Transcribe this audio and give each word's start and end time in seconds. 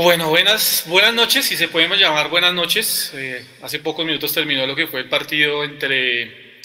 Bueno, 0.00 0.28
buenas, 0.28 0.84
buenas 0.86 1.12
noches, 1.12 1.44
si 1.44 1.56
se 1.56 1.66
podemos 1.66 1.98
llamar 1.98 2.28
buenas 2.28 2.54
noches. 2.54 3.10
Eh, 3.16 3.44
hace 3.62 3.80
pocos 3.80 4.06
minutos 4.06 4.32
terminó 4.32 4.64
lo 4.64 4.76
que 4.76 4.86
fue 4.86 5.00
el 5.00 5.08
partido 5.08 5.64
entre 5.64 6.60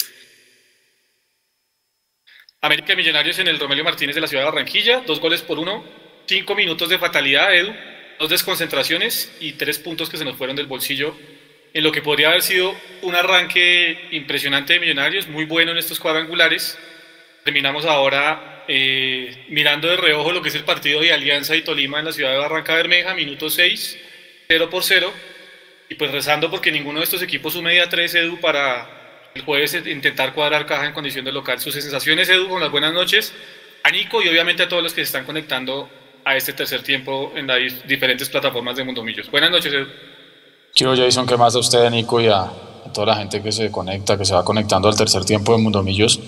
América 2.60 2.92
y 2.92 2.96
Millonarios 2.96 3.40
en 3.40 3.48
el 3.48 3.58
Romelio 3.58 3.82
Martínez 3.82 4.14
de 4.14 4.20
la 4.20 4.28
ciudad 4.28 4.44
de 4.44 4.50
Barranquilla. 4.50 5.00
Dos 5.00 5.18
goles 5.18 5.42
por 5.42 5.58
uno, 5.58 5.84
cinco 6.26 6.54
minutos 6.54 6.88
de 6.88 6.96
fatalidad, 6.96 7.52
Edu, 7.52 7.74
dos 8.20 8.30
desconcentraciones 8.30 9.32
y 9.40 9.54
tres 9.54 9.80
puntos 9.80 10.08
que 10.08 10.16
se 10.16 10.24
nos 10.24 10.36
fueron 10.36 10.54
del 10.54 10.68
bolsillo 10.68 11.16
en 11.72 11.82
lo 11.82 11.90
que 11.90 12.02
podría 12.02 12.28
haber 12.28 12.42
sido 12.42 12.72
un 13.02 13.16
arranque 13.16 14.10
impresionante 14.12 14.74
de 14.74 14.78
Millonarios, 14.78 15.26
muy 15.26 15.44
bueno 15.44 15.72
en 15.72 15.78
estos 15.78 15.98
cuadrangulares. 15.98 16.78
Terminamos 17.42 17.84
ahora 17.84 18.53
eh, 18.68 19.46
mirando 19.48 19.88
de 19.88 19.96
reojo 19.96 20.32
lo 20.32 20.42
que 20.42 20.48
es 20.48 20.54
el 20.54 20.64
partido 20.64 21.00
de 21.00 21.12
Alianza 21.12 21.56
y 21.56 21.62
Tolima 21.62 21.98
en 21.98 22.06
la 22.06 22.12
ciudad 22.12 22.32
de 22.32 22.38
Barranca 22.38 22.74
Bermeja, 22.74 23.14
minuto 23.14 23.50
6, 23.50 23.98
0 24.48 24.70
por 24.70 24.82
0, 24.82 25.12
y 25.88 25.94
pues 25.94 26.10
rezando 26.10 26.50
porque 26.50 26.72
ninguno 26.72 26.98
de 26.98 27.04
estos 27.04 27.22
equipos 27.22 27.52
sume 27.52 27.80
a 27.80 27.88
3, 27.88 28.14
Edu, 28.14 28.40
para 28.40 29.30
el 29.34 29.42
jueves 29.42 29.74
intentar 29.86 30.32
cuadrar 30.32 30.66
caja 30.66 30.86
en 30.86 30.92
condición 30.92 31.24
de 31.24 31.32
local. 31.32 31.60
Sus 31.60 31.74
sensaciones, 31.74 32.28
Edu, 32.28 32.48
con 32.48 32.60
las 32.60 32.70
buenas 32.70 32.92
noches, 32.92 33.32
a 33.82 33.90
Nico 33.90 34.22
y 34.22 34.28
obviamente 34.28 34.62
a 34.62 34.68
todos 34.68 34.82
los 34.82 34.92
que 34.92 35.02
se 35.02 35.06
están 35.06 35.24
conectando 35.24 35.88
a 36.24 36.36
este 36.36 36.52
tercer 36.52 36.82
tiempo 36.82 37.32
en 37.36 37.46
las 37.46 37.86
diferentes 37.86 38.28
plataformas 38.28 38.76
de 38.76 38.84
Mundo 38.84 39.02
Millos. 39.02 39.30
Buenas 39.30 39.50
noches, 39.50 39.72
Edu. 39.72 39.86
Quiero, 40.74 40.96
Jason, 40.96 41.26
que 41.26 41.36
más 41.36 41.54
a 41.54 41.58
usted, 41.58 41.88
Nico, 41.90 42.20
y 42.20 42.26
a, 42.26 42.50
toda 42.92 43.08
la 43.08 43.16
gente 43.16 43.42
que 43.42 43.52
se 43.52 43.70
conecta, 43.70 44.16
que 44.16 44.24
se 44.24 44.34
va 44.34 44.44
conectando 44.44 44.88
al 44.88 44.96
tercer 44.96 45.24
tiempo 45.24 45.52
de 45.52 45.58
Mundo 45.58 45.82
Millos. 45.82 46.18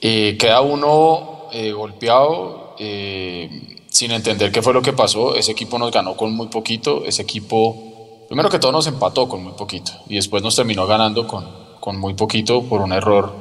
Eh, 0.00 0.36
queda 0.38 0.60
uno 0.60 1.29
eh, 1.52 1.72
golpeado, 1.72 2.74
eh, 2.78 3.76
sin 3.88 4.10
entender 4.10 4.52
qué 4.52 4.62
fue 4.62 4.72
lo 4.72 4.82
que 4.82 4.92
pasó. 4.92 5.34
Ese 5.34 5.52
equipo 5.52 5.78
nos 5.78 5.90
ganó 5.90 6.16
con 6.16 6.32
muy 6.32 6.48
poquito, 6.48 7.04
ese 7.04 7.22
equipo, 7.22 8.26
primero 8.28 8.48
que 8.48 8.58
todo, 8.58 8.72
nos 8.72 8.86
empató 8.86 9.28
con 9.28 9.42
muy 9.42 9.52
poquito 9.52 9.92
y 10.08 10.16
después 10.16 10.42
nos 10.42 10.56
terminó 10.56 10.86
ganando 10.86 11.26
con, 11.26 11.46
con 11.80 11.98
muy 11.98 12.14
poquito 12.14 12.62
por 12.62 12.80
un 12.80 12.92
error 12.92 13.32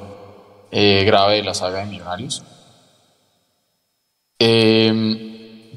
eh, 0.71 1.03
grave 1.05 1.37
de 1.37 1.43
la 1.43 1.53
saga 1.53 1.79
de 1.79 1.85
Millonarios. 1.85 2.43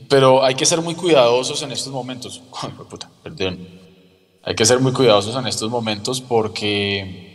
pero 0.08 0.44
hay 0.44 0.54
que 0.54 0.66
ser 0.66 0.82
muy 0.82 0.94
cuidadosos 0.94 1.62
en 1.62 1.72
estos 1.72 1.92
momentos. 1.92 2.42
perdón. 3.22 3.82
Hay 4.44 4.54
que 4.54 4.66
ser 4.66 4.80
muy 4.80 4.92
cuidadosos 4.92 5.36
en 5.36 5.46
estos 5.46 5.70
momentos 5.70 6.20
porque 6.20 7.32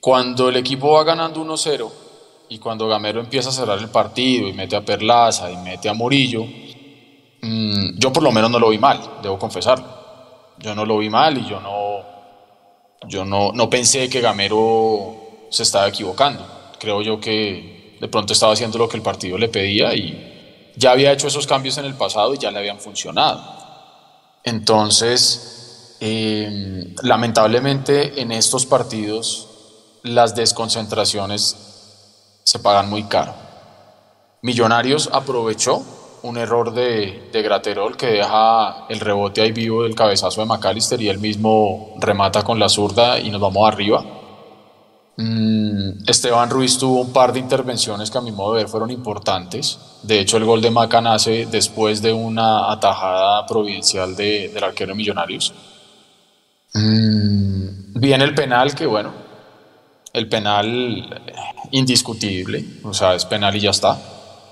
cuando 0.00 0.48
el 0.48 0.56
equipo 0.56 0.92
va 0.92 1.04
ganando 1.04 1.44
1-0, 1.44 1.90
y 2.50 2.58
cuando 2.58 2.88
Gamero 2.88 3.20
empieza 3.20 3.50
a 3.50 3.52
cerrar 3.52 3.78
el 3.78 3.90
partido 3.90 4.48
y 4.48 4.52
mete 4.52 4.74
a 4.74 4.84
Perlaza 4.84 5.50
y 5.52 5.56
mete 5.58 5.88
a 5.88 5.94
Murillo, 5.94 6.44
mm, 7.42 7.96
yo 7.96 8.12
por 8.12 8.24
lo 8.24 8.32
menos 8.32 8.50
no 8.50 8.58
lo 8.58 8.70
vi 8.70 8.78
mal, 8.78 9.00
debo 9.22 9.38
confesarlo. 9.38 9.86
Yo 10.58 10.74
no 10.74 10.84
lo 10.84 10.98
vi 10.98 11.08
mal 11.08 11.38
y 11.38 11.48
yo 11.48 11.60
no, 11.60 13.08
yo 13.08 13.24
no, 13.24 13.52
no 13.52 13.70
pensé 13.70 14.10
que 14.10 14.20
Gamero 14.20 15.46
se 15.48 15.62
estaba 15.62 15.86
equivocando. 15.86 16.44
Creo 16.80 17.00
yo 17.02 17.20
que 17.20 17.96
de 18.00 18.08
pronto 18.08 18.32
estaba 18.32 18.52
haciendo 18.52 18.78
lo 18.78 18.88
que 18.88 18.96
el 18.96 19.02
partido 19.02 19.38
le 19.38 19.48
pedía 19.48 19.94
y 19.94 20.72
ya 20.76 20.90
había 20.90 21.12
hecho 21.12 21.28
esos 21.28 21.46
cambios 21.46 21.78
en 21.78 21.84
el 21.84 21.94
pasado 21.94 22.34
y 22.34 22.38
ya 22.38 22.50
le 22.50 22.58
habían 22.58 22.80
funcionado. 22.80 23.44
Entonces, 24.42 25.96
em, 26.00 26.96
lamentablemente 27.04 28.20
en 28.20 28.32
estos 28.32 28.66
partidos 28.66 29.46
las 30.02 30.34
desconcentraciones 30.34 31.69
se 32.42 32.58
pagan 32.58 32.88
muy 32.88 33.04
caro. 33.04 33.34
Millonarios 34.42 35.10
aprovechó 35.12 35.82
un 36.22 36.36
error 36.36 36.72
de, 36.72 37.30
de, 37.32 37.42
Graterol 37.42 37.96
que 37.96 38.06
deja 38.06 38.86
el 38.88 39.00
rebote 39.00 39.40
ahí 39.40 39.52
vivo 39.52 39.84
del 39.84 39.94
cabezazo 39.94 40.40
de 40.40 40.46
McAllister 40.46 41.00
y 41.00 41.08
él 41.08 41.18
mismo 41.18 41.94
remata 41.98 42.42
con 42.42 42.58
la 42.58 42.68
zurda 42.68 43.18
y 43.18 43.30
nos 43.30 43.40
vamos 43.40 43.66
arriba. 43.66 44.04
Mm, 45.16 46.08
Esteban 46.08 46.48
Ruiz 46.48 46.78
tuvo 46.78 47.02
un 47.02 47.12
par 47.12 47.32
de 47.32 47.40
intervenciones 47.40 48.10
que 48.10 48.16
a 48.16 48.22
mi 48.22 48.32
modo 48.32 48.54
de 48.54 48.62
ver 48.62 48.70
fueron 48.70 48.90
importantes. 48.90 49.78
De 50.02 50.18
hecho, 50.18 50.38
el 50.38 50.44
gol 50.44 50.62
de 50.62 50.70
Maca 50.70 51.00
nace 51.02 51.46
después 51.50 52.00
de 52.00 52.12
una 52.12 52.72
atajada 52.72 53.46
providencial 53.46 54.16
de, 54.16 54.48
del 54.48 54.64
arquero 54.64 54.94
Millonarios. 54.94 55.52
Mm, 56.72 58.00
viene 58.00 58.24
el 58.24 58.34
penal 58.34 58.74
que, 58.74 58.86
bueno, 58.86 59.12
el 60.12 60.28
penal 60.28 61.22
indiscutible, 61.70 62.64
o 62.84 62.92
sea, 62.92 63.14
es 63.14 63.24
penal 63.24 63.54
y 63.56 63.60
ya 63.60 63.70
está. 63.70 63.98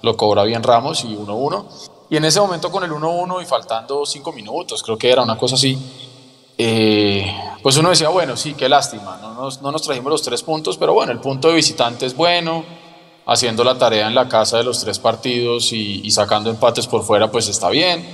Lo 0.03 0.17
cobra 0.17 0.45
bien 0.45 0.63
Ramos 0.63 1.05
y 1.05 1.17
1-1. 1.17 1.65
Y 2.11 2.17
en 2.17 2.25
ese 2.25 2.41
momento 2.41 2.71
con 2.71 2.85
el 2.85 2.91
1-1 2.91 3.43
y 3.43 3.47
faltando 3.47 4.07
5 4.07 4.33
minutos, 4.33 4.83
creo 4.83 4.97
que 4.97 5.11
era 5.11 5.23
una 5.23 5.37
cosa 5.37 5.57
así, 5.57 5.77
eh, 6.57 7.33
pues 7.63 7.77
uno 7.77 7.91
decía, 7.91 8.09
bueno, 8.09 8.37
sí, 8.37 8.55
qué 8.55 8.69
lástima, 8.69 9.19
no 9.21 9.35
nos, 9.35 9.61
no 9.61 9.71
nos 9.71 9.83
trajimos 9.83 10.11
los 10.11 10.23
tres 10.23 10.43
puntos, 10.43 10.77
pero 10.77 10.93
bueno, 10.93 11.13
el 11.13 11.21
punto 11.21 11.49
de 11.49 11.55
visitante 11.55 12.07
es 12.07 12.17
bueno, 12.17 12.65
haciendo 13.27 13.63
la 13.63 13.77
tarea 13.77 14.09
en 14.09 14.15
la 14.15 14.29
casa 14.29 14.57
de 14.57 14.65
los 14.65 14.81
tres 14.81 14.99
partidos 14.99 15.73
y, 15.73 16.11
sacando 16.11 16.51
empates 16.51 16.87
por 16.87 17.05
fuera, 17.05 17.31
pues 17.31 17.49
está 17.49 17.69
bien. 17.69 18.05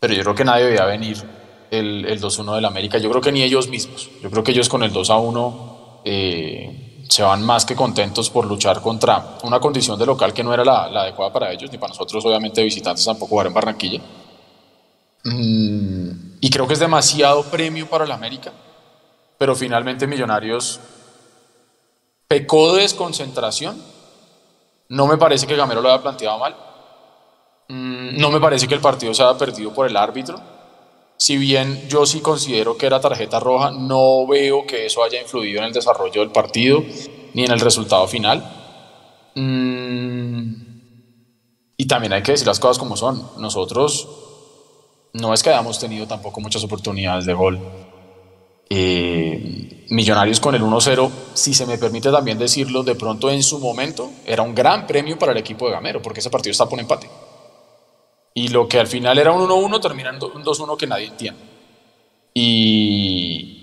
Pero 0.00 0.14
yo 0.14 0.22
creo 0.22 0.34
que 0.34 0.44
nadie 0.44 0.64
debía 0.64 0.84
venir 0.86 1.22
el, 1.70 2.04
el 2.06 2.20
2-1 2.20 2.54
del 2.56 2.64
América, 2.64 2.98
yo 2.98 3.10
creo 3.10 3.20
que 3.20 3.30
ni 3.30 3.42
ellos 3.42 3.68
mismos, 3.68 4.10
yo 4.22 4.30
creo 4.30 4.42
que 4.42 4.52
ellos 4.52 4.68
con 4.68 4.82
el 4.82 4.92
2-1 4.92 5.73
eh, 6.04 7.04
se 7.08 7.22
van 7.22 7.42
más 7.42 7.64
que 7.64 7.74
contentos 7.74 8.30
por 8.30 8.46
luchar 8.46 8.80
contra 8.80 9.38
una 9.42 9.60
condición 9.60 9.98
de 9.98 10.06
local 10.06 10.32
que 10.32 10.44
no 10.44 10.52
era 10.52 10.64
la, 10.64 10.84
adecuada 10.84 11.32
para 11.32 11.52
ellos, 11.52 11.70
ni 11.70 11.78
para 11.78 11.90
nosotros, 11.90 12.24
obviamente, 12.24 12.62
visitantes 12.62 13.04
tampoco 13.04 13.30
jugar 13.30 13.46
en 13.46 13.54
Barranquilla. 13.54 14.00
Mm, 15.24 16.38
y 16.40 16.50
creo 16.50 16.66
que 16.66 16.74
es 16.74 16.80
demasiado 16.80 17.42
premio 17.44 17.88
para 17.88 18.04
el 18.04 18.12
América, 18.12 18.52
pero 19.38 19.54
finalmente 19.54 20.06
Millonarios 20.06 20.80
pecó 22.28 22.74
de 22.74 22.82
desconcentración. 22.82 23.80
No 24.88 25.06
me 25.06 25.16
parece 25.16 25.46
que 25.46 25.56
Gamero 25.56 25.80
lo 25.80 25.88
haya 25.90 26.02
planteado 26.02 26.38
mal. 26.38 26.54
Mm, 27.68 28.18
no 28.18 28.30
me 28.30 28.40
parece 28.40 28.68
que 28.68 28.74
el 28.74 28.80
partido 28.80 29.14
se 29.14 29.22
haya 29.22 29.38
perdido 29.38 29.72
por 29.72 29.86
el 29.86 29.96
árbitro 29.96 30.38
si 31.16 31.36
bien 31.36 31.88
yo 31.88 32.06
sí 32.06 32.20
considero 32.20 32.76
que 32.76 32.86
era 32.86 33.00
tarjeta 33.00 33.40
roja, 33.40 33.70
no 33.70 34.26
veo 34.26 34.66
que 34.66 34.86
eso 34.86 35.02
haya 35.02 35.20
influido 35.20 35.58
en 35.58 35.66
el 35.66 35.72
desarrollo 35.72 36.20
del 36.20 36.30
partido 36.30 36.82
ni 37.34 37.44
en 37.44 37.52
el 37.52 37.60
resultado 37.60 38.06
final. 38.06 38.42
Mm, 39.34 40.54
y 41.76 41.86
también 41.86 42.12
hay 42.12 42.22
que 42.22 42.32
decir 42.32 42.46
las 42.46 42.60
cosas 42.60 42.78
como 42.78 42.96
son. 42.96 43.22
Nosotros 43.38 44.08
no 45.12 45.32
es 45.32 45.42
que 45.42 45.50
hayamos 45.50 45.78
tenido 45.78 46.06
tampoco 46.06 46.40
muchas 46.40 46.64
oportunidades 46.64 47.26
de 47.26 47.34
gol. 47.34 47.58
Eh, 48.70 49.86
millonarios 49.90 50.40
con 50.40 50.54
el 50.54 50.62
1-0, 50.62 51.10
si 51.34 51.54
se 51.54 51.66
me 51.66 51.78
permite 51.78 52.10
también 52.10 52.38
decirlo, 52.38 52.82
de 52.82 52.94
pronto 52.94 53.30
en 53.30 53.42
su 53.42 53.58
momento 53.58 54.10
era 54.26 54.42
un 54.42 54.54
gran 54.54 54.86
premio 54.86 55.18
para 55.18 55.32
el 55.32 55.38
equipo 55.38 55.66
de 55.66 55.72
Gamero, 55.72 56.02
porque 56.02 56.20
ese 56.20 56.30
partido 56.30 56.52
está 56.52 56.66
por 56.66 56.80
empate. 56.80 57.08
Y 58.34 58.48
lo 58.48 58.68
que 58.68 58.80
al 58.80 58.88
final 58.88 59.18
era 59.18 59.32
un 59.32 59.48
1-1 59.48 59.80
termina 59.80 60.10
en 60.10 60.16
un 60.16 60.44
2-1 60.44 60.76
que 60.76 60.86
nadie 60.88 61.06
entiende. 61.06 61.40
Y, 62.34 63.54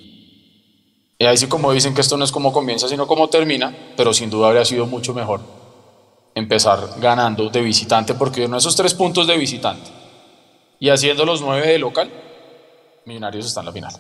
y 1.20 1.26
ahí 1.26 1.38
sí 1.38 1.48
como 1.48 1.74
dicen 1.74 1.94
que 1.94 2.00
esto 2.02 2.16
no 2.16 2.24
es 2.24 2.32
como 2.32 2.54
comienza, 2.54 2.88
sino 2.88 3.06
como 3.06 3.28
termina, 3.28 3.76
pero 3.98 4.14
sin 4.14 4.30
duda 4.30 4.48
habría 4.48 4.64
sido 4.64 4.86
mucho 4.86 5.14
mejor 5.14 5.42
empezar 6.34 6.80
ganando 7.00 7.50
de 7.50 7.62
visitante, 7.62 8.14
porque 8.14 8.46
uno 8.46 8.58
esos 8.58 8.76
tres 8.76 8.94
puntos 8.94 9.28
de 9.28 9.38
visitante 9.38 9.92
y 10.80 10.90
haciendo 10.90 11.26
los 11.26 11.42
nueve 11.42 11.68
de 11.68 11.78
local, 11.78 12.12
Millonarios 13.06 13.46
está 13.46 13.60
en 13.60 13.66
la 13.68 13.72
final. 13.72 13.94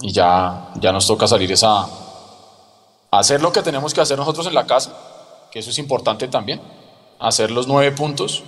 Y 0.00 0.12
ya, 0.12 0.70
ya 0.80 0.90
nos 0.90 1.06
toca 1.06 1.26
salir 1.26 1.52
esa, 1.52 1.86
hacer 3.10 3.42
lo 3.42 3.52
que 3.52 3.62
tenemos 3.62 3.92
que 3.92 4.00
hacer 4.00 4.16
nosotros 4.16 4.46
en 4.46 4.54
la 4.54 4.66
casa, 4.66 4.96
que 5.50 5.58
eso 5.58 5.70
es 5.70 5.78
importante 5.78 6.28
también, 6.28 6.60
hacer 7.18 7.50
los 7.50 7.66
nueve 7.66 7.94
puntos 7.94 8.42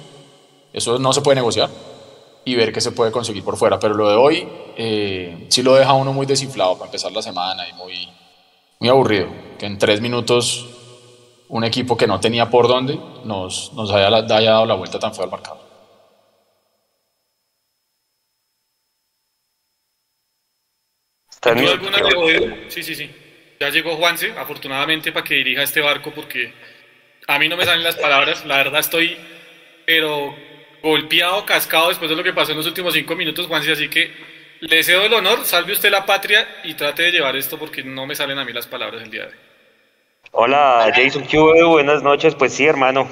eso 0.76 0.98
no 0.98 1.12
se 1.12 1.22
puede 1.22 1.36
negociar 1.36 1.70
y 2.44 2.54
ver 2.54 2.72
qué 2.72 2.80
se 2.82 2.92
puede 2.92 3.10
conseguir 3.10 3.42
por 3.42 3.56
fuera. 3.56 3.78
Pero 3.80 3.94
lo 3.94 4.08
de 4.10 4.14
hoy 4.14 4.48
eh, 4.76 5.46
sí 5.48 5.62
lo 5.62 5.74
deja 5.74 5.94
uno 5.94 6.12
muy 6.12 6.26
desinflado 6.26 6.74
para 6.74 6.86
empezar 6.86 7.10
la 7.12 7.22
semana 7.22 7.66
y 7.68 7.72
muy, 7.72 8.08
muy 8.78 8.88
aburrido. 8.90 9.28
Que 9.58 9.64
en 9.66 9.78
tres 9.78 10.02
minutos 10.02 10.66
un 11.48 11.64
equipo 11.64 11.96
que 11.96 12.06
no 12.06 12.20
tenía 12.20 12.50
por 12.50 12.68
dónde 12.68 12.98
nos, 13.24 13.72
nos 13.72 13.90
haya, 13.90 14.08
haya 14.08 14.50
dado 14.50 14.66
la 14.66 14.74
vuelta 14.74 14.98
tan 14.98 15.14
feo 15.14 15.24
al 15.24 15.30
marcador. 15.30 15.64
Sí, 22.68 22.82
sí, 22.82 22.94
sí. 22.94 23.10
Ya 23.58 23.70
llegó 23.70 23.96
Juanse, 23.96 24.32
afortunadamente, 24.36 25.10
para 25.10 25.24
que 25.24 25.36
dirija 25.36 25.62
este 25.62 25.80
barco, 25.80 26.12
porque 26.14 26.52
a 27.26 27.38
mí 27.38 27.48
no 27.48 27.56
me 27.56 27.64
salen 27.64 27.82
las 27.82 27.96
palabras. 27.96 28.44
La 28.44 28.58
verdad 28.58 28.80
estoy, 28.80 29.16
pero 29.86 30.34
golpeado, 30.86 31.44
cascado 31.44 31.88
después 31.88 32.08
de 32.08 32.16
lo 32.16 32.22
que 32.22 32.32
pasó 32.32 32.52
en 32.52 32.58
los 32.58 32.66
últimos 32.66 32.94
cinco 32.94 33.16
minutos, 33.16 33.46
Juanse, 33.46 33.72
así 33.72 33.88
que 33.88 34.12
le 34.60 34.82
cedo 34.82 35.04
el 35.04 35.12
honor, 35.12 35.44
salve 35.44 35.72
usted 35.72 35.90
la 35.90 36.06
patria 36.06 36.46
y 36.64 36.74
trate 36.74 37.02
de 37.02 37.12
llevar 37.12 37.36
esto 37.36 37.58
porque 37.58 37.82
no 37.82 38.06
me 38.06 38.14
salen 38.14 38.38
a 38.38 38.44
mí 38.44 38.52
las 38.52 38.66
palabras 38.66 39.02
el 39.02 39.10
día 39.10 39.22
de 39.22 39.28
hoy. 39.28 39.34
Hola, 40.30 40.92
Jason 40.94 41.24
Q, 41.24 41.66
buenas 41.68 42.02
noches. 42.02 42.34
Pues 42.34 42.52
sí, 42.52 42.66
hermano, 42.66 43.08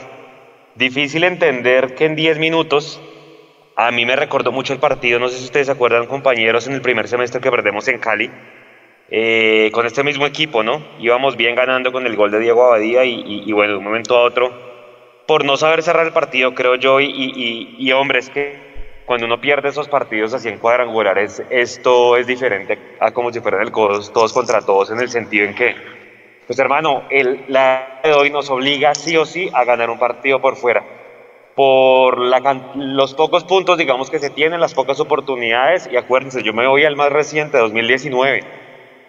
difícil 0.74 1.24
entender 1.24 1.94
que 1.94 2.06
en 2.06 2.16
10 2.16 2.38
minutos 2.38 3.00
A 3.76 3.90
mí 3.90 4.06
me 4.06 4.14
recordó 4.14 4.52
mucho 4.52 4.72
el 4.72 4.78
partido, 4.78 5.18
no 5.18 5.28
sé 5.28 5.38
si 5.38 5.44
ustedes 5.44 5.66
se 5.66 5.72
acuerdan, 5.72 6.06
compañeros, 6.06 6.68
en 6.68 6.74
el 6.74 6.80
primer 6.80 7.08
semestre 7.08 7.40
que 7.40 7.50
perdemos 7.50 7.88
en 7.88 7.98
Cali, 7.98 8.30
eh, 9.10 9.70
con 9.72 9.84
este 9.84 10.04
mismo 10.04 10.26
equipo, 10.26 10.62
¿no? 10.62 10.80
Íbamos 11.00 11.36
bien 11.36 11.56
ganando 11.56 11.90
con 11.90 12.06
el 12.06 12.14
gol 12.14 12.30
de 12.30 12.38
Diego 12.38 12.66
Abadía 12.66 13.04
y, 13.04 13.50
bueno, 13.52 13.72
de 13.72 13.78
un 13.78 13.84
momento 13.84 14.16
a 14.16 14.22
otro, 14.22 14.73
por 15.26 15.44
no 15.44 15.56
saber 15.56 15.82
cerrar 15.82 16.06
el 16.06 16.12
partido, 16.12 16.54
creo 16.54 16.74
yo, 16.76 17.00
y, 17.00 17.76
y 17.78 17.92
hombre, 17.92 18.18
es 18.18 18.30
que 18.30 18.74
cuando 19.06 19.26
uno 19.26 19.40
pierde 19.40 19.68
esos 19.68 19.88
partidos 19.88 20.32
así 20.34 20.48
en 20.48 20.58
cuadrangulares, 20.58 21.42
esto 21.50 22.16
es 22.16 22.26
diferente 22.26 22.78
a 23.00 23.10
como 23.12 23.32
si 23.32 23.40
fueran 23.40 23.62
el 23.62 23.70
todos, 23.70 24.32
contra 24.32 24.62
todos, 24.62 24.90
en 24.90 25.00
el 25.00 25.08
sentido 25.08 25.46
en 25.46 25.54
que, 25.54 25.74
pues 26.46 26.58
hermano, 26.58 27.04
el, 27.10 27.44
la 27.48 28.00
de 28.02 28.12
hoy 28.12 28.30
nos 28.30 28.48
obliga 28.50 28.94
sí 28.94 29.16
o 29.16 29.26
sí 29.26 29.50
a 29.52 29.64
ganar 29.64 29.90
un 29.90 29.98
partido 29.98 30.40
por 30.40 30.56
fuera 30.56 30.84
por 31.54 32.18
los 32.18 33.14
pocos 33.14 33.44
puntos, 33.44 33.78
digamos, 33.78 34.10
que 34.10 34.18
se 34.18 34.28
tienen, 34.28 34.58
las 34.58 34.74
pocas 34.74 34.98
oportunidades. 34.98 35.88
Y 35.88 35.96
acuérdense, 35.96 36.42
yo 36.42 36.52
me 36.52 36.66
voy 36.66 36.84
al 36.84 36.96
más 36.96 37.12
reciente, 37.12 37.58
2019. 37.58 38.42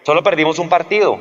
Solo 0.04 0.22
perdimos 0.22 0.60
un 0.60 0.68
partido 0.68 1.18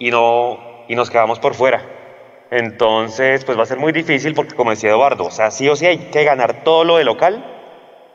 y, 0.00 0.10
no, 0.10 0.84
y 0.88 0.96
nos 0.96 1.10
quedamos 1.10 1.38
por 1.38 1.54
fuera. 1.54 2.03
Entonces, 2.50 3.44
pues 3.44 3.58
va 3.58 3.62
a 3.62 3.66
ser 3.66 3.78
muy 3.78 3.92
difícil 3.92 4.34
porque, 4.34 4.54
como 4.54 4.70
decía 4.70 4.90
Eduardo, 4.90 5.24
o 5.24 5.30
sea, 5.30 5.50
sí 5.50 5.68
o 5.68 5.76
sí 5.76 5.86
hay 5.86 5.98
que 6.10 6.24
ganar 6.24 6.62
todo 6.64 6.84
lo 6.84 6.98
de 6.98 7.04
local 7.04 7.44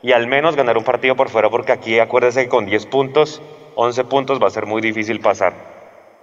y 0.02 0.12
al 0.12 0.26
menos 0.26 0.56
ganar 0.56 0.78
un 0.78 0.84
partido 0.84 1.16
por 1.16 1.28
fuera, 1.28 1.50
porque 1.50 1.72
aquí 1.72 1.98
acuérdese 1.98 2.44
que 2.44 2.48
con 2.48 2.66
10 2.66 2.86
puntos, 2.86 3.42
11 3.74 4.04
puntos 4.04 4.42
va 4.42 4.46
a 4.46 4.50
ser 4.50 4.66
muy 4.66 4.80
difícil 4.80 5.20
pasar. 5.20 5.52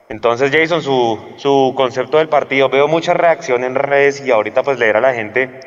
Entonces, 0.10 0.52
Jason, 0.52 0.82
su, 0.82 1.20
su 1.38 1.74
concepto 1.76 2.18
del 2.18 2.30
partido, 2.30 2.70
veo 2.70 2.88
mucha 2.88 3.14
reacción 3.14 3.64
en 3.64 3.76
redes 3.76 4.26
y 4.26 4.32
ahorita 4.32 4.64
pues 4.64 4.80
leer 4.80 4.98
a 4.98 5.02
la 5.02 5.14
gente 5.14 5.60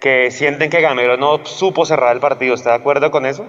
que 0.00 0.30
sienten 0.30 0.70
que 0.70 0.80
Gamero 0.80 1.16
no 1.16 1.44
supo 1.44 1.84
cerrar 1.84 2.14
el 2.14 2.20
partido. 2.20 2.54
¿Está 2.54 2.70
de 2.70 2.76
acuerdo 2.76 3.10
con 3.10 3.26
eso? 3.26 3.46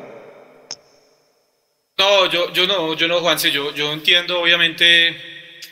No, 1.98 2.30
yo, 2.30 2.52
yo 2.52 2.68
no, 2.68 2.94
yo 2.94 3.08
no, 3.08 3.20
Juanse, 3.20 3.52
yo, 3.52 3.74
yo 3.74 3.92
entiendo 3.94 4.42
obviamente 4.42 5.16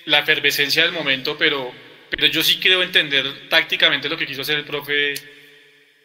la 0.05 0.19
efervescencia 0.19 0.83
del 0.83 0.93
momento, 0.93 1.35
pero, 1.37 1.71
pero 2.15 2.27
yo 2.27 2.43
sí 2.43 2.59
creo 2.59 2.83
entender 2.83 3.49
tácticamente 3.49 4.07
lo 4.07 4.17
que 4.17 4.27
quiso 4.27 4.41
hacer 4.41 4.59
el 4.59 4.65
profe, 4.65 5.13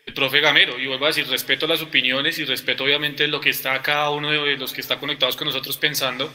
el 0.07 0.15
profe 0.15 0.41
Gamero. 0.41 0.79
Y 0.79 0.87
vuelvo 0.87 1.05
a 1.05 1.09
decir, 1.09 1.27
respeto 1.29 1.67
las 1.67 1.83
opiniones 1.83 2.39
y 2.39 2.45
respeto 2.45 2.85
obviamente 2.85 3.29
lo 3.29 3.41
que 3.41 3.51
está 3.51 3.83
cada 3.83 4.11
uno 4.11 4.31
de 4.31 4.57
los 4.57 4.73
que 4.73 4.81
está 4.81 4.99
conectados 4.99 5.37
con 5.37 5.47
nosotros 5.47 5.77
pensando. 5.77 6.33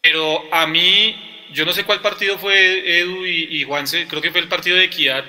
Pero 0.00 0.48
a 0.52 0.66
mí, 0.66 1.48
yo 1.52 1.64
no 1.64 1.72
sé 1.72 1.84
cuál 1.84 2.00
partido 2.00 2.38
fue 2.38 3.00
Edu 3.00 3.26
y, 3.26 3.60
y 3.60 3.64
Juanse, 3.64 4.06
creo 4.08 4.22
que 4.22 4.30
fue 4.30 4.40
el 4.40 4.48
partido 4.48 4.76
de 4.76 4.84
Equidad 4.84 5.24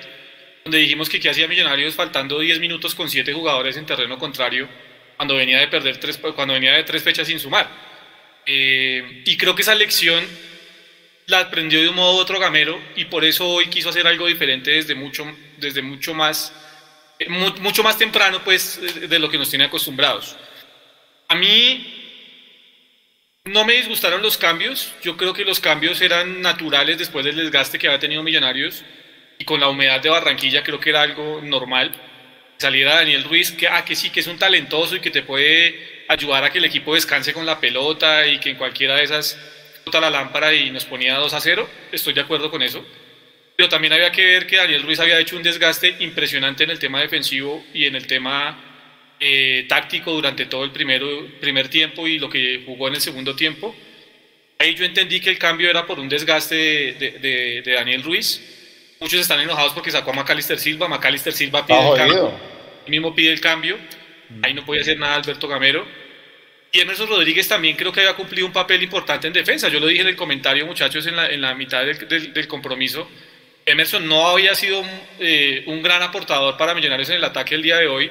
donde 0.64 0.78
dijimos 0.78 1.10
que 1.10 1.20
qué 1.20 1.28
hacía 1.28 1.46
Millonarios 1.46 1.94
faltando 1.94 2.40
10 2.40 2.58
minutos 2.58 2.94
con 2.94 3.10
7 3.10 3.32
jugadores 3.34 3.76
en 3.76 3.84
terreno 3.84 4.18
contrario 4.18 4.66
cuando 5.16 5.36
venía 5.36 5.58
de 5.58 5.68
perder 5.68 5.98
tres, 5.98 6.18
cuando 6.18 6.54
venía 6.54 6.72
de 6.72 6.84
tres 6.84 7.02
fechas 7.02 7.28
sin 7.28 7.38
sumar. 7.38 7.68
Eh, 8.46 9.22
y 9.24 9.36
creo 9.36 9.54
que 9.54 9.62
esa 9.62 9.74
lección 9.74 10.24
la 11.26 11.40
aprendió 11.40 11.80
de 11.80 11.88
un 11.88 11.96
modo 11.96 12.16
u 12.16 12.18
otro 12.18 12.38
Gamero 12.38 12.80
y 12.96 13.06
por 13.06 13.24
eso 13.24 13.48
hoy 13.48 13.66
quiso 13.68 13.88
hacer 13.88 14.06
algo 14.06 14.26
diferente 14.26 14.70
desde 14.70 14.94
mucho, 14.94 15.26
desde 15.58 15.82
mucho 15.82 16.14
más 16.14 16.52
eh, 17.18 17.28
mucho 17.28 17.82
más 17.82 17.96
temprano 17.96 18.42
pues 18.44 18.80
de 19.08 19.18
lo 19.18 19.30
que 19.30 19.38
nos 19.38 19.48
tiene 19.48 19.64
acostumbrados. 19.64 20.36
A 21.28 21.34
mí 21.34 22.04
no 23.44 23.64
me 23.64 23.74
disgustaron 23.74 24.22
los 24.22 24.36
cambios, 24.36 24.92
yo 25.02 25.16
creo 25.16 25.32
que 25.32 25.44
los 25.44 25.60
cambios 25.60 26.00
eran 26.00 26.42
naturales 26.42 26.98
después 26.98 27.24
del 27.24 27.36
desgaste 27.36 27.78
que 27.78 27.86
había 27.86 28.00
tenido 28.00 28.22
Millonarios 28.22 28.82
y 29.38 29.44
con 29.44 29.60
la 29.60 29.68
humedad 29.68 30.00
de 30.00 30.08
Barranquilla 30.08 30.62
creo 30.62 30.80
que 30.80 30.90
era 30.90 31.02
algo 31.02 31.40
normal. 31.42 31.92
Saliera 32.56 32.94
Daniel 32.94 33.24
Ruiz, 33.24 33.50
que, 33.52 33.68
ah, 33.68 33.84
que 33.84 33.96
sí, 33.96 34.10
que 34.10 34.20
es 34.20 34.26
un 34.28 34.38
talentoso 34.38 34.96
y 34.96 35.00
que 35.00 35.10
te 35.10 35.22
puede 35.22 36.04
ayudar 36.08 36.44
a 36.44 36.50
que 36.50 36.58
el 36.58 36.64
equipo 36.64 36.94
descanse 36.94 37.32
con 37.32 37.44
la 37.44 37.60
pelota 37.60 38.26
y 38.26 38.38
que 38.38 38.50
en 38.50 38.56
cualquiera 38.56 38.96
de 38.96 39.04
esas 39.04 39.38
bota 39.84 40.00
la 40.00 40.10
lámpara 40.10 40.54
y 40.54 40.70
nos 40.70 40.84
ponía 40.84 41.16
2 41.16 41.32
a 41.34 41.40
0. 41.40 41.68
Estoy 41.92 42.12
de 42.12 42.20
acuerdo 42.20 42.50
con 42.50 42.62
eso. 42.62 42.84
Pero 43.56 43.68
también 43.68 43.92
había 43.92 44.10
que 44.10 44.24
ver 44.24 44.46
que 44.46 44.56
Daniel 44.56 44.82
Ruiz 44.82 44.98
había 45.00 45.18
hecho 45.18 45.36
un 45.36 45.42
desgaste 45.42 45.96
impresionante 46.00 46.64
en 46.64 46.70
el 46.70 46.78
tema 46.78 47.00
defensivo 47.00 47.64
y 47.72 47.84
en 47.84 47.94
el 47.94 48.06
tema 48.06 48.58
eh, 49.20 49.66
táctico 49.68 50.12
durante 50.12 50.46
todo 50.46 50.64
el 50.64 50.70
primero, 50.70 51.28
primer 51.40 51.68
tiempo 51.68 52.08
y 52.08 52.18
lo 52.18 52.28
que 52.28 52.62
jugó 52.66 52.88
en 52.88 52.94
el 52.94 53.00
segundo 53.00 53.36
tiempo. 53.36 53.74
Ahí 54.58 54.74
yo 54.74 54.84
entendí 54.84 55.20
que 55.20 55.30
el 55.30 55.38
cambio 55.38 55.70
era 55.70 55.86
por 55.86 56.00
un 56.00 56.08
desgaste 56.08 56.54
de, 56.54 57.62
de 57.64 57.72
Daniel 57.72 58.02
Ruiz 58.02 58.54
Muchos 59.04 59.20
están 59.20 59.38
enojados 59.40 59.74
porque 59.74 59.90
sacó 59.90 60.12
a 60.12 60.14
Macalister 60.14 60.58
Silva. 60.58 60.88
Macalister 60.88 61.32
Silva 61.32 61.66
pide 61.66 61.90
el 61.90 61.96
cambio. 61.96 62.32
Él 62.86 62.90
mismo 62.90 63.14
pide 63.14 63.32
el 63.32 63.40
cambio. 63.40 63.76
Ahí 64.42 64.54
no 64.54 64.64
podía 64.64 64.80
hacer 64.80 64.98
nada 64.98 65.16
Alberto 65.16 65.46
Gamero. 65.46 65.86
Y 66.74 66.80
Emerson 66.80 67.08
Rodríguez 67.08 67.46
también 67.46 67.76
creo 67.76 67.92
que 67.92 68.00
había 68.00 68.14
cumplido 68.14 68.48
un 68.48 68.52
papel 68.52 68.82
importante 68.82 69.28
en 69.28 69.32
defensa. 69.32 69.68
Yo 69.68 69.78
lo 69.78 69.86
dije 69.86 70.02
en 70.02 70.08
el 70.08 70.16
comentario, 70.16 70.66
muchachos, 70.66 71.06
en 71.06 71.40
la, 71.40 71.54
mitad 71.54 71.86
del, 71.86 72.32
del, 72.32 72.48
compromiso. 72.48 73.08
Emerson 73.64 74.08
no 74.08 74.26
había 74.26 74.56
sido 74.56 74.84
eh, 75.20 75.62
un 75.68 75.84
gran 75.84 76.02
aportador 76.02 76.56
para 76.56 76.74
Millonarios 76.74 77.10
en 77.10 77.14
el 77.14 77.24
ataque 77.24 77.54
el 77.54 77.62
día 77.62 77.76
de 77.76 77.86
hoy, 77.86 78.10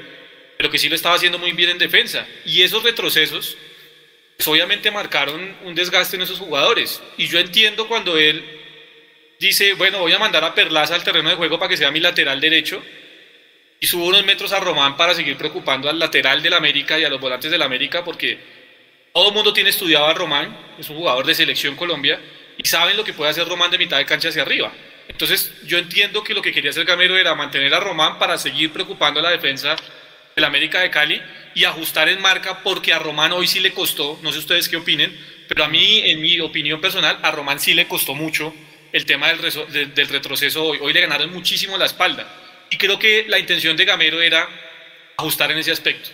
pero 0.55 0.71
que 0.71 0.77
sí 0.77 0.87
lo 0.87 0.95
estaba 0.95 1.15
haciendo 1.15 1.37
muy 1.39 1.51
bien 1.51 1.71
en 1.71 1.77
defensa. 1.77 2.25
Y 2.45 2.61
esos 2.61 2.81
retrocesos, 2.83 3.57
pues, 4.37 4.47
obviamente 4.47 4.91
marcaron 4.91 5.57
un 5.65 5.75
desgaste 5.75 6.15
en 6.15 6.21
esos 6.21 6.39
jugadores. 6.39 7.03
Y 7.17 7.27
yo 7.27 7.39
entiendo 7.39 7.89
cuando 7.89 8.17
él 8.17 8.45
dice, 9.41 9.73
bueno, 9.73 9.99
voy 9.99 10.13
a 10.13 10.19
mandar 10.19 10.45
a 10.45 10.55
Perlaza 10.55 10.95
al 10.95 11.03
terreno 11.03 11.29
de 11.29 11.35
juego 11.35 11.59
para 11.59 11.67
que 11.67 11.75
sea 11.75 11.91
mi 11.91 11.99
lateral 11.99 12.39
derecho 12.39 12.81
y 13.83 13.85
subo 13.85 14.05
unos 14.05 14.23
metros 14.23 14.53
a 14.53 14.61
Román 14.61 14.95
para 14.95 15.13
seguir 15.13 15.35
preocupando 15.35 15.89
al 15.89 15.99
lateral 15.99 16.41
del 16.41 16.53
América 16.53 16.97
y 16.97 17.03
a 17.03 17.09
los 17.09 17.19
volantes 17.19 17.51
del 17.51 17.61
América 17.61 18.01
porque 18.01 18.39
todo 19.13 19.27
el 19.27 19.33
mundo 19.33 19.51
tiene 19.51 19.71
estudiado 19.71 20.05
a 20.05 20.13
Román, 20.13 20.57
es 20.79 20.89
un 20.89 20.95
jugador 20.95 21.25
de 21.25 21.35
selección 21.35 21.75
Colombia 21.75 22.17
y 22.57 22.65
saben 22.65 22.95
lo 22.95 23.03
que 23.03 23.11
puede 23.11 23.31
hacer 23.31 23.45
Román 23.45 23.71
de 23.71 23.77
mitad 23.77 23.97
de 23.97 24.05
cancha 24.05 24.29
hacia 24.29 24.43
arriba. 24.43 24.71
Entonces 25.09 25.53
yo 25.65 25.77
entiendo 25.77 26.23
que 26.23 26.33
lo 26.33 26.41
que 26.41 26.53
quería 26.53 26.69
hacer 26.69 26.85
Gamero 26.85 27.17
era 27.17 27.35
mantener 27.35 27.73
a 27.73 27.81
Román 27.81 28.19
para 28.19 28.37
seguir 28.37 28.71
preocupando 28.71 29.19
a 29.19 29.23
la 29.23 29.31
defensa 29.31 29.75
del 30.33 30.45
América 30.45 30.79
de 30.79 30.89
Cali 30.89 31.21
y 31.53 31.65
ajustar 31.65 32.07
en 32.07 32.21
marca 32.21 32.63
porque 32.63 32.93
a 32.93 32.99
Román 32.99 33.33
hoy 33.33 33.47
sí 33.47 33.59
le 33.59 33.73
costó, 33.73 34.17
no 34.23 34.31
sé 34.31 34.39
ustedes 34.39 34.69
qué 34.69 34.77
opinen, 34.77 35.13
pero 35.49 35.65
a 35.65 35.67
mí, 35.67 36.03
en 36.05 36.21
mi 36.21 36.39
opinión 36.39 36.79
personal, 36.79 37.19
a 37.21 37.31
Román 37.31 37.59
sí 37.59 37.73
le 37.73 37.85
costó 37.89 38.15
mucho 38.15 38.55
el 38.93 39.05
tema 39.05 39.27
del, 39.27 39.93
del, 39.93 40.07
retroceso 40.07 40.63
hoy. 40.63 40.77
Hoy 40.81 40.93
le 40.93 41.01
ganaron 41.01 41.33
muchísimo 41.33 41.77
la 41.77 41.87
espalda. 41.87 42.42
Y 42.73 42.77
creo 42.77 42.97
que 42.97 43.25
la 43.27 43.37
intención 43.37 43.77
de 43.77 43.85
Gamero 43.85 44.19
era 44.19 44.49
ajustar 45.15 45.51
en 45.51 45.59
ese 45.59 45.71
aspecto. 45.71 46.09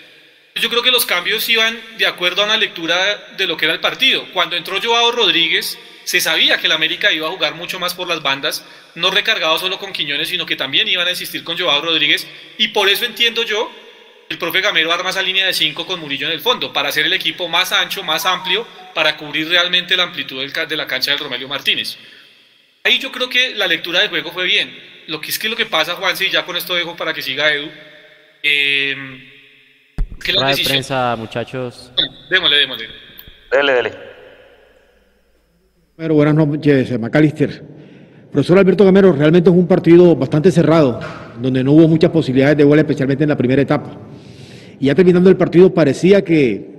Yo 0.55 0.69
creo 0.69 0.83
que 0.83 0.91
los 0.91 1.05
cambios 1.05 1.47
iban 1.47 1.79
de 1.97 2.05
acuerdo 2.05 2.41
a 2.41 2.45
una 2.45 2.57
lectura 2.57 3.15
de 3.37 3.47
lo 3.47 3.55
que 3.55 3.63
era 3.63 3.73
el 3.73 3.79
partido. 3.79 4.27
Cuando 4.33 4.57
entró 4.57 4.77
Joao 4.81 5.13
Rodríguez, 5.13 5.79
se 6.03 6.19
sabía 6.19 6.57
que 6.57 6.65
el 6.65 6.73
América 6.73 7.13
iba 7.13 7.29
a 7.29 7.31
jugar 7.31 7.55
mucho 7.55 7.79
más 7.79 7.93
por 7.93 8.09
las 8.09 8.21
bandas, 8.21 8.65
no 8.95 9.09
recargado 9.09 9.57
solo 9.57 9.79
con 9.79 9.93
Quiñones, 9.93 10.27
sino 10.27 10.45
que 10.45 10.57
también 10.57 10.89
iban 10.89 11.07
a 11.07 11.11
insistir 11.11 11.45
con 11.45 11.57
Joao 11.57 11.81
Rodríguez. 11.81 12.27
Y 12.57 12.67
por 12.67 12.89
eso 12.89 13.05
entiendo 13.05 13.43
yo, 13.43 13.71
el 14.27 14.37
profe 14.37 14.59
Gamero 14.59 14.91
arma 14.91 15.11
esa 15.11 15.21
línea 15.21 15.45
de 15.45 15.53
5 15.53 15.87
con 15.87 16.01
Murillo 16.01 16.27
en 16.27 16.33
el 16.33 16.41
fondo, 16.41 16.73
para 16.73 16.89
hacer 16.89 17.05
el 17.05 17.13
equipo 17.13 17.47
más 17.47 17.71
ancho, 17.71 18.03
más 18.03 18.25
amplio, 18.25 18.67
para 18.93 19.15
cubrir 19.15 19.47
realmente 19.47 19.95
la 19.95 20.03
amplitud 20.03 20.45
de 20.45 20.75
la 20.75 20.87
cancha 20.87 21.11
del 21.11 21.21
Romelio 21.21 21.47
Martínez. 21.47 21.95
Ahí 22.83 22.99
yo 22.99 23.13
creo 23.13 23.29
que 23.29 23.55
la 23.55 23.65
lectura 23.65 24.01
del 24.01 24.09
juego 24.09 24.33
fue 24.33 24.43
bien. 24.43 24.88
Lo 25.09 25.19
que 25.19 25.31
es 25.31 25.39
que 25.39 25.49
lo 25.49 25.55
que 25.55 25.65
pasa, 25.65 25.95
Juan, 25.95 26.13
y 26.19 26.29
ya 26.31 26.45
con 26.45 26.55
esto 26.55 26.75
dejo 26.75 26.95
para 26.95 27.13
que 27.13 27.23
siga 27.23 27.51
Edu. 27.51 27.67
Eh, 28.43 28.95
que 30.23 30.33
la 30.33 30.49
decisión... 30.49 30.73
prensa, 30.73 31.15
muchachos. 31.17 31.91
démosle, 32.29 32.57
démosle. 32.57 32.85
Dele, 33.51 33.73
dele. 33.73 33.91
Bueno, 35.97 36.13
buenas 36.13 36.35
noches, 36.35 36.99
Macalister. 36.99 37.63
Profesor 38.31 38.59
Alberto 38.59 38.85
Gamero, 38.85 39.11
realmente 39.11 39.49
es 39.49 39.55
un 39.55 39.67
partido 39.67 40.15
bastante 40.15 40.51
cerrado, 40.51 40.99
donde 41.41 41.63
no 41.63 41.71
hubo 41.71 41.87
muchas 41.87 42.11
posibilidades 42.11 42.57
de 42.57 42.63
gol, 42.63 42.77
especialmente 42.77 43.23
en 43.23 43.29
la 43.29 43.37
primera 43.37 43.63
etapa. 43.63 43.97
Y 44.79 44.85
ya 44.85 44.95
terminando 44.95 45.31
el 45.31 45.37
partido, 45.37 45.73
parecía 45.73 46.23
que, 46.23 46.69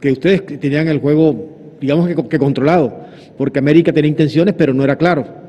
que 0.00 0.12
ustedes 0.12 0.46
tenían 0.60 0.86
el 0.86 1.00
juego, 1.00 1.76
digamos 1.80 2.06
que, 2.06 2.14
que 2.28 2.38
controlado 2.38 3.04
porque 3.36 3.58
América 3.58 3.92
tenía 3.92 4.08
intenciones, 4.08 4.54
pero 4.56 4.72
no 4.72 4.84
era 4.84 4.96
claro. 4.96 5.43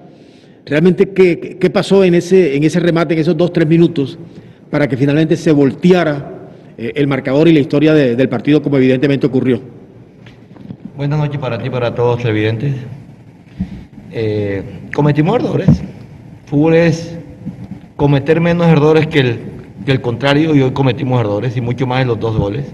Realmente, 0.66 1.10
¿qué, 1.10 1.58
qué 1.60 1.70
pasó 1.70 2.04
en 2.04 2.16
ese, 2.16 2.56
en 2.56 2.64
ese 2.64 2.80
remate, 2.80 3.14
en 3.14 3.20
esos 3.20 3.38
dos, 3.38 3.54
tres 3.54 3.68
minutos, 3.68 4.18
para 4.72 4.88
que 4.88 4.98
finalmente 4.98 5.38
se 5.38 5.52
volteara 5.52 6.50
eh, 6.76 6.92
el 6.96 7.06
marcador 7.06 7.48
y 7.48 7.54
la 7.54 7.60
historia 7.60 7.94
del 7.94 8.30
partido 8.30 8.64
como 8.64 8.78
evidentemente 8.78 9.28
ocurrió? 9.28 9.62
Buenas 10.98 11.20
noches 11.20 11.40
para 11.40 11.62
ti, 11.62 11.70
para 11.70 11.94
todos 11.94 12.18
los 12.18 12.26
evidentes. 12.26 12.74
Eh, 14.12 14.64
cometimos 14.94 15.36
errores. 15.36 15.70
Fútbol 16.48 16.74
es 16.74 17.16
cometer 17.96 18.42
menos 18.42 18.66
errores 18.68 19.06
que 19.06 19.20
el, 19.20 19.40
que 19.86 19.92
el 19.92 20.02
contrario 20.02 20.56
y 20.56 20.62
hoy 20.64 20.72
cometimos 20.72 21.20
errores 21.20 21.56
y 21.56 21.62
mucho 21.62 21.86
más 21.86 22.02
en 22.02 22.08
los 22.08 22.20
dos 22.20 22.38
goles. 22.38 22.66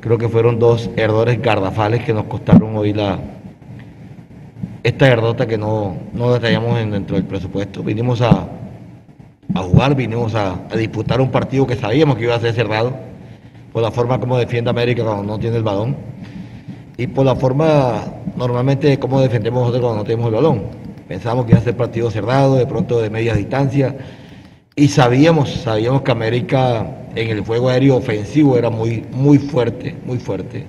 Creo 0.00 0.16
que 0.16 0.30
fueron 0.30 0.58
dos 0.58 0.88
errores 0.96 1.42
gardafales 1.42 2.04
que 2.04 2.14
nos 2.14 2.24
costaron 2.24 2.74
hoy 2.74 2.94
la, 2.94 3.18
esta 4.82 5.06
derrota 5.06 5.46
que 5.46 5.58
no, 5.58 5.96
no 6.12 6.32
detallamos 6.32 6.78
dentro 6.90 7.16
del 7.16 7.24
presupuesto. 7.24 7.82
Vinimos 7.82 8.22
a, 8.22 8.48
jugar, 9.54 9.94
vinimos 9.94 10.34
a, 10.34 10.56
disputar 10.76 11.20
un 11.20 11.30
partido 11.30 11.66
que 11.66 11.76
sabíamos 11.76 12.16
que 12.16 12.24
iba 12.24 12.34
a 12.34 12.40
ser 12.40 12.54
cerrado 12.54 12.94
por 13.72 13.82
la 13.82 13.90
forma 13.90 14.18
como 14.18 14.38
defiende 14.38 14.70
América 14.70 15.04
cuando 15.04 15.22
no 15.22 15.38
tiene 15.38 15.56
el 15.56 15.62
balón 15.62 15.96
y 16.96 17.06
por 17.06 17.24
la 17.24 17.36
forma 17.36 18.04
normalmente 18.36 18.98
como 18.98 19.20
defendemos 19.20 19.60
nosotros 19.60 19.82
cuando 19.82 19.98
no 19.98 20.04
tenemos 20.04 20.26
el 20.28 20.34
balón. 20.34 20.62
Pensábamos 21.08 21.46
que 21.46 21.52
iba 21.52 21.60
a 21.60 21.64
ser 21.64 21.76
partido 21.76 22.10
cerrado, 22.10 22.56
de 22.56 22.66
pronto 22.66 23.00
de 23.00 23.10
media 23.10 23.34
distancia, 23.34 23.96
y 24.76 24.88
sabíamos, 24.88 25.50
sabíamos 25.50 26.02
que 26.02 26.12
América 26.12 26.86
en 27.16 27.30
el 27.30 27.40
juego 27.40 27.68
aéreo 27.68 27.96
ofensivo 27.96 28.56
era 28.56 28.70
muy, 28.70 29.04
muy 29.12 29.38
fuerte, 29.38 29.96
muy 30.06 30.18
fuerte. 30.18 30.64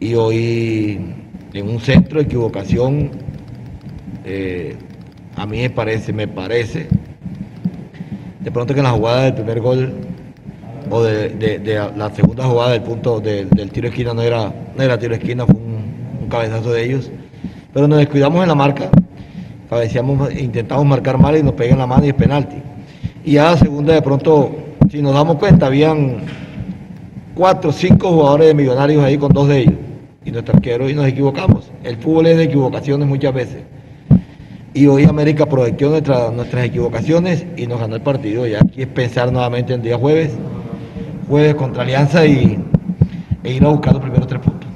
Y 0.00 0.14
hoy 0.14 1.21
en 1.54 1.68
un 1.68 1.80
centro 1.80 2.18
de 2.18 2.24
equivocación, 2.24 3.10
eh, 4.24 4.76
a 5.36 5.46
mí 5.46 5.58
me 5.58 5.70
parece, 5.70 6.12
me 6.12 6.28
parece, 6.28 6.86
de 8.40 8.50
pronto 8.50 8.74
que 8.74 8.80
en 8.80 8.84
la 8.84 8.92
jugada 8.92 9.24
del 9.24 9.34
primer 9.34 9.60
gol 9.60 9.92
o 10.90 11.02
de, 11.02 11.90
la 11.96 12.10
segunda 12.14 12.44
jugada 12.44 12.72
del 12.72 12.82
punto 12.82 13.20
del 13.20 13.48
tiro 13.70 13.82
de 13.82 13.88
esquina 13.88 14.14
no 14.14 14.22
era, 14.22 14.52
no 14.76 14.98
tiro 14.98 15.10
de 15.10 15.20
esquina, 15.20 15.46
fue 15.46 15.54
un, 15.54 16.28
cabezazo 16.28 16.72
de 16.72 16.84
ellos. 16.84 17.10
Pero 17.74 17.86
nos 17.86 17.98
descuidamos 17.98 18.42
en 18.42 18.48
la 18.48 18.54
marca, 18.54 18.90
intentamos 20.38 20.86
marcar 20.86 21.18
mal 21.18 21.36
y 21.36 21.42
nos 21.42 21.52
pegan 21.52 21.78
la 21.78 21.86
mano 21.86 22.04
y 22.06 22.08
es 22.08 22.14
penalti. 22.14 22.56
Y 23.24 23.36
a 23.36 23.44
la 23.50 23.56
segunda 23.58 23.92
de 23.92 24.02
pronto, 24.02 24.50
si 24.90 25.02
nos 25.02 25.12
damos 25.12 25.36
cuenta, 25.36 25.66
habían 25.66 26.18
cuatro 27.34 27.70
o 27.70 27.72
cinco 27.72 28.10
jugadores 28.10 28.48
de 28.48 28.54
millonarios 28.54 29.04
ahí 29.04 29.18
con 29.18 29.32
dos 29.32 29.48
de 29.48 29.60
ellos. 29.60 29.74
Y 30.24 30.30
nuestro 30.30 30.54
arquero 30.54 30.88
y 30.88 30.94
nos 30.94 31.06
equivocamos. 31.06 31.70
El 31.82 31.96
fútbol 31.96 32.26
es 32.26 32.36
de 32.36 32.44
equivocaciones 32.44 33.08
muchas 33.08 33.34
veces. 33.34 33.62
Y 34.74 34.86
hoy 34.86 35.04
América 35.04 35.44
aprovechó 35.44 35.90
nuestras 35.90 36.64
equivocaciones 36.64 37.44
y 37.56 37.66
nos 37.66 37.80
ganó 37.80 37.96
el 37.96 38.02
partido. 38.02 38.46
Y 38.46 38.54
aquí 38.54 38.82
es 38.82 38.88
pensar 38.88 39.32
nuevamente 39.32 39.74
el 39.74 39.82
día 39.82 39.98
jueves, 39.98 40.32
jueves 41.28 41.54
contra 41.56 41.82
Alianza 41.82 42.24
y, 42.24 42.58
e 43.42 43.52
ir 43.52 43.64
a 43.64 43.68
buscar 43.68 43.94
los 43.94 44.02
primeros 44.02 44.26
tres 44.26 44.40
puntos. 44.40 44.68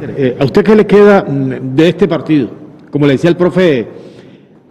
Eh, 0.00 0.36
¿A 0.40 0.44
usted 0.44 0.64
qué 0.64 0.76
le 0.76 0.86
queda 0.86 1.22
mm, 1.22 1.74
de 1.74 1.88
este 1.88 2.08
partido? 2.08 2.50
Como 2.90 3.06
le 3.06 3.12
decía 3.12 3.30
el 3.30 3.36
profe, 3.36 3.86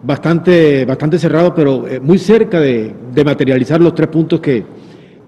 bastante, 0.02 0.84
bastante 0.84 1.18
cerrado, 1.18 1.54
pero 1.54 1.86
eh, 1.86 2.00
muy 2.00 2.18
cerca 2.18 2.60
de, 2.60 2.94
materializar 3.24 3.80
los 3.80 3.94
tres 3.94 4.08
puntos 4.08 4.40
que, 4.40 4.64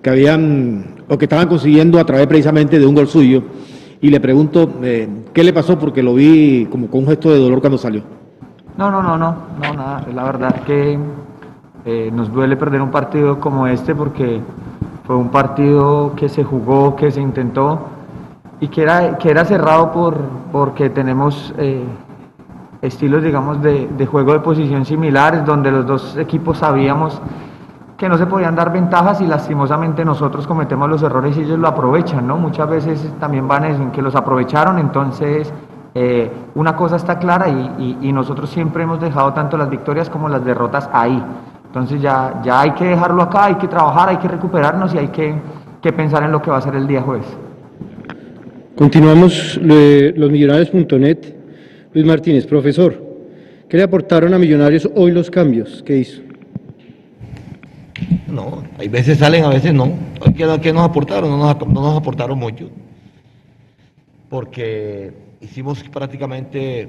habían 0.05 1.05
o 1.09 1.19
que 1.19 1.25
estaban 1.25 1.49
consiguiendo 1.49 1.99
a 1.99 2.05
través 2.05 2.27
precisamente 2.27 2.79
de 2.79 2.87
un 2.87 2.95
gol 2.95 3.09
suyo. 3.09 3.43
Y 4.01 4.09
le 4.11 4.21
pregunto, 4.21 4.69
eh, 4.83 5.09
¿qué 5.33 5.45
le 5.45 5.53
pasó? 5.53 5.79
Porque 5.79 6.03
lo 6.03 6.15
vi 6.15 6.67
como 6.71 6.89
con 6.89 7.01
un 7.01 7.07
gesto 7.09 7.31
de 7.31 7.39
dolor 7.39 7.61
cuando 7.61 7.79
salió. 7.79 8.03
No, 8.77 8.91
no, 8.91 9.03
no, 9.03 9.19
no, 9.19 9.37
no, 9.63 9.75
nada. 9.75 10.07
La 10.15 10.25
verdad 10.25 10.55
es 10.57 10.63
que 10.63 10.99
eh, 11.85 12.11
nos 12.13 12.33
duele 12.33 12.57
perder 12.57 12.81
un 12.81 12.91
partido 12.91 13.39
como 13.41 13.67
este 13.67 13.95
porque 13.95 14.41
fue 15.07 15.17
un 15.17 15.29
partido 15.29 16.15
que 16.17 16.29
se 16.29 16.45
jugó, 16.45 16.97
que 16.97 17.11
se 17.11 17.21
intentó 17.21 17.81
y 18.61 18.69
que 18.69 18.83
era, 18.83 19.19
que 19.19 19.31
era 19.31 19.45
cerrado 19.45 19.93
por, 19.93 20.17
porque 20.51 20.89
tenemos 20.89 21.53
estilos, 22.83 23.23
digamos, 23.23 23.61
de, 23.63 24.07
juego 24.07 24.33
de 24.33 24.41
posición 24.41 24.85
similares, 24.85 25.45
donde 25.45 25.71
los 25.71 25.87
dos 25.87 26.17
equipos 26.17 26.59
sabíamos 26.59 27.21
que 28.01 28.09
no 28.09 28.17
se 28.17 28.25
podían 28.25 28.57
dar 28.57 28.73
ventajas 28.73 29.21
y 29.21 29.27
lastimosamente 29.27 30.07
nosotros 30.07 30.47
cometemos 30.47 30.89
los 30.89 31.03
errores 31.03 31.37
y 31.37 31.43
ellos 31.43 31.59
lo 31.59 31.69
aprovechan, 31.69 32.27
¿no? 32.27 32.39
Muchas 32.39 32.67
veces 32.67 33.13
también 33.21 33.47
van 33.47 33.67
en 33.67 33.91
que 33.91 34.01
los 34.01 34.15
aprovecharon, 34.15 34.79
entonces 34.79 35.53
eh, 35.95 36.31
una 36.55 36.75
cosa 36.75 36.97
está 36.97 37.19
clara 37.19 37.51
y, 37.51 38.11
nosotros 38.11 38.49
siempre 38.49 38.85
hemos 38.85 39.03
dejado 39.03 39.35
tanto 39.35 39.59
las 39.59 39.69
victorias 39.69 40.09
como 40.09 40.31
las 40.31 40.43
derrotas 40.43 40.89
ahí. 40.95 41.23
Entonces 41.67 42.01
ya, 42.01 42.41
ya 42.43 42.63
hay 42.63 42.71
que 42.71 42.87
dejarlo 42.87 43.21
acá, 43.21 43.45
hay 43.45 43.57
que 43.57 43.69
trabajar, 43.69 44.09
hay 44.09 44.17
que 44.17 44.29
recuperarnos 44.29 44.95
y 44.95 44.99
hay 44.99 45.09
que, 45.09 45.35
que 45.83 45.93
pensar 45.93 46.23
en 46.23 46.33
lo 46.33 46.41
que 46.41 46.51
va 46.51 46.57
a 46.57 46.63
ser 46.63 46.77
el 46.77 46.87
día 46.87 47.03
jueves. 47.03 47.27
Continuamos 48.79 49.61
los 49.63 50.31
millonarios.net 50.31 51.19
Luis 51.93 52.07
Martínez, 52.07 52.47
profesor, 52.47 52.95
¿qué 53.69 53.77
le 53.77 53.83
aportaron 53.83 54.33
a 54.33 54.39
Millonarios 54.39 54.89
hoy 54.95 55.11
los 55.11 55.31
cambios 55.31 55.83
que 55.83 55.99
hizo? 55.99 56.30
No, 58.27 58.63
hay 58.79 58.89
veces 58.89 59.19
salen, 59.19 59.45
a 59.45 59.49
veces 59.49 59.75
no. 59.75 59.93
¿Qué, 60.37 60.73
nos 60.73 60.85
aportaron? 60.85 61.31
No 61.31 61.37
nos, 61.37 61.97
aportaron 61.97 62.39
mucho. 62.39 62.71
Porque 64.29 65.13
hicimos 65.41 65.83
prácticamente 65.85 66.89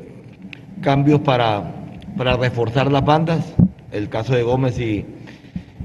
cambios 0.82 1.22
para, 1.22 1.72
para 2.18 2.38
reforzar 2.38 2.92
las 2.92 3.04
bandas. 3.04 3.54
El 3.92 4.08
caso 4.10 4.34
de 4.34 4.44
Gómez 4.44 4.80
y, 4.80 5.06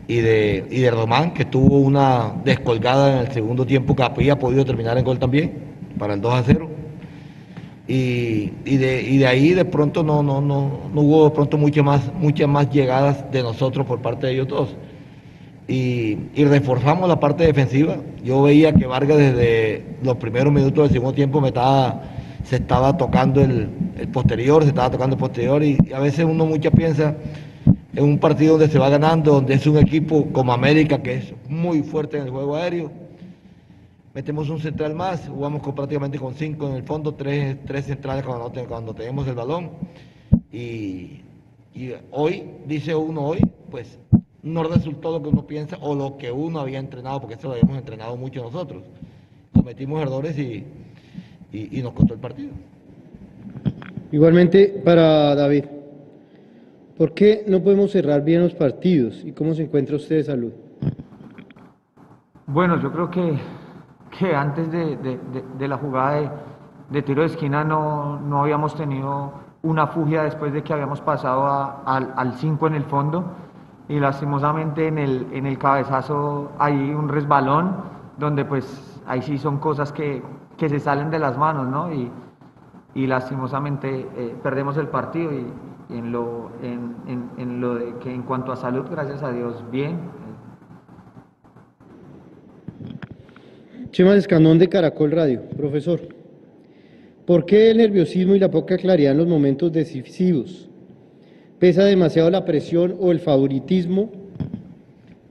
y, 0.06 0.16
de, 0.18 0.66
y 0.70 0.80
de 0.80 0.90
Román, 0.90 1.32
que 1.32 1.44
tuvo 1.44 1.78
una 1.78 2.32
descolgada 2.44 3.12
en 3.20 3.26
el 3.26 3.32
segundo 3.32 3.66
tiempo 3.66 3.96
que 3.96 4.02
había 4.02 4.38
podido 4.38 4.64
terminar 4.64 4.96
en 4.98 5.04
gol 5.04 5.18
también, 5.18 5.52
para 5.98 6.14
el 6.14 6.20
2 6.20 6.34
a 6.34 6.42
0 6.44 6.76
y, 7.88 8.76
de, 8.76 9.26
ahí 9.26 9.54
de 9.54 9.64
pronto 9.64 10.02
no, 10.02 10.22
no, 10.22 10.40
no, 10.40 10.90
no 10.92 11.00
hubo 11.00 11.24
de 11.24 11.30
pronto 11.30 11.56
muchas 11.56 11.84
más, 11.84 12.12
muchas 12.14 12.48
más 12.48 12.70
llegadas 12.70 13.30
de 13.30 13.42
nosotros 13.42 13.86
por 13.86 14.00
parte 14.00 14.26
de 14.26 14.32
ellos 14.34 14.48
dos. 14.48 14.76
Y, 15.68 16.16
reforzamos 16.44 17.08
la 17.08 17.18
parte 17.18 17.44
defensiva. 17.44 17.96
Yo 18.22 18.42
veía 18.42 18.72
que 18.72 18.86
Vargas 18.86 19.18
desde 19.18 19.84
los 20.02 20.16
primeros 20.16 20.52
minutos 20.52 20.84
del 20.84 20.92
segundo 20.92 21.14
tiempo 21.14 21.40
me 21.40 21.52
se 22.44 22.56
estaba 22.56 22.96
tocando 22.96 23.40
el, 23.40 23.68
posterior, 24.12 24.62
se 24.62 24.68
estaba 24.68 24.90
tocando 24.90 25.16
el 25.16 25.20
posterior 25.20 25.64
y, 25.64 25.76
y 25.84 25.92
a 25.92 25.98
veces 25.98 26.24
uno 26.24 26.46
muchas 26.46 26.72
piensa 26.72 27.16
en 27.94 28.04
un 28.04 28.18
partido 28.18 28.52
donde 28.52 28.68
se 28.68 28.78
va 28.78 28.88
ganando, 28.88 29.32
donde 29.32 29.54
es 29.54 29.66
un 29.66 29.78
equipo 29.78 30.26
como 30.32 30.52
América 30.52 31.02
que 31.02 31.14
es 31.14 31.34
muy 31.48 31.82
fuerte 31.82 32.18
en 32.18 32.24
el 32.24 32.30
juego 32.30 32.54
aéreo 32.54 33.06
metemos 34.16 34.48
un 34.48 34.58
central 34.58 34.94
más, 34.94 35.28
jugamos 35.28 35.60
prácticamente 35.74 36.18
con 36.18 36.32
cinco 36.34 36.66
en 36.66 36.76
el 36.76 36.84
fondo, 36.84 37.12
tres, 37.12 37.58
tres 37.66 37.84
centrales 37.84 38.24
cuando, 38.24 38.50
cuando 38.66 38.94
tenemos 38.94 39.28
el 39.28 39.34
balón. 39.34 39.72
Y, 40.50 41.20
hoy, 42.10 42.44
dice 42.66 42.94
uno 42.94 43.20
hoy, 43.20 43.40
pues 43.70 43.98
no 44.46 44.62
resultó 44.62 45.10
lo 45.10 45.22
que 45.22 45.28
uno 45.28 45.44
piensa 45.44 45.76
o 45.80 45.94
lo 45.96 46.16
que 46.16 46.30
uno 46.30 46.60
había 46.60 46.78
entrenado, 46.78 47.20
porque 47.20 47.34
eso 47.34 47.48
lo 47.48 47.54
habíamos 47.54 47.76
entrenado 47.76 48.16
mucho 48.16 48.42
nosotros. 48.42 48.84
Cometimos 49.52 50.00
errores 50.00 50.38
y, 50.38 50.64
y, 51.52 51.82
nos 51.82 51.92
costó 51.92 52.14
el 52.14 52.20
partido. 52.20 52.52
Igualmente 54.12 54.80
para 54.84 55.34
David, 55.34 55.64
¿por 56.96 57.12
qué 57.12 57.44
no 57.48 57.60
podemos 57.60 57.90
cerrar 57.90 58.22
bien 58.22 58.42
los 58.42 58.54
partidos 58.54 59.24
y 59.24 59.32
cómo 59.32 59.52
se 59.52 59.64
encuentra 59.64 59.96
usted 59.96 60.16
de 60.16 60.24
salud? 60.24 60.52
Bueno, 62.46 62.80
yo 62.80 62.92
creo 62.92 63.10
que 63.10 63.36
que 64.16 64.34
antes 64.34 64.70
de, 64.70 65.68
la 65.68 65.76
jugada 65.76 66.32
de, 66.88 67.02
tiro 67.02 67.20
de 67.22 67.26
esquina 67.26 67.64
no, 67.64 68.18
no, 68.20 68.42
habíamos 68.42 68.74
tenido 68.74 69.32
una 69.62 69.88
fugia 69.88 70.22
después 70.22 70.52
de 70.52 70.62
que 70.62 70.72
habíamos 70.72 71.00
pasado 71.00 71.82
al 71.84 72.32
5 72.34 72.66
en 72.68 72.74
el 72.76 72.84
fondo 72.84 73.45
y 73.88 74.00
lastimosamente 74.00 74.88
en 74.88 74.98
el, 74.98 75.26
en 75.32 75.46
el 75.46 75.58
cabezazo 75.58 76.52
hay 76.58 76.74
un 76.74 77.08
resbalón 77.08 77.76
donde 78.18 78.44
pues 78.44 79.00
ahí 79.06 79.22
sí 79.22 79.38
son 79.38 79.58
cosas 79.58 79.92
que, 79.92 80.22
que 80.56 80.68
se 80.68 80.80
salen 80.80 81.10
de 81.10 81.18
las 81.18 81.38
manos, 81.38 81.68
¿no? 81.68 81.92
Y, 81.92 82.10
y 82.94 83.06
lastimosamente 83.06 84.08
eh, 84.16 84.34
perdemos 84.42 84.76
el 84.76 84.88
partido 84.88 85.32
y, 85.32 85.46
en, 85.88 86.10
lo, 86.10 86.50
en, 86.62 86.96
en, 87.06 87.30
en, 87.36 87.60
lo 87.60 87.76
de 87.76 87.94
que 87.98 88.12
en 88.12 88.22
cuanto 88.22 88.50
a 88.50 88.56
salud, 88.56 88.86
gracias 88.90 89.22
a 89.22 89.30
Dios, 89.30 89.62
bien, 89.70 90.00
Chema 93.96 94.14
Escanón 94.14 94.58
de 94.58 94.68
Caracol 94.68 95.10
Radio. 95.10 95.40
Profesor, 95.56 96.00
¿por 97.24 97.46
qué 97.46 97.70
el 97.70 97.78
nerviosismo 97.78 98.34
y 98.34 98.38
la 98.38 98.50
poca 98.50 98.76
claridad 98.76 99.12
en 99.12 99.18
los 99.18 99.26
momentos 99.26 99.72
decisivos? 99.72 100.68
¿Pesa 101.58 101.84
demasiado 101.84 102.28
la 102.28 102.44
presión 102.44 102.94
o 103.00 103.10
el 103.12 103.18
favoritismo? 103.18 104.10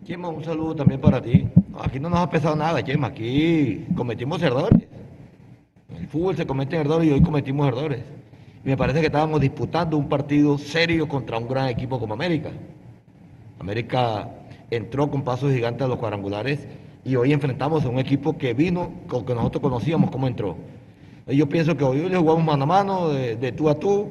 Chema, 0.06 0.30
un 0.30 0.44
saludo 0.44 0.76
también 0.76 1.00
para 1.00 1.22
ti. 1.22 1.48
Aquí 1.80 2.00
no 2.00 2.10
nos 2.10 2.18
ha 2.18 2.30
pesado 2.32 2.56
nada, 2.56 2.84
Chema. 2.84 3.08
Aquí 3.08 3.86
cometimos 3.96 4.42
errores. 4.42 4.88
En 5.88 5.98
el 5.98 6.08
fútbol 6.08 6.36
se 6.36 6.48
cometen 6.48 6.82
errores 6.82 7.08
y 7.08 7.12
hoy 7.12 7.22
cometimos 7.22 7.68
errores. 7.68 8.00
Me 8.64 8.76
parece 8.76 9.02
que 9.02 9.06
estábamos 9.06 9.40
disputando 9.40 9.98
un 9.98 10.10
partido 10.10 10.58
serio 10.58 11.08
contra 11.08 11.38
un 11.38 11.48
gran 11.48 11.70
equipo 11.70 12.00
como 12.00 12.16
América. 12.16 12.50
América 13.60 14.28
entró 14.72 15.12
con 15.12 15.22
pasos 15.22 15.54
gigantes 15.54 15.86
a 15.86 15.88
los 15.88 16.00
cuadrangulares 16.00 16.68
y 17.04 17.16
hoy 17.18 17.34
enfrentamos 17.34 17.86
a 17.86 17.90
un 17.90 18.00
equipo 18.00 18.36
que 18.36 18.56
vino 18.56 18.92
que 19.08 19.36
nosotros 19.36 19.62
conocíamos 19.62 20.10
cómo 20.10 20.26
entró. 20.26 20.58
Yo 21.28 21.48
pienso 21.48 21.78
que 21.78 21.84
hoy 21.84 22.10
le 22.10 22.18
jugamos 22.18 22.44
mano 22.44 22.64
a 22.64 22.66
mano, 22.66 23.10
de, 23.10 23.52
tú 23.52 23.70
a 23.70 23.78
tú, 23.78 24.10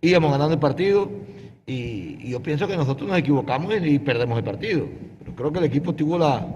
íbamos 0.00 0.32
ganando 0.32 0.54
el 0.54 0.60
partido 0.60 1.08
y, 1.72 2.30
yo 2.30 2.42
pienso 2.42 2.66
que 2.66 2.76
nosotros 2.76 3.08
nos 3.08 3.18
equivocamos 3.18 3.74
y, 3.82 3.98
perdemos 3.98 4.38
el 4.38 4.44
partido. 4.44 4.86
Pero 5.20 5.34
creo 5.34 5.52
que 5.52 5.58
el 5.58 5.64
equipo 5.64 5.94
tuvo 5.94 6.18
la, 6.18 6.46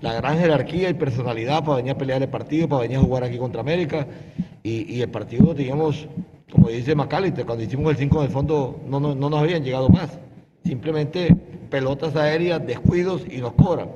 gran 0.00 0.38
jerarquía 0.38 0.90
y 0.90 0.94
personalidad 0.94 1.64
para 1.64 1.76
venir 1.76 1.92
a 1.92 1.98
pelear 1.98 2.22
el 2.22 2.28
partido, 2.28 2.68
para 2.68 2.82
venir 2.82 2.98
a 2.98 3.00
jugar 3.00 3.24
aquí 3.24 3.38
contra 3.38 3.60
América 3.60 4.06
y, 4.62 5.00
el 5.00 5.08
partido 5.10 5.54
teníamos, 5.54 6.08
como 6.50 6.68
dice 6.68 6.94
Macalister, 6.94 7.46
cuando 7.46 7.64
hicimos 7.64 7.90
el 7.90 7.96
5 7.96 8.18
en 8.18 8.24
el 8.24 8.30
fondo 8.30 8.80
no, 8.86 9.00
no, 9.00 9.14
no 9.14 9.30
nos 9.30 9.40
habían 9.40 9.62
llegado 9.62 9.88
más. 9.88 10.18
Simplemente 10.64 11.34
pelotas 11.70 12.16
aéreas, 12.16 12.66
descuidos 12.66 13.22
y 13.30 13.38
nos 13.38 13.52
cobran 13.52 13.88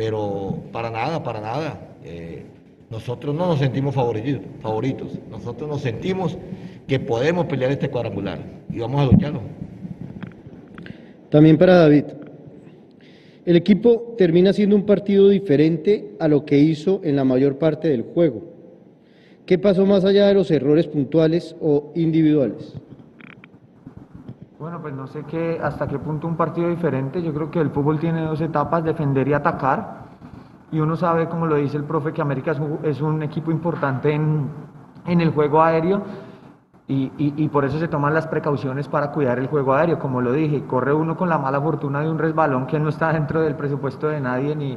pero 0.00 0.58
para 0.72 0.90
nada, 0.90 1.22
para 1.22 1.42
nada. 1.42 1.78
Eh, 2.04 2.42
nosotros 2.88 3.34
no 3.34 3.46
nos 3.46 3.58
sentimos 3.58 3.94
favoritos, 3.94 4.40
favoritos, 4.60 5.18
nosotros 5.30 5.68
nos 5.68 5.82
sentimos 5.82 6.38
que 6.88 6.98
podemos 6.98 7.44
pelear 7.44 7.70
este 7.70 7.90
cuadrangular 7.90 8.38
y 8.72 8.78
vamos 8.78 9.00
a 9.00 9.04
lucharlo. 9.04 9.42
También 11.30 11.56
para 11.56 11.76
David. 11.76 12.04
El 13.44 13.56
equipo 13.56 14.14
termina 14.18 14.52
siendo 14.52 14.76
un 14.76 14.84
partido 14.84 15.28
diferente 15.28 16.16
a 16.18 16.28
lo 16.28 16.44
que 16.44 16.58
hizo 16.58 17.00
en 17.04 17.16
la 17.16 17.24
mayor 17.24 17.56
parte 17.56 17.88
del 17.88 18.02
juego. 18.02 18.42
¿Qué 19.46 19.58
pasó 19.58 19.86
más 19.86 20.04
allá 20.04 20.26
de 20.26 20.34
los 20.34 20.50
errores 20.50 20.86
puntuales 20.88 21.56
o 21.60 21.92
individuales? 21.94 22.74
Bueno, 24.58 24.82
pues 24.82 24.92
no 24.92 25.06
sé 25.06 25.24
qué, 25.28 25.58
hasta 25.62 25.88
qué 25.88 25.98
punto 25.98 26.26
un 26.26 26.36
partido 26.36 26.68
diferente. 26.68 27.22
Yo 27.22 27.32
creo 27.32 27.50
que 27.50 27.60
el 27.60 27.70
fútbol 27.70 27.98
tiene 27.98 28.22
dos 28.22 28.40
etapas, 28.40 28.84
defender 28.84 29.26
y 29.28 29.32
atacar. 29.32 30.00
Y 30.70 30.80
uno 30.80 30.96
sabe, 30.96 31.28
como 31.28 31.46
lo 31.46 31.56
dice 31.56 31.76
el 31.76 31.84
profe, 31.84 32.12
que 32.12 32.20
América 32.20 32.54
es 32.82 33.00
un, 33.00 33.22
equipo 33.22 33.50
importante 33.50 34.12
en, 34.12 34.48
en 35.06 35.20
el 35.20 35.30
juego 35.30 35.62
aéreo 35.62 36.02
y, 36.92 37.48
por 37.50 37.64
eso 37.64 37.78
se 37.78 37.86
toman 37.86 38.14
las 38.14 38.26
precauciones 38.26 38.88
para 38.88 39.12
cuidar 39.12 39.38
el 39.38 39.46
juego 39.46 39.74
aéreo. 39.74 40.00
Como 40.00 40.20
lo 40.20 40.32
dije, 40.32 40.64
corre 40.66 40.92
uno 40.92 41.16
con 41.16 41.28
la 41.28 41.38
mala 41.38 41.60
fortuna 41.60 42.00
de 42.00 42.10
un 42.10 42.18
resbalón 42.18 42.66
que 42.66 42.80
no 42.80 42.88
está 42.88 43.12
dentro 43.12 43.40
del 43.42 43.54
presupuesto 43.54 44.08
de 44.08 44.20
nadie, 44.20 44.56
ni, 44.56 44.76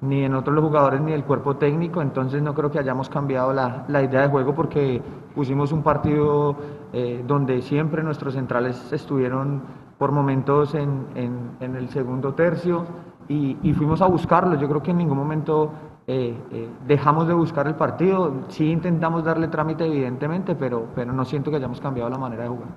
ni 0.00 0.24
en 0.24 0.34
otros 0.34 0.54
los 0.54 0.64
jugadores, 0.64 1.02
ni 1.02 1.12
del 1.12 1.24
cuerpo 1.24 1.56
técnico. 1.56 2.00
Entonces 2.00 2.40
no 2.40 2.54
creo 2.54 2.70
que 2.70 2.78
hayamos 2.78 3.10
cambiado 3.10 3.52
la, 3.52 4.02
idea 4.02 4.22
de 4.22 4.28
juego 4.28 4.54
porque 4.54 5.02
pusimos 5.34 5.72
un 5.72 5.82
partido 5.82 6.56
eh, 6.94 7.22
donde 7.26 7.60
siempre 7.60 8.02
nuestros 8.02 8.32
centrales 8.32 8.90
estuvieron 8.90 9.62
por 9.98 10.10
momentos 10.10 10.74
en, 10.74 11.06
en, 11.60 11.76
el 11.76 11.90
segundo 11.90 12.32
tercio 12.32 12.86
y, 13.28 13.58
y, 13.62 13.74
fuimos 13.74 14.00
a 14.00 14.06
buscarlo. 14.06 14.54
Yo 14.54 14.68
creo 14.68 14.82
que 14.82 14.92
en 14.92 14.96
ningún 14.96 15.18
momento 15.18 15.70
eh, 16.12 16.34
eh, 16.52 16.68
dejamos 16.86 17.26
de 17.26 17.32
buscar 17.32 17.66
el 17.66 17.74
partido, 17.74 18.44
sí 18.48 18.70
intentamos 18.70 19.24
darle 19.24 19.48
trámite 19.48 19.86
evidentemente, 19.86 20.54
pero, 20.54 20.88
pero 20.94 21.10
no 21.10 21.24
siento 21.24 21.50
que 21.50 21.56
hayamos 21.56 21.80
cambiado 21.80 22.10
la 22.10 22.18
manera 22.18 22.42
de 22.42 22.50
jugar. 22.50 22.68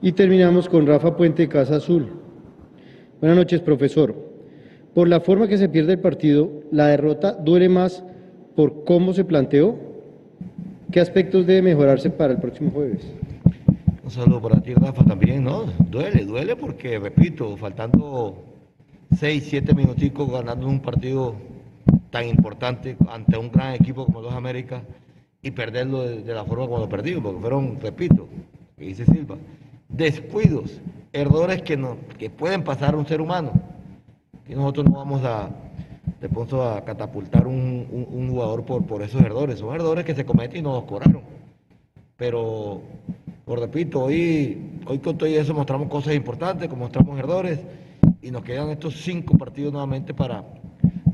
Y 0.00 0.12
terminamos 0.12 0.68
con 0.68 0.86
Rafa 0.86 1.16
Puente 1.16 1.48
Casa 1.48 1.76
Azul. 1.76 2.12
Buenas 3.20 3.36
noches, 3.36 3.60
profesor. 3.62 4.14
Por 4.94 5.08
la 5.08 5.18
forma 5.18 5.48
que 5.48 5.58
se 5.58 5.68
pierde 5.68 5.94
el 5.94 5.98
partido, 5.98 6.48
¿la 6.70 6.86
derrota 6.86 7.32
duele 7.32 7.68
más 7.68 8.04
por 8.54 8.84
cómo 8.84 9.12
se 9.12 9.24
planteó? 9.24 9.74
¿Qué 10.92 11.00
aspectos 11.00 11.46
debe 11.46 11.62
mejorarse 11.62 12.10
para 12.10 12.34
el 12.34 12.38
próximo 12.38 12.70
jueves? 12.70 13.12
Un 14.04 14.10
saludo 14.12 14.40
para 14.40 14.60
ti, 14.60 14.72
Rafa, 14.72 15.04
también, 15.04 15.42
¿no? 15.42 15.64
Duele, 15.90 16.24
duele 16.24 16.54
porque, 16.54 16.96
repito, 17.00 17.56
faltando 17.56 18.36
seis, 19.16 19.46
siete 19.48 19.74
minuticos 19.74 20.30
ganando 20.30 20.68
un 20.68 20.78
partido 20.78 21.34
tan 22.10 22.26
importante 22.28 22.96
ante 23.08 23.36
un 23.36 23.50
gran 23.50 23.74
equipo 23.74 24.06
como 24.06 24.20
los 24.20 24.32
Américas 24.32 24.82
y 25.42 25.50
perderlo 25.50 26.02
de, 26.02 26.34
la 26.34 26.44
forma 26.44 26.66
como 26.66 26.78
lo 26.78 26.88
perdimos, 26.88 27.22
porque 27.22 27.40
fueron, 27.40 27.80
repito, 27.80 28.28
que 28.76 28.84
dice 28.84 29.04
Silva, 29.06 29.36
descuidos, 29.88 30.80
errores 31.12 31.62
que, 31.62 31.76
no, 31.76 31.96
que 32.18 32.30
pueden 32.30 32.64
pasar 32.64 32.94
a 32.94 32.96
un 32.96 33.06
ser 33.06 33.20
humano. 33.20 33.52
Y 34.48 34.54
nosotros 34.54 34.86
no 34.86 34.96
vamos 34.96 35.24
a, 35.24 35.50
de 36.20 36.62
a 36.62 36.84
catapultar 36.84 37.46
un, 37.46 38.28
jugador 38.30 38.64
por, 38.64 38.84
por 38.86 39.02
esos 39.02 39.20
errores. 39.22 39.58
Son 39.58 39.74
errores 39.74 40.04
que 40.04 40.14
se 40.14 40.24
cometen 40.24 40.60
y 40.60 40.62
nos 40.62 40.84
cobraron. 40.84 41.22
Pero, 42.16 42.82
por 43.44 43.60
repito, 43.60 44.04
hoy, 44.04 44.80
hoy 44.86 44.98
con 44.98 45.18
todo 45.18 45.28
eso 45.28 45.54
mostramos 45.54 45.88
cosas 45.88 46.14
importantes, 46.14 46.68
como 46.68 46.84
mostramos 46.84 47.18
errores 47.18 47.60
y 48.22 48.30
nos 48.30 48.42
quedan 48.42 48.70
estos 48.70 48.94
cinco 49.02 49.36
partidos 49.36 49.72
nuevamente 49.72 50.14
para 50.14 50.44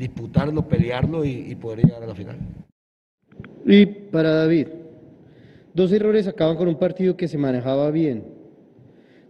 disputarlo, 0.03 0.62
pelearlo 0.62 1.25
y, 1.25 1.55
poder 1.55 1.85
llegar 1.85 2.03
a 2.03 2.07
la 2.07 2.15
final. 2.15 2.37
Y 3.65 3.87
para 3.87 4.35
David, 4.35 4.67
dos 5.75 5.93
errores 5.93 6.27
acaban 6.27 6.57
con 6.57 6.67
un 6.67 6.77
partido 6.77 7.17
que 7.17 7.29
se 7.29 7.38
manejaba 7.38 7.91
bien. 7.93 8.25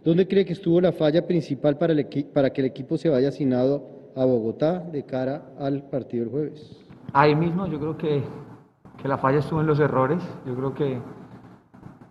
¿Dónde 0.03 0.27
cree 0.27 0.45
que 0.45 0.53
estuvo 0.53 0.81
la 0.81 0.91
falla 0.91 1.27
principal 1.27 1.77
para, 1.77 1.93
el 1.93 2.07
para 2.33 2.49
que 2.49 2.61
el 2.61 2.67
equipo 2.67 2.97
se 2.97 3.07
vaya 3.07 3.29
asignado 3.29 4.11
a 4.15 4.25
Bogotá 4.25 4.79
de 4.79 5.05
cara 5.05 5.53
al 5.59 5.83
partido 5.89 6.23
del 6.23 6.33
jueves? 6.33 6.75
Ahí 7.13 7.35
mismo 7.35 7.67
yo 7.67 7.79
creo 7.79 7.97
que, 7.97 8.23
que 8.99 9.07
la 9.07 9.19
falla 9.19 9.39
estuvo 9.39 9.61
en 9.61 9.67
los 9.67 9.79
errores. 9.79 10.23
Yo 10.47 10.55
creo 10.55 10.73
que, 10.73 10.99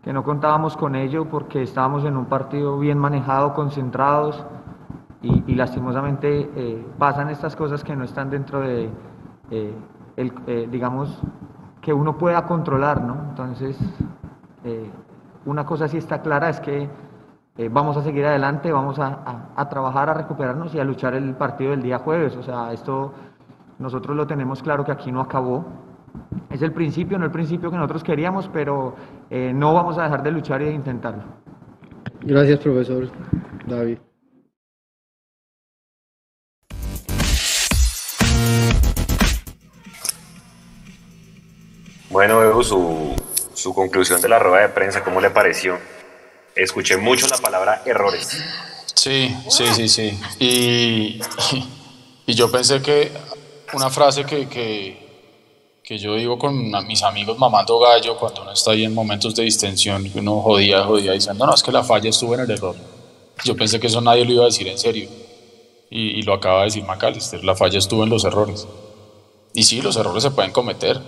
que 0.04 0.12
no 0.12 0.22
contábamos 0.22 0.76
con 0.76 0.94
ello 0.94 1.28
porque 1.28 1.62
estábamos 1.62 2.04
en 2.04 2.16
un 2.16 2.26
partido 2.26 2.78
bien 2.78 2.96
manejado, 2.96 3.54
concentrados 3.54 4.42
y, 5.22 5.54
lastimosamente 5.54 6.50
eh, 6.56 6.84
pasan 6.98 7.30
estas 7.30 7.54
cosas 7.54 7.84
que 7.84 7.94
no 7.94 8.04
están 8.04 8.28
dentro 8.28 8.60
de, 8.60 8.90
eh, 9.50 9.74
el, 10.16 10.32
eh, 10.46 10.68
digamos, 10.70 11.20
que 11.80 11.92
uno 11.92 12.18
pueda 12.18 12.44
controlar, 12.46 13.02
¿no? 13.02 13.28
Entonces, 13.30 13.78
una 15.44 15.66
cosa 15.66 15.88
sí 15.88 15.96
está 15.96 16.22
clara 16.22 16.48
es 16.48 16.60
que 16.60 16.88
vamos 17.70 17.96
a 17.96 18.02
seguir 18.02 18.24
adelante, 18.24 18.70
vamos 18.70 19.00
a, 19.00 19.50
a, 19.56 19.68
trabajar, 19.68 20.08
a 20.08 20.14
recuperarnos 20.14 20.72
y 20.76 20.78
a 20.78 20.84
luchar 20.84 21.14
el 21.14 21.34
partido 21.34 21.72
del 21.72 21.82
día 21.82 21.98
jueves. 21.98 22.36
O 22.36 22.42
sea, 22.44 22.72
esto 22.72 23.12
nosotros 23.80 24.16
lo 24.16 24.28
tenemos 24.28 24.62
claro 24.62 24.84
que 24.84 24.92
aquí 24.92 25.10
no 25.10 25.20
acabó. 25.20 25.64
Es 26.50 26.62
el 26.62 26.70
principio, 26.70 27.18
no 27.18 27.24
el 27.24 27.32
principio 27.32 27.68
que 27.68 27.76
nosotros 27.76 28.04
queríamos, 28.04 28.48
pero 28.52 28.94
no 29.30 29.74
vamos 29.74 29.98
a 29.98 30.04
dejar 30.04 30.22
de 30.22 30.30
luchar 30.30 30.62
y 30.62 30.66
de 30.66 30.74
intentarlo. 30.74 31.24
Gracias, 32.20 32.60
profesor 32.60 33.08
David. 33.66 33.98
Bueno, 42.12 42.42
Evo, 42.42 42.62
su, 42.62 43.16
su 43.54 43.72
conclusión 43.72 44.20
de 44.20 44.28
la 44.28 44.38
rueda 44.38 44.64
de 44.64 44.68
prensa, 44.68 45.02
¿cómo 45.02 45.18
le 45.18 45.30
pareció? 45.30 45.78
Escuché 46.54 46.98
mucho 46.98 47.26
la 47.26 47.38
palabra 47.38 47.82
errores. 47.86 48.38
Sí, 48.94 49.34
sí, 49.48 49.64
sí, 49.74 49.88
sí. 49.88 50.20
Y, 50.38 51.20
y 52.26 52.34
yo 52.34 52.52
pensé 52.52 52.82
que 52.82 53.10
una 53.72 53.88
frase 53.88 54.26
que, 54.26 54.46
que, 54.46 55.80
que, 55.82 55.96
yo 55.96 56.14
digo 56.16 56.38
con 56.38 56.70
mis 56.86 57.02
amigos 57.02 57.38
mamando 57.38 57.78
gallo 57.78 58.18
cuando 58.18 58.42
uno 58.42 58.52
está 58.52 58.72
ahí 58.72 58.84
en 58.84 58.92
momentos 58.92 59.34
de 59.34 59.44
distensión, 59.44 60.06
uno 60.14 60.42
jodía, 60.42 60.84
jodía 60.84 61.12
diciendo, 61.12 61.46
no, 61.46 61.54
es 61.54 61.62
que 61.62 61.72
la 61.72 61.82
falla 61.82 62.10
estuvo 62.10 62.34
en 62.34 62.40
el 62.40 62.50
error. 62.50 62.76
Yo 63.42 63.56
pensé 63.56 63.80
que 63.80 63.86
eso 63.86 64.02
nadie 64.02 64.26
lo 64.26 64.32
iba 64.32 64.42
a 64.42 64.46
decir 64.46 64.68
en 64.68 64.78
serio. 64.78 65.08
Y, 65.88 66.18
y 66.18 66.22
lo 66.24 66.34
acaba 66.34 66.58
de 66.58 66.64
decir 66.66 66.84
McAllister, 66.84 67.42
la 67.42 67.56
falla 67.56 67.78
estuvo 67.78 68.04
en 68.04 68.10
los 68.10 68.26
errores. 68.26 68.68
Y 69.54 69.62
sí, 69.62 69.80
los 69.80 69.96
errores 69.96 70.22
se 70.22 70.30
pueden 70.30 70.52
cometer 70.52 71.00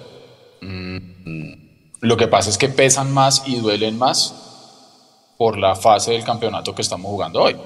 lo 2.00 2.16
que 2.16 2.28
pasa 2.28 2.50
es 2.50 2.58
que 2.58 2.68
pesan 2.68 3.12
más 3.12 3.42
y 3.46 3.56
duelen 3.56 3.98
más 3.98 4.34
por 5.38 5.58
la 5.58 5.74
fase 5.74 6.12
del 6.12 6.24
campeonato 6.24 6.74
que 6.74 6.82
estamos 6.82 7.10
jugando 7.10 7.42
hoy. 7.42 7.56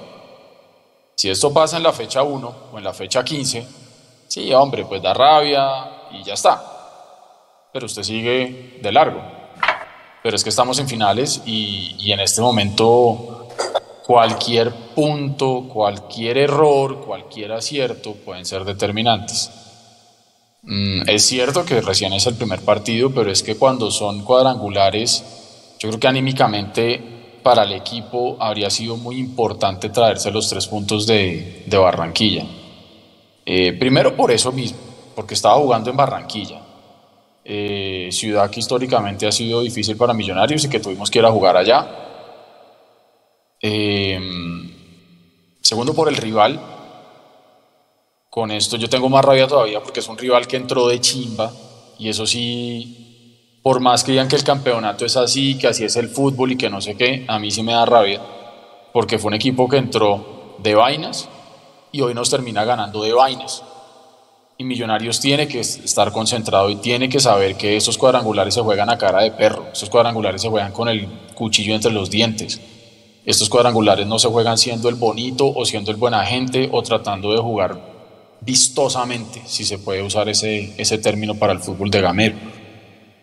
Si 1.15 1.29
esto 1.29 1.53
pasa 1.53 1.77
en 1.77 1.83
la 1.83 1.91
fecha 1.91 2.23
1 2.23 2.55
o 2.71 2.77
en 2.77 2.83
la 2.83 2.93
fecha 2.93 3.23
15, 3.23 3.67
sí, 4.27 4.53
hombre, 4.53 4.85
pues 4.85 5.01
da 5.01 5.13
rabia 5.13 6.07
y 6.11 6.23
ya 6.23 6.33
está. 6.33 6.63
Pero 7.73 7.85
usted 7.85 8.03
sigue 8.03 8.79
de 8.81 8.91
largo. 8.91 9.21
Pero 10.23 10.35
es 10.35 10.43
que 10.43 10.49
estamos 10.49 10.79
en 10.79 10.87
finales 10.87 11.41
y, 11.45 11.95
y 11.99 12.11
en 12.11 12.21
este 12.21 12.41
momento 12.41 13.49
cualquier 14.05 14.73
punto, 14.95 15.67
cualquier 15.71 16.37
error, 16.37 17.01
cualquier 17.05 17.51
acierto 17.51 18.13
pueden 18.15 18.45
ser 18.45 18.63
determinantes. 18.63 19.51
Mm, 20.63 21.07
es 21.07 21.25
cierto 21.25 21.65
que 21.65 21.81
recién 21.81 22.13
es 22.13 22.25
el 22.25 22.35
primer 22.35 22.61
partido, 22.61 23.11
pero 23.11 23.31
es 23.31 23.43
que 23.43 23.55
cuando 23.55 23.91
son 23.91 24.23
cuadrangulares, 24.23 25.23
yo 25.79 25.89
creo 25.89 25.99
que 25.99 26.07
anímicamente 26.07 27.01
para 27.41 27.63
el 27.63 27.71
equipo 27.71 28.37
habría 28.39 28.69
sido 28.69 28.97
muy 28.97 29.17
importante 29.17 29.89
traerse 29.89 30.31
los 30.31 30.49
tres 30.49 30.67
puntos 30.67 31.07
de, 31.07 31.63
Barranquilla. 31.69 32.45
Eh, 33.45 33.73
primero 33.73 34.15
por 34.15 34.31
eso 34.31 34.51
mismo, 34.51 34.77
porque 35.15 35.33
estaba 35.33 35.55
jugando 35.55 35.89
en 35.89 35.97
Barranquilla, 35.97 36.61
eh, 37.45 38.09
ciudad 38.11 38.49
que 38.51 38.59
históricamente 38.59 39.25
ha 39.25 39.31
sido 39.31 39.61
difícil 39.61 39.95
para 39.97 40.13
Millonarios 40.13 40.65
y 40.65 40.69
que 40.69 40.79
tuvimos 40.79 41.09
que 41.09 41.19
ir 41.19 41.25
a 41.25 41.31
jugar 41.31 41.57
allá. 41.57 41.87
Eh, 43.61 44.19
segundo 45.61 45.93
por 45.93 46.09
el 46.09 46.17
rival, 46.17 46.59
con 48.29 48.51
esto 48.51 48.77
yo 48.77 48.87
tengo 48.87 49.09
más 49.09 49.25
rabia 49.25 49.47
todavía 49.47 49.81
porque 49.81 50.01
es 50.01 50.07
un 50.07 50.17
rival 50.17 50.47
que 50.47 50.57
entró 50.57 50.87
de 50.87 51.01
chimba 51.01 51.51
y 51.97 52.09
eso 52.09 52.25
sí, 52.25 53.59
por 53.61 53.79
más 53.79 54.03
que 54.03 54.11
digan 54.11 54.27
que 54.27 54.35
el 54.35 54.43
campeonato 54.43 55.05
es 55.05 55.17
así, 55.17 55.57
que 55.57 55.67
así 55.67 55.83
es 55.83 55.95
el 55.95 56.07
fútbol 56.07 56.51
y 56.51 56.57
que 56.57 56.69
no 56.69 56.79
sé 56.79 56.95
qué, 56.95 57.25
a 57.27 57.39
mí 57.39 57.51
sí 57.51 57.63
me 57.63 57.73
da 57.73 57.85
rabia 57.85 58.21
porque 58.93 59.19
fue 59.19 59.29
un 59.29 59.33
equipo 59.35 59.67
que 59.67 59.77
entró 59.77 60.55
de 60.59 60.75
vainas 60.75 61.27
y 61.91 62.01
hoy 62.01 62.13
nos 62.13 62.29
termina 62.29 62.63
ganando 62.63 63.03
de 63.03 63.13
vainas. 63.13 63.63
Y 64.57 64.63
Millonarios 64.63 65.19
tiene 65.19 65.47
que 65.47 65.61
estar 65.61 66.11
concentrado 66.11 66.69
y 66.69 66.75
tiene 66.77 67.07
que 67.07 67.19
saber 67.19 67.55
que 67.55 67.77
esos 67.77 67.97
cuadrangulares 67.97 68.53
se 68.53 68.61
juegan 68.61 68.89
a 68.89 68.97
cara 68.97 69.23
de 69.23 69.31
perro, 69.31 69.67
esos 69.71 69.89
cuadrangulares 69.89 70.41
se 70.41 70.49
juegan 70.49 70.73
con 70.73 70.89
el 70.89 71.07
cuchillo 71.33 71.73
entre 71.75 71.91
los 71.91 72.09
dientes. 72.09 72.59
Estos 73.25 73.49
cuadrangulares 73.49 74.05
no 74.05 74.19
se 74.19 74.27
juegan 74.27 74.57
siendo 74.57 74.89
el 74.89 74.95
bonito 74.95 75.47
o 75.47 75.65
siendo 75.65 75.91
el 75.91 75.97
buen 75.97 76.13
agente 76.13 76.69
o 76.71 76.81
tratando 76.81 77.31
de 77.31 77.39
jugar 77.39 77.98
vistosamente, 78.41 79.41
si 79.45 79.65
se 79.65 79.79
puede 79.79 80.01
usar 80.01 80.29
ese, 80.29 80.73
ese 80.77 80.97
término 80.97 81.35
para 81.35 81.53
el 81.53 81.59
fútbol 81.59 81.91
de 81.91 82.01
Gamero. 82.01 82.35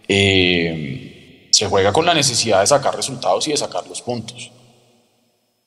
Eh, 0.08 1.48
se 1.50 1.66
juega 1.66 1.92
con 1.92 2.04
la 2.04 2.14
necesidad 2.14 2.60
de 2.60 2.66
sacar 2.66 2.94
resultados 2.94 3.48
y 3.48 3.52
de 3.52 3.56
sacar 3.56 3.86
los 3.86 4.02
puntos. 4.02 4.50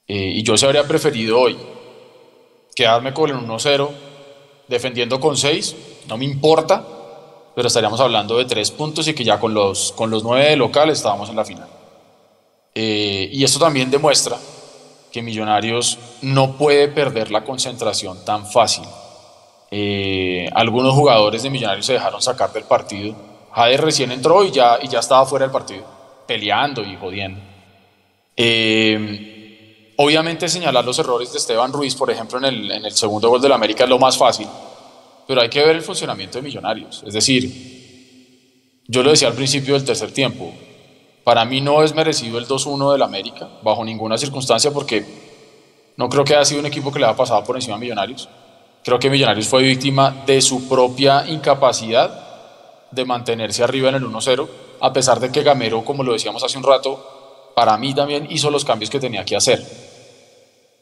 Eh, 0.07 0.33
y 0.35 0.43
yo 0.43 0.57
se 0.57 0.65
habría 0.65 0.87
preferido 0.87 1.39
hoy 1.39 1.57
quedarme 2.75 3.13
con 3.13 3.29
el 3.29 3.35
1-0, 3.35 3.89
defendiendo 4.67 5.19
con 5.19 5.35
6, 5.35 5.75
no 6.07 6.17
me 6.17 6.25
importa, 6.25 6.85
pero 7.55 7.67
estaríamos 7.67 7.99
hablando 7.99 8.37
de 8.37 8.45
3 8.45 8.71
puntos 8.71 9.07
y 9.07 9.13
que 9.13 9.23
ya 9.23 9.39
con 9.39 9.53
los, 9.53 9.91
con 9.91 10.09
los 10.09 10.23
9 10.23 10.51
de 10.51 10.55
local 10.55 10.89
estábamos 10.89 11.29
en 11.29 11.35
la 11.35 11.45
final. 11.45 11.67
Eh, 12.73 13.29
y 13.33 13.43
esto 13.43 13.59
también 13.59 13.91
demuestra 13.91 14.37
que 15.11 15.21
Millonarios 15.21 15.97
no 16.21 16.55
puede 16.57 16.87
perder 16.87 17.31
la 17.31 17.43
concentración 17.43 18.23
tan 18.23 18.45
fácil. 18.45 18.85
Eh, 19.71 20.49
algunos 20.53 20.93
jugadores 20.93 21.43
de 21.43 21.49
Millonarios 21.49 21.85
se 21.85 21.93
dejaron 21.93 22.21
sacar 22.21 22.51
del 22.51 22.63
partido. 22.63 23.15
Jade 23.51 23.77
recién 23.77 24.11
entró 24.11 24.43
y 24.43 24.51
ya, 24.51 24.79
y 24.81 24.87
ya 24.87 24.99
estaba 24.99 25.25
fuera 25.25 25.45
del 25.45 25.51
partido, 25.51 25.85
peleando 26.27 26.83
y 26.83 26.95
jodiendo. 26.95 27.39
Eh, 28.35 29.93
obviamente 29.97 30.47
señalar 30.47 30.85
los 30.85 30.97
errores 30.99 31.31
de 31.31 31.39
Esteban 31.39 31.73
Ruiz, 31.73 31.95
por 31.95 32.09
ejemplo, 32.09 32.37
en 32.37 32.45
el, 32.45 32.71
en 32.71 32.85
el 32.85 32.93
segundo 32.93 33.29
gol 33.29 33.41
del 33.41 33.51
América 33.51 33.83
es 33.83 33.89
lo 33.89 33.99
más 33.99 34.17
fácil, 34.17 34.47
pero 35.27 35.41
hay 35.41 35.49
que 35.49 35.63
ver 35.63 35.75
el 35.75 35.81
funcionamiento 35.81 36.37
de 36.37 36.43
Millonarios. 36.43 37.03
Es 37.05 37.13
decir, 37.13 37.69
yo 38.87 39.03
lo 39.03 39.11
decía 39.11 39.27
al 39.27 39.33
principio 39.33 39.73
del 39.73 39.83
tercer 39.83 40.11
tiempo, 40.11 40.53
para 41.23 41.45
mí 41.45 41.61
no 41.61 41.83
es 41.83 41.93
merecido 41.93 42.39
el 42.39 42.47
2-1 42.47 42.93
del 42.93 43.03
América, 43.03 43.47
bajo 43.61 43.83
ninguna 43.85 44.17
circunstancia, 44.17 44.71
porque 44.71 45.05
no 45.95 46.09
creo 46.09 46.23
que 46.23 46.33
haya 46.33 46.45
sido 46.45 46.61
un 46.61 46.65
equipo 46.65 46.91
que 46.91 46.99
le 46.99 47.05
haya 47.05 47.15
pasado 47.15 47.43
por 47.43 47.55
encima 47.55 47.75
a 47.75 47.79
Millonarios. 47.79 48.27
Creo 48.83 48.99
que 48.99 49.09
Millonarios 49.09 49.47
fue 49.47 49.63
víctima 49.63 50.23
de 50.25 50.41
su 50.41 50.67
propia 50.69 51.25
incapacidad 51.27 52.27
de 52.91 53.05
mantenerse 53.05 53.63
arriba 53.63 53.89
en 53.89 53.95
el 53.95 54.03
1-0, 54.03 54.47
a 54.81 54.93
pesar 54.93 55.19
de 55.19 55.31
que 55.31 55.43
Gamero, 55.43 55.83
como 55.83 56.03
lo 56.03 56.13
decíamos 56.13 56.43
hace 56.43 56.57
un 56.57 56.63
rato, 56.63 57.51
para 57.55 57.77
mí 57.77 57.93
también 57.93 58.27
hizo 58.29 58.49
los 58.49 58.63
cambios 58.63 58.89
que 58.89 58.99
tenía 58.99 59.25
que 59.25 59.35
hacer. 59.35 59.59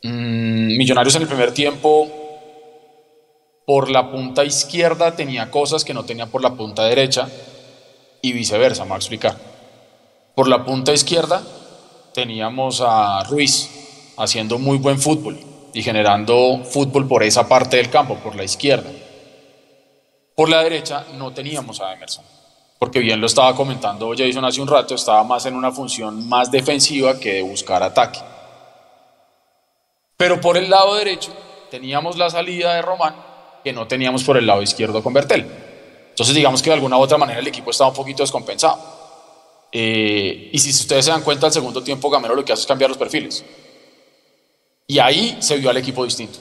Mm, 0.04 0.78
Millonarios 0.78 1.16
en 1.16 1.24
el 1.24 1.28
primer 1.28 1.54
tiempo, 1.54 2.08
por 3.66 3.90
la 3.90 4.12
punta 4.12 4.46
izquierda 4.46 5.16
tenía 5.16 5.50
cosas 5.50 5.84
que 5.84 5.94
no 5.94 6.06
tenía 6.06 6.28
por 6.28 6.42
la 6.42 6.54
punta 6.54 6.86
derecha 6.86 7.28
y 8.22 8.32
viceversa, 8.32 8.84
me 8.84 8.90
voy 8.90 8.96
a 8.96 9.00
explicar. 9.00 9.36
Por 10.36 10.48
la 10.48 10.64
punta 10.64 10.94
izquierda 10.94 11.42
teníamos 12.14 12.82
a 12.86 13.24
Ruiz 13.24 14.14
haciendo 14.18 14.60
muy 14.60 14.78
buen 14.78 15.00
fútbol 15.00 15.47
y 15.74 15.84
generando 15.84 16.64
fútbol 16.64 17.08
por 17.08 17.24
esa 17.24 17.48
parte 17.48 17.78
del 17.78 17.90
campo, 17.90 18.16
por 18.16 18.36
la 18.36 18.44
izquierda. 18.44 18.90
Por 20.36 20.50
la 20.50 20.64
derecha 20.64 21.06
no 21.16 21.34
teníamos 21.34 21.82
a 21.82 21.94
Emerson, 21.94 22.24
porque 22.78 23.00
bien 23.00 23.20
lo 23.20 23.28
estaba 23.28 23.56
comentando 23.56 24.14
Jason 24.16 24.46
hace 24.46 24.62
un 24.62 24.68
rato, 24.68 24.96
estaba 24.96 25.24
más 25.24 25.46
en 25.46 25.56
una 25.56 25.72
función 25.72 26.28
más 26.28 26.52
defensiva 26.52 27.20
que 27.20 27.34
de 27.34 27.42
buscar 27.42 27.82
ataque. 27.84 28.20
Pero 30.16 30.42
por 30.42 30.58
el 30.58 30.70
lado 30.70 30.96
derecho 30.96 31.32
teníamos 31.70 32.18
la 32.18 32.30
salida 32.30 32.74
de 32.76 32.82
Román 32.82 33.16
que 33.64 33.74
no 33.74 33.88
teníamos 33.88 34.24
por 34.24 34.38
el 34.38 34.48
lado 34.48 34.62
izquierdo 34.62 35.04
con 35.04 35.14
Bertel. 35.14 35.46
Entonces 36.10 36.34
digamos 36.34 36.62
que 36.62 36.70
de 36.70 36.76
alguna 36.76 36.98
u 36.98 37.02
otra 37.02 37.18
manera 37.18 37.40
el 37.40 37.48
equipo 37.48 37.72
estaba 37.72 37.90
un 37.90 37.96
poquito 37.96 38.24
descompensado. 38.24 38.80
Eh, 39.72 40.50
y 40.54 40.60
si 40.60 40.70
ustedes 40.70 41.06
se 41.06 41.12
dan 41.12 41.22
cuenta, 41.22 41.48
al 41.48 41.52
segundo 41.52 41.84
tiempo 41.84 42.10
Gamero 42.10 42.36
lo 42.36 42.46
que 42.46 42.54
hace 42.54 42.62
es 42.62 42.68
cambiar 42.68 42.90
los 42.90 42.98
perfiles. 42.98 43.44
Y 44.88 45.00
ahí 45.00 45.38
se 45.41 45.58
vio 45.58 45.69
al 45.69 45.78
equipo 45.78 46.06
distinto. 46.06 46.39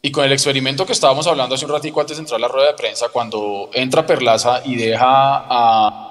Y 0.00 0.10
con 0.10 0.24
el 0.24 0.32
experimento 0.32 0.86
que 0.86 0.92
estábamos 0.92 1.26
hablando 1.26 1.54
hace 1.54 1.64
un 1.64 1.72
ratico 1.72 2.00
antes 2.00 2.16
de 2.16 2.22
entrar 2.22 2.38
a 2.38 2.40
la 2.40 2.48
rueda 2.48 2.68
de 2.68 2.74
prensa, 2.74 3.08
cuando 3.08 3.70
entra 3.72 4.06
Perlaza 4.06 4.62
y 4.64 4.76
deja 4.76 5.04
a, 5.06 6.02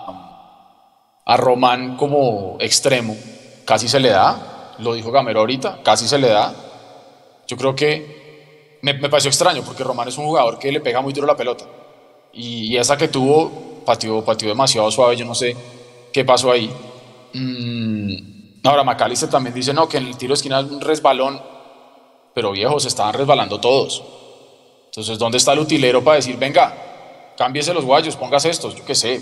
a 1.26 1.38
Román 1.38 1.98
como 1.98 2.58
extremo, 2.60 3.16
casi 3.66 3.88
se 3.88 4.00
le 4.00 4.10
da, 4.10 4.76
lo 4.80 4.94
dijo 4.94 5.12
Gamero 5.12 5.40
ahorita, 5.42 5.80
casi 5.84 6.08
se 6.08 6.18
le 6.18 6.28
da. 6.28 6.54
Yo 7.48 7.58
creo 7.58 7.76
que 7.76 8.80
me, 8.82 8.94
me 8.94 9.10
pareció 9.10 9.30
extraño 9.30 9.64
porque 9.64 9.84
Román 9.84 10.08
es 10.08 10.18
un 10.18 10.26
jugador 10.26 10.60
que 10.60 10.72
le 10.72 10.80
pega 10.80 11.02
muy 11.02 11.14
duro 11.14 11.28
la 11.28 11.36
pelota. 11.36 11.66
Y, 12.34 12.78
esa 12.78 12.98
que 12.98 13.08
tuvo, 13.10 13.84
pateó 13.86 14.24
demasiado 14.48 14.90
suave, 14.92 15.16
yo 15.18 15.26
no 15.26 15.36
sé 15.36 15.56
¿Qué 16.14 16.26
pasó 16.26 16.52
ahí? 16.52 16.70
Mm, 17.34 18.41
ahora, 18.64 18.84
Macalister 18.84 19.30
también 19.30 19.54
dice, 19.54 19.74
no, 19.74 19.88
que 19.88 19.98
en 19.98 20.08
el 20.08 20.18
tiro 20.18 20.32
de 20.32 20.36
esquina 20.36 20.60
es 20.60 20.66
un 20.66 20.82
resbalón, 20.82 21.42
pero 22.34 22.52
viejos, 22.52 22.86
estaban 22.86 23.14
resbalando 23.14 23.60
todos. 23.60 24.04
Entonces, 24.86 25.18
¿dónde 25.18 25.38
está 25.38 25.54
el 25.54 25.60
utilero 25.60 26.04
para 26.04 26.18
decir, 26.18 26.38
venga, 26.38 26.74
cámbiese 27.38 27.74
los 27.74 27.86
guayos, 27.86 28.16
póngase 28.16 28.50
estos? 28.50 28.76
Yo 28.76 28.86
qué 28.86 28.94
sé. 28.94 29.22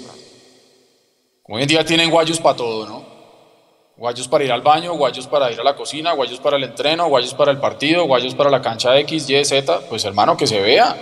Hoy 1.48 1.62
en 1.62 1.68
día 1.68 1.86
tienen 1.86 2.10
guayos 2.10 2.40
para 2.40 2.56
todo, 2.56 2.86
¿no? 2.86 3.06
Guayos 3.98 4.28
para 4.28 4.44
ir 4.44 4.52
al 4.52 4.62
baño, 4.62 4.94
guayos 4.94 5.28
para 5.28 5.52
ir 5.52 5.60
a 5.60 5.64
la 5.64 5.76
cocina, 5.76 6.14
guayos 6.14 6.40
para 6.40 6.58
el 6.58 6.64
entreno, 6.64 7.08
guayos 7.08 7.34
para 7.34 7.52
el 7.52 7.60
partido, 7.60 8.06
guayos 8.06 8.34
para 8.34 8.50
la 8.50 8.62
cancha 8.62 8.98
X, 9.00 9.30
Y, 9.30 9.46
Z. 9.46 9.82
Pues 9.90 10.06
hermano, 10.06 10.38
que 10.38 10.48
se 10.48 10.60
vea. 10.60 10.96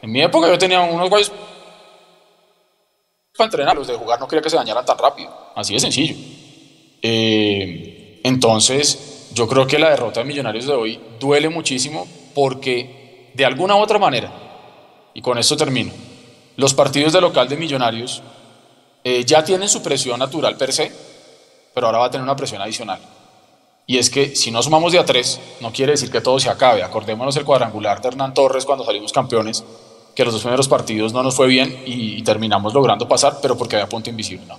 En 0.00 0.10
mi 0.10 0.22
época 0.22 0.48
yo 0.48 0.58
tenía 0.58 0.80
unos 0.80 1.08
guayos 1.08 1.30
para 3.36 3.46
entrenarlos, 3.46 3.86
de 3.86 3.94
jugar 3.94 4.18
no 4.20 4.28
quería 4.28 4.42
que 4.42 4.50
se 4.50 4.56
dañaran 4.56 4.84
tan 4.84 4.96
rápido, 4.96 5.30
así 5.54 5.74
de 5.74 5.80
sencillo. 5.80 6.33
Eh, 7.06 8.20
entonces, 8.22 9.28
yo 9.34 9.46
creo 9.46 9.66
que 9.66 9.78
la 9.78 9.90
derrota 9.90 10.20
de 10.20 10.26
Millonarios 10.26 10.66
de 10.66 10.72
hoy 10.72 10.98
duele 11.20 11.50
muchísimo 11.50 12.08
porque 12.34 13.30
de 13.34 13.44
alguna 13.44 13.76
u 13.76 13.80
otra 13.80 13.98
manera, 13.98 14.32
y 15.12 15.20
con 15.20 15.36
esto 15.36 15.54
termino, 15.54 15.92
los 16.56 16.72
partidos 16.72 17.12
de 17.12 17.20
local 17.20 17.46
de 17.46 17.58
Millonarios 17.58 18.22
eh, 19.04 19.22
ya 19.26 19.44
tienen 19.44 19.68
su 19.68 19.82
presión 19.82 20.18
natural 20.18 20.56
per 20.56 20.72
se, 20.72 20.90
pero 21.74 21.88
ahora 21.88 21.98
va 21.98 22.06
a 22.06 22.10
tener 22.10 22.24
una 22.24 22.36
presión 22.36 22.62
adicional. 22.62 23.00
Y 23.86 23.98
es 23.98 24.08
que 24.08 24.34
si 24.34 24.50
no 24.50 24.62
sumamos 24.62 24.92
de 24.92 24.98
a 24.98 25.04
tres, 25.04 25.38
no 25.60 25.72
quiere 25.72 25.92
decir 25.92 26.10
que 26.10 26.22
todo 26.22 26.40
se 26.40 26.48
acabe. 26.48 26.82
Acordémonos 26.82 27.36
el 27.36 27.44
cuadrangular 27.44 28.00
de 28.00 28.08
Hernán 28.08 28.32
Torres 28.32 28.64
cuando 28.64 28.82
salimos 28.82 29.12
campeones, 29.12 29.62
que 30.16 30.24
los 30.24 30.32
dos 30.32 30.42
primeros 30.42 30.68
partidos 30.68 31.12
no 31.12 31.22
nos 31.22 31.34
fue 31.34 31.48
bien 31.48 31.82
y, 31.84 32.22
terminamos 32.22 32.72
logrando 32.72 33.06
pasar, 33.06 33.40
pero 33.42 33.58
porque 33.58 33.76
había 33.76 33.90
punto 33.90 34.08
invisible. 34.08 34.46
¿no? 34.46 34.58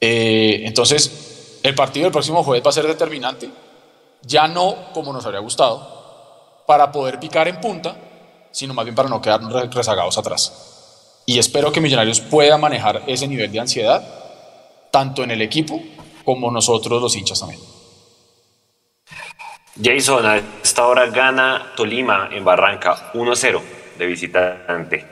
Eh, 0.00 0.62
entonces, 0.64 1.35
el 1.62 1.74
partido 1.74 2.04
del 2.04 2.12
próximo 2.12 2.42
jueves 2.42 2.64
va 2.64 2.70
a 2.70 2.72
ser 2.72 2.86
determinante, 2.86 3.50
ya 4.22 4.48
no 4.48 4.92
como 4.92 5.12
nos 5.12 5.24
habría 5.24 5.40
gustado, 5.40 6.64
para 6.66 6.90
poder 6.90 7.20
picar 7.20 7.48
en 7.48 7.60
punta, 7.60 7.96
sino 8.50 8.74
más 8.74 8.84
bien 8.84 8.94
para 8.94 9.08
no 9.08 9.20
quedarnos 9.20 9.74
rezagados 9.74 10.18
atrás. 10.18 11.22
Y 11.26 11.38
espero 11.38 11.72
que 11.72 11.80
Millonarios 11.80 12.20
pueda 12.20 12.56
manejar 12.56 13.02
ese 13.06 13.26
nivel 13.26 13.50
de 13.50 13.60
ansiedad, 13.60 14.02
tanto 14.90 15.24
en 15.24 15.32
el 15.32 15.42
equipo 15.42 15.82
como 16.24 16.50
nosotros 16.50 17.02
los 17.02 17.16
hinchas 17.16 17.40
también. 17.40 17.60
Jason, 19.82 20.24
a 20.24 20.40
esta 20.62 20.86
hora 20.86 21.06
gana 21.06 21.72
Tolima 21.76 22.30
en 22.32 22.44
Barranca 22.44 23.12
1-0 23.12 23.60
de 23.98 24.06
visitante. 24.06 25.04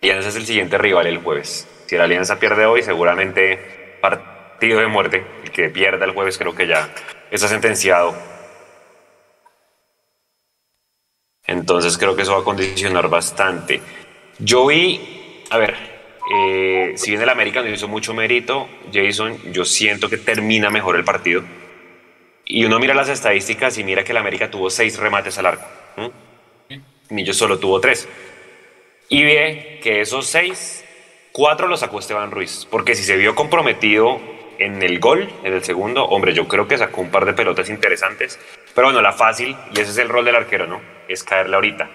Alianza 0.00 0.28
es 0.28 0.36
el 0.36 0.46
siguiente 0.46 0.78
rival 0.78 1.06
el 1.06 1.18
jueves. 1.18 1.68
Si 1.86 1.96
la 1.96 2.04
Alianza 2.04 2.38
pierde 2.38 2.64
hoy, 2.64 2.82
seguramente 2.82 3.98
partido 4.54 4.80
de 4.80 4.86
muerte. 4.86 5.26
El 5.42 5.50
que 5.50 5.68
pierda 5.68 6.04
el 6.04 6.12
jueves 6.12 6.38
creo 6.38 6.54
que 6.54 6.66
ya 6.66 6.88
está 7.30 7.48
sentenciado. 7.48 8.16
Entonces 11.46 11.98
creo 11.98 12.16
que 12.16 12.22
eso 12.22 12.32
va 12.32 12.40
a 12.40 12.44
condicionar 12.44 13.08
bastante. 13.08 13.80
Yo 14.38 14.66
vi, 14.66 15.42
a 15.50 15.58
ver, 15.58 15.76
eh, 16.34 16.92
si 16.96 17.10
bien 17.10 17.22
el 17.22 17.28
América 17.28 17.62
no 17.62 17.68
hizo 17.68 17.88
mucho 17.88 18.14
mérito, 18.14 18.68
Jason, 18.92 19.52
yo 19.52 19.64
siento 19.64 20.08
que 20.08 20.16
termina 20.16 20.70
mejor 20.70 20.96
el 20.96 21.04
partido. 21.04 21.42
Y 22.46 22.64
uno 22.64 22.78
mira 22.78 22.94
las 22.94 23.08
estadísticas 23.08 23.76
y 23.78 23.84
mira 23.84 24.04
que 24.04 24.12
el 24.12 24.18
América 24.18 24.50
tuvo 24.50 24.70
seis 24.70 24.98
remates 24.98 25.36
al 25.38 25.46
arco. 25.46 25.66
Millos 27.10 27.36
solo 27.36 27.58
tuvo 27.58 27.80
tres. 27.80 28.08
Y 29.08 29.22
ve 29.24 29.80
que 29.82 30.00
esos 30.00 30.26
seis, 30.26 30.84
cuatro 31.32 31.66
los 31.66 31.80
sacó 31.80 31.98
Esteban 31.98 32.30
Ruiz. 32.30 32.66
Porque 32.70 32.94
si 32.94 33.02
se 33.02 33.16
vio 33.16 33.34
comprometido 33.34 34.33
en 34.58 34.82
el 34.82 35.00
gol, 35.00 35.28
en 35.42 35.52
el 35.52 35.64
segundo, 35.64 36.04
hombre, 36.04 36.32
yo 36.32 36.48
creo 36.48 36.68
que 36.68 36.78
sacó 36.78 37.00
un 37.00 37.10
par 37.10 37.24
de 37.24 37.32
pelotas 37.32 37.68
interesantes. 37.68 38.38
Pero 38.74 38.88
bueno, 38.88 39.02
la 39.02 39.12
fácil, 39.12 39.56
y 39.74 39.80
ese 39.80 39.90
es 39.90 39.98
el 39.98 40.08
rol 40.08 40.24
del 40.24 40.36
arquero, 40.36 40.66
¿no? 40.66 40.80
Es 41.08 41.24
caerle 41.24 41.56
ahorita. 41.56 41.90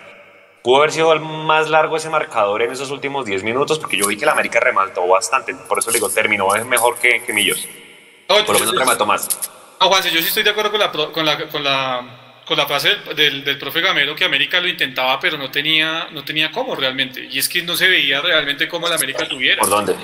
Pudo 0.64 0.78
haber 0.78 0.92
sido 0.92 1.14
el 1.14 1.22
más 1.22 1.70
largo 1.70 1.98
ese 1.98 2.10
marcador 2.10 2.62
en 2.62 2.72
esos 2.72 2.92
últimos 2.92 3.26
10 3.26 3.44
minutos, 3.44 3.80
porque 3.80 3.98
yo 3.98 4.08
vi 4.08 4.18
que 4.18 4.26
la 4.26 4.34
América 4.34 4.60
remató 4.60 5.08
bastante. 5.08 5.56
Por 5.56 5.80
eso 5.80 5.90
le 5.90 5.96
digo, 5.96 6.10
terminó 6.10 6.54
es 6.56 6.66
mejor 6.66 6.98
que, 7.00 7.24
que 7.24 7.34
Millos. 7.34 7.68
por 8.28 8.48
lo 8.50 8.60
menos 8.60 8.76
remató 8.76 9.06
más. 9.06 9.28
No, 9.80 9.88
Juan, 9.88 10.04
yo 10.04 10.22
sí 10.22 10.28
estoy 10.28 10.44
de 10.44 10.50
acuerdo 10.50 10.72
con 10.72 10.80
la, 10.80 10.92
con 10.92 11.26
la, 11.26 11.48
con 11.48 11.64
la 11.64 12.20
con 12.50 12.58
la 12.58 12.66
frase 12.66 12.96
del, 13.16 13.44
del, 13.44 13.60
profe 13.60 13.80
Gamero 13.80 14.16
que 14.16 14.26
América 14.26 14.60
lo 14.60 14.68
intentaba, 14.68 15.20
pero 15.20 15.38
no 15.38 15.52
tenía, 15.52 16.08
no 16.12 16.26
tenía 16.26 16.52
cómo 16.52 16.76
realmente. 16.76 17.28
Y 17.30 17.38
es 17.38 17.48
que 17.48 17.62
no 17.62 17.76
se 17.76 17.88
veía 17.88 18.22
realmente 18.22 18.68
cómo 18.68 18.88
la 18.90 18.96
América 18.96 19.28
tuviera. 19.28 19.60
¿Por 19.60 19.70
dónde? 19.70 19.96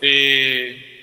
Eh, 0.00 0.95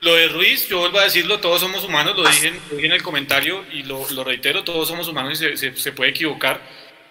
lo 0.00 0.14
de 0.14 0.28
Ruiz, 0.28 0.66
yo 0.66 0.78
vuelvo 0.78 0.98
a 0.98 1.04
decirlo, 1.04 1.40
todos 1.40 1.60
somos 1.60 1.84
humanos, 1.84 2.16
lo 2.16 2.26
dije, 2.26 2.52
en 2.72 2.92
el 2.92 3.02
comentario 3.02 3.64
y 3.70 3.82
lo, 3.82 4.24
reitero, 4.24 4.64
todos 4.64 4.88
somos 4.88 5.08
humanos 5.08 5.40
y 5.42 5.56
se, 5.56 5.92
puede 5.92 6.10
equivocar. 6.10 6.60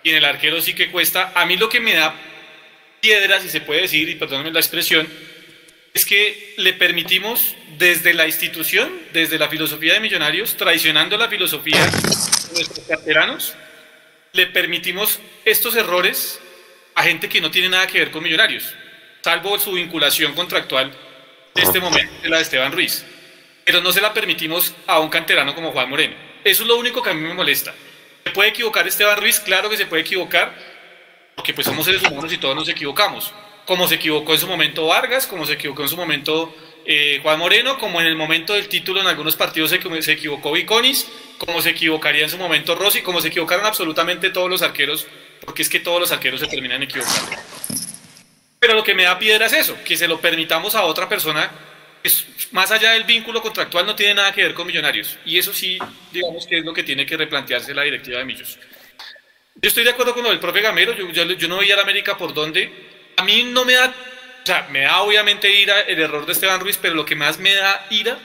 y 0.04 0.10
en 0.10 0.16
el 0.16 0.26
arquero 0.26 0.60
sí 0.60 0.74
que 0.74 0.90
cuesta. 0.90 1.32
A 1.36 1.46
mí 1.46 1.56
lo 1.56 1.70
que 1.70 1.80
me 1.80 1.94
da 1.94 2.16
piedra, 3.00 3.40
si 3.40 3.50
se 3.50 3.62
puede 3.62 3.82
decir, 3.82 4.10
y 4.10 4.16
perdónenme 4.16 4.52
la 4.52 4.60
expresión, 4.60 5.08
es 5.94 6.06
que 6.06 6.56
le 6.58 6.74
permitimos 6.74 7.56
desde 7.78 8.14
la 8.14 8.26
institución, 8.26 8.92
desde 9.14 9.38
la 9.38 9.50
filosofía 9.50 9.94
de 9.94 10.00
Millonarios, 10.00 10.58
traicionando 10.58 11.16
la 11.16 11.28
filosofía 11.28 11.86
de 11.86 11.92
nuestros 12.54 12.88
canteranos, 12.88 13.54
le 14.34 14.48
permitimos 14.48 15.20
estos 15.46 15.76
errores 15.76 16.40
a 16.96 17.04
gente 17.04 17.30
que 17.30 17.40
no 17.40 17.52
tiene 17.52 17.70
nada 17.70 17.86
que 17.86 18.00
ver 18.00 18.12
con 18.12 18.24
Millonarios, 18.24 18.74
salvo 19.22 19.60
su 19.60 19.74
vinculación 19.74 20.34
contractual 20.34 20.92
de 21.60 21.66
este 21.66 21.80
momento, 21.80 22.14
de 22.22 22.30
la 22.30 22.38
de 22.38 22.44
Esteban 22.44 22.72
Ruiz. 22.72 23.06
Pero 23.66 23.82
no 23.82 23.92
se 23.92 24.02
la 24.02 24.14
permitimos 24.14 24.74
a 24.88 25.00
un 25.00 25.10
canterano 25.10 25.54
como 25.54 25.72
Juan 25.72 25.90
Moreno. 25.90 26.16
Eso 26.44 26.64
es 26.64 26.68
lo 26.68 26.78
único 26.78 27.04
que 27.04 27.10
a 27.10 27.14
mí 27.14 27.22
me 27.22 27.34
molesta. 27.34 27.74
¿Se 28.24 28.32
puede 28.32 28.50
equivocar 28.50 28.88
Esteban 28.88 29.18
Ruiz? 29.18 29.40
Claro 29.40 29.70
que 29.70 29.78
se 29.78 29.86
puede 29.86 30.02
equivocar, 30.02 30.54
porque 31.36 31.54
pues 31.54 31.66
somos 31.66 31.86
seres 31.86 32.02
humanos 32.04 32.32
y 32.32 32.38
todos 32.38 32.56
nos 32.56 32.70
equivocamos. 32.70 33.34
Como 33.66 33.88
se 33.88 33.96
equivocó 33.96 34.34
en 34.34 34.40
su 34.40 34.48
momento 34.48 34.88
Vargas, 34.88 35.28
como 35.28 35.46
se 35.46 35.54
equivocó 35.54 35.84
en 35.84 35.90
su 35.90 35.98
momento 35.98 36.56
eh, 36.86 37.20
Juan 37.22 37.38
Moreno, 37.38 37.78
como 37.78 38.02
en 38.02 38.08
el 38.08 38.16
momento 38.16 38.54
del 38.54 38.68
título 38.68 39.02
en 39.02 39.08
algunos 39.08 39.36
partidos 39.36 39.70
se, 39.70 40.02
se 40.02 40.12
equivocó 40.12 40.52
Viconis, 40.52 41.08
como 41.38 41.62
se 41.62 41.72
equivocaría 41.72 42.24
en 42.24 42.30
su 42.30 42.38
momento 42.38 42.76
Rossi, 42.76 43.02
como 43.02 43.22
se 43.22 43.28
equivocaron 43.28 43.66
absolutamente 43.66 44.32
todos 44.32 44.50
los 44.50 44.62
arqueros, 44.62 45.06
porque 45.46 45.62
es 45.62 45.70
que 45.70 45.80
todos 45.80 46.00
los 46.00 46.12
arqueros 46.12 46.40
se 46.40 46.48
terminan 46.48 46.82
equivocando. 46.82 47.32
Pero 48.60 48.74
lo 48.74 48.84
que 48.84 48.94
me 48.94 49.04
da 49.04 49.18
piedra 49.18 49.46
es 49.46 49.54
eso, 49.54 49.78
que 49.86 49.96
se 49.96 50.08
lo 50.08 50.20
permitamos 50.20 50.76
a 50.76 50.84
otra 50.84 51.08
persona, 51.08 51.50
es, 52.04 52.26
más 52.52 52.72
allá 52.72 52.92
del 52.92 53.06
vínculo 53.06 53.42
contractual, 53.42 53.86
no 53.86 53.96
tiene 53.96 54.16
nada 54.16 54.34
que 54.34 54.44
ver 54.44 54.54
con 54.54 54.68
Millonarios. 54.68 55.18
Y 55.26 55.38
eso 55.38 55.54
sí, 55.54 55.78
digamos 56.12 56.46
que 56.46 56.58
es 56.58 56.66
lo 56.66 56.74
que 56.74 56.84
tiene 56.84 57.06
que 57.06 57.16
replantearse 57.16 57.74
la 57.74 57.84
directiva 57.84 58.20
de 58.20 58.26
Millos. 58.26 58.60
Yo 59.56 59.68
estoy 59.68 59.84
de 59.84 59.92
acuerdo 59.92 60.14
con 60.14 60.24
lo 60.24 60.30
del 60.30 60.40
profe 60.40 60.62
Gamero, 60.62 60.94
yo, 60.94 61.10
yo, 61.10 61.48
no 61.48 61.58
veía 61.58 61.74
a 61.74 61.78
la 61.78 61.84
América 61.84 62.18
por 62.18 62.34
donde. 62.34 62.72
A 63.18 63.24
mí 63.24 63.44
no 63.44 63.66
me 63.66 63.74
da, 63.74 63.88
o 63.88 64.46
sea, 64.46 64.68
me 64.72 64.82
da 64.82 65.02
obviamente 65.02 65.50
ira 65.54 65.82
el 65.82 66.00
error 66.00 66.26
de 66.26 66.32
Esteban 66.32 66.60
Ruiz, 66.60 66.78
pero 66.82 66.96
lo 66.96 67.06
que 67.06 67.16
más 67.16 67.40
me 67.40 67.54
da 67.54 67.88
ira 67.90 68.18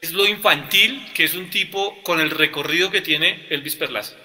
es 0.00 0.12
lo 0.12 0.26
infantil 0.26 1.12
que 1.14 1.24
es 1.24 1.34
un 1.34 1.48
tipo 1.48 2.02
con 2.02 2.20
el 2.20 2.30
recorrido 2.30 2.90
que 2.90 3.00
tiene 3.00 3.46
Elvis 3.50 3.76
Perlaza. 3.76 4.16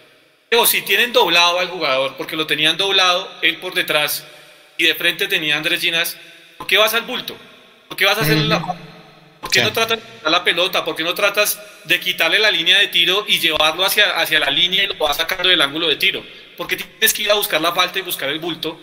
O 0.54 0.66
si 0.66 0.82
tienen 0.82 1.14
doblado 1.14 1.60
al 1.60 1.68
jugador, 1.68 2.16
porque 2.18 2.36
lo 2.36 2.48
tenían 2.48 2.78
doblado 2.78 3.30
él 3.44 3.58
por 3.58 3.74
detrás 3.76 4.26
y 4.78 4.86
de 4.86 4.96
frente 4.96 5.28
tenía 5.28 5.56
a 5.56 5.58
Andrés 5.58 5.82
Ginas, 5.82 6.18
¿por 6.58 6.68
qué 6.68 6.78
vas 6.78 6.94
al 6.94 7.04
bulto? 7.04 7.38
¿Por 7.88 7.98
qué 7.98 8.06
vas 8.06 8.18
a 8.18 8.22
hacer 8.22 8.38
la 8.38 8.62
¿Por 9.40 9.52
qué 9.52 9.62
no 9.62 9.72
tratas 9.72 9.98
de 10.00 10.04
quitar 10.04 10.32
la 10.32 10.44
pelota? 10.44 10.84
¿Por 10.84 10.96
qué 10.96 11.04
no 11.04 11.14
tratas 11.14 11.62
de 11.86 12.00
quitarle 12.00 12.40
la 12.40 12.52
línea 12.52 12.80
de 12.80 12.88
tiro 12.88 13.24
y 13.28 13.40
llevarlo 13.40 13.86
hacia, 13.86 14.18
hacia 14.20 14.40
la 14.40 14.50
línea 14.50 14.84
y 14.84 14.88
lo 14.88 14.96
vas 14.96 15.18
sacando 15.18 15.48
del 15.48 15.62
ángulo 15.62 15.88
de 15.88 15.96
tiro? 15.96 16.24
Porque 16.58 16.76
tienes 16.76 17.14
que 17.14 17.24
ir 17.24 17.32
a 17.32 17.36
buscar 17.36 17.62
la 17.62 17.72
falta 17.74 18.00
y 18.00 18.02
buscar 18.02 18.30
el 18.30 18.40
bulto 18.40 18.80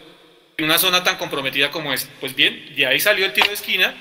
en 0.57 0.64
una 0.64 0.78
zona 0.78 1.02
tan 1.02 1.16
comprometida 1.16 1.70
como 1.70 1.92
esta. 1.92 2.11
Pues 2.20 2.35
bien, 2.35 2.74
de 2.74 2.87
ahí 2.87 3.00
salió 3.00 3.26
el 3.26 3.33
tiro 3.33 3.48
de 3.48 3.54
esquina, 3.54 3.94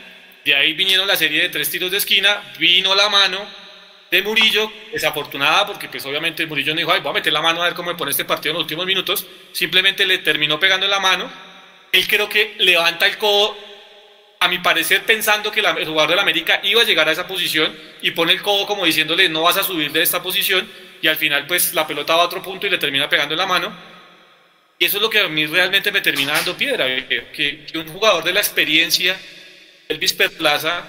de 0.45 0.55
ahí 0.55 0.73
vinieron 0.73 1.07
la 1.07 1.15
serie 1.15 1.41
de 1.41 1.49
tres 1.49 1.69
tiros 1.69 1.91
de 1.91 1.97
esquina, 1.97 2.41
vino 2.57 2.95
la 2.95 3.09
mano 3.09 3.39
de 4.11 4.21
Murillo, 4.21 4.71
desafortunada 4.91 5.65
porque 5.65 5.89
pues 5.89 6.05
obviamente 6.05 6.45
Murillo 6.45 6.73
no 6.73 6.79
dijo, 6.79 6.91
ay, 6.91 7.01
voy 7.01 7.09
a 7.09 7.13
meter 7.13 7.33
la 7.33 7.41
mano 7.41 7.61
a 7.61 7.65
ver 7.65 7.73
cómo 7.73 7.89
me 7.89 7.97
pone 7.97 8.11
este 8.11 8.25
partido 8.25 8.51
en 8.51 8.57
los 8.57 8.63
últimos 8.63 8.85
minutos, 8.85 9.25
simplemente 9.51 10.05
le 10.05 10.19
terminó 10.19 10.59
pegando 10.59 10.85
en 10.85 10.91
la 10.91 10.99
mano, 10.99 11.31
él 11.93 12.07
creo 12.07 12.27
que 12.27 12.55
levanta 12.57 13.05
el 13.05 13.17
codo 13.17 13.55
a 14.39 14.49
mi 14.49 14.57
parecer 14.57 15.03
pensando 15.03 15.51
que 15.51 15.61
el 15.61 15.85
jugador 15.85 16.09
del 16.09 16.19
América 16.19 16.59
iba 16.63 16.81
a 16.81 16.85
llegar 16.85 17.07
a 17.07 17.13
esa 17.13 17.27
posición 17.27 17.73
y 18.01 18.11
pone 18.11 18.33
el 18.33 18.41
codo 18.41 18.65
como 18.65 18.83
diciéndole 18.83 19.29
no 19.29 19.43
vas 19.43 19.55
a 19.57 19.63
subir 19.63 19.91
de 19.91 20.01
esta 20.01 20.21
posición 20.21 20.69
y 21.01 21.07
al 21.07 21.15
final 21.17 21.45
pues 21.47 21.73
la 21.73 21.85
pelota 21.85 22.15
va 22.15 22.23
a 22.23 22.25
otro 22.25 22.41
punto 22.41 22.65
y 22.65 22.69
le 22.69 22.77
termina 22.77 23.07
pegando 23.07 23.35
en 23.35 23.37
la 23.37 23.45
mano. 23.45 23.71
Y 24.79 24.85
eso 24.85 24.97
es 24.97 25.03
lo 25.03 25.09
que 25.09 25.19
a 25.19 25.27
mí 25.29 25.45
realmente 25.45 25.91
me 25.91 26.01
termina 26.01 26.33
dando 26.33 26.57
piedra, 26.57 26.85
que, 27.07 27.67
un 27.75 27.87
jugador 27.87 28.23
de 28.23 28.33
la 28.33 28.39
experiencia, 28.39 29.15
Elvis 29.87 30.13
Perplaza, 30.13 30.83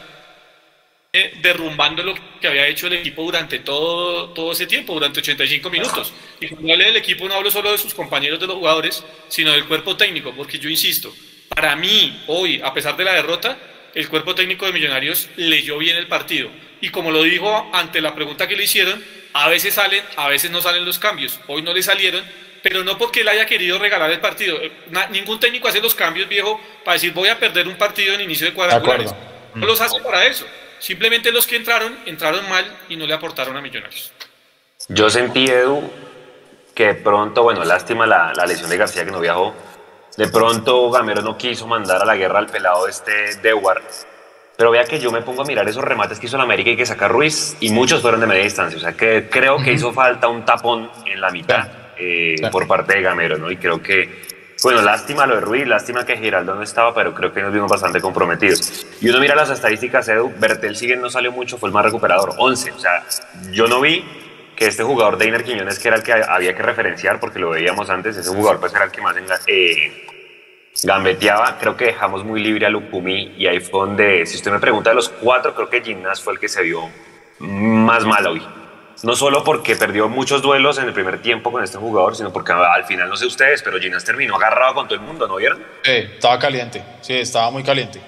eh, 1.16 1.32
derrumbando 1.40 2.02
lo 2.02 2.12
que 2.40 2.48
había 2.48 2.66
hecho 2.66 2.88
el 2.88 2.94
equipo 2.94 3.22
durante 3.22 3.60
todo, 3.60 4.30
todo 4.30 4.50
ese 4.50 4.66
tiempo, 4.66 4.94
durante 4.94 5.20
85 5.20 5.70
minutos. 5.70 6.12
Y 6.40 6.48
cuando 6.48 6.72
hablo 6.72 6.84
del 6.84 6.96
equipo 6.96 7.28
no 7.28 7.34
hablo 7.34 7.52
solo 7.52 7.70
de 7.70 7.78
sus 7.78 7.94
compañeros 7.94 8.40
de 8.40 8.48
los 8.48 8.56
jugadores, 8.56 9.04
sino 9.28 9.52
del 9.52 9.64
cuerpo 9.66 9.96
técnico, 9.96 10.34
porque 10.34 10.58
yo 10.58 10.68
insisto, 10.68 11.14
para 11.48 11.76
mí, 11.76 12.24
hoy, 12.26 12.60
a 12.64 12.74
pesar 12.74 12.96
de 12.96 13.04
la 13.04 13.12
derrota, 13.12 13.56
el 13.94 14.08
cuerpo 14.08 14.34
técnico 14.34 14.66
de 14.66 14.72
Millonarios 14.72 15.28
leyó 15.36 15.78
bien 15.78 15.96
el 15.96 16.08
partido. 16.08 16.50
Y 16.80 16.88
como 16.88 17.12
lo 17.12 17.22
dijo 17.22 17.70
ante 17.72 18.00
la 18.00 18.12
pregunta 18.12 18.48
que 18.48 18.56
le 18.56 18.64
hicieron, 18.64 19.00
a 19.34 19.48
veces 19.48 19.74
salen, 19.74 20.02
a 20.16 20.26
veces 20.26 20.50
no 20.50 20.60
salen 20.60 20.84
los 20.84 20.98
cambios. 20.98 21.38
Hoy 21.46 21.62
no 21.62 21.72
le 21.72 21.84
salieron, 21.84 22.24
pero 22.60 22.82
no 22.82 22.98
porque 22.98 23.20
él 23.20 23.28
haya 23.28 23.46
querido 23.46 23.78
regalar 23.78 24.10
el 24.10 24.18
partido. 24.18 24.60
Eh, 24.60 24.72
ningún 25.12 25.38
técnico 25.38 25.68
hace 25.68 25.80
los 25.80 25.94
cambios, 25.94 26.28
viejo, 26.28 26.60
para 26.84 26.94
decir 26.94 27.12
voy 27.12 27.28
a 27.28 27.38
perder 27.38 27.68
un 27.68 27.76
partido 27.76 28.14
en 28.14 28.22
inicio 28.22 28.48
de 28.48 28.52
cuadrangulares. 28.52 29.14
No 29.54 29.64
los 29.64 29.80
hace 29.80 30.00
para 30.00 30.26
eso. 30.26 30.44
Simplemente 30.78 31.32
los 31.32 31.46
que 31.46 31.56
entraron, 31.56 31.96
entraron 32.06 32.48
mal 32.48 32.64
y 32.88 32.96
no 32.96 33.06
le 33.06 33.14
aportaron 33.14 33.56
a 33.56 33.60
Millonarios. 33.60 34.12
Yo 34.88 35.08
sentí, 35.08 35.46
Edu, 35.46 35.90
que 36.74 36.94
pronto, 36.94 37.42
bueno, 37.42 37.64
lástima 37.64 38.06
la, 38.06 38.32
la 38.34 38.46
lesión 38.46 38.68
de 38.68 38.76
García 38.76 39.04
que 39.04 39.10
no 39.10 39.20
viajó, 39.20 39.54
de 40.16 40.28
pronto 40.28 40.90
Gamero 40.90 41.22
no 41.22 41.36
quiso 41.36 41.66
mandar 41.66 42.02
a 42.02 42.04
la 42.04 42.16
guerra 42.16 42.38
al 42.38 42.46
pelado 42.46 42.86
este 42.86 43.36
Dewar. 43.36 43.82
Pero 44.56 44.70
vea 44.70 44.84
que 44.84 45.00
yo 45.00 45.10
me 45.10 45.22
pongo 45.22 45.42
a 45.42 45.44
mirar 45.44 45.68
esos 45.68 45.82
remates 45.82 46.20
que 46.20 46.26
hizo 46.26 46.36
la 46.36 46.44
América 46.44 46.70
y 46.70 46.76
que 46.76 46.86
saca 46.86 47.08
Ruiz 47.08 47.56
y 47.60 47.70
muchos 47.70 48.02
fueron 48.02 48.20
de 48.20 48.26
media 48.26 48.44
distancia. 48.44 48.76
O 48.76 48.80
sea 48.80 48.92
que 48.92 49.28
creo 49.28 49.58
que 49.58 49.72
hizo 49.72 49.92
falta 49.92 50.28
un 50.28 50.44
tapón 50.44 50.90
en 51.06 51.20
la 51.20 51.30
mitad 51.30 51.68
eh, 51.98 52.36
por 52.52 52.68
parte 52.68 52.94
de 52.94 53.02
Gamero, 53.02 53.36
¿no? 53.38 53.50
Y 53.50 53.56
creo 53.56 53.82
que, 53.82 54.33
bueno, 54.64 54.82
lástima 54.82 55.26
lo 55.26 55.34
de 55.34 55.42
Ruiz, 55.42 55.66
lástima 55.66 56.06
que 56.06 56.16
Giraldo 56.16 56.54
no 56.54 56.62
estaba, 56.62 56.94
pero 56.94 57.14
creo 57.14 57.32
que 57.32 57.42
nos 57.42 57.52
vimos 57.52 57.70
bastante 57.70 58.00
comprometidos. 58.00 58.86
Y 59.00 59.10
uno 59.10 59.20
mira 59.20 59.34
las 59.34 59.50
estadísticas, 59.50 60.08
Edu, 60.08 60.32
Bertel 60.38 60.74
sigue 60.74 60.96
no 60.96 61.10
salió 61.10 61.30
mucho, 61.32 61.58
fue 61.58 61.68
el 61.68 61.74
más 61.74 61.84
recuperador, 61.84 62.34
11. 62.38 62.72
O 62.72 62.78
sea, 62.78 63.04
yo 63.52 63.66
no 63.68 63.80
vi 63.80 64.02
que 64.56 64.66
este 64.66 64.82
jugador 64.82 65.18
de 65.18 65.26
Iner 65.26 65.44
Quiñones, 65.44 65.78
que 65.78 65.88
era 65.88 65.98
el 65.98 66.02
que 66.02 66.14
había 66.14 66.54
que 66.56 66.62
referenciar, 66.62 67.20
porque 67.20 67.38
lo 67.38 67.50
veíamos 67.50 67.90
antes, 67.90 68.16
ese 68.16 68.30
jugador 68.30 68.58
pues 68.58 68.74
era 68.74 68.84
el 68.84 68.90
que 68.90 69.02
más 69.02 69.14
eh, 69.46 70.06
gambeteaba. 70.82 71.58
Creo 71.58 71.76
que 71.76 71.84
dejamos 71.84 72.24
muy 72.24 72.42
libre 72.42 72.64
a 72.64 72.70
Lupumi 72.70 73.34
y 73.36 73.46
ahí 73.46 73.60
fue 73.60 73.80
donde, 73.80 74.24
si 74.24 74.36
usted 74.36 74.50
me 74.50 74.60
pregunta 74.60 74.90
de 74.90 74.96
los 74.96 75.10
cuatro, 75.10 75.54
creo 75.54 75.68
que 75.68 75.82
Gimnas 75.82 76.22
fue 76.22 76.32
el 76.32 76.38
que 76.38 76.48
se 76.48 76.62
vio 76.62 76.88
más 77.38 78.04
mal 78.06 78.26
hoy. 78.26 78.42
No 79.04 79.14
solo 79.14 79.44
porque 79.44 79.76
perdió 79.76 80.08
muchos 80.08 80.40
duelos 80.40 80.78
en 80.78 80.86
el 80.86 80.94
primer 80.94 81.20
tiempo 81.20 81.52
con 81.52 81.62
este 81.62 81.76
jugador, 81.76 82.16
sino 82.16 82.32
porque 82.32 82.52
al 82.52 82.84
final, 82.86 83.06
no 83.10 83.16
sé 83.16 83.26
ustedes, 83.26 83.62
pero 83.62 83.78
Gimnas 83.78 84.02
terminó 84.02 84.36
agarrado 84.36 84.76
con 84.76 84.88
todo 84.88 84.98
el 84.98 85.04
mundo, 85.04 85.28
¿no 85.28 85.36
vieron? 85.36 85.62
Sí, 85.82 85.90
estaba 85.90 86.38
caliente, 86.38 86.82
sí, 87.02 87.12
estaba 87.12 87.50
muy 87.50 87.62
caliente. 87.62 88.00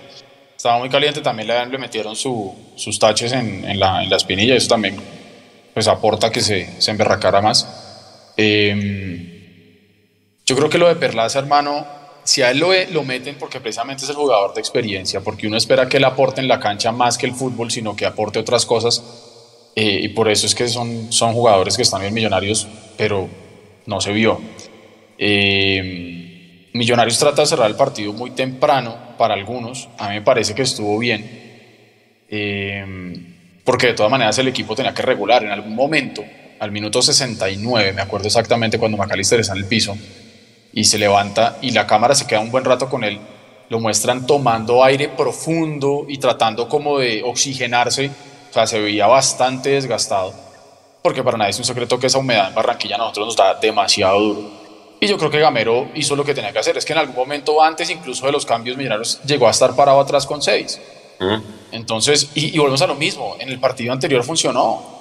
Estaba 0.56 0.78
muy 0.78 0.88
caliente, 0.88 1.20
también 1.20 1.48
le, 1.48 1.78
metieron 1.78 2.16
sus 2.16 2.98
taches 2.98 3.32
en, 3.32 3.78
la, 3.78 4.02
en, 4.02 4.11
espinilla, 4.11 4.54
eso 4.54 4.68
también 4.68 4.96
pues 5.74 5.87
aporta 5.87 6.32
que 6.32 6.40
se, 6.40 6.80
se 6.80 6.90
emberracara 6.90 7.42
más. 7.42 8.32
Em, 8.35 9.30
yo 10.46 10.56
creo 10.56 10.70
que 10.70 10.78
lo 10.78 10.88
de 10.88 10.96
Perlaza, 10.96 11.40
hermano, 11.40 11.87
si 12.24 12.40
a 12.40 12.50
él 12.52 12.59
lo, 12.59 12.68
lo, 12.90 13.04
meten 13.04 13.37
porque 13.38 13.61
precisamente 13.61 14.04
es 14.04 14.09
el 14.09 14.16
jugador 14.16 14.54
de 14.54 14.62
experiencia, 14.62 15.20
porque 15.20 15.46
uno 15.46 15.59
espera 15.59 15.90
que 15.90 15.98
él 15.98 16.04
aporte 16.04 16.40
en 16.40 16.48
la 16.48 16.59
cancha 16.59 16.90
más 16.90 17.18
que 17.18 17.26
el 17.26 17.35
fútbol, 17.35 17.70
sino 17.70 17.94
que 17.94 18.06
aporte 18.06 18.38
otras 18.38 18.64
cosas, 18.64 19.26
eh, 19.77 20.01
y 20.03 20.09
por 20.09 20.31
eso 20.31 20.47
es 20.47 20.55
que 20.55 20.67
son, 20.69 21.12
son 21.12 21.35
jugadores 21.35 21.77
que 21.77 21.83
están 21.83 22.01
bien 22.01 22.15
millonarios, 22.15 22.67
pero 22.97 23.29
no 23.85 24.01
se 24.01 24.12
vio. 24.12 24.41
Eh, 25.19 26.71
millonarios 26.73 27.19
trata 27.19 27.43
de 27.43 27.47
cerrar 27.47 27.71
el 27.71 27.77
partido 27.77 28.15
muy 28.15 28.31
temprano 28.31 28.97
para 29.19 29.35
algunos, 29.35 29.89
a 29.99 30.09
mí 30.09 30.15
me 30.15 30.23
parece 30.23 30.55
que 30.55 30.62
estuvo 30.62 30.99
bien. 30.99 31.45
Eh, 32.29 33.35
porque 33.65 33.89
de 33.89 33.93
todas 33.95 34.11
maneras 34.11 34.39
el 34.39 34.49
equipo 34.49 34.75
tenía 34.75 34.95
que 34.95 35.03
regular 35.03 35.45
en 35.45 35.51
algún 35.51 35.75
momento, 35.75 36.25
al 36.59 36.71
minuto 36.71 37.03
69, 37.03 37.93
me 37.93 38.01
acuerdo 38.01 38.29
exactamente 38.29 38.79
cuando 38.79 38.97
Macalister 38.97 39.41
está 39.41 39.53
en 39.53 39.59
el 39.59 39.67
piso, 39.67 39.95
y 40.73 40.85
se 40.85 40.99
levanta 40.99 41.59
y 41.61 41.73
la 41.73 41.87
cámara 41.87 42.15
se 42.15 42.27
queda 42.27 42.41
un 42.41 42.51
buen 42.51 42.65
rato 42.65 42.89
con 42.89 43.05
él, 43.05 43.19
lo 43.69 43.81
muestran 43.81 44.27
tomando 44.27 44.83
aire 44.85 45.09
profundo 45.09 46.07
y 46.09 46.17
tratando 46.19 46.69
como 46.69 46.99
de 46.99 47.23
oxigenarse, 47.25 48.11
sea, 48.57 48.66
se 48.66 48.81
veía 48.81 49.07
bastante 49.07 49.71
desgastado, 49.71 50.35
porque 51.03 51.23
para 51.23 51.38
nadie 51.38 51.51
es 51.51 51.59
un 51.59 51.64
secreto 51.64 51.99
que 51.99 52.07
esa 52.07 52.19
humedad 52.19 52.49
en 52.49 52.55
Barranquilla 52.55 52.97
a 52.97 52.99
nosotros 52.99 53.27
nos 53.27 53.37
da 53.37 53.55
demasiado 53.55 54.19
duro. 54.21 54.66
Y 54.99 55.07
yo 55.07 55.19
creo 55.19 55.31
que 55.31 55.38
Gamero 55.38 55.90
hizo 55.95 56.16
lo 56.16 56.25
que 56.25 56.35
tenía 56.35 56.53
que 56.53 56.59
hacer, 56.59 56.77
es 56.79 56.85
que 56.85 56.92
en 56.92 56.99
algún 56.99 57.16
momento 57.16 57.62
antes 57.62 57.90
incluso 57.90 58.25
de 58.27 58.33
los 58.33 58.47
cambios 58.47 58.77
millonarios 58.77 59.21
llegó 59.25 59.47
a 59.47 59.51
estar 59.51 59.77
parado 59.77 60.01
atrás 60.01 60.27
con 60.27 60.40
seis. 60.40 60.81
Entonces, 61.73 62.31
y, 62.35 62.57
volvemos 62.59 62.83
a 62.83 62.87
lo 62.87 62.95
mismo, 62.95 63.37
en 63.38 63.49
el 63.49 63.61
partido 63.61 63.92
anterior 63.92 64.25
funcionó. 64.25 64.97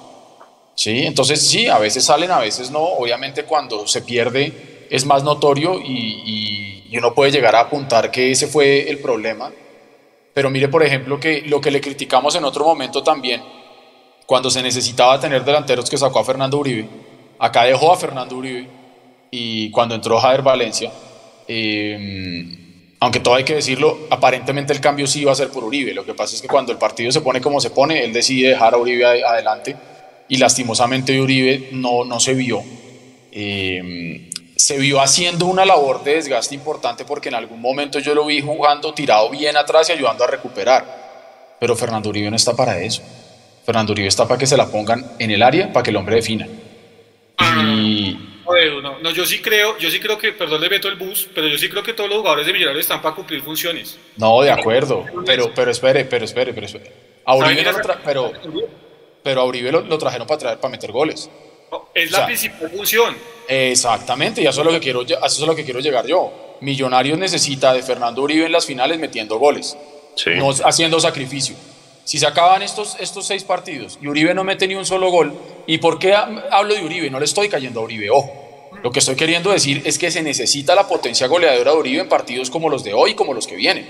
Sí, 0.74 1.06
entonces 1.06 1.46
sí, 1.46 1.68
a 1.68 1.78
veces 1.78 2.04
salen, 2.04 2.30
a 2.30 2.38
veces 2.38 2.70
no. 2.70 2.82
Obviamente 2.82 3.44
cuando 3.44 3.86
se 3.86 4.02
pierde 4.02 4.86
es 4.90 5.04
más 5.06 5.22
notorio 5.22 5.80
y, 5.80 6.82
y, 6.90 6.98
uno 6.98 7.12
puede 7.14 7.30
llegar 7.30 7.54
a 7.54 7.60
apuntar 7.60 8.10
que 8.10 8.30
ese 8.30 8.46
fue 8.46 8.88
el 8.88 8.98
problema. 8.98 9.50
Pero 10.36 10.50
mire, 10.50 10.68
por 10.68 10.82
ejemplo, 10.82 11.18
que 11.18 11.40
lo 11.46 11.62
que 11.62 11.70
le 11.70 11.80
criticamos 11.80 12.34
en 12.34 12.44
otro 12.44 12.62
momento 12.62 13.02
también, 13.02 13.40
cuando 14.26 14.50
se 14.50 14.62
necesitaba 14.62 15.18
tener 15.18 15.42
delanteros 15.42 15.88
que 15.88 15.96
sacó 15.96 16.18
a 16.18 16.24
Fernando 16.26 16.58
Uribe, 16.58 16.86
acá 17.38 17.64
dejó 17.64 17.90
a 17.90 17.96
Fernando 17.96 18.36
Uribe 18.36 18.68
y 19.30 19.70
cuando 19.70 19.94
entró 19.94 20.20
Javier 20.20 20.42
Valencia, 20.42 20.92
eh, 21.48 22.94
aunque 23.00 23.20
todo 23.20 23.36
hay 23.36 23.44
que 23.44 23.54
decirlo, 23.54 23.96
aparentemente 24.10 24.74
el 24.74 24.80
cambio 24.82 25.06
sí 25.06 25.22
iba 25.22 25.32
a 25.32 25.34
ser 25.34 25.48
por 25.48 25.64
Uribe. 25.64 25.94
Lo 25.94 26.04
que 26.04 26.12
pasa 26.12 26.34
es 26.34 26.42
que 26.42 26.48
cuando 26.48 26.70
el 26.70 26.76
partido 26.76 27.10
se 27.10 27.22
pone 27.22 27.40
como 27.40 27.58
se 27.58 27.70
pone, 27.70 28.04
él 28.04 28.12
decide 28.12 28.50
dejar 28.50 28.74
a 28.74 28.76
Uribe 28.76 29.06
adelante 29.06 29.74
y 30.28 30.36
lastimosamente 30.36 31.18
Uribe 31.18 31.70
no, 31.72 32.04
no 32.04 32.20
se 32.20 32.34
vio. 32.34 32.62
Eh, 33.32 34.28
se 34.56 34.78
vio 34.78 35.00
haciendo 35.00 35.46
una 35.46 35.66
labor 35.66 36.02
de 36.02 36.14
desgaste 36.14 36.54
importante 36.54 37.04
porque 37.04 37.28
en 37.28 37.34
algún 37.34 37.60
momento 37.60 37.98
yo 37.98 38.14
lo 38.14 38.24
vi 38.24 38.40
jugando 38.40 38.94
tirado 38.94 39.28
bien 39.30 39.56
atrás 39.56 39.90
y 39.90 39.92
ayudando 39.92 40.24
a 40.24 40.26
recuperar. 40.26 41.56
Pero 41.60 41.76
Fernando 41.76 42.08
Uribe 42.08 42.30
no 42.30 42.36
está 42.36 42.54
para 42.54 42.80
eso. 42.80 43.02
Fernando 43.64 43.92
Uribe 43.92 44.08
está 44.08 44.26
para 44.26 44.38
que 44.38 44.46
se 44.46 44.56
la 44.56 44.66
pongan 44.66 45.12
en 45.18 45.30
el 45.30 45.42
área 45.42 45.72
para 45.72 45.82
que 45.82 45.90
el 45.90 45.96
hombre 45.96 46.16
defina. 46.16 46.48
Y... 47.38 48.18
No, 48.80 49.00
no, 49.00 49.10
yo 49.10 49.26
sí 49.26 49.42
creo, 49.42 49.76
yo 49.76 49.90
sí 49.90 49.98
creo 49.98 50.16
que, 50.16 50.32
perdón 50.32 50.60
le 50.60 50.70
meto 50.70 50.86
el 50.86 50.94
bus, 50.94 51.28
pero 51.34 51.48
yo 51.48 51.58
sí 51.58 51.68
creo 51.68 51.82
que 51.82 51.92
todos 51.92 52.08
los 52.08 52.20
jugadores 52.20 52.46
de 52.46 52.52
Millonarios 52.52 52.84
están 52.84 53.02
para 53.02 53.14
cumplir 53.14 53.42
funciones. 53.42 53.98
No, 54.16 54.40
de 54.40 54.52
acuerdo, 54.52 55.04
pero, 55.26 55.52
pero 55.52 55.72
espere, 55.72 56.04
pero 56.04 56.24
espere, 56.24 56.54
pero 56.54 56.66
espere. 56.66 56.92
A 57.24 57.34
Uribe 57.34 57.64
lo 57.64 57.72
pero, 58.04 58.32
pero 59.24 59.40
a 59.40 59.44
Uribe 59.44 59.72
lo, 59.72 59.98
trajeron 59.98 60.28
para 60.28 60.38
traer, 60.38 60.60
para 60.60 60.70
meter 60.70 60.92
goles. 60.92 61.28
Es 61.94 62.10
la 62.10 62.26
principal 62.26 62.70
función. 62.70 63.16
Exactamente, 63.48 64.42
y 64.42 64.46
eso 64.46 64.60
es 64.60 64.66
lo 64.66 64.72
que 64.72 64.80
quiero, 64.80 65.02
eso 65.02 65.18
es 65.24 65.40
lo 65.40 65.54
que 65.54 65.64
quiero 65.64 65.80
llegar 65.80 66.06
yo. 66.06 66.56
Millonarios 66.60 67.18
necesita 67.18 67.72
de 67.72 67.82
Fernando 67.82 68.22
Uribe 68.22 68.46
en 68.46 68.52
las 68.52 68.66
finales 68.66 68.98
metiendo 68.98 69.38
goles, 69.38 69.76
no 70.36 70.50
haciendo 70.64 70.98
sacrificio. 71.00 71.54
Si 72.04 72.18
se 72.18 72.26
acaban 72.26 72.62
estos, 72.62 72.96
estos 73.00 73.26
seis 73.26 73.42
partidos 73.42 73.98
y 74.00 74.06
Uribe 74.06 74.32
no 74.32 74.44
mete 74.44 74.68
ni 74.68 74.76
un 74.76 74.86
solo 74.86 75.10
gol, 75.10 75.34
¿y 75.66 75.78
por 75.78 75.98
qué 75.98 76.14
hablo 76.14 76.74
de 76.74 76.84
Uribe? 76.84 77.10
No 77.10 77.18
le 77.18 77.24
estoy 77.24 77.48
cayendo 77.48 77.80
a 77.80 77.82
Uribe, 77.82 78.10
ojo. 78.10 78.46
Lo 78.82 78.92
que 78.92 79.00
estoy 79.00 79.16
queriendo 79.16 79.50
decir 79.50 79.82
es 79.84 79.98
que 79.98 80.10
se 80.10 80.22
necesita 80.22 80.74
la 80.74 80.86
potencia 80.86 81.26
goleadora 81.26 81.72
de 81.72 81.76
Uribe 81.76 82.02
en 82.02 82.08
partidos 82.08 82.50
como 82.50 82.68
los 82.68 82.84
de 82.84 82.94
hoy, 82.94 83.14
como 83.14 83.34
los 83.34 83.46
que 83.46 83.56
vienen. 83.56 83.88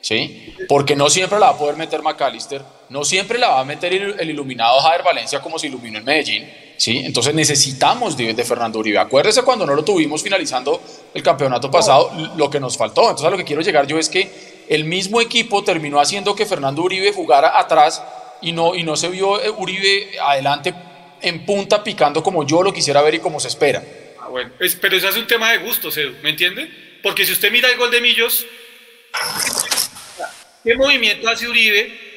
¿Sí? 0.00 0.54
Porque 0.68 0.96
no 0.96 1.10
siempre 1.10 1.38
la 1.38 1.46
va 1.46 1.52
a 1.52 1.58
poder 1.58 1.76
meter 1.76 2.02
McAllister, 2.02 2.62
no 2.88 3.04
siempre 3.04 3.38
la 3.38 3.48
va 3.48 3.60
a 3.60 3.64
meter 3.64 3.92
el, 3.92 4.30
iluminado 4.30 4.80
Javier 4.80 5.02
Valencia 5.02 5.40
como 5.40 5.58
se 5.58 5.66
iluminó 5.66 5.98
en 5.98 6.04
Medellín. 6.04 6.50
¿Sí? 6.80 7.02
Entonces 7.04 7.34
necesitamos 7.34 8.16
de, 8.16 8.32
de, 8.32 8.42
Fernando 8.42 8.78
Uribe. 8.78 8.98
Acuérdese 8.98 9.42
cuando 9.42 9.66
no 9.66 9.74
lo 9.74 9.84
tuvimos 9.84 10.22
finalizando 10.22 10.82
el 11.12 11.22
campeonato 11.22 11.70
pasado, 11.70 12.10
lo 12.38 12.48
que 12.48 12.58
nos 12.58 12.78
faltó. 12.78 13.02
Entonces 13.02 13.26
a 13.26 13.30
lo 13.30 13.36
que 13.36 13.44
quiero 13.44 13.60
llegar 13.60 13.86
yo 13.86 13.98
es 13.98 14.08
que 14.08 14.64
el 14.66 14.86
mismo 14.86 15.20
equipo 15.20 15.62
terminó 15.62 16.00
haciendo 16.00 16.34
que 16.34 16.46
Fernando 16.46 16.80
Uribe 16.80 17.12
jugara 17.12 17.58
atrás 17.58 18.02
y 18.40 18.52
no, 18.52 18.74
y 18.74 18.82
no 18.82 18.96
se 18.96 19.10
vio 19.10 19.42
eh, 19.42 19.50
Uribe 19.50 20.18
adelante 20.22 20.74
en 21.20 21.44
punta 21.44 21.84
picando 21.84 22.22
como 22.22 22.46
yo 22.46 22.62
lo 22.62 22.72
quisiera 22.72 23.02
ver 23.02 23.16
y 23.16 23.18
como 23.18 23.40
se 23.40 23.48
espera. 23.48 23.84
Ah, 24.18 24.28
bueno, 24.28 24.50
pero 24.80 24.96
eso 24.96 25.10
es 25.10 25.16
un 25.18 25.26
tema 25.26 25.52
de 25.52 25.58
gusto, 25.58 25.90
¿me 26.22 26.30
entiende? 26.30 26.66
Porque 27.02 27.26
si 27.26 27.32
usted 27.32 27.52
mira 27.52 27.68
el 27.68 27.76
gol 27.76 27.90
de 27.90 28.00
Millos, 28.00 28.46
¿qué 30.64 30.74
movimiento 30.76 31.28
hace 31.28 31.46
Uribe 31.46 32.09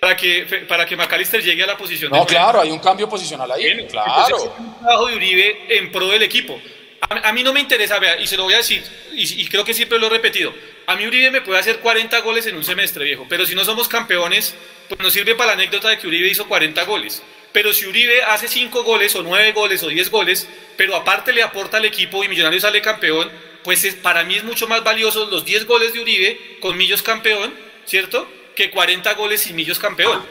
para 0.00 0.16
que, 0.16 0.64
para 0.68 0.86
que 0.86 0.96
McAllister 0.96 1.42
llegue 1.42 1.62
a 1.62 1.66
la 1.66 1.76
posición? 1.76 2.12
No, 2.12 2.24
claro, 2.26 2.60
hay 2.60 2.70
un 2.70 2.78
cambio 2.78 3.08
posicional 3.08 3.50
ahí, 3.50 3.86
claro. 3.88 4.54
un 4.58 4.78
trabajo 4.78 5.06
de 5.06 5.16
Uribe 5.16 5.66
en 5.68 5.90
pro 5.90 6.08
del 6.08 6.22
equipo. 6.22 6.60
A, 7.00 7.32
mí 7.32 7.42
no 7.42 7.52
me 7.52 7.60
interesa, 7.60 7.98
vea, 7.98 8.18
y 8.18 8.26
se 8.26 8.36
lo 8.36 8.44
voy 8.44 8.54
a 8.54 8.58
decir, 8.58 8.82
y, 9.12 9.42
y 9.42 9.48
creo 9.48 9.64
que 9.64 9.74
siempre 9.74 9.98
lo 9.98 10.06
he 10.06 10.10
repetido, 10.10 10.52
a 10.86 10.96
mí 10.96 11.06
Uribe 11.06 11.30
me 11.30 11.40
puede 11.40 11.58
hacer 11.58 11.78
40 11.80 12.20
goles 12.20 12.46
en 12.46 12.56
un 12.56 12.64
semestre, 12.64 13.04
viejo, 13.04 13.26
pero 13.28 13.44
si 13.44 13.54
no 13.54 13.64
somos 13.64 13.86
campeones, 13.88 14.54
pues 14.88 15.00
nos 15.00 15.12
sirve 15.12 15.34
para 15.34 15.48
la 15.48 15.52
anécdota 15.54 15.88
de 15.88 15.98
que 15.98 16.06
Uribe 16.06 16.28
hizo 16.28 16.46
40 16.48 16.84
goles. 16.84 17.22
Pero 17.52 17.72
si 17.72 17.86
Uribe 17.86 18.22
hace 18.22 18.48
5 18.48 18.84
goles 18.84 19.14
o 19.16 19.22
9 19.22 19.52
goles 19.52 19.82
o 19.82 19.88
10 19.88 20.10
goles, 20.10 20.48
pero 20.76 20.94
aparte 20.94 21.32
le 21.32 21.42
aporta 21.42 21.78
al 21.78 21.84
equipo 21.84 22.22
y 22.22 22.28
Millonarios 22.28 22.62
sale 22.62 22.82
campeón, 22.82 23.30
pues 23.64 23.82
es, 23.84 23.94
para 23.94 24.24
mí 24.24 24.36
es 24.36 24.44
mucho 24.44 24.68
más 24.68 24.84
valioso 24.84 25.26
los 25.26 25.44
10 25.44 25.66
goles 25.66 25.92
de 25.92 26.00
Uribe 26.00 26.58
con 26.60 26.76
Millos 26.76 27.02
campeón, 27.02 27.54
¿cierto? 27.84 28.28
Que 28.56 28.70
40 28.70 29.12
goles 29.14 29.42
sin 29.42 29.54
Millos 29.54 29.78
campeón. 29.78 30.24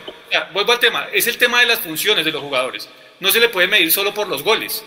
vuelvo 0.51 0.71
al 0.71 0.79
tema, 0.79 1.07
es 1.13 1.27
el 1.27 1.37
tema 1.37 1.59
de 1.59 1.67
las 1.67 1.79
funciones 1.79 2.25
de 2.25 2.31
los 2.31 2.41
jugadores. 2.41 2.89
No 3.19 3.29
se 3.29 3.39
le 3.39 3.49
puede 3.49 3.67
medir 3.67 3.91
solo 3.91 4.13
por 4.15 4.27
los 4.27 4.41
goles. 4.43 4.83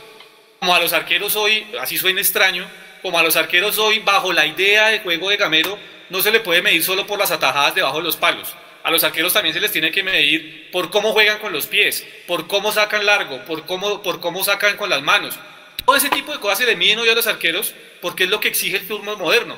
Como 0.59 0.75
a 0.75 0.81
los 0.81 0.93
arqueros 0.93 1.37
hoy, 1.37 1.65
así 1.81 1.97
suena 1.97 2.21
extraño, 2.21 2.69
como 3.01 3.17
a 3.17 3.23
los 3.23 3.37
arqueros 3.37 3.79
hoy, 3.79 4.01
bajo 4.01 4.33
la 4.33 4.45
idea 4.45 4.89
de 4.89 4.99
juego 4.99 5.31
de 5.31 5.37
Gamero, 5.37 5.79
no 6.11 6.21
se 6.21 6.33
le 6.33 6.41
puede 6.41 6.63
medir 6.63 6.83
solo 6.83 7.07
por 7.07 7.17
las 7.17 7.31
atajadas 7.31 7.77
debajo 7.77 7.99
de 7.99 8.03
los 8.03 8.17
palos. 8.17 8.55
A 8.83 8.91
los 8.91 9.05
arqueros 9.05 9.33
también 9.33 9.55
se 9.55 9.61
les 9.61 9.71
tiene 9.71 9.93
que 9.93 10.03
medir 10.03 10.71
por 10.73 10.91
cómo 10.91 11.13
juegan 11.13 11.39
con 11.39 11.53
los 11.53 11.67
pies, 11.67 12.05
por 12.27 12.49
cómo 12.49 12.73
sacan 12.73 13.07
largo, 13.07 13.45
por 13.45 13.67
cómo, 13.67 14.03
por 14.03 14.21
cómo 14.21 14.43
sacan 14.43 14.77
con 14.77 14.91
las 14.91 15.03
manos. 15.03 15.39
Todo 15.85 15.95
ese 15.95 16.11
tipo 16.11 16.33
de 16.33 16.41
cosas 16.41 16.59
se 16.59 16.67
le 16.67 16.75
miden 16.75 16.99
hoy 16.99 17.09
a 17.09 17.15
los 17.15 17.27
arqueros 17.29 17.73
porque 18.01 18.25
es 18.25 18.31
lo 18.31 18.41
que 18.41 18.49
exige 18.49 18.79
el 18.79 18.83
fútbol 18.83 19.17
moderno. 19.17 19.57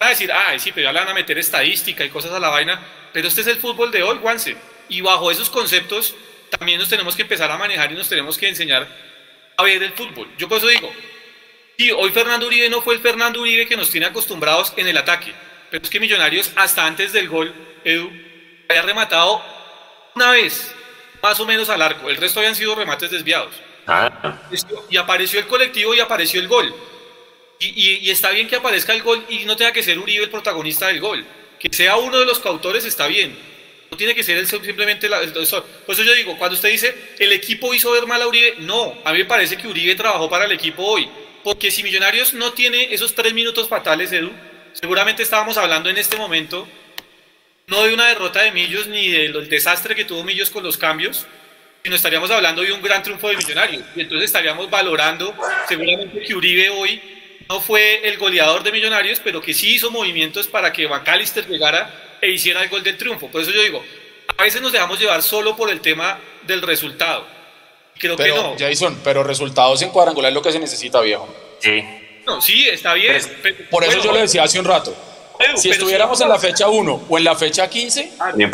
Va 0.00 0.06
a 0.06 0.10
decir, 0.10 0.30
ah, 0.32 0.58
sí, 0.58 0.72
pero 0.72 0.84
ya 0.84 0.92
le 0.92 1.00
van 1.00 1.08
a 1.08 1.14
meter 1.14 1.38
estadística 1.38 2.04
y 2.04 2.10
cosas 2.10 2.32
a 2.32 2.38
la 2.38 2.48
vaina, 2.48 2.80
pero 3.12 3.28
este 3.28 3.40
es 3.40 3.46
el 3.46 3.56
fútbol 3.56 3.90
de 3.90 4.02
hoy, 4.02 4.18
Juanse. 4.20 4.56
Y 4.88 5.00
bajo 5.00 5.30
esos 5.30 5.50
conceptos 5.50 6.14
también 6.50 6.78
nos 6.78 6.88
tenemos 6.88 7.16
que 7.16 7.22
empezar 7.22 7.50
a 7.50 7.56
manejar 7.56 7.90
y 7.92 7.94
nos 7.94 8.08
tenemos 8.08 8.36
que 8.38 8.48
enseñar 8.48 8.86
a 9.56 9.62
ver 9.62 9.82
el 9.82 9.92
fútbol. 9.92 10.28
Yo 10.38 10.48
por 10.48 10.58
eso 10.58 10.68
digo, 10.68 10.92
Sí, 11.78 11.90
hoy 11.90 12.10
Fernando 12.10 12.46
Uribe 12.46 12.70
no 12.70 12.80
fue 12.80 12.94
el 12.94 13.00
Fernando 13.00 13.40
Uribe 13.40 13.66
que 13.66 13.76
nos 13.76 13.90
tiene 13.90 14.06
acostumbrados 14.06 14.72
en 14.76 14.88
el 14.88 14.96
ataque. 14.96 15.34
Pero 15.70 15.84
es 15.84 15.90
que 15.90 16.00
Millonarios, 16.00 16.50
hasta 16.56 16.86
antes 16.86 17.12
del 17.12 17.28
gol, 17.28 17.52
Edu, 17.84 18.10
había 18.68 18.82
rematado 18.82 19.42
una 20.14 20.30
vez, 20.30 20.74
más 21.22 21.38
o 21.38 21.44
menos 21.44 21.68
al 21.68 21.82
arco. 21.82 22.08
El 22.08 22.16
resto 22.16 22.40
habían 22.40 22.54
sido 22.54 22.74
remates 22.74 23.10
desviados. 23.10 23.54
Ah. 23.86 24.38
Y 24.88 24.96
apareció 24.96 25.38
el 25.38 25.46
colectivo 25.46 25.94
y 25.94 26.00
apareció 26.00 26.40
el 26.40 26.48
gol. 26.48 26.74
Y, 27.58 28.10
está 28.10 28.30
bien 28.30 28.48
que 28.48 28.56
aparezca 28.56 28.92
el 28.92 29.02
gol 29.02 29.24
y 29.28 29.44
no 29.44 29.56
tenga 29.56 29.72
que 29.72 29.82
ser 29.82 29.98
Uribe 29.98 30.24
el 30.24 30.30
protagonista 30.30 30.88
del 30.88 31.00
gol. 31.00 31.24
Que 31.58 31.68
sea 31.72 31.96
uno 31.96 32.18
de 32.18 32.26
los 32.26 32.38
cautores 32.38 32.84
está 32.84 33.06
bien. 33.06 33.36
No 33.90 33.96
tiene 33.96 34.14
que 34.14 34.22
ser 34.22 34.44
simplemente 34.46 35.08
la, 35.08 35.20
el, 35.20 35.32
Por 35.32 35.94
eso 35.94 36.02
yo 36.02 36.12
digo, 36.14 36.36
cuando 36.36 36.54
usted 36.54 36.70
dice 36.70 36.94
el 37.18 37.32
equipo 37.32 37.72
hizo 37.72 37.92
ver 37.92 38.06
mal 38.06 38.20
a 38.20 38.26
Uribe, 38.26 38.56
no. 38.58 38.94
A 39.04 39.12
mí 39.12 39.18
me 39.20 39.24
parece 39.24 39.56
que 39.56 39.68
Uribe 39.68 39.94
trabajó 39.94 40.28
para 40.28 40.44
el 40.44 40.52
equipo 40.52 40.82
hoy. 40.82 41.08
Porque 41.42 41.70
si 41.70 41.82
Millonarios 41.82 42.34
no 42.34 42.52
tiene 42.52 42.92
esos 42.92 43.14
tres 43.14 43.32
minutos 43.32 43.68
fatales, 43.68 44.12
Edu, 44.12 44.32
seguramente 44.72 45.22
estábamos 45.22 45.56
hablando 45.56 45.88
en 45.88 45.96
este 45.96 46.16
momento 46.16 46.66
no 47.68 47.82
de 47.82 47.94
una 47.94 48.06
derrota 48.06 48.42
de 48.42 48.52
Millos 48.52 48.86
ni 48.86 49.10
del 49.10 49.48
desastre 49.48 49.94
que 49.94 50.04
tuvo 50.04 50.22
Millos 50.22 50.50
con 50.50 50.62
los 50.62 50.76
cambios, 50.76 51.26
sino 51.82 51.96
estaríamos 51.96 52.30
hablando 52.30 52.62
de 52.62 52.72
un 52.72 52.82
gran 52.82 53.02
triunfo 53.02 53.28
de 53.28 53.36
Millonarios. 53.36 53.82
Y 53.94 54.02
entonces 54.02 54.26
estaríamos 54.26 54.68
valorando 54.70 55.34
seguramente 55.68 56.20
que 56.20 56.34
Uribe 56.34 56.70
hoy 56.70 57.00
no 57.48 57.60
fue 57.60 58.08
el 58.08 58.18
goleador 58.18 58.62
de 58.62 58.72
Millonarios, 58.72 59.20
pero 59.22 59.40
que 59.40 59.54
sí 59.54 59.74
hizo 59.74 59.90
movimientos 59.90 60.46
para 60.46 60.72
que 60.72 60.88
McAllister 60.88 61.46
llegara 61.46 62.18
e 62.20 62.30
hiciera 62.30 62.62
el 62.62 62.68
gol 62.68 62.82
del 62.82 62.96
triunfo. 62.96 63.28
Por 63.28 63.42
eso 63.42 63.50
yo 63.50 63.62
digo, 63.62 63.82
a 64.36 64.42
veces 64.42 64.60
nos 64.60 64.72
dejamos 64.72 64.98
llevar 64.98 65.22
solo 65.22 65.56
por 65.56 65.70
el 65.70 65.80
tema 65.80 66.18
del 66.42 66.62
resultado. 66.62 67.26
Creo 67.98 68.16
pero, 68.16 68.34
que 68.34 68.42
no. 68.42 68.56
Jason, 68.58 69.00
pero 69.02 69.22
resultados 69.22 69.80
en 69.82 69.90
cuadrangular 69.90 70.30
es 70.30 70.34
lo 70.34 70.42
que 70.42 70.52
se 70.52 70.58
necesita, 70.58 71.00
viejo. 71.00 71.28
Sí. 71.60 71.82
No, 72.26 72.40
sí, 72.40 72.68
está 72.68 72.94
bien. 72.94 73.16
por 73.70 73.84
eso 73.84 74.02
yo 74.02 74.12
le 74.12 74.22
decía 74.22 74.42
hace 74.42 74.58
un 74.58 74.64
rato. 74.64 74.94
si 75.54 75.70
estuviéramos 75.70 76.20
en 76.20 76.28
la 76.28 76.38
fecha 76.38 76.68
1 76.68 77.06
o 77.08 77.18
en 77.18 77.24
la 77.24 77.36
fecha 77.36 77.68
15, 77.70 78.12
ah, 78.18 78.32
bien. 78.34 78.50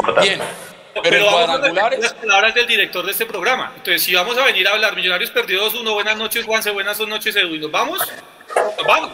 Pero, 0.95 1.03
pero 1.03 1.17
en 1.17 1.33
cuadrangulares. 1.33 2.01
Las 2.01 2.15
palabras 2.15 2.55
del 2.55 2.67
director 2.67 3.05
de 3.05 3.13
este 3.13 3.27
programa. 3.27 3.73
Entonces, 3.77 4.03
si 4.03 4.15
vamos 4.15 4.37
a 4.37 4.45
venir 4.45 4.67
a 4.69 4.73
hablar, 4.73 4.95
Millonarios 4.95 5.31
perdidos 5.31 5.75
1, 5.75 5.95
buenas 5.95 6.17
noches, 6.17 6.45
Juanse, 6.45 6.71
buenas 6.71 6.99
noches, 7.01 7.35
Edu, 7.37 7.55
y 7.55 7.59
nos 7.59 7.71
vamos, 7.71 8.01
nos 8.57 8.87
vamos. 8.87 9.13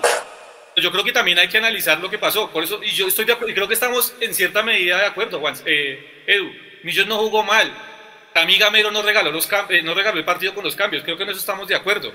Yo 0.76 0.92
creo 0.92 1.02
que 1.02 1.12
también 1.12 1.38
hay 1.38 1.48
que 1.48 1.58
analizar 1.58 1.98
lo 1.98 2.08
que 2.08 2.18
pasó. 2.18 2.50
Por 2.50 2.62
eso, 2.62 2.80
y 2.82 2.90
yo 2.90 3.08
estoy 3.08 3.24
de 3.24 3.32
acuerdo, 3.32 3.50
y 3.50 3.54
creo 3.54 3.68
que 3.68 3.74
estamos 3.74 4.14
en 4.20 4.34
cierta 4.34 4.62
medida 4.62 4.98
de 4.98 5.06
acuerdo, 5.06 5.40
Juan. 5.40 5.54
Eh, 5.64 6.24
Edu, 6.26 6.50
Millos 6.82 7.06
no 7.06 7.16
jugó 7.18 7.42
mal 7.42 7.72
a 8.38 8.44
mí 8.44 8.56
Gamero 8.56 8.90
no 8.90 9.02
regaló, 9.02 9.30
los 9.30 9.48
eh, 9.68 9.82
no 9.82 9.94
regaló 9.94 10.18
el 10.18 10.24
partido 10.24 10.54
con 10.54 10.64
los 10.64 10.76
cambios. 10.76 11.02
Creo 11.02 11.16
que 11.16 11.24
en 11.24 11.30
eso 11.30 11.38
estamos 11.38 11.66
de 11.68 11.74
acuerdo. 11.74 12.12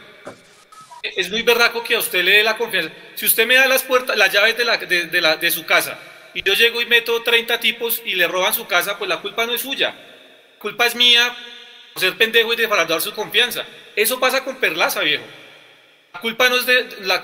Es 1.02 1.30
muy 1.30 1.42
berraco 1.42 1.84
que 1.84 1.96
a 1.96 2.00
usted 2.00 2.24
le 2.24 2.32
dé 2.38 2.44
la 2.44 2.56
confianza. 2.56 2.92
Si 3.16 3.26
usted 3.26 3.46
me 3.46 3.56
da 3.56 3.68
las 3.68 3.84
puertas, 3.84 4.16
las 4.18 4.32
llaves 4.32 4.58
de, 4.58 4.64
la, 4.64 4.78
de, 4.78 5.22
la, 5.22 5.36
de 5.36 5.52
su 5.52 5.66
casa 5.66 6.00
y 6.34 6.44
yo 6.44 6.54
llego 6.54 6.82
y 6.82 6.86
meto 6.86 7.22
30 7.22 7.60
tipos 7.60 8.02
y 8.06 8.16
le 8.16 8.28
roban 8.28 8.54
su 8.54 8.68
casa, 8.68 8.98
pues 8.98 9.10
la 9.10 9.20
culpa 9.20 9.46
no 9.46 9.54
es 9.54 9.62
suya. 9.62 9.96
Culpa 10.60 10.86
es 10.86 10.96
mía 10.96 11.36
por 11.94 12.02
ser 12.02 12.18
pendejo 12.18 12.54
y 12.54 12.56
defraudar 12.56 13.02
su 13.02 13.14
confianza. 13.14 13.66
Eso 13.96 14.20
pasa 14.20 14.44
con 14.44 14.58
Perlaza, 14.58 15.02
viejo. 15.02 15.24
La 16.14 16.20
culpa 16.20 16.48
no 16.48 16.56
es 16.56 16.66
de, 16.66 16.88
la, 17.02 17.20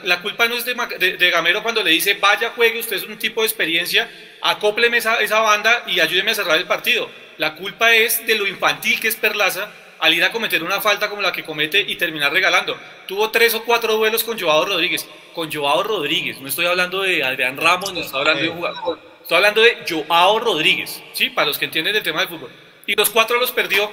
de, 0.97 1.30
Gamero 1.30 1.62
cuando 1.62 1.84
le 1.84 1.91
dice, 1.91 2.16
vaya, 2.16 2.53
juegue, 2.55 2.80
usted 2.80 2.97
es 2.97 3.03
un 3.03 3.18
tipo 3.18 3.41
de 3.41 3.47
experiencia, 3.47 4.10
acópleme 4.41 4.97
esa, 4.97 5.22
esa 5.22 5.39
banda 5.41 5.84
y 5.88 5.99
ayúdeme 5.99 6.32
a 6.32 6.36
cerrar 6.36 6.57
el 6.57 6.66
partido. 6.66 7.10
La 7.38 7.55
culpa 7.55 7.93
es 7.93 8.26
de 8.26 8.36
lo 8.36 8.47
infantil 8.47 8.99
que 8.99 9.07
es 9.07 9.16
Perlaza 9.16 9.72
al 10.00 10.14
ir 10.14 10.24
a 10.24 10.32
cometer 10.32 10.64
una 10.64 10.82
falta 10.82 11.10
como 11.10 11.22
la 11.22 11.32
que 11.32 11.43
comete 11.43 11.80
y 11.80 11.95
terminar 11.95 12.32
regalando. 12.32 12.78
Tuvo 13.08 13.30
tres 13.30 13.54
o 13.54 13.64
cuatro 13.64 13.95
duelos 13.95 14.24
con 14.24 14.39
Joao 14.39 14.66
Rodríguez. 14.66 15.08
Con 15.34 15.52
Joao 15.52 15.84
Rodríguez, 15.84 16.39
no 16.41 16.47
estoy 16.47 16.66
hablando 16.66 17.02
de 17.02 17.24
Adrián 17.24 17.56
Ramos, 17.58 17.93
no 17.93 18.02
estoy 18.02 18.20
hablando 18.20 18.43
de 18.43 18.50
un 18.50 18.58
jugador. 18.58 19.00
Estoy 19.22 19.36
hablando 19.36 19.62
de 19.62 19.78
Joao 19.88 20.39
Rodríguez, 20.39 21.02
¿sí? 21.14 21.30
Para 21.30 21.47
los 21.47 21.58
que 21.58 21.66
entienden 21.66 21.95
el 21.95 22.04
tema 22.04 22.22
del 22.22 22.30
fútbol. 22.30 22.50
Y 22.88 22.95
los 22.95 23.10
cuatro 23.10 23.38
los 23.39 23.52
perdió. 23.52 23.91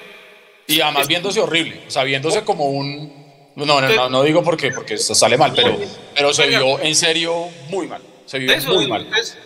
Y 0.65 0.81
además 0.81 1.07
viéndose 1.07 1.39
horrible, 1.39 1.83
o 1.87 1.91
sea, 1.91 2.03
viéndose 2.03 2.43
como 2.43 2.65
un 2.65 3.53
No, 3.55 3.65
no, 3.65 4.09
no, 4.09 4.23
digo 4.23 4.43
porque, 4.43 4.71
porque 4.71 4.97
sale 4.97 5.37
mal, 5.37 5.53
pero, 5.55 5.77
pero 6.15 6.33
se 6.33 6.47
vio 6.47 6.79
en 6.79 6.95
serio 6.95 7.49
muy 7.69 7.87
mal. 7.87 8.01
Se 8.25 8.39
vio 8.39 8.55
muy 8.67 8.87
mal. 8.87 9.07
Es, 9.17 9.37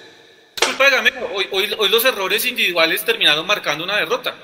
culpa 0.66 0.86
de 0.86 0.92
Gamero. 0.92 1.30
Hoy, 1.34 1.48
hoy, 1.52 1.90
los 1.90 2.06
errores 2.06 2.46
individuales 2.46 3.04
terminaron 3.04 3.46
marcando 3.46 3.84
una 3.84 3.98
derrota. 3.98 4.36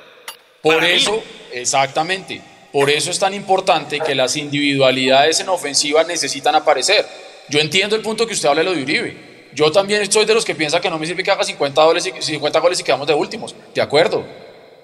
Por 0.61 0.83
eso, 0.83 1.21
exactamente. 1.53 2.41
Por 2.71 2.89
eso 2.89 3.11
es 3.11 3.19
tan 3.19 3.33
importante 3.33 3.99
que 3.99 4.13
las 4.13 4.35
individualidades 4.35 5.39
en 5.39 5.49
ofensiva 5.49 6.03
necesitan 6.03 6.55
aparecer. 6.55 7.05
Yo 7.49 7.59
entiendo 7.59 7.95
el 7.95 8.01
punto 8.01 8.27
que 8.27 8.33
usted 8.33 8.49
habla 8.49 8.61
de 8.61 8.65
lo 8.65 8.75
de 8.75 8.83
Uribe. 8.83 9.17
Yo 9.53 9.71
también 9.71 10.11
soy 10.11 10.25
de 10.25 10.33
los 10.33 10.45
que 10.45 10.53
piensa 10.53 10.81
que 10.81 10.89
no 10.89 10.99
me 10.99 11.07
sirve 11.07 11.23
que 11.23 11.31
haga 11.31 11.43
50 11.43 11.83
goles 11.83 12.05
y, 12.05 12.21
50 12.21 12.59
goles 12.59 12.79
y 12.79 12.83
quedamos 12.83 13.07
de 13.07 13.13
últimos. 13.13 13.55
De 13.73 13.81
acuerdo. 13.81 14.25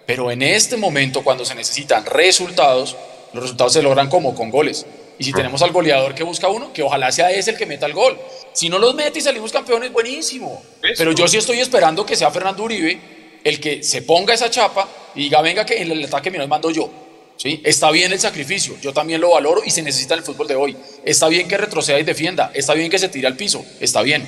Pero 0.06 0.32
en 0.32 0.42
este 0.42 0.78
momento, 0.78 1.24
cuando 1.24 1.46
se 1.46 1.56
necesitan 1.56 2.06
resultados, 2.06 2.96
los 3.34 3.44
resultados 3.44 3.74
se 3.74 3.84
logran 3.84 4.10
como 4.10 4.34
con 4.34 4.50
goles. 4.50 4.86
Y 5.20 5.26
si 5.26 5.32
ah. 5.32 5.36
tenemos 5.36 5.62
al 5.62 5.72
goleador 5.72 6.16
que 6.16 6.24
busca 6.24 6.48
uno, 6.48 6.74
que 6.74 6.82
ojalá 6.82 7.12
sea 7.12 7.32
ese 7.32 7.52
el 7.52 7.58
que 7.58 7.66
meta 7.66 7.86
el 7.86 7.94
gol. 7.94 8.18
Si 8.54 8.70
no 8.70 8.80
los 8.80 8.96
mete 8.96 9.20
y 9.20 9.22
salimos 9.22 9.52
campeones, 9.52 9.92
buenísimo. 9.92 10.64
Pero 10.98 11.12
yo 11.12 11.28
sí 11.28 11.38
estoy 11.38 11.60
esperando 11.60 12.06
que 12.06 12.16
sea 12.16 12.32
Fernando 12.32 12.64
Uribe 12.64 13.13
el 13.44 13.60
que 13.60 13.84
se 13.84 14.02
ponga 14.02 14.34
esa 14.34 14.50
chapa 14.50 14.88
y 15.16 15.24
diga, 15.24 15.42
venga, 15.42 15.66
que 15.66 15.82
en 15.82 15.92
el 15.92 16.04
ataque 16.06 16.32
me 16.32 16.38
lo 16.38 16.48
mando 16.48 16.72
yo. 16.72 16.90
¿Sí? 17.36 17.62
Está 17.64 17.90
bien 17.92 18.12
el 18.14 18.20
sacrificio, 18.20 18.76
yo 18.80 18.94
también 18.94 19.20
lo 19.20 19.32
valoro 19.32 19.64
y 19.66 19.72
se 19.72 19.82
necesita 19.82 20.14
en 20.14 20.20
el 20.20 20.26
fútbol 20.26 20.48
de 20.48 20.56
hoy. 20.56 20.78
Está 21.04 21.28
bien 21.28 21.48
que 21.48 21.58
retroceda 21.58 22.00
y 22.00 22.04
defienda, 22.04 22.52
está 22.54 22.74
bien 22.74 22.92
que 22.92 23.00
se 23.00 23.10
tire 23.10 23.28
al 23.28 23.36
piso, 23.36 23.66
está 23.80 24.02
bien. 24.02 24.28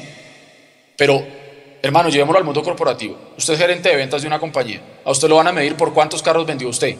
Pero, 0.97 1.25
hermano, 1.81 2.09
llevémoslo 2.09 2.39
al 2.39 2.43
mundo 2.43 2.63
corporativo. 2.63 3.17
Usted 3.37 3.53
es 3.53 3.59
gerente 3.59 3.89
de 3.89 3.95
ventas 3.95 4.21
de 4.21 4.27
una 4.27 4.39
compañía. 4.39 4.81
A 5.05 5.11
usted 5.11 5.29
lo 5.29 5.35
van 5.35 5.47
a 5.47 5.51
medir 5.51 5.75
por 5.75 5.93
cuántos 5.93 6.23
carros 6.23 6.45
vendió 6.45 6.67
usted. 6.67 6.95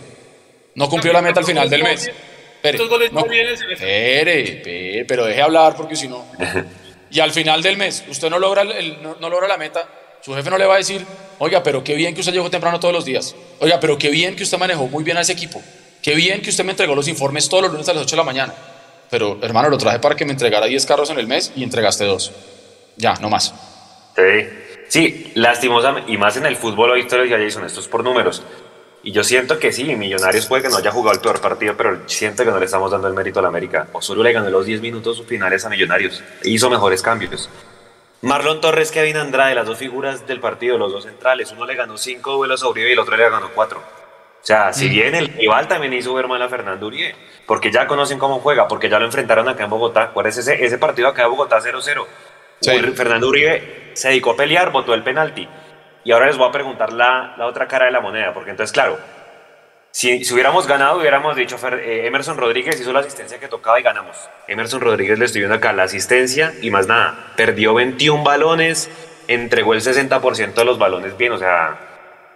No 0.76 0.90
cumplió 0.90 1.12
la 1.12 1.22
meta 1.22 1.40
al 1.40 1.46
final 1.46 1.70
del 1.70 1.84
mes. 1.84 2.10
Espere, 2.56 2.80
no, 3.12 3.26
espere, 3.26 5.06
pero 5.08 5.26
deje 5.26 5.42
hablar 5.42 5.76
porque 5.76 5.96
si 5.96 6.08
no. 6.08 6.26
Y 7.12 7.20
al 7.20 7.32
final 7.32 7.62
del 7.62 7.78
mes, 7.78 8.04
usted 8.10 8.30
no 8.30 8.40
logra, 8.40 8.64
el, 8.64 8.98
no 9.02 9.30
logra 9.30 9.48
la 9.48 9.58
meta, 9.58 9.88
su 10.26 10.34
jefe 10.34 10.50
no 10.50 10.58
le 10.58 10.66
va 10.66 10.74
a 10.74 10.78
decir, 10.78 11.06
oiga, 11.38 11.62
pero 11.62 11.84
qué 11.84 11.94
bien 11.94 12.16
que 12.16 12.22
usted 12.22 12.34
llegó 12.34 12.50
temprano 12.50 12.80
todos 12.80 12.92
los 12.92 13.06
días. 13.06 13.36
Oiga, 13.60 13.80
pero 13.80 13.96
qué 13.96 14.10
bien 14.10 14.36
que 14.36 14.42
usted 14.42 14.58
manejó 14.58 14.88
muy 14.88 15.04
bien 15.04 15.18
a 15.18 15.22
ese 15.22 15.34
equipo. 15.34 15.62
Qué 16.02 16.16
bien 16.16 16.42
que 16.42 16.50
usted 16.50 16.66
me 16.66 16.72
entregó 16.72 16.96
los 16.96 17.08
informes 17.08 17.48
todos 17.48 17.62
los 17.62 17.72
lunes 17.72 17.88
a 17.90 17.94
las 17.94 18.02
8 18.06 18.16
de 18.16 18.18
la 18.18 18.24
mañana. 18.24 18.52
Pero, 19.12 19.38
hermano, 19.44 19.70
lo 19.70 19.78
traje 19.78 20.00
para 20.00 20.16
que 20.16 20.26
me 20.26 20.32
entregara 20.32 20.66
10 20.66 20.84
carros 20.88 21.12
en 21.12 21.20
el 21.20 21.28
mes 21.28 21.52
y 21.56 21.62
entregaste 21.62 22.06
dos. 22.06 22.32
Ya, 22.98 23.14
no 23.22 23.30
más. 23.30 23.54
Sí, 24.16 24.48
sí, 24.90 25.32
lastimosamente, 25.36 26.12
y 26.12 26.18
más 26.18 26.36
en 26.38 26.48
el 26.48 26.56
fútbol 26.56 26.90
hoy, 26.90 27.08
ya 27.08 27.38
Jason, 27.38 27.64
esto 27.64 27.82
es 27.82 27.88
por 27.88 28.04
números. 28.04 28.42
Y 29.04 29.12
yo 29.12 29.24
siento 29.24 29.60
que 29.60 29.72
sí, 29.72 29.84
Millonarios 29.84 30.48
puede 30.48 30.64
que 30.64 30.70
no 30.70 30.78
haya 30.78 30.90
jugado 30.90 31.14
el 31.14 31.22
peor 31.22 31.40
partido, 31.40 31.78
pero 31.78 32.02
siento 32.08 32.44
que 32.44 32.50
no 32.50 32.58
le 32.58 32.66
estamos 32.66 32.90
dando 32.90 33.08
el 33.08 33.14
mérito 33.14 33.38
a 33.38 33.44
la 33.44 33.50
América. 33.50 33.90
Osorio 33.94 34.24
le 34.24 34.34
ganó 34.34 34.50
los 34.50 34.66
10 34.66 34.82
minutos 34.82 35.22
finales 35.28 35.64
a 35.66 35.70
Millonarios 35.70 36.24
e 36.44 36.50
hizo 36.50 36.68
mejores 36.68 37.04
cambios. 37.04 37.48
Marlon 38.26 38.60
Torres, 38.60 38.92
Kevin 38.92 39.18
Andrade, 39.18 39.54
las 39.54 39.68
dos 39.68 39.78
figuras 39.78 40.26
del 40.26 40.40
partido, 40.40 40.80
los 40.80 40.92
dos 40.92 41.04
centrales, 41.04 41.52
uno 41.52 41.64
le 41.64 41.76
ganó 41.76 41.96
cinco 41.96 42.32
duelos 42.32 42.64
a 42.64 42.68
Uribe 42.68 42.90
y 42.90 42.94
el 42.94 42.98
otro 42.98 43.16
le 43.16 43.30
ganó 43.30 43.52
cuatro. 43.54 43.78
O 43.78 43.84
sea, 44.42 44.74
si 44.74 44.88
mm. 44.88 44.90
bien 44.90 45.14
el 45.14 45.28
rival 45.28 45.68
también 45.68 45.94
hizo 45.94 46.12
ver 46.16 46.28
mal 46.28 46.42
a 46.42 46.50
Fernando 46.50 46.88
Uribe, 46.88 47.16
porque 47.46 47.72
ya 47.72 47.86
conocen 47.86 48.18
cómo 48.18 48.40
juega, 48.40 48.68
porque 48.68 48.90
ya 48.90 48.98
lo 48.98 49.06
enfrentaron 49.06 49.48
acá 49.48 49.66
en 49.66 49.70
Bogotá. 49.70 50.10
¿Cuál 50.10 50.26
es 50.26 50.40
ese, 50.40 50.66
ese 50.66 50.80
partido 50.80 51.08
acá 51.08 51.26
en 51.26 51.30
Bogotá 51.30 51.60
0-0? 51.60 52.96
Fernando 52.96 53.28
Uribe 53.28 53.92
se 53.94 54.08
dedicó 54.08 54.32
a 54.32 54.38
pelear, 54.38 54.72
votó 54.72 54.96
el 54.96 55.04
penalti. 55.04 55.48
Y 56.04 56.12
ahora 56.12 56.26
les 56.26 56.38
voy 56.38 56.50
a 56.50 56.52
preguntar 56.52 56.94
la, 56.94 57.36
la 57.38 57.46
otra 57.46 57.68
cara 57.68 57.86
de 57.86 57.92
la 57.92 58.00
moneda, 58.00 58.34
porque 58.34 58.50
entonces, 58.50 58.74
claro, 58.74 58.98
si, 59.96 60.22
hubiéramos 60.34 60.68
ganado, 60.68 61.00
hubiéramos 61.00 61.38
dicho, 61.38 61.56
eh, 61.72 62.02
Emerson 62.06 62.36
Rodríguez 62.36 62.78
hizo 62.82 62.92
la 62.92 63.00
asistencia 63.00 63.40
que 63.40 63.48
tocaba 63.48 63.80
y 63.80 63.84
ganamos. 63.84 64.18
Emerson 64.46 64.82
Rodríguez 64.82 65.18
le 65.18 65.24
estoy 65.24 65.40
viendo 65.40 65.56
acá 65.56 65.72
la 65.72 65.84
asistencia 65.84 66.54
y 66.62 66.70
más 66.70 66.86
nada. 66.86 67.32
Perdió 67.38 67.74
21 67.74 68.22
balones, 68.22 68.90
entregó 69.30 69.74
el 69.74 69.80
60% 69.80 70.54
de 70.54 70.66
los 70.66 70.78
balones 70.78 71.16
bien. 71.16 71.32
O 71.32 71.38
sea, 71.38 71.80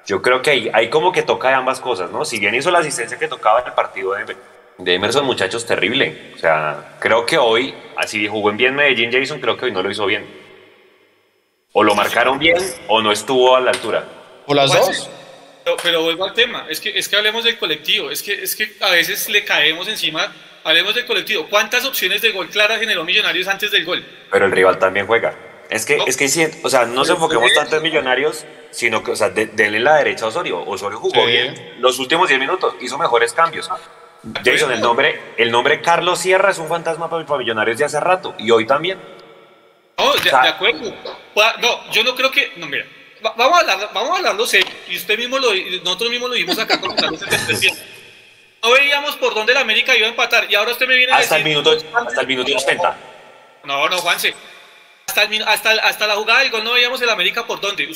yo 0.05 0.21
creo 0.21 0.41
que 0.41 0.51
hay, 0.51 0.71
hay 0.73 0.89
como 0.89 1.11
que 1.11 1.21
toca 1.21 1.49
de 1.49 1.55
ambas 1.55 1.81
cosas, 1.81 2.09
¿no? 2.11 2.23
Si 2.23 2.39
bien 2.39 2.55
hizo 2.55 2.71
la 2.71 2.79
asistencia 2.79 3.19
que 3.19 3.27
tocaba 3.27 3.59
en 3.59 3.67
el 3.67 3.73
partido 3.73 4.13
de, 4.13 4.37
de 4.77 4.93
Emerson, 4.93 5.25
muchachos, 5.25 5.65
terrible. 5.65 6.31
O 6.35 6.37
sea, 6.37 6.95
creo 6.99 7.25
que 7.25 7.37
hoy, 7.37 7.75
así 7.97 8.25
jugó 8.29 8.51
en 8.51 8.55
bien 8.55 8.73
Medellín 8.73 9.11
Jason, 9.11 9.41
creo 9.41 9.57
que 9.57 9.65
hoy 9.65 9.73
no 9.73 9.83
lo 9.83 9.91
hizo 9.91 10.05
bien. 10.05 10.25
O 11.73 11.83
lo 11.83 11.93
marcaron 11.93 12.39
bien 12.39 12.55
o 12.87 13.01
no 13.01 13.11
estuvo 13.11 13.53
a 13.57 13.59
la 13.59 13.71
altura. 13.71 14.05
¿O 14.45 14.53
las 14.53 14.71
dos? 14.71 15.09
Pero, 15.81 16.03
vuelvo 16.03 16.25
al 16.25 16.33
tema, 16.33 16.65
es 16.69 16.79
que, 16.79 16.97
es 16.97 17.07
que 17.07 17.15
hablemos 17.15 17.43
del 17.43 17.57
colectivo, 17.57 18.11
es 18.11 18.23
que, 18.23 18.43
es 18.43 18.55
que 18.55 18.75
a 18.81 18.91
veces 18.91 19.29
le 19.29 19.43
caemos 19.43 19.87
encima, 19.87 20.33
hablemos 20.63 20.95
del 20.95 21.05
colectivo. 21.05 21.47
¿Cuántas 21.49 21.85
opciones 21.85 22.21
de 22.21 22.31
gol 22.31 22.49
claras 22.49 22.79
generó 22.79 23.03
Millonarios 23.03 23.47
antes 23.47 23.71
del 23.71 23.85
gol? 23.85 24.05
Pero 24.31 24.45
el 24.45 24.51
rival 24.51 24.79
también 24.79 25.07
juega. 25.07 25.35
Es 25.69 25.85
que, 25.85 25.97
es 26.07 26.17
que 26.17 26.51
o 26.63 26.69
sea, 26.69 26.85
no 26.85 27.05
se 27.05 27.11
enfoquemos 27.11 27.53
tanto 27.53 27.77
en 27.77 27.83
Millonarios, 27.83 28.45
sino 28.71 29.03
que, 29.03 29.11
o 29.11 29.15
sea, 29.15 29.29
denle 29.29 29.79
la 29.79 29.97
derecha 29.97 30.25
a 30.25 30.29
Osorio. 30.29 30.63
Osorio 30.65 30.97
jugó 30.97 31.25
bien 31.25 31.75
los 31.79 31.99
últimos 31.99 32.27
10 32.27 32.39
minutos, 32.39 32.73
hizo 32.81 32.97
mejores 32.97 33.33
cambios. 33.33 33.69
Jason, 34.43 34.71
el 34.71 34.81
nombre, 34.81 35.33
el 35.37 35.51
nombre 35.51 35.81
Carlos 35.81 36.19
Sierra 36.19 36.51
es 36.51 36.57
un 36.57 36.67
fantasma 36.67 37.09
para, 37.09 37.23
Millonarios 37.37 37.77
de 37.77 37.85
hace 37.85 37.99
rato, 37.99 38.33
y 38.39 38.49
hoy 38.51 38.65
también. 38.65 38.99
No, 39.97 40.13
de, 40.13 40.29
de 40.29 40.47
acuerdo. 40.47 40.93
No, 41.61 41.91
yo 41.91 42.03
no 42.03 42.15
creo 42.15 42.31
que, 42.31 42.53
no, 42.57 42.65
mira, 42.65 42.85
vamos 43.21 43.57
a 43.57 43.59
hablar, 43.59 43.89
vamos 43.93 44.11
a 44.11 44.17
hablarlo 44.17 44.45
serio, 44.47 44.68
y 44.89 44.97
usted 44.97 45.17
mismo 45.17 45.37
lo, 45.39 45.53
nosotros 45.83 46.09
mismos 46.09 46.29
lo 46.29 46.35
vimos 46.35 46.57
acá 46.57 46.79
con 46.79 46.95
Carlos 46.95 47.21
No 48.61 48.71
veíamos 48.71 49.15
por 49.17 49.33
dónde 49.33 49.53
la 49.53 49.61
América 49.61 49.95
iba 49.95 50.07
a 50.07 50.09
empatar, 50.09 50.47
y 50.49 50.55
ahora 50.55 50.71
usted 50.71 50.87
me 50.87 50.95
viene 50.95 51.13
hasta 51.13 51.35
a 51.35 51.37
decir... 51.37 51.55
El 51.57 51.63
minuto, 51.63 51.77
hasta 51.95 52.21
el 52.21 52.27
minuto 52.27 52.51
80. 52.55 52.97
No, 53.65 53.89
no, 53.89 53.97
Juanse. 53.99 54.33
Hasta, 55.07 55.23
el, 55.23 55.43
hasta, 55.43 55.71
hasta 55.71 56.07
la 56.07 56.15
jugada 56.15 56.41
del 56.41 56.51
gol 56.51 56.63
no 56.63 56.73
veíamos 56.73 57.01
el 57.01 57.09
América 57.09 57.45
por 57.45 57.59
dónde. 57.61 57.89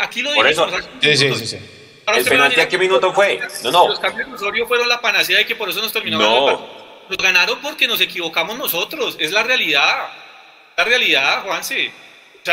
Aquí 0.00 0.22
lo 0.22 0.32
dijimos. 0.32 0.70
Por 0.70 0.80
eso. 0.80 0.88
Sí, 1.00 1.16
sí, 1.16 1.34
sí. 1.34 1.46
sí. 1.46 1.58
¿El 2.06 2.24
penalti 2.24 2.60
a 2.60 2.68
qué 2.68 2.78
minuto 2.78 3.12
fue? 3.12 3.40
No, 3.64 3.70
no. 3.70 3.88
Los 3.88 4.00
cambios 4.00 4.28
de 4.28 4.34
Osorio 4.34 4.66
fueron 4.66 4.88
la 4.88 5.00
panacea 5.00 5.40
y 5.40 5.44
que 5.44 5.56
por 5.56 5.68
eso 5.68 5.80
nos 5.80 5.92
terminó 5.92 6.18
no. 6.18 6.78
Nos 7.08 7.18
ganaron 7.18 7.58
porque 7.60 7.86
nos 7.88 8.00
equivocamos 8.00 8.58
nosotros. 8.58 9.16
Es 9.18 9.32
la 9.32 9.42
realidad. 9.42 10.08
La 10.76 10.84
realidad, 10.84 11.42
Juanse 11.42 11.90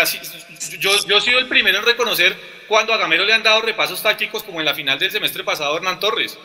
sea, 0.03 0.21
yo, 0.79 0.91
yo 1.07 1.17
he 1.17 1.21
sido 1.21 1.39
el 1.39 1.47
primero 1.47 1.79
en 1.79 1.85
reconocer 1.85 2.35
cuando 2.67 2.93
a 2.93 2.97
Gamero 2.97 3.25
le 3.25 3.33
han 3.33 3.43
dado 3.43 3.61
repasos 3.61 4.01
tácticos 4.01 4.43
como 4.43 4.59
en 4.59 4.65
la 4.65 4.73
final 4.73 4.99
del 4.99 5.11
semestre 5.11 5.43
pasado 5.43 5.75
Hernán 5.77 5.99
Torres. 5.99 6.37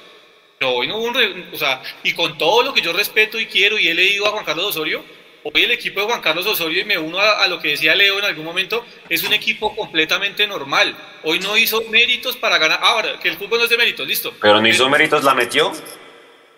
Pero 0.58 0.72
hoy 0.72 0.86
no 0.86 0.98
hubo 0.98 1.06
un... 1.06 1.48
o 1.52 1.56
sea, 1.56 1.82
y 2.02 2.12
con 2.12 2.36
todo 2.36 2.62
lo 2.62 2.74
que 2.74 2.82
yo 2.82 2.92
respeto 2.92 3.40
y 3.40 3.46
quiero 3.46 3.78
y 3.78 3.88
he 3.88 3.94
leído 3.94 4.26
a 4.26 4.30
Juan 4.30 4.44
Carlos 4.44 4.66
Osorio, 4.66 5.02
hoy 5.42 5.64
el 5.64 5.70
equipo 5.70 6.00
de 6.00 6.06
Juan 6.06 6.20
Carlos 6.20 6.46
Osorio, 6.46 6.82
y 6.82 6.84
me 6.84 6.98
uno 6.98 7.18
a, 7.18 7.46
lo 7.48 7.58
que 7.58 7.68
decía 7.68 7.94
Leo 7.94 8.18
en 8.18 8.26
algún 8.26 8.44
momento, 8.44 8.84
es 9.08 9.22
un 9.22 9.32
equipo 9.32 9.74
completamente 9.74 10.46
normal. 10.46 10.94
Hoy 11.22 11.38
no 11.38 11.56
hizo 11.56 11.82
méritos 11.90 12.36
para 12.36 12.58
ganar. 12.58 12.80
Ahora, 12.82 13.18
que 13.18 13.28
el 13.28 13.36
fútbol 13.36 13.58
no 13.58 13.64
es 13.64 13.70
de 13.70 13.78
méritos, 13.78 14.06
listo. 14.06 14.34
Pero 14.40 14.60
no 14.60 14.68
hizo 14.68 14.88
méritos, 14.88 15.24
la 15.24 15.34
metió. 15.34 15.72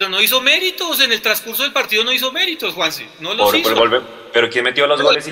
Pero 0.03 0.11
no 0.11 0.21
hizo 0.21 0.41
méritos, 0.41 1.01
en 1.01 1.13
el 1.13 1.23
transcurso 1.23 1.63
del 1.63 1.73
partido 1.73 2.03
no 2.03 2.11
hizo 2.11 2.33
méritos, 2.33 2.75
Juanse. 2.75 3.07
No 3.21 3.35
los 3.35 3.55
hizo. 3.55 3.73
Pero 4.33 4.51
¿quién 4.51 4.65
metió 4.65 4.85
los 4.89 5.01
goles? 5.01 5.25
Y, 5.29 5.31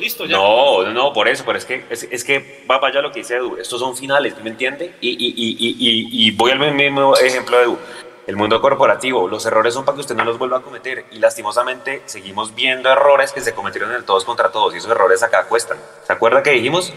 listo, 0.00 0.26
No, 0.26 0.82
no, 0.90 1.12
por 1.12 1.28
eso, 1.28 1.44
pero 1.46 1.56
es 1.56 1.64
que, 1.64 1.84
es, 1.90 2.08
es 2.10 2.24
que 2.24 2.64
va 2.68 2.80
para 2.80 2.92
allá 2.94 3.02
lo 3.02 3.12
que 3.12 3.20
dice 3.20 3.36
Edu. 3.36 3.56
Estos 3.56 3.78
son 3.78 3.96
finales, 3.96 4.34
¿me 4.42 4.50
entiende? 4.50 4.96
Y, 5.00 5.10
y, 5.10 5.32
y, 5.38 6.26
y, 6.26 6.30
voy 6.32 6.50
al 6.50 6.58
mismo 6.74 7.16
ejemplo 7.16 7.56
de 7.56 7.62
Edu. 7.62 7.78
El 8.26 8.34
mundo 8.34 8.60
corporativo, 8.60 9.28
los 9.28 9.46
errores 9.46 9.74
son 9.74 9.84
para 9.84 9.94
que 9.94 10.00
usted 10.00 10.16
no 10.16 10.24
los 10.24 10.36
vuelva 10.36 10.58
a 10.58 10.62
cometer. 10.62 11.04
Y 11.12 11.18
lastimosamente 11.20 12.02
seguimos 12.06 12.52
viendo 12.52 12.90
errores 12.90 13.30
que 13.30 13.42
se 13.42 13.54
cometieron 13.54 13.90
en 13.90 13.98
el 13.98 14.04
todos 14.04 14.24
contra 14.24 14.50
todos. 14.50 14.74
Y 14.74 14.78
esos 14.78 14.90
errores 14.90 15.22
acá 15.22 15.44
cuestan. 15.44 15.78
¿Se 16.04 16.12
acuerda 16.12 16.42
que 16.42 16.50
dijimos? 16.50 16.92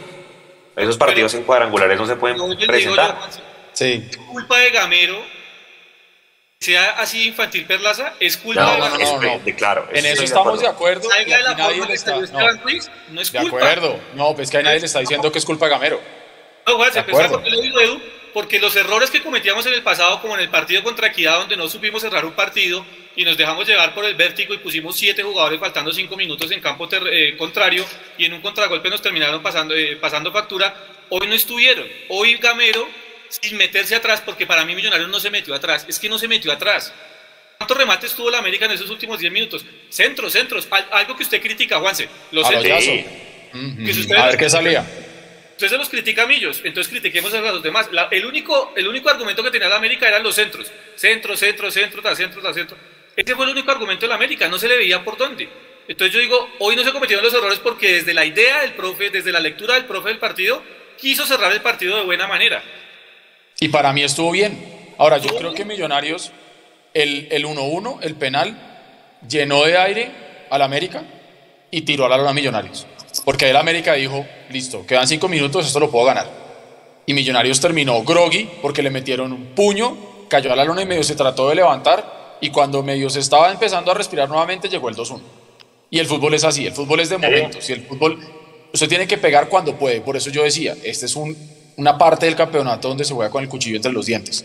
Esos 0.76 0.98
partidos 0.98 1.36
en 1.36 1.44
cuadrangulares 1.44 2.00
no 2.00 2.08
se 2.08 2.16
pueden 2.16 2.40
presentar. 2.66 3.20
sí. 3.74 4.10
Culpa 4.32 4.58
de 4.58 4.72
Gamero 4.72 5.37
sea 6.60 6.92
así 7.00 7.28
infantil 7.28 7.66
Perlaza, 7.66 8.14
es 8.20 8.38
culpa 8.38 8.78
no, 8.78 8.90
no, 8.90 9.20
no, 9.22 9.40
de, 9.40 9.56
claro. 9.56 9.88
En 9.94 10.06
eso 10.06 10.24
estamos 10.24 10.60
de 10.60 10.68
acuerdo. 10.68 11.08
Y 11.26 11.30
la 11.30 11.54
nadie 11.54 11.86
le 11.86 11.94
está, 11.94 12.16
no, 12.16 13.22
es 13.22 13.32
de 13.32 13.40
acuerdo. 13.40 14.00
No, 14.14 14.36
pues 14.36 14.50
que 14.50 14.62
nadie 14.64 14.80
le 14.80 14.86
está 14.86 15.00
diciendo 15.00 15.32
que 15.32 15.40
es 15.40 15.46
culpa 15.46 15.66
de 15.66 15.72
Gamero. 15.72 16.02
No, 16.66 16.76
Juan, 16.76 16.92
se 16.92 17.04
porque 17.04 17.50
lo 17.50 17.62
digo 17.62 17.80
Edu, 17.80 18.02
porque 18.34 18.60
los 18.60 18.76
errores 18.76 19.10
que 19.10 19.22
cometíamos 19.22 19.66
en 19.68 19.74
el 19.74 19.84
pasado, 19.84 20.22
como 20.22 20.36
en 20.36 20.42
el 20.42 20.50
partido 20.50 20.84
contra 20.84 21.08
Equidad, 21.08 21.40
donde 21.40 21.56
no 21.56 21.70
supimos 21.70 22.02
cerrar 22.02 22.26
un 22.26 22.34
partido 22.34 22.86
y 23.16 23.24
nos 23.24 23.38
dejamos 23.38 23.68
llevar 23.68 23.94
por 23.94 24.04
el 24.06 24.16
vértigo 24.16 24.54
y 24.54 24.58
pusimos 24.58 24.98
siete 24.98 25.24
jugadores 25.24 25.60
faltando 25.60 25.92
cinco 25.92 26.18
minutos 26.18 26.52
en 26.52 26.60
campo 26.60 26.88
eh, 26.92 27.36
contrario 27.38 27.86
y 28.18 28.26
en 28.26 28.34
un 28.34 28.42
contragolpe 28.42 28.90
nos 28.90 29.02
terminaron 29.02 29.42
pasando, 29.42 29.74
eh, 29.74 29.96
pasando 29.96 30.32
factura, 30.32 30.76
hoy 31.10 31.26
no 31.26 31.34
estuvieron. 31.34 31.88
Hoy 32.10 32.36
Gamero 32.36 32.88
sin 33.30 33.58
meterse 33.58 33.96
atrás, 33.96 34.22
porque 34.26 34.46
para 34.46 34.66
mí 34.66 34.76
Millonarios 34.76 35.10
no 35.10 35.20
se 35.20 35.30
metió 35.30 35.54
atrás, 35.54 35.86
es 35.88 36.00
que 36.00 36.10
no 36.10 36.18
se 36.20 36.28
metió 36.28 36.52
atrás. 36.52 36.94
¿Cuántos 37.58 37.78
remates 37.78 38.14
tuvo 38.14 38.30
la 38.30 38.38
América 38.38 38.66
en 38.66 38.72
esos 38.72 38.90
últimos 38.90 39.20
10 39.20 39.34
minutos? 39.34 39.66
Centros, 39.90 40.34
centros, 40.34 40.68
algo 40.92 41.16
que 41.16 41.24
usted 41.24 41.42
critica, 41.42 41.80
Juanse. 41.80 42.08
Los 42.32 42.48
centros. 42.48 42.88
a 44.16 44.26
ver 44.28 44.38
qué 44.38 44.50
salía. 44.50 44.86
Usted 45.52 45.70
se 45.70 45.78
los 45.78 45.90
critica 45.90 46.24
a 46.24 46.28
Millos, 46.28 46.62
entonces 46.64 46.92
critiquemos 46.92 47.34
a 47.34 47.42
los 47.42 47.64
demás. 47.64 47.90
el, 48.12 48.26
único, 48.28 48.74
el 48.76 48.88
único 48.88 49.10
argumento 49.10 49.42
que 49.42 49.50
tenía 49.50 49.68
la 49.68 49.78
América 49.78 50.08
eran 50.08 50.22
los 50.22 50.36
centros. 50.36 50.72
Centro, 50.96 51.36
centro, 51.36 51.72
centro, 51.72 52.00
tras 52.00 52.16
centro, 52.16 52.42
tras 52.42 52.56
centro. 52.56 52.78
Ese 53.16 53.36
fue 53.36 53.46
el 53.46 53.52
único 53.52 53.72
argumento 53.72 54.02
de 54.02 54.10
la 54.10 54.16
América, 54.16 54.48
no 54.48 54.60
se 54.60 54.68
le 54.68 54.78
veía 54.78 55.04
por 55.04 55.18
dónde. 55.18 55.50
Entonces 55.88 56.14
yo 56.14 56.20
digo, 56.20 56.48
hoy 56.60 56.76
no 56.76 56.84
se 56.84 56.92
cometieron 56.92 57.26
los 57.26 57.34
errores 57.34 57.58
porque 57.58 57.94
desde 57.94 58.14
la 58.14 58.24
idea 58.24 58.62
del 58.62 58.74
profe, 58.74 59.10
desde 59.10 59.32
la 59.32 59.40
lectura 59.40 59.74
del 59.74 59.86
profe 59.86 60.10
del 60.10 60.20
partido, 60.20 60.62
quiso 60.96 61.26
cerrar 61.26 61.52
el 61.52 61.62
partido 61.62 61.98
de 61.98 62.04
buena 62.04 62.28
manera. 62.28 62.64
Y 63.60 63.70
para 63.70 63.94
mí 63.94 64.04
estuvo 64.04 64.32
bien. 64.32 64.94
Ahora, 64.98 65.18
yo 65.18 65.36
creo 65.36 65.54
que 65.54 65.66
Millonarios, 65.66 66.32
el 66.94 67.30
1-1, 67.30 68.00
el, 68.02 68.16
penal, 68.16 68.58
llenó 69.28 69.64
de 69.64 69.78
aire 69.78 70.12
al 70.50 70.62
América 70.62 71.04
y 71.72 71.82
tiró 71.82 72.06
a 72.06 72.10
la 72.10 72.18
lona 72.18 72.34
Millonarios. 72.34 72.88
Porque 73.26 73.50
el 73.50 73.56
América 73.56 73.94
dijo, 73.94 74.26
listo, 74.50 74.86
quedan 74.86 75.08
cinco 75.08 75.28
minutos, 75.28 75.66
esto 75.66 75.80
lo 75.80 75.90
puedo 75.90 76.06
ganar. 76.06 76.28
Y 77.06 77.14
Millonarios 77.14 77.60
terminó 77.60 78.04
groggy 78.04 78.50
porque 78.62 78.84
le 78.84 78.90
metieron 78.90 79.32
un 79.32 79.46
puño, 79.48 79.98
cayó 80.30 80.52
a 80.52 80.56
la 80.56 80.66
lona 80.66 80.82
y 80.82 80.86
medio 80.86 81.04
se 81.04 81.16
trató 81.16 81.50
de 81.50 81.56
levantar 81.56 82.38
y 82.42 82.50
cuando 82.50 82.84
medio 82.84 83.10
se 83.10 83.20
estaba 83.20 83.52
empezando 83.52 83.92
a 83.92 83.94
respirar 83.94 84.30
nuevamente 84.30 84.70
llegó 84.70 84.90
el 84.90 84.96
2-1. 84.96 85.22
Y 85.90 86.00
el 86.00 86.06
fútbol 86.06 86.34
es 86.34 86.44
así, 86.44 86.68
el 86.68 86.74
fútbol 86.74 87.00
es 87.00 87.10
de 87.10 87.18
momentos 87.18 87.70
y 87.70 87.74
el 87.74 87.82
fútbol 87.86 88.20
usted 88.74 88.90
tiene 88.90 89.08
que 89.08 89.18
pegar 89.18 89.48
cuando 89.48 89.76
puede. 89.76 90.02
Por 90.02 90.18
eso 90.18 90.30
yo 90.30 90.44
decía, 90.44 90.76
esta 90.84 91.06
es 91.06 91.16
un, 91.16 91.36
una 91.78 91.98
parte 91.98 92.26
del 92.26 92.36
campeonato 92.36 92.90
donde 92.90 93.06
se 93.06 93.14
juega 93.14 93.32
con 93.32 93.44
el 93.44 93.50
cuchillo 93.50 93.78
entre 93.78 93.92
los 93.92 94.06
dientes 94.06 94.44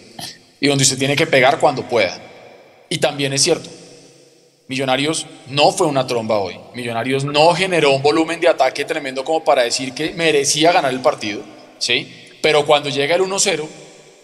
y 0.61 0.69
donde 0.69 0.85
usted 0.85 0.99
tiene 0.99 1.17
que 1.17 1.27
pegar 1.27 1.59
cuando 1.59 1.83
pueda. 1.83 2.17
Y 2.89 2.99
también 2.99 3.33
es 3.33 3.43
cierto, 3.43 3.69
Millonarios 4.69 5.27
no 5.49 5.73
fue 5.73 5.87
una 5.87 6.07
tromba 6.07 6.39
hoy. 6.39 6.59
Millonarios 6.75 7.25
no 7.25 7.53
generó 7.55 7.93
un 7.93 8.03
volumen 8.03 8.41
de 8.41 8.49
ataque 8.49 8.85
tremendo 8.85 9.25
como 9.25 9.43
para 9.43 9.63
decir 9.63 9.93
que 9.93 10.13
merecía 10.13 10.73
ganar 10.73 10.93
el 10.93 11.01
partido, 11.01 11.43
¿sí? 11.79 12.31
Pero 12.41 12.65
cuando 12.65 12.89
llega 12.91 13.17
el 13.17 13.23
1-0, 13.23 13.67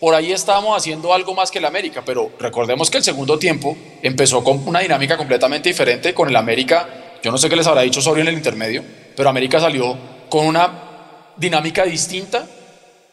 por 0.00 0.14
ahí 0.14 0.32
estábamos 0.32 0.76
haciendo 0.76 1.12
algo 1.12 1.34
más 1.34 1.50
que 1.50 1.58
el 1.58 1.64
América, 1.64 2.02
pero 2.04 2.30
recordemos 2.38 2.90
que 2.90 2.98
el 2.98 3.04
segundo 3.04 3.38
tiempo 3.38 3.76
empezó 4.02 4.44
con 4.44 4.66
una 4.66 4.80
dinámica 4.80 5.16
completamente 5.16 5.70
diferente 5.70 6.14
con 6.14 6.28
el 6.28 6.36
América. 6.36 6.88
Yo 7.22 7.32
no 7.32 7.38
sé 7.38 7.48
qué 7.48 7.56
les 7.56 7.66
habrá 7.66 7.82
dicho 7.82 8.00
Osorio 8.00 8.22
en 8.22 8.28
el 8.28 8.34
intermedio, 8.34 8.84
pero 9.16 9.28
América 9.28 9.60
salió 9.60 9.98
con 10.28 10.46
una 10.46 11.32
dinámica 11.36 11.84
distinta 11.84 12.46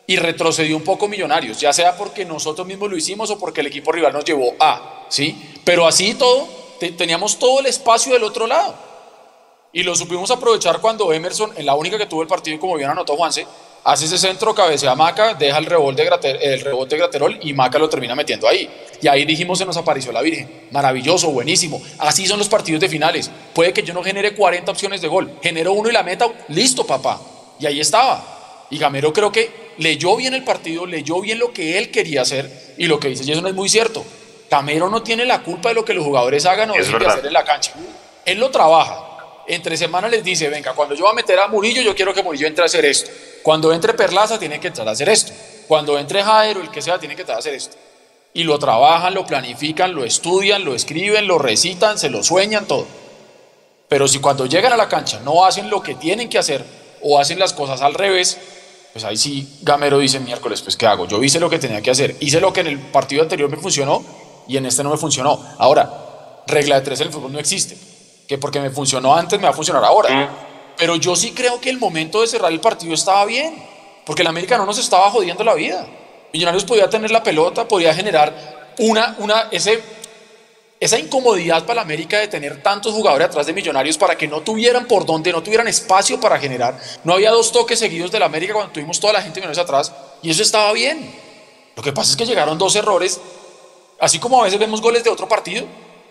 y 0.07 0.17
retrocedió 0.17 0.77
un 0.77 0.83
poco 0.83 1.07
Millonarios, 1.07 1.59
ya 1.59 1.73
sea 1.73 1.95
porque 1.97 2.25
nosotros 2.25 2.67
mismos 2.67 2.89
lo 2.89 2.97
hicimos 2.97 3.29
o 3.31 3.39
porque 3.39 3.61
el 3.61 3.67
equipo 3.67 3.91
rival 3.91 4.13
nos 4.13 4.25
llevó 4.25 4.53
a, 4.59 5.05
¿sí? 5.09 5.55
Pero 5.63 5.87
así 5.87 6.13
todo, 6.13 6.47
teníamos 6.97 7.39
todo 7.39 7.59
el 7.59 7.65
espacio 7.65 8.13
del 8.13 8.23
otro 8.23 8.47
lado. 8.47 8.75
Y 9.73 9.83
lo 9.83 9.93
supimos 9.95 10.31
aprovechar 10.31 10.79
cuando 10.79 11.11
Emerson, 11.11 11.51
en 11.57 11.65
la 11.65 11.75
única 11.75 11.97
que 11.97 12.05
tuvo 12.05 12.21
el 12.21 12.27
partido, 12.27 12.57
como 12.59 12.75
bien 12.75 12.89
anotó 12.89 13.17
Juanse, 13.17 13.45
hace 13.83 14.05
ese 14.05 14.17
centro, 14.17 14.55
cabecea 14.55 14.95
Maca, 14.95 15.33
deja 15.33 15.57
el 15.57 15.65
rebote, 15.65 16.03
de 16.03 16.31
el 16.53 16.61
rebote 16.61 16.95
de 16.95 16.99
Graterol 17.01 17.39
y 17.41 17.53
Maca 17.53 17.77
lo 17.77 17.89
termina 17.89 18.15
metiendo 18.15 18.47
ahí. 18.47 18.69
Y 19.01 19.07
ahí 19.09 19.25
dijimos, 19.25 19.57
se 19.57 19.65
nos 19.65 19.75
apareció 19.75 20.13
la 20.13 20.21
Virgen. 20.21 20.69
Maravilloso, 20.71 21.29
buenísimo. 21.31 21.81
Así 21.97 22.25
son 22.25 22.39
los 22.39 22.47
partidos 22.47 22.79
de 22.79 22.87
finales. 22.87 23.29
Puede 23.53 23.73
que 23.73 23.83
yo 23.83 23.93
no 23.93 24.01
genere 24.01 24.33
40 24.33 24.71
opciones 24.71 25.01
de 25.01 25.09
gol. 25.09 25.39
Genero 25.43 25.73
uno 25.73 25.89
y 25.89 25.91
la 25.91 26.03
meta, 26.03 26.31
listo, 26.47 26.87
papá. 26.87 27.19
Y 27.59 27.65
ahí 27.65 27.81
estaba. 27.81 28.67
Y 28.69 28.77
Gamero 28.77 29.11
creo 29.11 29.29
que 29.29 29.64
leyó 29.77 30.15
bien 30.15 30.33
el 30.33 30.43
partido, 30.43 30.85
leyó 30.85 31.21
bien 31.21 31.39
lo 31.39 31.53
que 31.53 31.77
él 31.77 31.91
quería 31.91 32.21
hacer 32.21 32.75
y 32.77 32.87
lo 32.87 32.99
que 32.99 33.09
dice 33.09 33.23
Jason 33.25 33.47
es 33.47 33.53
muy 33.53 33.69
cierto. 33.69 34.05
Gamero 34.49 34.89
no 34.89 35.03
tiene 35.03 35.25
la 35.25 35.41
culpa 35.41 35.69
de 35.69 35.75
lo 35.75 35.83
que 35.83 35.93
los 35.93 36.05
jugadores 36.05 36.45
hagan 36.45 36.69
o 36.71 36.73
dejen 36.73 36.99
de 36.99 37.05
hacer 37.07 37.25
en 37.25 37.33
la 37.33 37.43
cancha. 37.43 37.73
Él 38.25 38.39
lo 38.39 38.49
trabaja 38.51 39.15
entre 39.47 39.77
semanas 39.77 40.11
les 40.11 40.23
dice, 40.23 40.49
venga, 40.49 40.73
cuando 40.73 40.95
yo 40.95 41.03
voy 41.03 41.11
a 41.11 41.15
meter 41.15 41.39
a 41.39 41.47
Murillo, 41.47 41.81
yo 41.81 41.95
quiero 41.95 42.13
que 42.13 42.23
Murillo 42.23 42.47
entre 42.47 42.63
a 42.63 42.65
hacer 42.65 42.85
esto. 42.85 43.11
Cuando 43.43 43.71
entre 43.73 43.93
Perlaza, 43.93 44.39
tiene 44.39 44.59
que 44.59 44.67
entrar 44.67 44.87
a 44.87 44.91
hacer 44.91 45.09
esto. 45.09 45.31
Cuando 45.67 45.99
entre 45.99 46.23
Jairo, 46.23 46.61
el 46.61 46.71
que 46.71 46.81
sea, 46.81 46.97
tiene 46.97 47.15
que 47.15 47.21
entrar 47.21 47.37
a 47.37 47.39
hacer 47.39 47.53
esto. 47.53 47.75
Y 48.33 48.43
lo 48.43 48.57
trabajan, 48.59 49.13
lo 49.13 49.25
planifican, 49.25 49.93
lo 49.93 50.03
estudian, 50.03 50.65
lo 50.65 50.75
escriben, 50.75 51.27
lo 51.27 51.37
recitan, 51.37 51.97
se 51.97 52.09
lo 52.09 52.23
sueñan, 52.23 52.65
todo. 52.65 52.87
Pero 53.87 54.07
si 54.07 54.19
cuando 54.19 54.47
llegan 54.47 54.73
a 54.73 54.77
la 54.77 54.89
cancha 54.89 55.19
no 55.23 55.45
hacen 55.45 55.69
lo 55.69 55.81
que 55.81 55.93
tienen 55.93 56.27
que 56.27 56.39
hacer 56.39 56.65
o 57.01 57.19
hacen 57.19 57.37
las 57.37 57.53
cosas 57.53 57.81
al 57.81 57.93
revés, 57.93 58.37
pues 58.95 59.03
ahí 59.03 59.17
sí 59.17 59.59
Gamero 59.61 59.99
dice 59.99 60.21
miércoles, 60.21 60.61
pues 60.61 60.77
¿qué 60.77 60.87
hago? 60.87 61.05
Yo 61.05 61.21
hice 61.21 61.37
lo 61.37 61.49
que 61.49 61.59
tenía 61.59 61.81
que 61.81 61.91
hacer, 61.91 62.15
hice 62.21 62.39
lo 62.39 62.53
que 62.53 62.61
en 62.61 62.67
el 62.67 62.79
partido 62.79 63.23
anterior 63.23 63.49
me 63.49 63.57
funcionó 63.57 64.01
y 64.47 64.55
en 64.55 64.65
este 64.65 64.85
no 64.85 64.89
me 64.89 64.95
funcionó. 64.95 65.37
Ahora, 65.57 66.43
regla 66.47 66.75
de 66.75 66.81
tres 66.81 67.01
en 67.01 67.07
el 67.07 67.13
fútbol 67.13 67.33
no 67.33 67.39
existe 67.39 67.77
que 68.25 68.37
porque 68.37 68.61
me 68.61 68.69
funcionó 68.69 69.13
antes 69.13 69.37
me 69.37 69.43
va 69.43 69.49
a 69.49 69.53
funcionar 69.53 69.83
ahora. 69.83 70.29
Pero 70.77 70.95
yo 70.95 71.13
sí 71.17 71.33
creo 71.33 71.59
que 71.59 71.69
el 71.69 71.77
momento 71.77 72.21
de 72.21 72.27
cerrar 72.27 72.53
el 72.53 72.61
partido 72.61 72.93
estaba 72.93 73.25
bien, 73.25 73.61
porque 74.05 74.21
el 74.21 74.29
América 74.29 74.57
no 74.57 74.65
nos 74.65 74.77
estaba 74.77 75.11
jodiendo 75.11 75.43
la 75.43 75.55
vida. 75.55 75.85
Millonarios 76.31 76.63
podía 76.63 76.89
tener 76.89 77.11
la 77.11 77.21
pelota, 77.21 77.67
podía 77.67 77.93
generar 77.93 78.73
una, 78.79 79.17
una, 79.19 79.49
ese, 79.51 79.83
esa 80.85 80.99
incomodidad 80.99 81.65
para 81.65 81.75
la 81.75 81.81
América 81.81 82.19
de 82.19 82.27
tener 82.27 82.61
tantos 82.63 82.93
jugadores 82.93 83.27
atrás 83.27 83.45
de 83.45 83.53
Millonarios 83.53 83.97
para 83.97 84.17
que 84.17 84.27
no 84.27 84.41
tuvieran 84.41 84.87
por 84.87 85.05
dónde, 85.05 85.31
no 85.31 85.43
tuvieran 85.43 85.67
espacio 85.67 86.19
para 86.19 86.39
generar. 86.39 86.79
No 87.03 87.13
había 87.13 87.31
dos 87.31 87.51
toques 87.51 87.79
seguidos 87.79 88.11
de 88.11 88.19
la 88.19 88.25
América 88.25 88.53
cuando 88.53 88.71
tuvimos 88.71 88.99
toda 88.99 89.13
la 89.13 89.21
gente 89.21 89.39
Millonarios 89.39 89.63
atrás 89.63 89.93
y 90.21 90.29
eso 90.29 90.41
estaba 90.41 90.71
bien. 90.73 91.13
Lo 91.75 91.83
que 91.83 91.91
pasa 91.91 92.11
es 92.11 92.17
que 92.17 92.25
llegaron 92.25 92.57
dos 92.57 92.75
errores, 92.75 93.19
así 93.99 94.19
como 94.19 94.39
a 94.39 94.45
veces 94.45 94.59
vemos 94.59 94.81
goles 94.81 95.03
de 95.03 95.09
otro 95.09 95.27
partido 95.27 95.65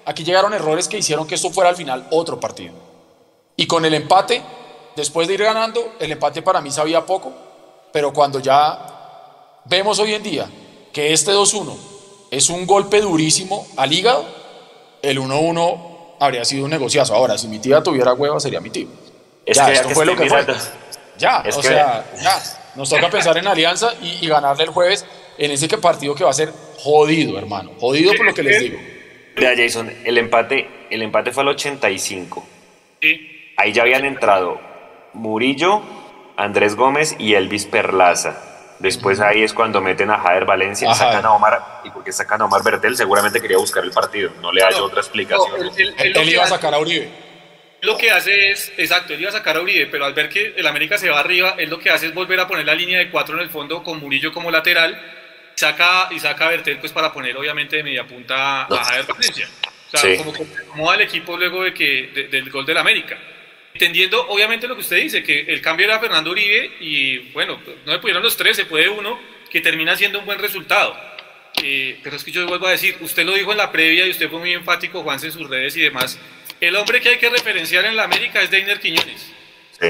Aquí 0.06 0.22
llegaron 0.22 0.52
errores 0.52 0.88
que 0.88 0.98
hicieron 0.98 1.26
que 1.26 1.34
esto 1.34 1.50
fuera 1.50 1.70
al 1.70 1.76
final 1.76 2.06
otro 2.10 2.38
partido. 2.38 2.74
Y 3.56 3.66
con 3.66 3.84
el 3.84 3.94
empate, 3.94 4.42
después 4.96 5.28
de 5.28 5.34
ir 5.34 5.42
ganando, 5.42 5.94
el 5.98 6.12
empate 6.12 6.42
para 6.42 6.60
mí 6.60 6.70
sabía 6.70 7.06
poco, 7.06 7.32
pero 7.92 8.12
cuando 8.12 8.38
ya 8.40 9.60
vemos 9.64 9.98
hoy 9.98 10.14
en 10.14 10.22
día 10.22 10.50
que 10.92 11.12
este 11.12 11.32
2-1 11.32 11.74
es 12.30 12.50
un 12.50 12.66
golpe 12.66 13.00
durísimo 13.00 13.66
al 13.76 13.92
hígado, 13.92 14.26
el 15.04 15.18
1-1 15.18 16.16
habría 16.20 16.44
sido 16.44 16.64
un 16.64 16.70
negociazo. 16.70 17.14
Ahora, 17.14 17.38
si 17.38 17.48
mi 17.48 17.58
tía 17.58 17.82
tuviera 17.82 18.12
hueva, 18.14 18.40
sería 18.40 18.60
mi 18.60 18.70
tío. 18.70 18.88
ya, 19.46 19.72
esto 19.72 19.90
fue 19.90 20.06
lo 20.06 20.16
que 20.16 20.28
fue. 20.28 20.44
Ya, 21.18 21.44
o 21.46 21.62
sea, 21.62 22.04
ya. 22.20 22.42
Nos 22.74 22.90
toca 22.90 23.08
pensar 23.08 23.38
en 23.38 23.46
alianza 23.46 23.94
y, 24.02 24.24
y 24.24 24.28
ganarle 24.28 24.64
el 24.64 24.70
jueves 24.70 25.06
en 25.38 25.50
ese 25.50 25.68
partido 25.78 26.14
que 26.14 26.24
va 26.24 26.30
a 26.30 26.34
ser 26.34 26.52
jodido, 26.78 27.38
hermano. 27.38 27.72
Jodido 27.78 28.12
por 28.14 28.26
lo 28.26 28.34
que 28.34 28.42
les 28.42 28.60
digo. 28.60 28.78
Vea, 29.36 29.54
Jason, 29.56 29.92
el 30.04 30.18
empate, 30.18 30.68
el 30.90 31.02
empate 31.02 31.32
fue 31.32 31.42
al 31.42 31.50
85. 31.50 32.46
Sí. 33.00 33.52
Ahí 33.56 33.72
ya 33.72 33.82
habían 33.82 34.04
entrado 34.04 34.60
Murillo, 35.12 35.82
Andrés 36.36 36.76
Gómez 36.76 37.16
y 37.18 37.34
Elvis 37.34 37.66
Perlaza. 37.66 38.53
Después 38.78 39.20
ahí 39.20 39.42
es 39.42 39.52
cuando 39.52 39.80
meten 39.80 40.10
a 40.10 40.18
Jader 40.18 40.44
Valencia 40.44 40.90
y 40.90 40.94
sacan 40.94 41.24
a 41.24 41.32
Omar. 41.32 41.80
¿Y 41.84 41.90
porque 41.90 42.12
sacan 42.12 42.42
a 42.42 42.44
Omar 42.46 42.62
Bertel? 42.62 42.96
Seguramente 42.96 43.40
quería 43.40 43.58
buscar 43.58 43.84
el 43.84 43.90
partido. 43.90 44.30
No 44.40 44.52
le 44.52 44.62
hay 44.62 44.74
otra 44.74 45.00
explicación. 45.00 45.70
él, 45.76 46.28
iba 46.28 46.44
a 46.44 46.46
sacar 46.46 46.74
a 46.74 46.78
Uribe. 46.78 47.08
Lo 47.82 47.98
que 47.98 48.10
hace 48.10 48.50
es, 48.50 48.72
exacto, 48.78 49.12
él 49.12 49.20
iba 49.20 49.28
a 49.28 49.34
sacar 49.34 49.56
a 49.56 49.60
Uribe, 49.60 49.86
pero 49.86 50.06
al 50.06 50.14
ver 50.14 50.30
que 50.30 50.54
el 50.56 50.66
América 50.66 50.96
se 50.96 51.10
va 51.10 51.20
arriba, 51.20 51.54
él 51.58 51.68
lo 51.68 51.78
que 51.78 51.90
hace 51.90 52.06
es 52.06 52.14
volver 52.14 52.40
a 52.40 52.48
poner 52.48 52.64
la 52.64 52.74
línea 52.74 52.98
de 52.98 53.10
cuatro 53.10 53.36
en 53.36 53.42
el 53.42 53.50
fondo 53.50 53.82
con 53.82 54.00
Murillo 54.00 54.32
como 54.32 54.50
lateral 54.50 54.98
saca, 55.54 56.08
y 56.10 56.18
saca 56.18 56.46
a 56.46 56.50
Bertel 56.50 56.78
pues 56.78 56.92
para 56.92 57.12
poner 57.12 57.36
obviamente 57.36 57.76
de 57.76 57.82
media 57.82 58.06
punta 58.06 58.62
a 58.62 58.84
Javier 58.84 59.06
Valencia. 59.06 59.48
O 59.92 59.96
sea, 59.96 60.16
como, 60.16 60.32
como 60.68 60.90
al 60.90 61.00
equipo 61.02 61.36
luego 61.36 61.62
de 61.62 61.72
que, 61.72 62.28
del 62.30 62.50
gol 62.50 62.66
del 62.66 62.78
América. 62.78 63.16
Entendiendo 63.74 64.26
obviamente 64.28 64.68
lo 64.68 64.74
que 64.74 64.82
usted 64.82 64.96
dice, 64.96 65.22
que 65.22 65.40
el 65.40 65.60
cambio 65.60 65.86
era 65.86 65.98
Fernando 65.98 66.30
Uribe 66.30 66.76
y 66.80 67.18
bueno, 67.32 67.60
no 67.84 67.92
le 67.92 67.98
pudieron 67.98 68.22
los 68.22 68.36
tres, 68.36 68.56
se 68.56 68.66
puede 68.66 68.88
uno, 68.88 69.20
que 69.50 69.60
termina 69.60 69.96
siendo 69.96 70.20
un 70.20 70.26
buen 70.26 70.38
resultado. 70.38 70.96
Eh, 71.62 71.98
pero 72.02 72.16
es 72.16 72.24
que 72.24 72.30
yo 72.30 72.46
vuelvo 72.46 72.66
a 72.66 72.70
decir, 72.70 72.96
usted 73.00 73.24
lo 73.24 73.32
dijo 73.34 73.52
en 73.52 73.58
la 73.58 73.70
previa 73.70 74.06
y 74.06 74.10
usted 74.10 74.30
fue 74.30 74.38
muy 74.38 74.52
enfático, 74.52 75.02
Juan, 75.02 75.18
en 75.22 75.32
sus 75.32 75.48
redes 75.48 75.76
y 75.76 75.80
demás. 75.80 76.18
El 76.60 76.76
hombre 76.76 77.00
que 77.00 77.10
hay 77.10 77.18
que 77.18 77.28
referenciar 77.28 77.84
en 77.84 77.96
la 77.96 78.04
América 78.04 78.42
es 78.42 78.50
Deiner 78.50 78.80
Quiñones. 78.80 79.32
Sí 79.80 79.88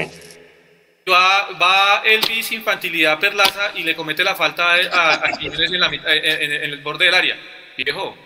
va, 1.09 1.49
va 1.61 2.01
Elvis 2.03 2.51
infantilidad 2.51 3.19
Perlaza 3.19 3.71
y 3.75 3.83
le 3.83 3.95
comete 3.95 4.23
la 4.23 4.35
falta 4.35 4.73
a, 4.73 5.13
a 5.13 5.31
Quiñones 5.37 5.71
en, 5.71 5.83
el 5.83 6.77
borde 6.81 7.05
del 7.05 7.13
área. 7.13 7.37
Viejo, 7.77 8.17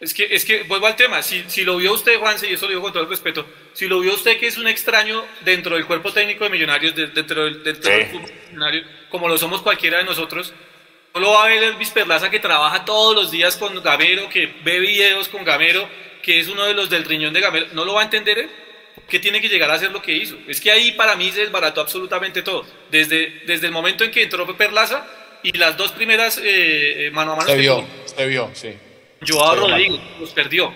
es 0.00 0.14
que, 0.14 0.26
es 0.30 0.44
que 0.44 0.62
vuelvo 0.62 0.86
al 0.86 0.96
tema, 0.96 1.22
si, 1.22 1.44
si 1.48 1.64
lo 1.64 1.76
vio 1.76 1.92
usted, 1.92 2.18
Juanse, 2.18 2.48
y 2.48 2.54
eso 2.54 2.66
lo 2.66 2.70
digo 2.70 2.82
con 2.82 2.92
todo 2.92 3.02
el 3.02 3.08
respeto, 3.08 3.46
si 3.78 3.86
lo 3.86 4.00
vio 4.00 4.12
usted 4.12 4.40
que 4.40 4.48
es 4.48 4.58
un 4.58 4.66
extraño 4.66 5.24
dentro 5.42 5.76
del 5.76 5.86
cuerpo 5.86 6.12
técnico 6.12 6.42
de 6.42 6.50
Millonarios, 6.50 6.96
dentro, 6.96 7.44
del, 7.44 7.62
dentro 7.62 7.92
del 7.92 8.08
millonario, 8.48 8.82
como 9.08 9.28
lo 9.28 9.38
somos 9.38 9.62
cualquiera 9.62 9.98
de 9.98 10.04
nosotros, 10.04 10.52
no 11.14 11.20
lo 11.20 11.30
va 11.30 11.44
a 11.44 11.46
ver 11.46 11.62
Elvis 11.62 11.90
Perlaza 11.90 12.28
que 12.28 12.40
trabaja 12.40 12.84
todos 12.84 13.14
los 13.14 13.30
días 13.30 13.56
con 13.56 13.80
Gamero, 13.80 14.28
que 14.30 14.52
ve 14.64 14.80
videos 14.80 15.28
con 15.28 15.44
Gamero, 15.44 15.88
que 16.24 16.40
es 16.40 16.48
uno 16.48 16.64
de 16.64 16.74
los 16.74 16.90
del 16.90 17.04
riñón 17.04 17.32
de 17.32 17.40
Gamero, 17.40 17.66
¿no 17.72 17.84
lo 17.84 17.94
va 17.94 18.00
a 18.00 18.04
entender 18.04 18.40
él? 18.40 18.50
que 19.08 19.20
tiene 19.20 19.40
que 19.40 19.48
llegar 19.48 19.70
a 19.70 19.74
hacer 19.74 19.92
lo 19.92 20.02
que 20.02 20.12
hizo. 20.12 20.36
Es 20.48 20.60
que 20.60 20.72
ahí 20.72 20.90
para 20.92 21.14
mí 21.14 21.30
se 21.30 21.42
desbarató 21.42 21.80
absolutamente 21.80 22.42
todo. 22.42 22.66
Desde, 22.90 23.42
desde 23.46 23.68
el 23.68 23.72
momento 23.72 24.02
en 24.02 24.10
que 24.10 24.24
entró 24.24 24.44
Perlaza 24.56 25.06
y 25.44 25.56
las 25.56 25.76
dos 25.76 25.92
primeras 25.92 26.36
eh, 26.38 27.06
eh, 27.06 27.10
mano 27.12 27.34
a 27.34 27.36
mano. 27.36 27.48
Se 27.48 27.56
vio, 27.56 27.86
se 28.04 28.26
vio, 28.26 28.50
sí. 28.54 28.74
Joao 29.24 29.54
Rodríguez 29.54 30.00
los 30.18 30.30
perdió. 30.32 30.74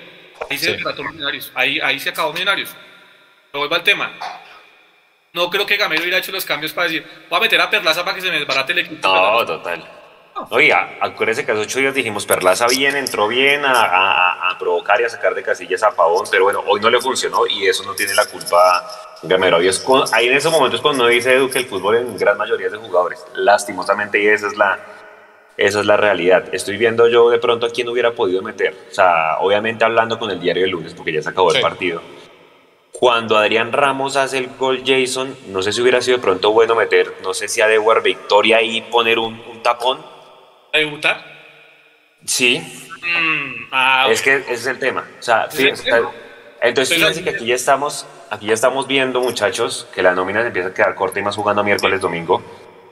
Ahí 0.49 0.57
se 0.57 0.71
desbarató 0.71 1.03
Millonarios. 1.03 1.51
Ahí, 1.53 1.81
ahí 1.81 1.99
se 1.99 2.11
acabó 2.11 2.33
Millonarios. 2.33 2.71
Pero 3.53 3.61
vuelvo 3.61 3.75
al 3.75 3.85
tema. 3.85 4.11
No 5.35 5.51
creo 5.51 5.67
que 5.67 5.77
Gamero 5.77 6.03
hubiera 6.03 6.19
hecho 6.19 6.33
los 6.33 6.45
cambios 6.45 6.73
para 6.73 6.89
decir, 6.89 7.07
voy 7.29 7.39
a 7.39 7.43
meter 7.43 7.61
a 7.61 7.69
Perlaza 7.69 8.03
para 8.03 8.15
que 8.15 8.23
se 8.23 8.31
me 8.31 8.39
desbarate 8.39 8.73
el 8.73 8.79
equipo. 8.81 9.07
No, 9.07 9.45
total. 9.45 9.85
Oye, 10.49 10.73
acuérdese 10.73 11.45
que 11.45 11.53
hace 11.53 11.61
ocho 11.61 11.79
días 11.79 11.95
dijimos, 11.95 12.25
Perlaza 12.25 12.67
bien, 12.67 12.97
entró 12.97 13.29
bien 13.29 13.63
a, 13.65 14.57
provocar 14.59 15.01
y 15.01 15.05
a 15.05 15.09
sacar 15.11 15.35
de 15.35 15.43
casillas 15.43 15.83
a 15.83 15.91
Pavón, 15.95 16.27
pero 16.31 16.45
bueno, 16.45 16.63
hoy 16.67 16.81
no 16.81 16.89
le 16.89 17.01
funcionó 17.01 17.47
y 17.47 17.67
eso 17.67 17.85
no 17.85 17.95
tiene 17.95 18.15
la 18.15 18.25
culpa 18.25 18.87
Gamero. 19.23 19.59
ahí 19.59 20.29
en 20.29 20.33
esos 20.33 20.51
momentos 20.51 20.81
cuando 20.81 21.07
dice 21.07 21.35
Edu 21.35 21.51
que 21.51 21.59
el 21.59 21.67
fútbol 21.67 21.97
en 21.97 22.17
gran 22.17 22.39
mayoría 22.39 22.67
es 22.67 22.73
de 22.73 22.79
jugadores, 22.79 23.25
lastimosamente, 23.35 24.23
y 24.23 24.29
esa 24.29 24.47
es 24.47 24.57
la, 24.57 24.79
esa 25.59 25.81
es 25.81 25.87
la 25.87 25.99
realidad. 25.99 26.45
Estoy 26.53 26.79
viendo 26.79 27.07
yo 27.09 27.29
de 27.29 27.39
pronto 27.39 27.67
a 27.67 27.71
quién 27.71 27.89
hubiera 27.89 28.13
podido 28.13 28.43
meter. 28.43 28.75
O 28.91 28.95
sea, 28.95 29.37
obviamente 29.41 29.85
hablando 29.85 30.19
con 30.19 30.31
el 30.31 30.41
diario 30.41 30.63
de 30.63 30.71
lunes, 30.71 30.95
porque 30.95 31.13
ya 31.13 31.23
se 31.23 31.29
acabó 31.29 31.53
el 31.53 31.61
partido. 31.61 32.01
Cuando 33.03 33.37
Adrián 33.37 33.73
Ramos 33.73 34.15
hace 34.15 34.39
el 34.39 34.47
gol 34.57 34.85
Jason, 34.87 35.37
no 35.49 35.61
sé 35.61 35.73
si 35.73 35.83
hubiera 35.83 36.01
sido 36.01 36.19
de 36.19 36.23
pronto 36.23 36.53
bueno 36.53 36.77
meter, 36.77 37.13
no 37.25 37.35
sé 37.35 37.49
si 37.49 37.61
a 37.61 37.67
Dewar 37.67 38.01
Victoria 38.01 38.63
y 38.63 38.81
poner 38.81 39.19
un, 39.19 39.61
tapón. 39.61 40.07
¿A 40.73 40.79
debutar? 40.79 41.21
Sí. 42.25 42.61
Mm, 42.61 43.71
ah, 43.73 44.07
es 44.09 44.23
que 44.23 44.37
ese 44.37 44.53
es 44.53 44.67
el 44.67 44.79
tema. 44.79 45.05
O 45.19 45.21
sea, 45.21 45.49
entonces 46.61 46.97
fíjense 46.97 47.25
que 47.25 47.31
aquí 47.31 47.47
ya 47.47 47.57
estamos, 47.57 48.07
aquí 48.31 48.47
ya 48.47 48.55
estamos 48.55 48.87
viendo, 48.87 49.21
muchachos, 49.21 49.89
que 49.93 50.01
la 50.01 50.15
nómina 50.15 50.43
se 50.43 50.47
empieza 50.47 50.69
a 50.69 50.73
quedar 50.73 50.95
corta 50.95 51.19
y 51.19 51.25
más 51.25 51.35
jugando 51.35 51.65
miércoles, 51.65 52.01
domingo. 52.01 52.41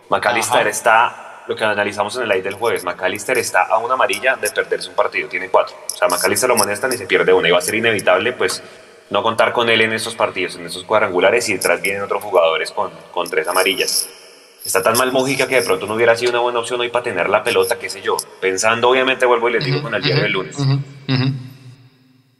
McAllister 0.08 0.66
está 0.66 1.44
lo 1.46 1.54
que 1.54 1.62
analizamos 1.62 2.16
en 2.16 2.24
el 2.24 2.30
live 2.30 2.42
del 2.42 2.54
jueves, 2.54 2.82
McAllister 2.82 3.38
está 3.38 3.62
a 3.62 3.78
una 3.78 3.94
amarilla 3.94 4.34
de 4.34 4.50
perderse 4.50 4.88
un 4.88 4.96
partido, 4.96 5.28
tiene 5.28 5.48
cuatro. 5.50 5.76
O 5.86 5.96
sea, 5.96 6.08
McAllister 6.08 6.48
lo 6.48 6.56
molestan 6.56 6.92
y 6.92 6.96
se 6.96 7.06
pierde 7.06 7.32
una. 7.32 7.46
Y 7.46 7.52
va 7.52 7.58
a 7.58 7.62
ser 7.62 7.76
inevitable, 7.76 8.32
pues, 8.32 8.60
no 9.10 9.22
contar 9.22 9.52
con 9.52 9.68
él 9.68 9.80
en 9.80 9.92
esos 9.92 10.14
partidos, 10.14 10.56
en 10.56 10.66
esos 10.66 10.84
cuadrangulares, 10.84 11.48
y 11.48 11.54
detrás 11.54 11.82
vienen 11.82 12.02
otros 12.02 12.22
jugadores 12.22 12.70
con, 12.70 12.90
con 13.12 13.28
tres 13.28 13.46
amarillas. 13.48 14.08
Está 14.64 14.82
tan 14.82 14.96
mal 14.96 15.10
Mojica 15.10 15.48
que 15.48 15.56
de 15.56 15.62
pronto 15.62 15.86
no 15.86 15.94
hubiera 15.94 16.16
sido 16.16 16.30
una 16.30 16.40
buena 16.40 16.58
opción 16.58 16.80
hoy 16.80 16.90
para 16.90 17.02
tener 17.02 17.28
la 17.28 17.42
pelota, 17.42 17.78
qué 17.78 17.88
sé 17.88 18.02
yo. 18.02 18.16
Pensando, 18.40 18.90
obviamente, 18.90 19.26
vuelvo 19.26 19.48
y 19.48 19.54
les 19.54 19.64
digo 19.64 19.82
con 19.82 19.94
el 19.94 20.02
día 20.02 20.16
del 20.16 20.32
lunes. 20.32 20.56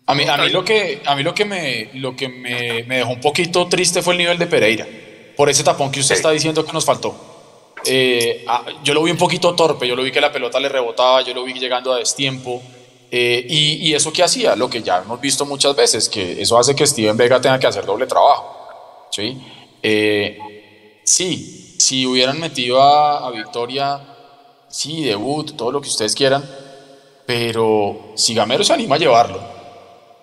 A 0.06 0.14
mí, 0.14 0.24
a 0.24 0.36
mí 0.36 0.48
lo 0.50 0.64
que, 0.64 1.02
a 1.06 1.14
mí 1.14 1.22
lo 1.22 1.34
que, 1.34 1.44
me, 1.44 1.90
lo 1.94 2.16
que 2.16 2.28
me, 2.28 2.84
me, 2.84 2.96
dejó 2.98 3.10
un 3.10 3.20
poquito 3.20 3.68
triste 3.68 4.02
fue 4.02 4.14
el 4.14 4.18
nivel 4.18 4.38
de 4.38 4.46
Pereira, 4.46 4.86
por 5.36 5.48
ese 5.48 5.62
tapón 5.62 5.90
que 5.90 6.00
usted 6.00 6.16
está 6.16 6.30
diciendo 6.30 6.64
que 6.66 6.72
nos 6.72 6.84
faltó. 6.84 7.30
Eh, 7.86 8.44
ah, 8.46 8.64
yo 8.84 8.92
lo 8.92 9.02
vi 9.02 9.10
un 9.10 9.16
poquito 9.16 9.54
torpe, 9.54 9.86
yo 9.86 9.96
lo 9.96 10.02
vi 10.02 10.10
que 10.10 10.20
la 10.20 10.32
pelota 10.32 10.60
le 10.60 10.68
rebotaba, 10.68 11.22
yo 11.22 11.32
lo 11.32 11.44
vi 11.44 11.54
llegando 11.54 11.92
a 11.92 11.98
destiempo. 11.98 12.62
Eh, 13.12 13.44
y, 13.48 13.92
eso 13.92 14.12
que 14.12 14.22
hacía, 14.22 14.54
lo 14.54 14.70
que 14.70 14.82
ya 14.82 14.98
hemos 14.98 15.20
visto 15.20 15.44
muchas 15.44 15.74
veces, 15.74 16.08
que 16.08 16.40
eso 16.40 16.56
hace 16.56 16.76
que 16.76 16.86
Steven 16.86 17.16
Vega 17.16 17.40
tenga 17.40 17.58
que 17.58 17.66
hacer 17.66 17.84
doble 17.84 18.06
trabajo. 18.06 18.68
¿sí? 19.10 19.36
Eh, 19.82 21.00
sí, 21.02 21.74
si 21.78 22.06
hubieran 22.06 22.38
metido 22.38 22.80
a, 22.80 23.28
Victoria, 23.32 24.00
sí, 24.68 25.02
debut, 25.02 25.56
todo 25.56 25.72
lo 25.72 25.80
que 25.80 25.88
ustedes 25.88 26.14
quieran, 26.14 26.48
pero 27.26 28.12
si 28.14 28.34
Gamero 28.34 28.62
se 28.62 28.74
anima 28.74 28.94
a 28.94 28.98
llevarlo, 28.98 29.40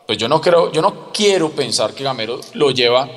pues 0.06 0.18
yo 0.18 0.30
no, 0.30 0.40
creo, 0.40 0.72
yo 0.72 0.82
no 0.82 1.12
quiero 1.12 1.50
pensar 1.52 1.94
que 1.94 2.06
Gamero 2.06 2.40
lo 2.54 2.72
lleva 2.72 3.10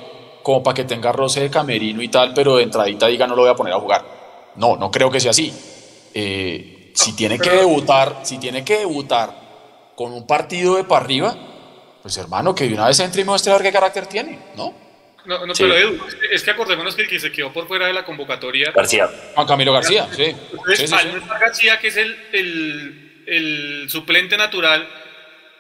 como 0.43 0.65
para 0.65 0.75
que 0.75 0.85
tenga 0.85 1.13
roce 1.13 1.41
de 1.41 1.51
camerino 1.51 2.03
y 2.03 2.09
tal, 2.09 2.35
pero 2.35 2.57
de 2.57 2.65
entradita 2.65 3.07
diga 3.07 3.27
no 3.27 3.37
lo 3.37 3.43
voy 3.43 3.51
a 3.51 3.55
poner 3.57 3.75
a 3.75 3.79
jugar. 3.79 4.05
No, 4.57 4.77
no 4.77 4.91
creo 4.91 5.11
que 5.11 5.21
sea 5.21 5.31
así. 5.31 5.53
Eh, 6.13 6.91
si 6.93 7.13
tiene 7.13 7.39
que 7.39 7.51
debutar, 7.51 8.21
si 8.25 8.39
tiene 8.39 8.65
que 8.65 8.79
debutar 8.79 9.40
con 10.01 10.15
un 10.15 10.27
partido 10.27 10.77
de 10.77 10.85
para 10.85 11.05
arriba, 11.05 11.37
pues 12.01 12.17
hermano, 12.17 12.55
que 12.55 12.67
de 12.67 12.73
una 12.73 12.87
vez 12.87 12.99
entre 13.01 13.21
y 13.21 13.25
muestre 13.27 13.53
a 13.53 13.57
ver 13.57 13.65
qué 13.65 13.71
carácter 13.71 14.07
tiene, 14.07 14.39
¿no? 14.57 14.75
No, 15.27 15.45
no 15.45 15.53
pero 15.53 15.77
Edu, 15.77 16.01
es 16.33 16.43
que 16.43 16.53
acordémonos 16.53 16.95
que 16.95 17.03
el 17.03 17.09
que 17.09 17.21
se 17.21 17.31
quedó 17.31 17.53
por 17.53 17.69
fuera 17.69 17.87
de 17.87 17.93
la 17.93 18.03
convocatoria. 18.03 18.73
García. 18.75 19.11
Juan 19.35 19.47
Camilo 19.47 19.75
García, 19.75 20.09
sí. 20.17 20.35
Entonces, 20.53 20.91
García, 21.39 21.79
que 21.81 21.89
es 21.89 21.99
el, 21.99 22.17
el, 22.33 23.25
el, 23.27 23.91
suplente 23.91 24.39
natural 24.39 24.89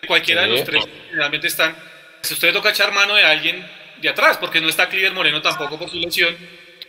de 0.00 0.08
cualquiera 0.08 0.40
de 0.40 0.48
los 0.48 0.64
tres 0.64 0.86
que 0.86 1.08
generalmente 1.10 1.46
están. 1.46 1.76
Si 2.22 2.32
usted 2.32 2.50
toca 2.54 2.70
echar 2.70 2.94
mano 2.94 3.16
de 3.16 3.24
alguien 3.24 3.62
de 4.00 4.08
atrás, 4.08 4.38
porque 4.38 4.58
no 4.58 4.70
está 4.70 4.88
Cliver 4.88 5.12
Moreno 5.12 5.42
tampoco 5.42 5.78
por 5.78 5.90
su 5.90 5.96
lesión, 5.96 6.34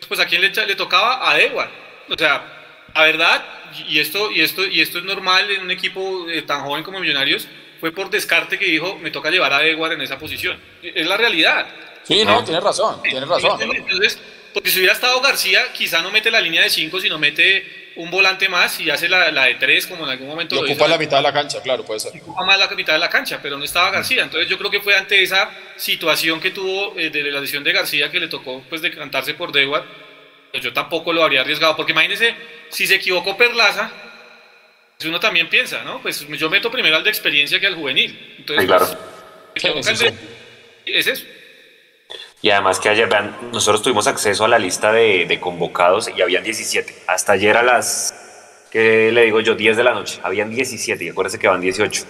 pues 0.07 0.21
a 0.21 0.25
quién 0.25 0.41
le, 0.41 0.51
le 0.51 0.75
tocaba 0.77 1.29
a 1.29 1.35
Dewar. 1.35 1.69
O 2.09 2.17
sea, 2.17 2.60
la 2.95 3.03
verdad, 3.03 3.45
y 3.87 3.99
esto, 3.99 4.31
y 4.31 4.41
esto, 4.41 4.65
y 4.65 4.81
esto 4.81 4.99
es 4.99 5.03
normal 5.03 5.49
en 5.49 5.61
un 5.61 5.71
equipo 5.71 6.27
eh, 6.29 6.41
tan 6.41 6.61
joven 6.61 6.83
como 6.83 6.99
Millonarios, 6.99 7.47
fue 7.79 7.91
por 7.91 8.09
descarte 8.09 8.59
que 8.59 8.65
dijo, 8.65 8.97
me 8.99 9.11
toca 9.11 9.31
llevar 9.31 9.53
a 9.53 9.65
Edward 9.65 9.93
en 9.93 10.01
esa 10.01 10.19
posición. 10.19 10.59
Es 10.83 11.07
la 11.07 11.17
realidad. 11.17 11.65
Sí, 12.03 12.23
no, 12.23 12.43
tienes 12.43 12.63
razón, 12.63 13.01
tienes 13.01 13.27
razón. 13.27 13.59
Entonces, 13.61 14.19
porque 14.53 14.69
si 14.69 14.79
hubiera 14.79 14.93
estado 14.93 15.19
García, 15.21 15.71
quizá 15.73 16.01
no 16.01 16.11
mete 16.11 16.29
la 16.29 16.41
línea 16.41 16.61
de 16.61 16.69
5, 16.69 16.99
sino 17.01 17.17
mete 17.17 17.93
un 17.95 18.09
volante 18.09 18.47
más 18.49 18.79
y 18.79 18.89
hace 18.89 19.09
la, 19.09 19.31
la 19.31 19.45
de 19.45 19.55
3, 19.55 19.87
como 19.87 20.05
en 20.05 20.11
algún 20.11 20.27
momento. 20.27 20.55
lo 20.55 20.61
ocupa 20.61 20.87
la 20.87 20.97
mitad 20.97 21.17
de 21.17 21.23
la 21.23 21.33
cancha, 21.33 21.61
claro, 21.61 21.83
puede 21.83 21.99
ser. 21.99 22.13
Ocupa 22.21 22.45
más 22.45 22.59
la 22.59 22.67
mitad 22.69 22.93
de 22.93 22.99
la 22.99 23.09
cancha, 23.09 23.39
pero 23.41 23.57
no 23.57 23.63
estaba 23.63 23.89
García. 23.89 24.23
Entonces 24.23 24.49
yo 24.49 24.57
creo 24.57 24.69
que 24.69 24.81
fue 24.81 24.95
ante 24.95 25.21
esa 25.21 25.49
situación 25.75 26.39
que 26.39 26.51
tuvo 26.51 26.97
eh, 26.97 27.09
de 27.09 27.23
la 27.31 27.39
decisión 27.39 27.63
de 27.63 27.71
García 27.71 28.11
que 28.11 28.19
le 28.19 28.27
tocó 28.27 28.63
pues 28.69 28.81
decantarse 28.81 29.33
por 29.33 29.51
Dewar 29.51 30.10
yo 30.53 30.73
tampoco 30.73 31.13
lo 31.13 31.23
habría 31.23 31.41
arriesgado, 31.41 31.75
porque 31.75 31.91
imagínese, 31.91 32.35
si 32.69 32.87
se 32.87 32.95
equivocó 32.95 33.37
Perlaza, 33.37 33.91
pues 34.97 35.09
uno 35.09 35.19
también 35.19 35.49
piensa, 35.49 35.83
¿no? 35.83 36.01
Pues 36.01 36.27
yo 36.27 36.49
meto 36.49 36.69
primero 36.69 36.95
al 36.95 37.03
de 37.03 37.09
experiencia 37.09 37.59
que 37.59 37.67
al 37.67 37.75
juvenil. 37.75 38.35
Entonces, 38.37 38.65
claro. 38.65 38.87
Pues, 39.53 40.13
es 40.85 41.07
eso. 41.07 41.25
Y 42.41 42.49
además 42.49 42.79
que 42.79 42.89
ayer, 42.89 43.07
vean, 43.07 43.35
nosotros 43.51 43.81
tuvimos 43.83 44.07
acceso 44.07 44.45
a 44.45 44.47
la 44.47 44.57
lista 44.57 44.91
de, 44.91 45.39
convocados 45.39 46.09
y 46.15 46.21
habían 46.21 46.43
17. 46.43 47.03
Hasta 47.07 47.33
ayer 47.33 47.55
a 47.55 47.63
las, 47.63 48.13
¿qué 48.71 49.11
le 49.11 49.25
digo 49.25 49.39
yo? 49.41 49.55
10 49.55 49.77
de 49.77 49.83
la 49.83 49.93
noche. 49.93 50.19
Habían 50.23 50.49
17 50.49 51.03
y 51.03 51.09
acuérdense 51.09 51.37
que 51.37 51.47
van 51.47 51.61
18. 51.61 52.03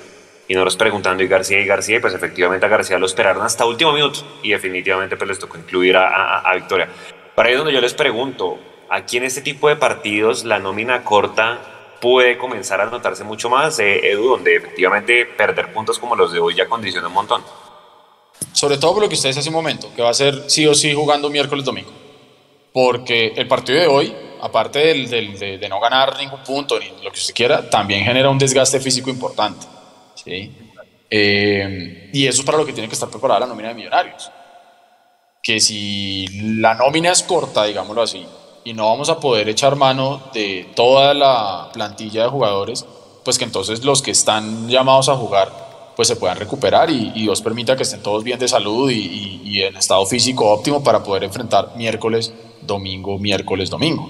Y 0.48 0.54
nosotros 0.54 0.78
preguntando, 0.78 1.24
¿y 1.24 1.28
García 1.28 1.60
y 1.60 1.66
García? 1.66 2.02
pues 2.02 2.14
efectivamente 2.14 2.66
a 2.66 2.70
García 2.70 2.98
lo 2.98 3.06
esperaron 3.06 3.44
hasta 3.44 3.66
último 3.66 3.92
minuto. 3.92 4.40
Y 4.44 4.52
definitivamente 4.52 5.18
pues 5.18 5.30
les 5.30 5.40
tocó 5.40 5.58
incluir 5.58 5.98
a, 5.98 6.40
a 6.40 6.56
Victoria. 6.56 6.90
Para 7.36 7.48
ahí 7.48 7.54
es 7.54 7.60
donde 7.60 7.74
yo 7.74 7.82
les 7.82 7.94
pregunto, 7.94 8.60
aquí 8.90 9.18
en 9.18 9.24
este 9.24 9.42
tipo 9.42 9.70
de 9.70 9.78
partidos 9.78 10.44
la 10.44 10.60
nómina 10.60 11.04
corta 11.04 11.98
puede 12.02 12.38
comenzar 12.38 12.82
a 12.82 12.86
notarse 12.86 13.24
mucho 13.24 13.50
más, 13.50 13.80
eh, 13.80 14.12
Edu, 14.12 14.30
donde 14.30 14.56
efectivamente 14.56 15.26
perder 15.26 15.72
puntos 15.72 15.98
como 15.98 16.16
los 16.16 16.34
de 16.34 16.40
hoy 16.40 16.56
ya 16.56 16.68
condiciona 16.68 17.08
un 17.08 17.14
montón. 17.14 17.44
Sobre 18.52 18.78
todo 18.78 18.94
por 18.94 19.04
lo 19.04 19.10
que 19.10 19.16
ustedes 19.16 19.38
hace 19.38 19.50
un 19.50 19.56
momento, 19.56 19.90
que 19.96 20.02
va 20.02 20.10
a 20.10 20.14
ser 20.14 20.50
sí 20.50 20.68
o 20.68 20.74
sí 20.74 20.94
jugando 20.94 21.30
miércoles 21.30 21.64
domingo. 21.64 21.92
Porque 22.74 23.34
el 23.36 23.48
partido 23.48 23.80
de 23.80 23.88
hoy, 23.88 24.16
aparte 24.42 24.80
del, 24.80 25.38
de, 25.38 25.70
no 25.70 25.80
ganar 25.80 26.18
ningún 26.18 26.44
punto 26.44 26.80
ni 26.80 26.90
lo 27.04 27.12
que 27.12 27.20
usted 27.20 27.34
quiera, 27.34 27.70
también 27.70 28.04
genera 28.04 28.30
un 28.30 28.40
desgaste 28.40 28.80
físico 28.80 29.10
importante. 29.10 29.68
¿sí? 30.16 30.52
Eh, 31.10 32.10
y 32.12 32.28
eso 32.28 32.42
es 32.42 32.46
para 32.46 32.58
lo 32.58 32.66
que 32.66 32.74
tiene 32.74 32.88
que 32.88 32.96
estar 32.96 33.10
preparada 33.10 33.42
la 33.42 33.46
nómina 33.48 33.70
de 33.70 33.76
millonarios 33.76 34.32
que 35.42 35.60
si 35.60 36.28
la 36.60 36.76
nómina 36.76 37.12
es 37.12 37.24
corta, 37.24 37.64
digámoslo 37.64 38.02
así, 38.02 38.26
y 38.64 38.74
no 38.74 38.88
vamos 38.88 39.10
a 39.10 39.20
poder 39.20 39.50
echar 39.50 39.76
mano 39.76 40.22
de 40.34 40.70
toda 40.76 41.14
la 41.14 41.70
plantilla 41.74 42.24
de 42.24 42.30
jugadores, 42.30 42.86
pues 43.24 43.38
que 43.38 43.46
entonces 43.46 43.84
los 43.84 44.02
que 44.02 44.12
están 44.12 44.70
llamados 44.70 45.10
a 45.10 45.16
jugar 45.16 45.72
pues 45.96 46.08
se 46.08 46.16
puedan 46.16 46.38
recuperar 46.38 46.90
y, 46.90 47.12
Dios 47.12 47.42
permita 47.42 47.76
que 47.76 47.84
estén 47.84 48.02
todos 48.02 48.24
bien 48.24 48.40
de 48.40 48.48
salud 48.48 48.90
y, 48.90 49.62
en 49.62 49.76
estado 49.76 50.06
físico 50.06 50.50
óptimo 50.50 50.84
para 50.84 51.04
poder 51.04 51.24
enfrentar 51.24 51.76
miércoles, 51.76 52.34
domingo, 52.62 53.20
miércoles, 53.20 53.70
domingo. 53.70 54.10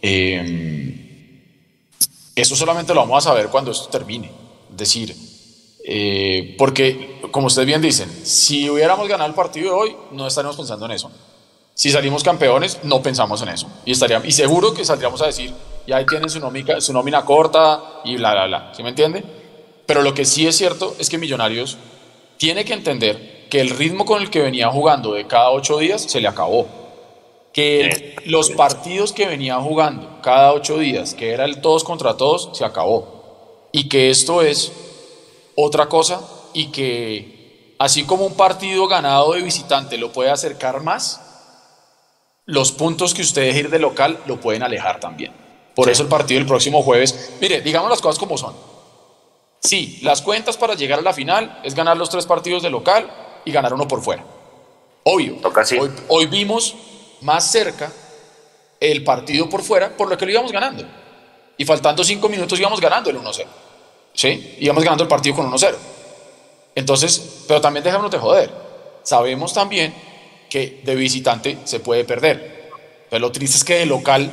Em, 0.00 1.42
eso 2.34 2.54
solamente 2.54 2.94
lo 2.94 3.00
vamos 3.00 3.26
a 3.26 3.30
saber 3.30 3.48
cuando 3.48 3.72
esto 3.72 3.88
termine. 3.88 4.30
Es 4.70 4.76
decir, 4.76 5.14
eh, 5.90 6.54
porque, 6.58 7.18
como 7.30 7.46
ustedes 7.46 7.64
bien 7.64 7.80
dicen, 7.80 8.10
si 8.22 8.68
hubiéramos 8.68 9.08
ganado 9.08 9.26
el 9.26 9.34
partido 9.34 9.72
de 9.72 9.80
hoy, 9.80 9.96
no 10.10 10.26
estaríamos 10.26 10.54
pensando 10.54 10.84
en 10.84 10.92
eso. 10.92 11.10
Si 11.72 11.90
salimos 11.90 12.22
campeones, 12.22 12.80
no 12.82 13.00
pensamos 13.00 13.40
en 13.40 13.48
eso. 13.48 13.66
Y, 13.86 13.92
estaríamos, 13.92 14.28
y 14.28 14.32
seguro 14.32 14.74
que 14.74 14.84
saldríamos 14.84 15.22
a 15.22 15.26
decir, 15.26 15.50
ya 15.86 15.96
ahí 15.96 16.04
tienen 16.04 16.28
su 16.28 16.40
nómina, 16.40 16.82
su 16.82 16.92
nómina 16.92 17.24
corta 17.24 18.02
y 18.04 18.16
bla, 18.16 18.32
bla, 18.32 18.46
bla. 18.48 18.72
¿Sí 18.76 18.82
me 18.82 18.90
entiende? 18.90 19.24
Pero 19.86 20.02
lo 20.02 20.12
que 20.12 20.26
sí 20.26 20.46
es 20.46 20.58
cierto 20.58 20.94
es 20.98 21.08
que 21.08 21.16
Millonarios 21.16 21.78
tiene 22.36 22.66
que 22.66 22.74
entender 22.74 23.46
que 23.48 23.62
el 23.62 23.70
ritmo 23.70 24.04
con 24.04 24.20
el 24.20 24.28
que 24.28 24.42
venía 24.42 24.68
jugando 24.68 25.14
de 25.14 25.26
cada 25.26 25.52
ocho 25.52 25.78
días 25.78 26.02
se 26.02 26.20
le 26.20 26.28
acabó. 26.28 26.66
Que 27.54 28.14
los 28.26 28.50
partidos 28.50 29.14
que 29.14 29.26
venía 29.26 29.56
jugando 29.56 30.20
cada 30.20 30.52
ocho 30.52 30.76
días, 30.76 31.14
que 31.14 31.32
era 31.32 31.46
el 31.46 31.62
todos 31.62 31.82
contra 31.82 32.18
todos, 32.18 32.50
se 32.52 32.66
acabó. 32.66 33.70
Y 33.72 33.88
que 33.88 34.10
esto 34.10 34.42
es 34.42 34.70
otra 35.60 35.88
cosa 35.88 36.20
y 36.54 36.68
que 36.68 37.74
así 37.80 38.04
como 38.04 38.24
un 38.24 38.34
partido 38.34 38.86
ganado 38.86 39.32
de 39.32 39.42
visitante 39.42 39.98
lo 39.98 40.12
puede 40.12 40.30
acercar 40.30 40.82
más, 40.82 41.20
los 42.46 42.70
puntos 42.70 43.12
que 43.12 43.22
ustedes 43.22 43.56
ir 43.56 43.68
de 43.68 43.80
local 43.80 44.20
lo 44.26 44.40
pueden 44.40 44.62
alejar 44.62 45.00
también. 45.00 45.32
Por 45.74 45.90
eso 45.90 46.02
el 46.04 46.08
partido 46.08 46.38
del 46.38 46.46
próximo 46.46 46.82
jueves, 46.82 47.34
mire, 47.40 47.60
digamos 47.60 47.90
las 47.90 48.00
cosas 48.00 48.18
como 48.20 48.38
son. 48.38 48.54
Sí, 49.60 49.98
las 50.02 50.22
cuentas 50.22 50.56
para 50.56 50.74
llegar 50.74 51.00
a 51.00 51.02
la 51.02 51.12
final 51.12 51.60
es 51.64 51.74
ganar 51.74 51.96
los 51.96 52.08
tres 52.08 52.24
partidos 52.24 52.62
de 52.62 52.70
local 52.70 53.10
y 53.44 53.50
ganar 53.50 53.74
uno 53.74 53.88
por 53.88 54.00
fuera. 54.00 54.24
Obvio. 55.02 55.38
Hoy, 55.80 55.90
hoy 56.08 56.26
vimos 56.26 56.76
más 57.22 57.50
cerca 57.50 57.90
el 58.78 59.02
partido 59.02 59.48
por 59.48 59.62
fuera 59.62 59.96
por 59.96 60.08
lo 60.08 60.16
que 60.16 60.24
lo 60.24 60.30
íbamos 60.30 60.52
ganando. 60.52 60.84
y 61.56 61.64
faltando 61.64 62.04
cinco 62.04 62.28
minutos 62.28 62.60
íbamos 62.60 62.80
ganando 62.80 63.10
el 63.10 63.18
1-0. 63.18 63.44
¿Sí? 64.18 64.56
Íbamos 64.58 64.82
ganando 64.82 65.04
el 65.04 65.08
partido 65.08 65.36
con 65.36 65.48
1-0. 65.48 65.76
Entonces, 66.74 67.44
pero 67.46 67.60
también 67.60 67.84
dejémonos 67.84 68.10
de 68.10 68.18
joder. 68.18 68.50
Sabemos 69.04 69.54
también 69.54 69.94
que 70.50 70.80
de 70.82 70.96
visitante 70.96 71.58
se 71.62 71.78
puede 71.78 72.02
perder. 72.02 72.72
Pero 73.08 73.20
lo 73.20 73.30
triste 73.30 73.58
es 73.58 73.62
que 73.62 73.76
de 73.76 73.86
local 73.86 74.28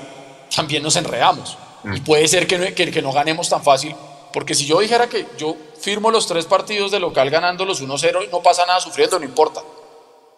también 0.56 0.82
nos 0.82 0.96
enredamos. 0.96 1.56
Y 1.94 2.00
puede 2.00 2.28
ser 2.28 2.48
que 2.48 2.58
no, 2.58 2.66
que, 2.74 2.90
que 2.90 3.02
no 3.04 3.12
ganemos 3.12 3.48
tan 3.48 3.64
fácil. 3.64 3.96
Porque 4.34 4.56
si 4.56 4.66
yo 4.66 4.80
dijera 4.80 5.08
que 5.08 5.28
yo 5.38 5.56
firmo 5.80 6.10
los 6.10 6.26
tres 6.26 6.48
partidos 6.48 6.90
de 6.90 7.00
local 7.00 7.30
ganándolos 7.30 7.84
1-0 7.84 8.26
y 8.26 8.32
no 8.32 8.42
pasa 8.42 8.66
nada 8.66 8.80
sufriendo, 8.80 9.20
no 9.20 9.26
importa. 9.26 9.62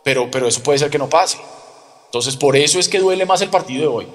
Pero, 0.03 0.29
pero 0.29 0.45
eso 0.49 0.61
puede 0.61 0.79
ser 0.79 0.89
que 0.89 0.97
no 0.97 1.07
pase. 1.07 1.37
Entonces, 2.07 2.35
por 2.35 2.57
eso 2.57 2.79
es 2.79 2.89
que 2.89 2.99
duele 2.99 3.25
más 3.25 3.39
el 3.39 3.49
partido 3.49 3.81
de 3.83 3.87
hoy. 3.87 4.07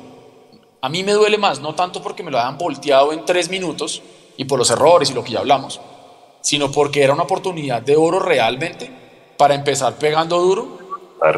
A 0.82 0.90
mí 0.90 1.02
me 1.02 1.12
duele 1.12 1.38
más, 1.38 1.58
no 1.58 1.74
tanto 1.74 2.02
porque 2.02 2.22
me 2.22 2.30
lo 2.30 2.38
hayan 2.38 2.58
volteado 2.58 3.14
en 3.14 3.24
tres 3.24 3.48
minutos 3.48 4.02
y 4.42 4.44
por 4.44 4.58
los 4.58 4.70
errores 4.70 5.10
y 5.10 5.14
lo 5.14 5.24
que 5.24 5.32
ya 5.32 5.38
hablamos, 5.38 5.80
sino 6.40 6.70
porque 6.70 7.02
era 7.02 7.14
una 7.14 7.22
oportunidad 7.22 7.80
de 7.80 7.96
oro 7.96 8.18
realmente 8.18 8.90
para 9.36 9.54
empezar 9.54 9.94
pegando 9.94 10.38
duro 10.38 10.78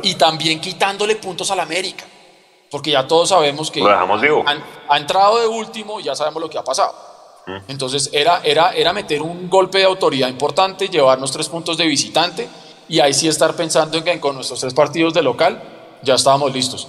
y 0.02 0.14
también 0.14 0.60
quitándole 0.60 1.16
puntos 1.16 1.50
al 1.50 1.60
América. 1.60 2.04
Porque 2.70 2.90
ya 2.90 3.06
todos 3.06 3.28
sabemos 3.28 3.70
que 3.70 3.82
ha 3.82 4.96
entrado 4.96 5.38
de 5.38 5.46
último 5.46 6.00
y 6.00 6.04
ya 6.04 6.16
sabemos 6.16 6.42
lo 6.42 6.50
que 6.50 6.58
ha 6.58 6.64
pasado. 6.64 6.92
Mm. 7.46 7.56
Entonces 7.68 8.10
era, 8.12 8.40
era, 8.42 8.72
era 8.72 8.92
meter 8.92 9.22
un 9.22 9.48
golpe 9.48 9.78
de 9.78 9.84
autoridad 9.84 10.28
importante, 10.28 10.88
llevarnos 10.88 11.30
tres 11.30 11.48
puntos 11.48 11.76
de 11.76 11.86
visitante 11.86 12.48
y 12.88 13.00
ahí 13.00 13.14
sí 13.14 13.28
estar 13.28 13.54
pensando 13.54 13.98
en 13.98 14.04
que 14.04 14.18
con 14.18 14.34
nuestros 14.34 14.60
tres 14.60 14.74
partidos 14.74 15.14
de 15.14 15.22
local 15.22 15.62
ya 16.02 16.14
estábamos 16.14 16.52
listos. 16.52 16.88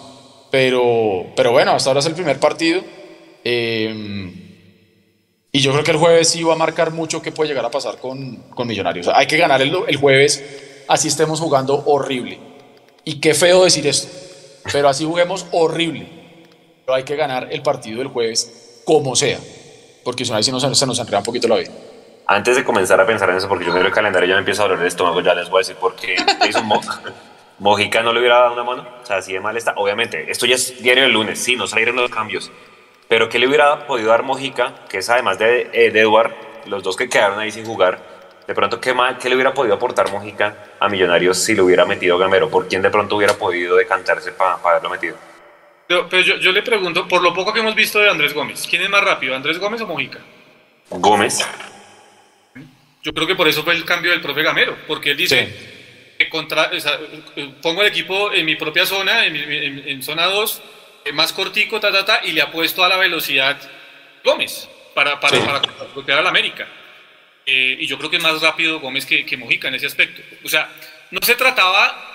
Pero, 0.50 1.26
pero 1.36 1.52
bueno, 1.52 1.72
hasta 1.72 1.90
ahora 1.90 2.00
es 2.00 2.06
el 2.06 2.16
primer 2.16 2.40
partido. 2.40 2.82
Eh, 3.44 4.45
y 5.56 5.60
yo 5.62 5.72
creo 5.72 5.86
que 5.86 5.92
el 5.92 5.98
jueves 5.98 6.30
sí 6.30 6.44
va 6.44 6.52
a 6.52 6.58
marcar 6.58 6.92
mucho 6.92 7.22
qué 7.22 7.32
puede 7.32 7.48
llegar 7.48 7.64
a 7.64 7.72
pasar 7.72 7.98
con, 7.98 8.36
con 8.54 8.68
Millonarios. 8.68 9.08
hay 9.08 9.26
que 9.26 9.38
ganar 9.38 9.62
el, 9.62 9.74
el, 9.88 9.96
jueves, 9.96 10.84
así 10.86 11.08
estemos 11.08 11.40
jugando 11.40 11.82
horrible. 11.86 12.38
Y 13.06 13.22
qué 13.22 13.34
feo 13.34 13.64
decir 13.64 13.88
esto, 13.88 14.10
pero 14.74 14.90
así 14.90 15.06
juguemos 15.06 15.46
horrible. 15.54 16.10
Pero 16.86 16.96
hay 16.98 17.04
que 17.04 17.16
ganar 17.16 17.48
el 17.52 17.62
partido 17.62 18.00
del 18.00 18.10
jueves 18.10 18.82
como 18.84 19.16
sea, 19.16 19.40
porque 20.04 20.26
si 20.26 20.32
no, 20.32 20.36
ahí 20.36 20.44
sí 20.44 20.52
nos, 20.52 20.78
se 20.78 20.86
nos 20.86 21.00
enreda 21.00 21.20
un 21.20 21.24
poquito 21.24 21.48
la 21.48 21.56
vida. 21.56 21.72
Antes 22.28 22.58
de 22.58 22.66
comenzar 22.66 23.00
a 23.00 23.06
pensar 23.06 23.30
en 23.30 23.38
eso, 23.38 23.48
porque 23.48 23.64
yo 23.64 23.72
miro 23.72 23.88
el 23.88 23.94
calendario 23.94 24.28
ya 24.28 24.36
me 24.36 24.40
empiezo 24.40 24.64
a 24.64 24.68
doler 24.68 24.82
el 24.82 24.88
estómago, 24.88 25.22
ya 25.22 25.34
les 25.36 25.50
voy 25.50 25.60
a 25.60 25.62
decir 25.62 25.78
por 25.78 25.96
qué 25.96 26.18
hizo 26.50 26.62
Mojica 27.60 28.04
no 28.04 28.12
le 28.12 28.20
hubiera 28.20 28.40
dado 28.40 28.56
una 28.56 28.64
mano, 28.66 28.86
o 29.02 29.06
sea, 29.06 29.20
así 29.20 29.32
de 29.32 29.40
mal 29.40 29.56
está. 29.56 29.74
Obviamente, 29.78 30.30
esto 30.30 30.46
ya 30.46 30.56
es 30.56 30.84
diario 30.84 31.06
el 31.06 31.14
lunes, 31.14 31.40
sí, 31.40 31.56
no 31.56 31.66
salieron 31.66 31.96
los 31.96 32.12
cambios. 32.12 32.52
Pero 33.08 33.30
¿qué 33.30 33.40
le 33.40 33.48
hubiera 33.48 33.86
podido 33.86 34.10
dar 34.10 34.24
Mojica, 34.24 34.74
que 34.90 35.00
es 35.00 35.10
además 35.10 35.38
de, 35.38 35.70
eh, 35.74 35.92
de 35.92 36.00
Eduard, 36.00 36.32
los 36.66 36.84
dos 36.84 36.96
que 36.96 37.08
quedaron 37.08 37.40
ahí 37.40 37.52
sin 37.52 37.66
jugar? 37.66 38.16
De 38.48 38.54
pronto, 38.54 38.80
¿qué, 38.80 38.94
mal, 38.94 39.18
¿qué 39.18 39.30
le 39.30 39.36
hubiera 39.36 39.54
podido 39.54 39.76
aportar 39.76 40.12
Mojica 40.12 40.56
a 40.80 40.88
Millonarios 40.88 41.38
si 41.38 41.56
le 41.56 41.62
hubiera 41.62 41.86
metido 41.86 42.18
Gamero? 42.18 42.50
¿Por 42.50 42.68
quién 42.68 42.82
de 42.82 42.90
pronto 42.90 43.16
hubiera 43.16 43.34
podido 43.34 43.76
decantarse 43.76 44.32
para 44.32 44.56
haberlo 44.56 44.90
metido? 44.90 45.18
Pero, 45.88 46.20
yo, 46.22 46.38
yo, 46.38 46.52
le 46.52 46.64
pregunto, 46.64 47.08
por 47.08 47.22
lo 47.22 47.34
poco 47.34 47.54
que 47.54 47.60
hemos 47.60 47.76
visto 47.76 48.00
de 48.00 48.10
Andrés 48.10 48.34
Gómez, 48.34 48.66
¿quién 48.68 48.82
es 48.82 48.90
más 48.90 49.04
rápido, 49.04 49.36
Andrés 49.36 49.60
Gómez 49.60 49.82
o 49.82 49.88
Mojica? 49.88 50.20
Gómez. 50.90 51.48
Yo 53.04 53.14
creo 53.14 53.28
que 53.28 53.36
por 53.36 53.48
eso 53.48 53.64
fue 53.64 53.74
el 53.74 53.86
cambio 53.86 54.12
del 54.12 54.22
profe 54.22 54.42
Gamero, 54.42 54.78
porque 54.88 55.12
él 55.12 55.18
dice, 55.18 55.54
contra, 56.30 56.72
pongo 57.62 57.82
el 57.82 57.88
equipo 57.88 58.32
en 58.32 58.46
mi 58.46 58.56
propia 58.56 58.86
zona, 58.86 59.26
en, 59.26 60.02
zona 60.02 60.26
2, 60.26 60.58
eh, 60.58 60.62
más 61.14 61.34
cortico, 61.34 61.80
ta, 61.80 61.92
ta, 61.92 62.06
ta, 62.06 62.22
y 62.24 62.32
le 62.32 62.42
apuesto 62.42 62.84
a 62.84 62.90
la 62.90 62.98
velocidad 62.98 63.58
Gómez 64.24 64.68
para, 64.94 65.20
para, 65.20 65.40
para 65.46 65.62
golpear 65.94 66.20
al 66.20 66.28
América. 66.28 66.68
Eh, 67.46 67.78
y 67.80 67.86
yo 67.86 67.98
creo 67.98 68.10
que 68.10 68.18
es 68.18 68.24
más 68.24 68.42
rápido 68.42 68.80
Gómez 68.80 69.06
que, 69.06 69.26
que, 69.26 69.38
Mojica 69.38 69.68
en 69.68 69.76
ese 69.76 69.86
aspecto. 69.86 70.22
O 70.44 70.50
sea, 70.50 70.70
no 71.12 71.20
se 71.22 71.36
trataba 71.36 72.14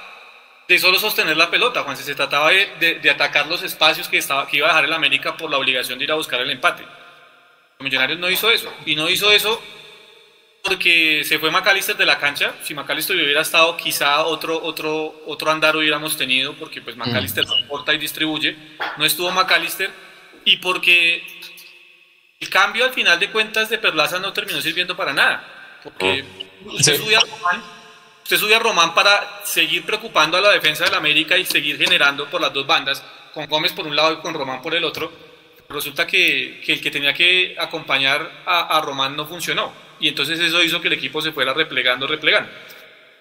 de 0.66 0.78
solo 0.78 0.98
sostener 0.98 1.36
la 1.36 1.50
pelota, 1.50 1.82
Juan, 1.82 1.96
se 1.96 2.14
trataba 2.14 2.50
de, 2.50 2.98
de, 3.00 3.10
atacar 3.10 3.46
los 3.46 3.62
espacios 3.62 4.08
que, 4.08 4.18
estaba, 4.18 4.46
que 4.46 4.56
iba 4.58 4.66
a 4.66 4.70
dejar 4.70 4.84
el 4.84 4.92
América 4.92 5.36
por 5.36 5.50
la 5.50 5.58
obligación 5.58 5.98
de 5.98 6.04
ir 6.04 6.12
a 6.12 6.14
buscar 6.14 6.40
el 6.40 6.50
empate. 6.50 6.84
Millonarios 7.80 8.18
no 8.18 8.30
hizo 8.30 8.50
eso, 8.50 8.72
y 8.86 8.94
no 8.94 9.08
hizo 9.08 9.32
eso 9.32 9.60
porque 10.62 11.22
se 11.24 11.38
fue 11.38 11.50
McAllister 11.50 11.96
de 11.96 12.06
la 12.06 12.18
cancha. 12.18 12.54
Si 12.62 12.74
McAllister 12.74 13.16
hubiera 13.16 13.40
estado, 13.40 13.76
quizá 13.76 14.24
otro, 14.24 14.62
otro, 14.62 15.22
otro 15.26 15.50
andar 15.50 15.76
hubiéramos 15.76 16.16
tenido, 16.16 16.54
porque 16.54 16.82
pues 16.82 16.96
McAllister 16.96 17.46
mm. 17.46 17.90
y 17.94 17.98
distribuye. 17.98 18.56
No 18.98 19.04
estuvo 19.04 19.30
McAllister 19.30 19.90
y 20.44 20.58
porque 20.58 21.26
el 22.38 22.48
cambio 22.50 22.84
al 22.84 22.92
final 22.92 23.18
de 23.18 23.30
cuentas 23.30 23.70
de 23.70 23.78
Perlaza 23.78 24.18
no 24.18 24.32
terminó 24.32 24.60
sirviendo 24.60 24.96
para 24.96 25.12
nada. 25.12 25.78
Porque 25.82 26.24
mm. 26.64 26.74
usted, 26.74 26.98
sube 26.98 27.16
a 27.16 27.20
Román, 27.20 27.62
usted 28.22 28.36
sube 28.36 28.54
a 28.54 28.58
Román 28.58 28.94
para 28.94 29.40
seguir 29.44 29.84
preocupando 29.84 30.36
a 30.36 30.42
la 30.42 30.50
defensa 30.50 30.84
del 30.84 30.94
América 30.94 31.38
y 31.38 31.46
seguir 31.46 31.78
generando 31.78 32.26
por 32.28 32.40
las 32.40 32.52
dos 32.52 32.66
bandas, 32.66 33.02
con 33.32 33.46
Gómez 33.46 33.72
por 33.72 33.86
un 33.86 33.96
lado 33.96 34.12
y 34.12 34.16
con 34.16 34.34
Román 34.34 34.60
por 34.60 34.74
el 34.74 34.84
otro. 34.84 35.10
Resulta 35.70 36.06
que, 36.06 36.60
que 36.66 36.74
el 36.74 36.82
que 36.82 36.90
tenía 36.90 37.14
que 37.14 37.56
acompañar 37.58 38.42
a, 38.44 38.76
a 38.76 38.80
Román 38.82 39.16
no 39.16 39.24
funcionó 39.24 39.89
y 40.00 40.08
entonces 40.08 40.40
eso 40.40 40.62
hizo 40.62 40.80
que 40.80 40.88
el 40.88 40.94
equipo 40.94 41.20
se 41.20 41.32
fuera 41.32 41.52
replegando, 41.52 42.06
replegando. 42.06 42.50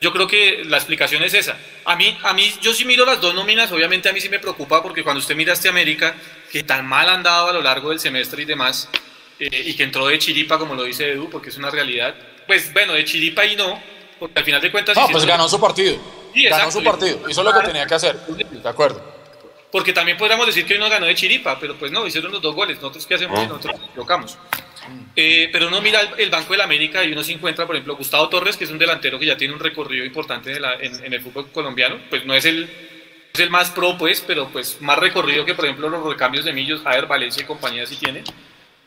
Yo 0.02 0.14
creo 0.14 0.28
que 0.28 0.64
la 0.66 0.78
explicación 0.78 1.24
es 1.24 1.34
esa. 1.34 1.58
A 1.84 1.96
mí, 1.98 2.18
a 2.24 2.34
mí, 2.34 2.54
yo 2.62 2.74
sí 2.74 2.86
miro 2.86 3.06
las 3.06 3.20
dos 3.20 3.36
nóminas, 3.36 3.70
obviamente 3.72 4.08
a 4.08 4.14
mí 4.14 4.22
sí 4.22 4.30
me 4.30 4.40
preocupa 4.40 4.82
porque 4.82 5.04
cuando 5.04 5.20
usted 5.20 5.36
mira 5.36 5.54
este 5.54 5.68
América, 5.68 6.16
que 6.50 6.64
tan 6.64 6.88
mal 6.88 7.10
han 7.10 7.22
dado 7.22 7.50
a 7.50 7.54
lo 7.54 7.62
largo 7.62 7.90
del 7.90 8.00
semestre 8.00 8.44
y 8.44 8.46
demás, 8.46 8.90
eh, 9.40 9.64
y 9.68 9.74
que 9.76 9.84
entró 9.84 10.08
de 10.08 10.18
chiripa, 10.18 10.58
como 10.58 10.74
lo 10.74 10.84
dice 10.84 11.12
Edu, 11.12 11.30
porque 11.30 11.50
es 11.50 11.58
una 11.58 11.70
realidad, 11.70 12.16
pues 12.48 12.72
bueno, 12.72 12.94
de 12.94 13.04
chiripa 13.04 13.46
y 13.46 13.58
no, 13.58 13.82
porque 14.18 14.40
al 14.40 14.46
final 14.46 14.62
de 14.62 14.72
cuentas... 14.72 14.96
No, 14.96 15.08
pues 15.10 15.26
ganó 15.26 15.50
su 15.50 15.60
partido. 15.60 16.00
ganó 16.50 16.72
su 16.72 16.82
partido, 16.82 17.22
hizo 17.30 17.44
lo 17.44 17.54
que 17.54 17.68
tenía 17.68 17.86
que 17.86 17.96
hacer, 17.96 18.18
de 18.26 18.70
acuerdo. 18.70 19.20
Porque 19.70 19.94
también 19.94 20.18
podríamos 20.18 20.48
decir 20.48 20.66
que 20.66 20.74
hoy 20.74 20.80
no 20.80 20.90
ganó 20.90 21.06
de 21.06 21.16
chiripa, 21.16 21.60
pero 21.60 21.78
pues 21.78 21.92
no, 21.92 22.08
hicieron 22.08 22.32
los 22.32 22.42
dos 22.42 22.56
goles, 22.56 22.78
nosotros 22.78 23.06
qué 23.06 23.16
hacemos, 23.16 23.38
nosotros 23.48 23.78
nos 23.78 23.90
equivocamos. 23.90 24.38
Eh, 25.16 25.50
pero 25.52 25.68
uno 25.68 25.82
mira 25.82 26.00
el, 26.18 26.30
Banco 26.30 26.54
del 26.54 26.62
América 26.62 27.04
y 27.04 27.12
uno 27.12 27.24
se 27.24 27.34
encuentra, 27.34 27.66
por 27.66 27.76
ejemplo, 27.76 27.98
Gustavo 27.98 28.30
Torres, 28.30 28.56
que 28.56 28.64
es 28.64 28.72
un 28.72 28.78
delantero 28.78 29.20
que 29.20 29.26
ya 29.26 29.36
tiene 29.36 29.54
un 29.54 29.60
recorrido 29.60 30.06
importante 30.06 30.56
en, 30.56 31.14
el 31.14 31.22
fútbol 31.22 31.52
colombiano. 31.52 32.00
Pues 32.10 32.26
no 32.26 32.34
es 32.34 32.46
el, 32.46 32.70
es 33.34 33.40
el 33.40 33.50
más 33.50 33.72
pro, 33.72 33.98
pues, 33.98 34.24
pero 34.26 34.48
pues 34.50 34.80
más 34.82 34.98
recorrido 34.98 35.44
que, 35.46 35.56
por 35.56 35.66
ejemplo, 35.66 35.90
los 35.90 36.06
recambios 36.06 36.46
de 36.46 36.54
Millos, 36.54 36.82
Javier 36.82 37.08
Valencia 37.08 37.44
y 37.44 37.46
compañía 37.46 37.86
sí 37.86 37.98
tiene. 37.98 38.24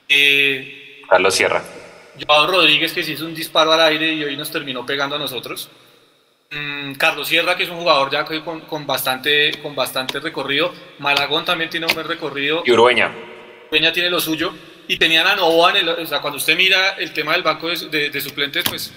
Eh, 0.08 1.02
Carlos 1.08 1.34
Sierra. 1.34 1.62
Joao 2.26 2.46
Rodríguez, 2.46 2.92
que 2.92 3.02
sí 3.02 3.12
hizo 3.12 3.26
un 3.26 3.34
disparo 3.34 3.72
al 3.72 3.80
aire 3.82 4.12
y 4.12 4.24
hoy 4.24 4.36
nos 4.36 4.50
terminó 4.50 4.86
pegando 4.86 5.16
a 5.16 5.18
nosotros. 5.18 5.70
Mm, 6.50 6.94
Carlos 6.94 7.28
Sierra, 7.28 7.56
que 7.56 7.64
es 7.64 7.68
un 7.68 7.78
jugador 7.78 8.10
ya 8.10 8.24
con, 8.24 8.60
con, 8.62 8.86
bastante, 8.86 9.52
con 9.62 9.74
bastante 9.74 10.18
recorrido. 10.20 10.72
Malagón 10.98 11.44
también 11.44 11.68
tiene 11.68 11.86
un 11.86 11.94
buen 11.94 12.06
recorrido. 12.06 12.62
Y 12.64 12.70
Urueña. 12.70 13.12
Urueña 13.68 13.92
tiene 13.92 14.08
lo 14.08 14.20
suyo 14.20 14.54
y 14.88 14.96
tenían 14.96 15.26
a 15.26 15.36
Novoa, 15.36 15.70
en 15.70 15.76
el, 15.76 15.88
o 15.88 16.06
sea, 16.06 16.20
cuando 16.20 16.38
usted 16.38 16.56
mira 16.56 16.96
el 16.98 17.12
tema 17.12 17.32
del 17.32 17.42
banco 17.42 17.68
de, 17.68 18.20
suplentes, 18.20 18.64
pues 18.68 18.92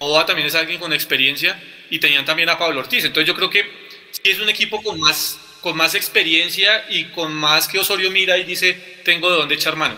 Novoa 0.00 0.26
también 0.26 0.48
es 0.48 0.54
alguien 0.54 0.80
con 0.80 0.92
experiencia 0.92 1.60
y 1.90 1.98
tenían 1.98 2.24
también 2.24 2.48
a 2.48 2.58
Pablo 2.58 2.80
Ortiz. 2.80 3.04
Entonces 3.04 3.26
yo 3.26 3.34
creo 3.34 3.50
que 3.50 3.62
sí 4.10 4.22
es 4.24 4.40
un 4.40 4.48
equipo 4.48 4.82
con 4.82 4.98
más, 4.98 5.38
con 5.60 5.76
más 5.76 5.94
experiencia 5.94 6.86
y 6.88 7.04
con 7.06 7.32
más 7.34 7.68
que 7.68 7.78
Osorio 7.78 8.10
mira 8.10 8.36
y 8.38 8.44
dice, 8.44 9.00
tengo 9.04 9.30
de 9.30 9.36
dónde 9.36 9.54
echar 9.54 9.76
mano. 9.76 9.96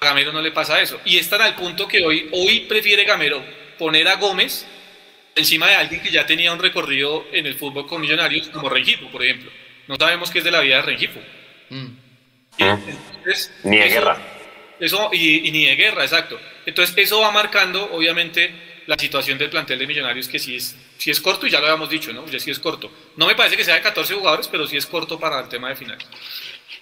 A 0.00 0.06
Gamero 0.06 0.32
no 0.32 0.42
le 0.42 0.52
pasa 0.52 0.80
eso. 0.80 1.00
Y 1.04 1.18
están 1.18 1.40
al 1.40 1.54
punto 1.54 1.88
que 1.88 2.04
hoy, 2.04 2.28
hoy 2.32 2.60
prefiere 2.60 3.04
Gamero 3.04 3.42
poner 3.78 4.06
a 4.08 4.16
Gómez 4.16 4.66
encima 5.34 5.68
de 5.68 5.74
alguien 5.74 6.02
que 6.02 6.10
ya 6.10 6.26
tenía 6.26 6.52
un 6.52 6.58
recorrido 6.58 7.26
en 7.32 7.46
el 7.46 7.54
fútbol 7.54 7.86
con 7.86 8.00
Millonarios, 8.00 8.48
como 8.48 8.68
Rengifo, 8.68 9.10
por 9.10 9.24
ejemplo. 9.24 9.50
No 9.88 9.96
sabemos 9.96 10.30
qué 10.30 10.38
es 10.38 10.44
de 10.44 10.50
la 10.50 10.60
vida 10.60 10.76
de 10.76 10.82
Rengifo. 10.82 11.20
Mm. 11.70 11.86
Ni 13.64 13.78
de 13.78 13.88
guerra. 13.88 14.33
Eso, 14.80 15.10
y, 15.12 15.50
ni 15.50 15.66
de 15.66 15.76
guerra, 15.76 16.02
exacto. 16.02 16.38
Entonces, 16.66 16.94
eso 16.96 17.20
va 17.20 17.30
marcando, 17.30 17.90
obviamente, 17.92 18.82
la 18.86 18.96
situación 18.98 19.38
del 19.38 19.50
plantel 19.50 19.78
de 19.78 19.86
Millonarios, 19.86 20.28
que 20.28 20.38
sí 20.38 20.56
es, 20.56 20.76
sí 20.98 21.10
es 21.10 21.20
corto, 21.20 21.46
y 21.46 21.50
ya 21.50 21.60
lo 21.60 21.66
habíamos 21.66 21.88
dicho, 21.88 22.12
¿no? 22.12 22.26
Ya 22.26 22.38
sí 22.40 22.50
es 22.50 22.58
corto. 22.58 22.90
No 23.16 23.26
me 23.26 23.34
parece 23.34 23.56
que 23.56 23.64
sea 23.64 23.74
de 23.74 23.82
14 23.82 24.14
jugadores, 24.14 24.48
pero 24.48 24.66
sí 24.66 24.76
es 24.76 24.86
corto 24.86 25.18
para 25.18 25.40
el 25.40 25.48
tema 25.48 25.68
de 25.68 25.76
final. 25.76 25.98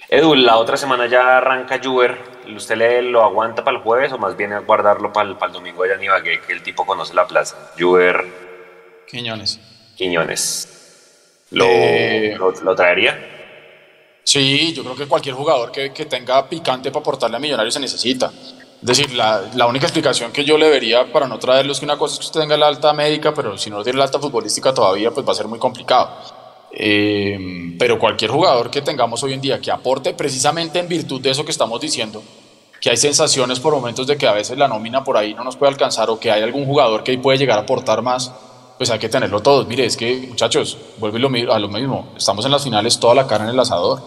Edu, 0.08 0.34
la 0.34 0.56
otra 0.56 0.76
semana 0.76 1.06
ya 1.06 1.38
arranca 1.38 1.80
Juber. 1.82 2.18
¿Usted 2.54 2.76
le, 2.76 3.02
lo 3.02 3.22
aguanta 3.22 3.64
para 3.64 3.78
el 3.78 3.82
jueves 3.82 4.12
o 4.12 4.18
más 4.18 4.36
bien 4.36 4.52
guardarlo 4.66 5.12
para 5.12 5.28
el, 5.28 5.36
para 5.36 5.46
el 5.46 5.52
domingo 5.54 5.84
allá 5.84 5.94
en 5.94 6.02
Ibagué, 6.02 6.40
que 6.40 6.52
el 6.52 6.62
tipo 6.62 6.84
conoce 6.84 7.14
la 7.14 7.26
plaza? 7.26 7.72
Juber. 7.78 8.24
Quiñones. 9.08 9.60
Quiñones. 9.96 11.48
¿Lo, 11.50 11.64
eh, 11.66 12.36
lo 12.36 12.74
traería? 12.74 13.31
Sí, 14.24 14.72
yo 14.72 14.84
creo 14.84 14.96
que 14.96 15.06
cualquier 15.06 15.34
jugador 15.34 15.72
que, 15.72 15.92
que 15.92 16.06
tenga 16.06 16.48
picante 16.48 16.90
para 16.90 17.00
aportarle 17.00 17.36
a 17.36 17.40
Millonarios 17.40 17.74
se 17.74 17.80
necesita. 17.80 18.32
Es 18.80 18.86
decir, 18.86 19.12
la, 19.14 19.42
la, 19.54 19.66
única 19.66 19.86
explicación 19.86 20.32
que 20.32 20.44
yo 20.44 20.58
le 20.58 20.68
vería 20.68 21.12
para 21.12 21.28
no 21.28 21.38
traerlo 21.38 21.72
es 21.72 21.78
que 21.78 21.84
una 21.84 21.96
cosa 21.96 22.14
es 22.14 22.20
que 22.20 22.26
usted 22.26 22.40
tenga 22.40 22.56
la 22.56 22.66
alta 22.66 22.92
médica, 22.92 23.32
pero 23.32 23.56
si 23.56 23.70
no 23.70 23.82
tiene 23.82 23.98
la 23.98 24.04
alta 24.04 24.18
futbolística 24.18 24.74
todavía, 24.74 25.12
pues 25.12 25.26
va 25.26 25.32
a 25.32 25.36
ser 25.36 25.46
muy 25.46 25.58
complicado. 25.58 26.10
Eh, 26.72 27.76
pero 27.78 27.98
cualquier 27.98 28.30
jugador 28.30 28.70
que 28.70 28.80
tengamos 28.80 29.22
hoy 29.22 29.34
en 29.34 29.40
día 29.40 29.60
que 29.60 29.70
aporte 29.70 30.14
precisamente 30.14 30.78
en 30.78 30.88
virtud 30.88 31.20
de 31.20 31.30
eso 31.30 31.44
que 31.44 31.50
estamos 31.50 31.80
diciendo, 31.80 32.22
que 32.80 32.90
hay 32.90 32.96
sensaciones 32.96 33.60
por 33.60 33.74
momentos 33.74 34.06
de 34.06 34.16
que 34.16 34.26
a 34.26 34.32
veces 34.32 34.56
la 34.56 34.68
nómina 34.68 35.04
por 35.04 35.16
ahí 35.16 35.34
no 35.34 35.44
nos 35.44 35.56
puede 35.56 35.70
alcanzar 35.70 36.10
o 36.10 36.18
que 36.18 36.30
hay 36.30 36.42
algún 36.42 36.64
jugador 36.64 37.04
que 37.04 37.12
ahí 37.12 37.18
puede 37.18 37.38
llegar 37.38 37.58
a 37.58 37.62
aportar 37.62 38.02
más, 38.02 38.32
pues 38.76 38.90
hay 38.90 38.98
que 38.98 39.08
tenerlo 39.08 39.40
todos. 39.40 39.66
Mire, 39.66 39.84
es 39.84 39.96
que, 39.96 40.26
muchachos, 40.28 40.76
vuelve 40.98 41.18
a 41.50 41.58
lo 41.58 41.68
mismo, 41.68 42.08
estamos 42.16 42.44
en 42.44 42.50
las 42.50 42.64
finales 42.64 42.98
toda 42.98 43.14
la 43.14 43.26
cara 43.26 43.44
en 43.44 43.50
el 43.50 43.60
asador. 43.60 44.00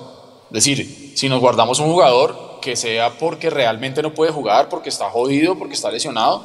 Es 0.50 0.54
decir, 0.54 1.14
si 1.16 1.30
nos 1.30 1.40
guardamos 1.40 1.80
un 1.80 1.92
jugador, 1.92 2.60
que 2.62 2.76
sea 2.76 3.18
porque 3.18 3.50
realmente 3.50 4.02
no 4.02 4.14
puede 4.14 4.32
jugar, 4.32 4.70
porque 4.70 4.90
está 4.90 5.10
jodido, 5.10 5.58
porque 5.58 5.76
está 5.76 5.92
lesionado, 5.92 6.44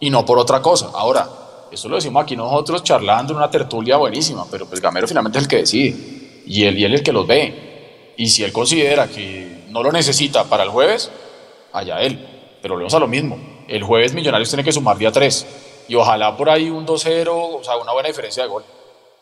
y 0.00 0.10
no 0.10 0.24
por 0.24 0.38
otra 0.38 0.60
cosa. 0.60 0.90
Ahora, 0.94 1.28
eso 1.70 1.88
lo 1.88 1.96
decimos 1.96 2.22
aquí 2.22 2.36
nosotros 2.36 2.82
charlando 2.82 3.32
en 3.32 3.38
una 3.38 3.50
tertulia 3.50 3.96
buenísima, 3.96 4.44
pero 4.50 4.66
pues 4.66 4.80
Gamero 4.80 5.06
finalmente 5.06 5.38
es 5.38 5.44
el 5.44 5.48
que 5.48 5.56
decide, 5.56 6.42
y 6.46 6.64
él, 6.64 6.78
y 6.78 6.84
él 6.84 6.94
es 6.94 7.00
el 7.00 7.04
que 7.04 7.12
los 7.12 7.26
ve. 7.26 8.12
Y 8.16 8.28
si 8.28 8.44
él 8.44 8.52
considera 8.52 9.08
que 9.08 9.64
no 9.70 9.82
lo 9.82 9.90
necesita 9.90 10.44
para 10.44 10.62
el 10.62 10.70
jueves, 10.70 11.10
allá 11.72 12.00
él. 12.00 12.58
Pero 12.62 12.74
volvemos 12.74 12.94
a 12.94 12.98
lo 12.98 13.08
mismo. 13.08 13.38
El 13.68 13.82
jueves 13.82 14.14
Millonarios 14.14 14.48
tiene 14.48 14.64
que 14.64 14.72
sumar 14.72 14.96
día 14.96 15.10
3. 15.10 15.46
Y 15.88 15.94
ojalá 15.94 16.36
por 16.36 16.48
ahí 16.48 16.70
un 16.70 16.86
2-0, 16.86 17.28
o 17.28 17.64
sea, 17.64 17.76
una 17.76 17.92
buena 17.92 18.08
diferencia 18.08 18.42
de 18.42 18.48
gol. 18.48 18.64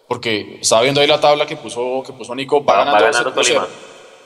Porque 0.06 0.58
estaba 0.60 0.82
viendo 0.82 1.00
ahí 1.00 1.06
la 1.06 1.20
tabla 1.20 1.46
que 1.46 1.56
puso, 1.56 2.02
que 2.04 2.12
puso 2.12 2.34
Nico. 2.34 2.64
Va, 2.64 2.84
ganando 2.84 3.34
2-0. 3.34 3.66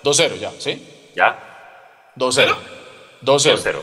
2-0 0.03 0.39
ya, 0.39 0.53
¿sí? 0.59 1.11
¿Ya? 1.15 2.13
2-0. 2.17 2.55
2-0. 3.23 3.81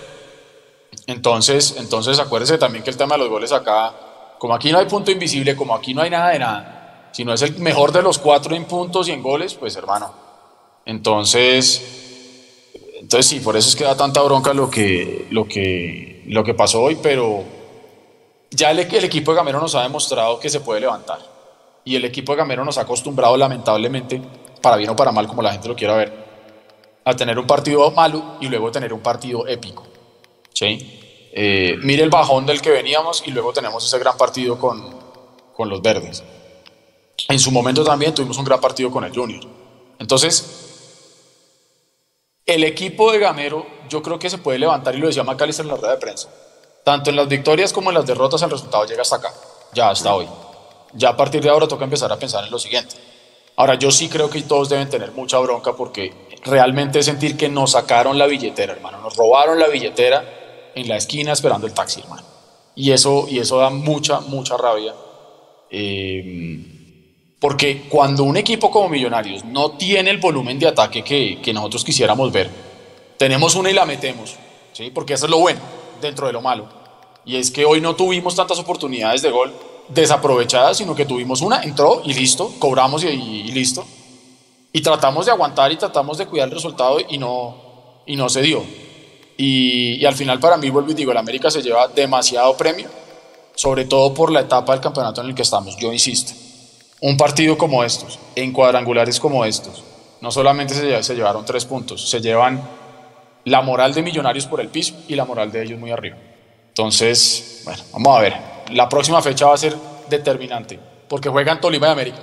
Entonces, 1.08 1.76
entonces 1.78 2.20
acuérdese 2.20 2.58
también 2.58 2.84
que 2.84 2.90
el 2.90 2.98
tema 2.98 3.16
de 3.16 3.20
los 3.20 3.30
goles 3.30 3.52
acá, 3.52 3.94
como 4.38 4.54
aquí 4.54 4.72
no 4.72 4.80
hay 4.80 4.86
punto 4.86 5.12
invisible, 5.12 5.56
como 5.56 5.76
aquí 5.76 5.94
no 5.94 6.02
hay 6.02 6.10
nada 6.10 6.30
de 6.30 6.40
nada, 6.40 7.10
si 7.12 7.26
no 7.26 7.34
es 7.34 7.42
el 7.42 7.58
mejor 7.60 7.92
de 7.92 8.02
los 8.02 8.20
cuatro 8.20 8.56
en 8.56 8.66
puntos 8.66 9.08
y 9.08 9.12
en 9.12 9.22
goles, 9.22 9.56
pues 9.56 9.76
hermano. 9.76 10.14
Entonces, 10.86 11.82
entonces 13.00 13.26
sí, 13.26 13.40
por 13.40 13.56
eso 13.58 13.70
es 13.70 13.76
que 13.76 13.84
da 13.84 13.96
tanta 13.96 14.22
bronca 14.22 14.54
lo 14.54 14.70
que, 14.70 15.28
lo 15.30 15.48
que, 15.48 16.24
lo 16.28 16.44
que 16.44 16.54
pasó 16.54 16.82
hoy, 16.82 16.98
pero 17.02 17.44
ya 18.54 18.72
el, 18.72 18.80
el 18.80 19.04
equipo 19.04 19.32
de 19.32 19.38
Gamero 19.38 19.60
nos 19.60 19.76
ha 19.76 19.82
demostrado 19.82 20.40
que 20.40 20.50
se 20.50 20.60
puede 20.60 20.82
levantar. 20.82 21.20
Y 21.86 21.96
el 21.96 22.06
equipo 22.06 22.32
de 22.32 22.38
Gamero 22.38 22.64
nos 22.64 22.78
ha 22.78 22.82
acostumbrado 22.82 23.36
lamentablemente, 23.36 24.22
para 24.62 24.78
bien 24.78 24.90
o 24.90 24.96
para 24.96 25.12
mal, 25.12 25.28
como 25.28 25.42
la 25.42 25.52
gente 25.52 25.68
lo 25.68 25.76
quiera 25.76 25.96
ver, 25.96 26.24
a 27.04 27.16
tener 27.16 27.38
un 27.38 27.48
partido 27.48 27.92
malo 27.92 28.38
y 28.40 28.48
luego 28.48 28.72
tener 28.72 28.94
un 28.94 29.02
partido 29.02 29.48
épico. 29.48 29.86
¿sí? 30.54 31.00
Eh, 31.34 31.78
mire 31.82 32.04
el 32.04 32.10
bajón 32.10 32.46
del 32.46 32.62
que 32.62 32.70
veníamos 32.70 33.24
y 33.26 33.32
luego 33.32 33.52
tenemos 33.52 33.84
ese 33.86 33.98
gran 34.00 34.18
partido 34.18 34.58
con, 34.58 34.96
con 35.54 35.68
los 35.68 35.82
verdes. 35.82 36.24
En 37.30 37.40
su 37.40 37.52
momento 37.52 37.84
también 37.84 38.14
tuvimos 38.14 38.38
un 38.38 38.46
gran 38.46 38.62
partido 38.62 38.92
con 38.92 39.04
el 39.04 39.14
Junior. 39.14 39.44
Entonces, 40.00 40.64
el 42.46 42.64
equipo 42.64 43.12
de 43.12 43.20
Gamero 43.20 43.66
yo 43.90 44.02
creo 44.02 44.20
que 44.20 44.30
se 44.30 44.38
puede 44.38 44.60
levantar 44.60 44.96
y 44.96 45.00
lo 45.00 45.08
decía 45.08 45.24
Macalister 45.24 45.66
en 45.66 45.72
la 45.72 45.78
rueda 45.78 45.94
de 45.94 46.00
prensa. 46.00 46.30
Tanto 46.84 47.10
en 47.10 47.16
las 47.16 47.28
victorias 47.28 47.72
como 47.72 47.90
en 47.90 47.96
las 47.96 48.06
derrotas 48.06 48.42
el 48.42 48.50
resultado 48.50 48.86
llega 48.86 49.02
hasta 49.02 49.16
acá, 49.16 49.34
ya 49.74 49.90
hasta 49.90 50.14
hoy. 50.14 50.28
Ya 50.94 51.10
a 51.10 51.18
partir 51.18 51.42
de 51.42 51.50
ahora 51.50 51.68
toca 51.68 51.86
empezar 51.86 52.12
a 52.12 52.18
pensar 52.18 52.44
en 52.44 52.52
lo 52.52 52.60
siguiente. 52.60 52.96
Ahora 53.56 53.76
yo 53.76 53.90
sí 53.90 54.10
creo 54.10 54.30
que 54.30 54.42
todos 54.42 54.70
deben 54.70 54.90
tener 54.90 55.12
mucha 55.14 55.40
bronca 55.40 55.74
porque 55.74 56.14
realmente 56.44 57.02
sentir 57.02 57.38
que 57.38 57.48
nos 57.48 57.72
sacaron 57.72 58.18
la 58.18 58.28
billetera, 58.28 58.74
hermano. 58.74 59.00
Nos 59.00 59.16
robaron 59.16 59.60
la 59.60 59.68
billetera 59.68 60.72
en 60.76 60.88
la 60.88 60.98
esquina 60.98 61.32
esperando 61.32 61.68
el 61.68 61.74
taxi, 61.74 62.02
hermano. 62.02 62.24
Y 62.76 62.92
eso, 62.92 63.28
y 63.30 63.40
eso 63.40 63.60
da 63.60 63.70
mucha, 63.70 64.20
mucha 64.20 64.58
rabia. 64.58 64.94
Eh, 65.70 67.38
porque 67.40 67.84
cuando 67.90 68.24
un 68.24 68.38
equipo 68.38 68.70
como 68.70 68.90
Millonarios 68.90 69.46
no 69.46 69.72
tiene 69.72 70.10
el 70.10 70.18
volumen 70.18 70.60
de 70.60 70.68
ataque 70.68 71.04
que, 71.04 71.40
que 71.42 71.54
nosotros 71.54 71.84
quisiéramos 71.84 72.32
ver, 72.32 72.50
tenemos 73.18 73.56
una 73.56 73.70
y 73.70 73.74
la 73.74 73.86
metemos, 73.86 74.36
¿sí? 74.74 74.92
porque 74.92 75.14
eso 75.14 75.26
es 75.26 75.32
lo 75.32 75.40
bueno 75.40 75.60
dentro 76.08 76.28
de 76.28 76.34
lo 76.34 76.42
malo. 76.42 76.68
Y 77.26 77.38
es 77.38 77.52
que 77.52 77.66
hoy 77.66 77.82
no 77.82 77.96
tuvimos 77.96 78.36
tantas 78.36 78.60
oportunidades 78.60 79.22
de 79.22 79.32
gol 79.32 79.54
desaprovechadas, 79.90 80.78
sino 80.78 80.96
que 80.96 81.06
tuvimos 81.06 81.42
una, 81.42 81.64
entró 81.64 82.02
y 82.06 82.14
listo, 82.14 82.54
cobramos 82.60 83.04
y, 83.04 83.52
listo. 83.52 83.86
Y 84.72 84.82
tratamos 84.82 85.26
de 85.26 85.32
aguantar 85.32 85.72
y 85.72 85.78
tratamos 85.78 86.18
de 86.18 86.26
cuidar 86.26 86.48
el 86.48 86.54
resultado 86.54 86.98
y 87.08 87.18
no, 87.18 87.56
y 88.06 88.16
no 88.16 88.30
se 88.30 88.42
dio. 88.42 88.64
Y, 89.38 89.96
y 89.96 90.06
al 90.06 90.16
final 90.16 90.40
para 90.40 90.58
mí, 90.58 90.70
vuelvo 90.70 90.92
y 90.92 90.94
digo, 90.94 91.12
el 91.12 91.18
América 91.18 91.50
se 91.50 91.62
lleva 91.62 91.88
demasiado 91.88 92.56
premio, 92.56 92.90
sobre 93.56 93.86
todo 93.86 94.14
por 94.14 94.32
la 94.32 94.42
etapa 94.42 94.74
del 94.74 94.82
campeonato 94.82 95.22
en 95.22 95.28
el 95.28 95.36
que 95.36 95.42
estamos, 95.42 95.76
yo 95.78 95.92
insisto 95.92 96.34
un 97.04 97.18
partido 97.18 97.58
como 97.58 97.84
estos, 97.84 98.18
en 98.34 98.54
cuadrangulares 98.54 99.20
como 99.20 99.44
estos, 99.44 99.84
no 100.22 100.32
solamente 100.32 100.74
se, 100.74 101.16
llevaron 101.16 101.44
tres 101.44 101.66
puntos, 101.66 102.10
se 102.10 102.22
llevan 102.22 102.64
la 103.46 103.62
moral 103.62 103.94
de 103.94 104.02
Millonarios 104.02 104.46
por 104.46 104.62
el 104.62 104.70
piso 104.70 104.96
y 105.08 105.16
la 105.16 105.26
moral 105.26 105.52
de 105.52 105.64
ellos 105.64 105.80
muy 105.80 105.92
arriba. 105.92 106.18
Entonces, 106.70 107.62
bueno, 107.66 107.84
vamos 107.94 108.18
a 108.18 108.22
ver. 108.22 108.34
La 108.72 108.90
próxima 108.90 109.22
fecha 109.22 109.46
va 109.46 109.54
a 109.54 109.58
ser 109.58 109.76
determinante, 110.10 110.80
porque 111.08 111.30
juegan 111.30 111.60
Tolima 111.62 111.88
y 111.88 111.92
América 111.92 112.18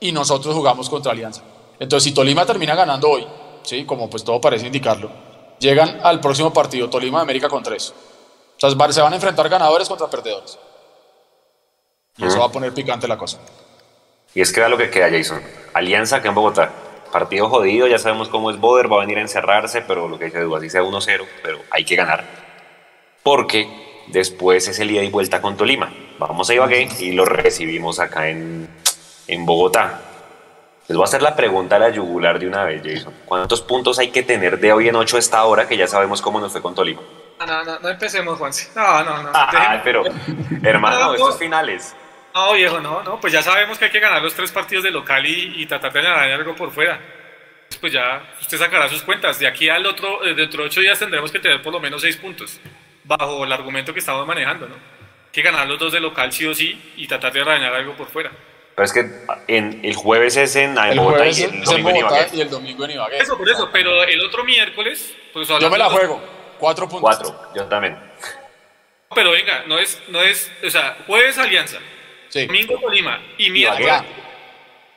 y 0.00 0.12
nosotros 0.12 0.54
jugamos 0.54 0.88
contra 0.88 1.12
Alianza. 1.12 1.42
Entonces, 1.78 2.04
si 2.04 2.14
Tolima 2.14 2.46
termina 2.46 2.74
ganando 2.74 3.10
hoy, 3.10 3.26
¿sí? 3.62 3.84
como 3.84 4.08
pues 4.08 4.24
todo 4.24 4.40
parece 4.40 4.66
indicarlo, 4.66 5.10
llegan 5.58 6.00
al 6.02 6.20
próximo 6.20 6.52
partido 6.52 6.88
Tolima 6.88 7.18
y 7.18 7.22
América 7.22 7.48
con 7.48 7.62
tres. 7.62 7.92
O 8.56 8.60
sea, 8.60 8.92
se 8.92 9.00
van 9.00 9.12
a 9.12 9.16
enfrentar 9.16 9.48
ganadores 9.48 9.88
contra 9.88 10.08
perdedores. 10.08 10.58
Y 12.18 12.24
eso 12.24 12.38
va 12.38 12.46
a 12.46 12.52
poner 12.52 12.72
picante 12.72 13.06
la 13.06 13.18
cosa. 13.18 13.38
Y 14.34 14.40
es 14.40 14.52
que 14.52 14.60
era 14.60 14.68
lo 14.68 14.78
que 14.78 14.88
queda, 14.90 15.10
Jason. 15.10 15.42
Alianza 15.74 16.16
acá 16.16 16.28
en 16.28 16.34
Bogotá. 16.34 16.72
Partido 17.16 17.48
jodido, 17.48 17.86
ya 17.86 17.98
sabemos 17.98 18.28
cómo 18.28 18.50
es 18.50 18.58
Boder, 18.60 18.92
va 18.92 18.98
a 18.98 19.00
venir 19.00 19.16
a 19.16 19.22
encerrarse, 19.22 19.80
pero 19.80 20.06
lo 20.06 20.18
que 20.18 20.26
dice 20.26 20.40
Edu, 20.40 20.54
así 20.54 20.68
sea 20.68 20.82
1-0, 20.82 21.26
pero 21.42 21.60
hay 21.70 21.82
que 21.82 21.96
ganar. 21.96 22.24
Porque 23.22 23.66
después 24.08 24.68
es 24.68 24.78
el 24.80 24.90
ida 24.90 25.02
y 25.02 25.08
vuelta 25.08 25.40
con 25.40 25.56
Tolima. 25.56 25.90
Vamos 26.18 26.50
a 26.50 26.54
Ibagué 26.54 26.90
y 26.98 27.12
lo 27.12 27.24
recibimos 27.24 28.00
acá 28.00 28.28
en, 28.28 28.68
en 29.28 29.46
Bogotá. 29.46 29.98
Les 30.88 30.94
voy 30.94 31.04
a 31.04 31.08
hacer 31.08 31.22
la 31.22 31.34
pregunta 31.34 31.76
a 31.76 31.78
la 31.78 31.88
yugular 31.88 32.38
de 32.38 32.48
una 32.48 32.64
vez, 32.64 32.82
Jason. 32.84 33.14
¿Cuántos 33.24 33.62
puntos 33.62 33.98
hay 33.98 34.10
que 34.10 34.22
tener 34.22 34.60
de 34.60 34.74
hoy 34.74 34.88
en 34.88 34.96
8 34.96 35.16
esta 35.16 35.42
hora 35.44 35.66
que 35.66 35.78
ya 35.78 35.86
sabemos 35.86 36.20
cómo 36.20 36.38
nos 36.38 36.52
fue 36.52 36.60
con 36.60 36.74
Tolima? 36.74 37.00
No, 37.40 37.46
no, 37.46 37.64
no, 37.64 37.78
no 37.78 37.88
empecemos, 37.88 38.38
Juanse. 38.38 38.68
No, 38.76 39.02
no, 39.02 39.22
no. 39.22 39.30
Ah, 39.34 39.80
pero, 39.82 40.04
hermano, 40.62 41.14
estos 41.14 41.38
finales. 41.38 41.96
No, 42.36 42.52
viejo, 42.52 42.80
no, 42.80 43.02
no, 43.02 43.18
pues 43.18 43.32
ya 43.32 43.40
sabemos 43.40 43.78
que 43.78 43.86
hay 43.86 43.90
que 43.90 43.98
ganar 43.98 44.20
los 44.20 44.34
tres 44.34 44.52
partidos 44.52 44.84
de 44.84 44.90
local 44.90 45.24
y, 45.24 45.64
tratar 45.64 45.90
de 45.90 46.02
ganar 46.02 46.30
algo 46.30 46.54
por 46.54 46.70
fuera. 46.70 47.00
Pues 47.80 47.94
ya 47.94 48.22
usted 48.38 48.58
sacará 48.58 48.90
sus 48.90 49.02
cuentas. 49.02 49.38
De 49.38 49.46
aquí 49.46 49.70
al 49.70 49.86
otro, 49.86 50.22
eh, 50.22 50.34
dentro 50.34 50.62
de 50.62 50.68
ocho 50.68 50.82
días 50.82 50.98
tendremos 50.98 51.32
que 51.32 51.38
tener 51.38 51.62
por 51.62 51.72
lo 51.72 51.80
menos 51.80 52.02
seis 52.02 52.18
puntos, 52.18 52.60
bajo 53.04 53.42
el 53.42 53.50
argumento 53.50 53.94
que 53.94 54.00
estamos 54.00 54.26
manejando, 54.26 54.68
¿no? 54.68 54.74
Hay 54.74 55.32
que 55.32 55.40
ganar 55.40 55.66
los 55.66 55.78
dos 55.78 55.94
de 55.94 55.98
local 55.98 56.30
sí 56.30 56.46
o 56.46 56.54
sí 56.54 56.92
y 56.96 57.08
tratar 57.08 57.32
de 57.32 57.40
arañar 57.40 57.72
algo 57.72 57.96
por 57.96 58.08
fuera. 58.08 58.30
Pero 58.74 58.84
es 58.84 58.92
que 58.92 59.10
en, 59.48 59.80
el 59.82 59.94
jueves 59.94 60.36
es 60.36 60.56
en, 60.56 60.76
el 60.76 60.98
Bogotá, 60.98 61.26
y 61.28 61.42
el, 61.42 61.64
domingo 61.64 61.88
en 61.88 61.96
Ibagué. 61.96 62.28
y 62.34 62.40
el 62.42 62.50
domingo 62.50 62.84
en 62.84 62.90
Ibagué. 62.90 63.18
Eso, 63.18 63.38
por 63.38 63.48
eso, 63.48 63.70
pero 63.72 64.02
el 64.02 64.20
otro 64.20 64.44
miércoles... 64.44 65.16
Pues 65.32 65.48
yo 65.48 65.70
me 65.70 65.78
la 65.78 65.88
juego, 65.88 66.22
cuatro 66.58 66.86
puntos. 66.86 67.00
Cuatro, 67.00 67.52
yo 67.54 67.64
también. 67.64 67.98
Pero 69.14 69.30
venga, 69.30 69.64
no 69.66 69.78
es, 69.78 70.02
no 70.08 70.20
es, 70.20 70.52
o 70.62 70.68
sea, 70.68 70.98
jueves 71.06 71.38
Alianza, 71.38 71.78
Domingo 72.44 72.78
Tolima 72.80 73.22
y 73.38 73.50
miércoles. 73.50 73.88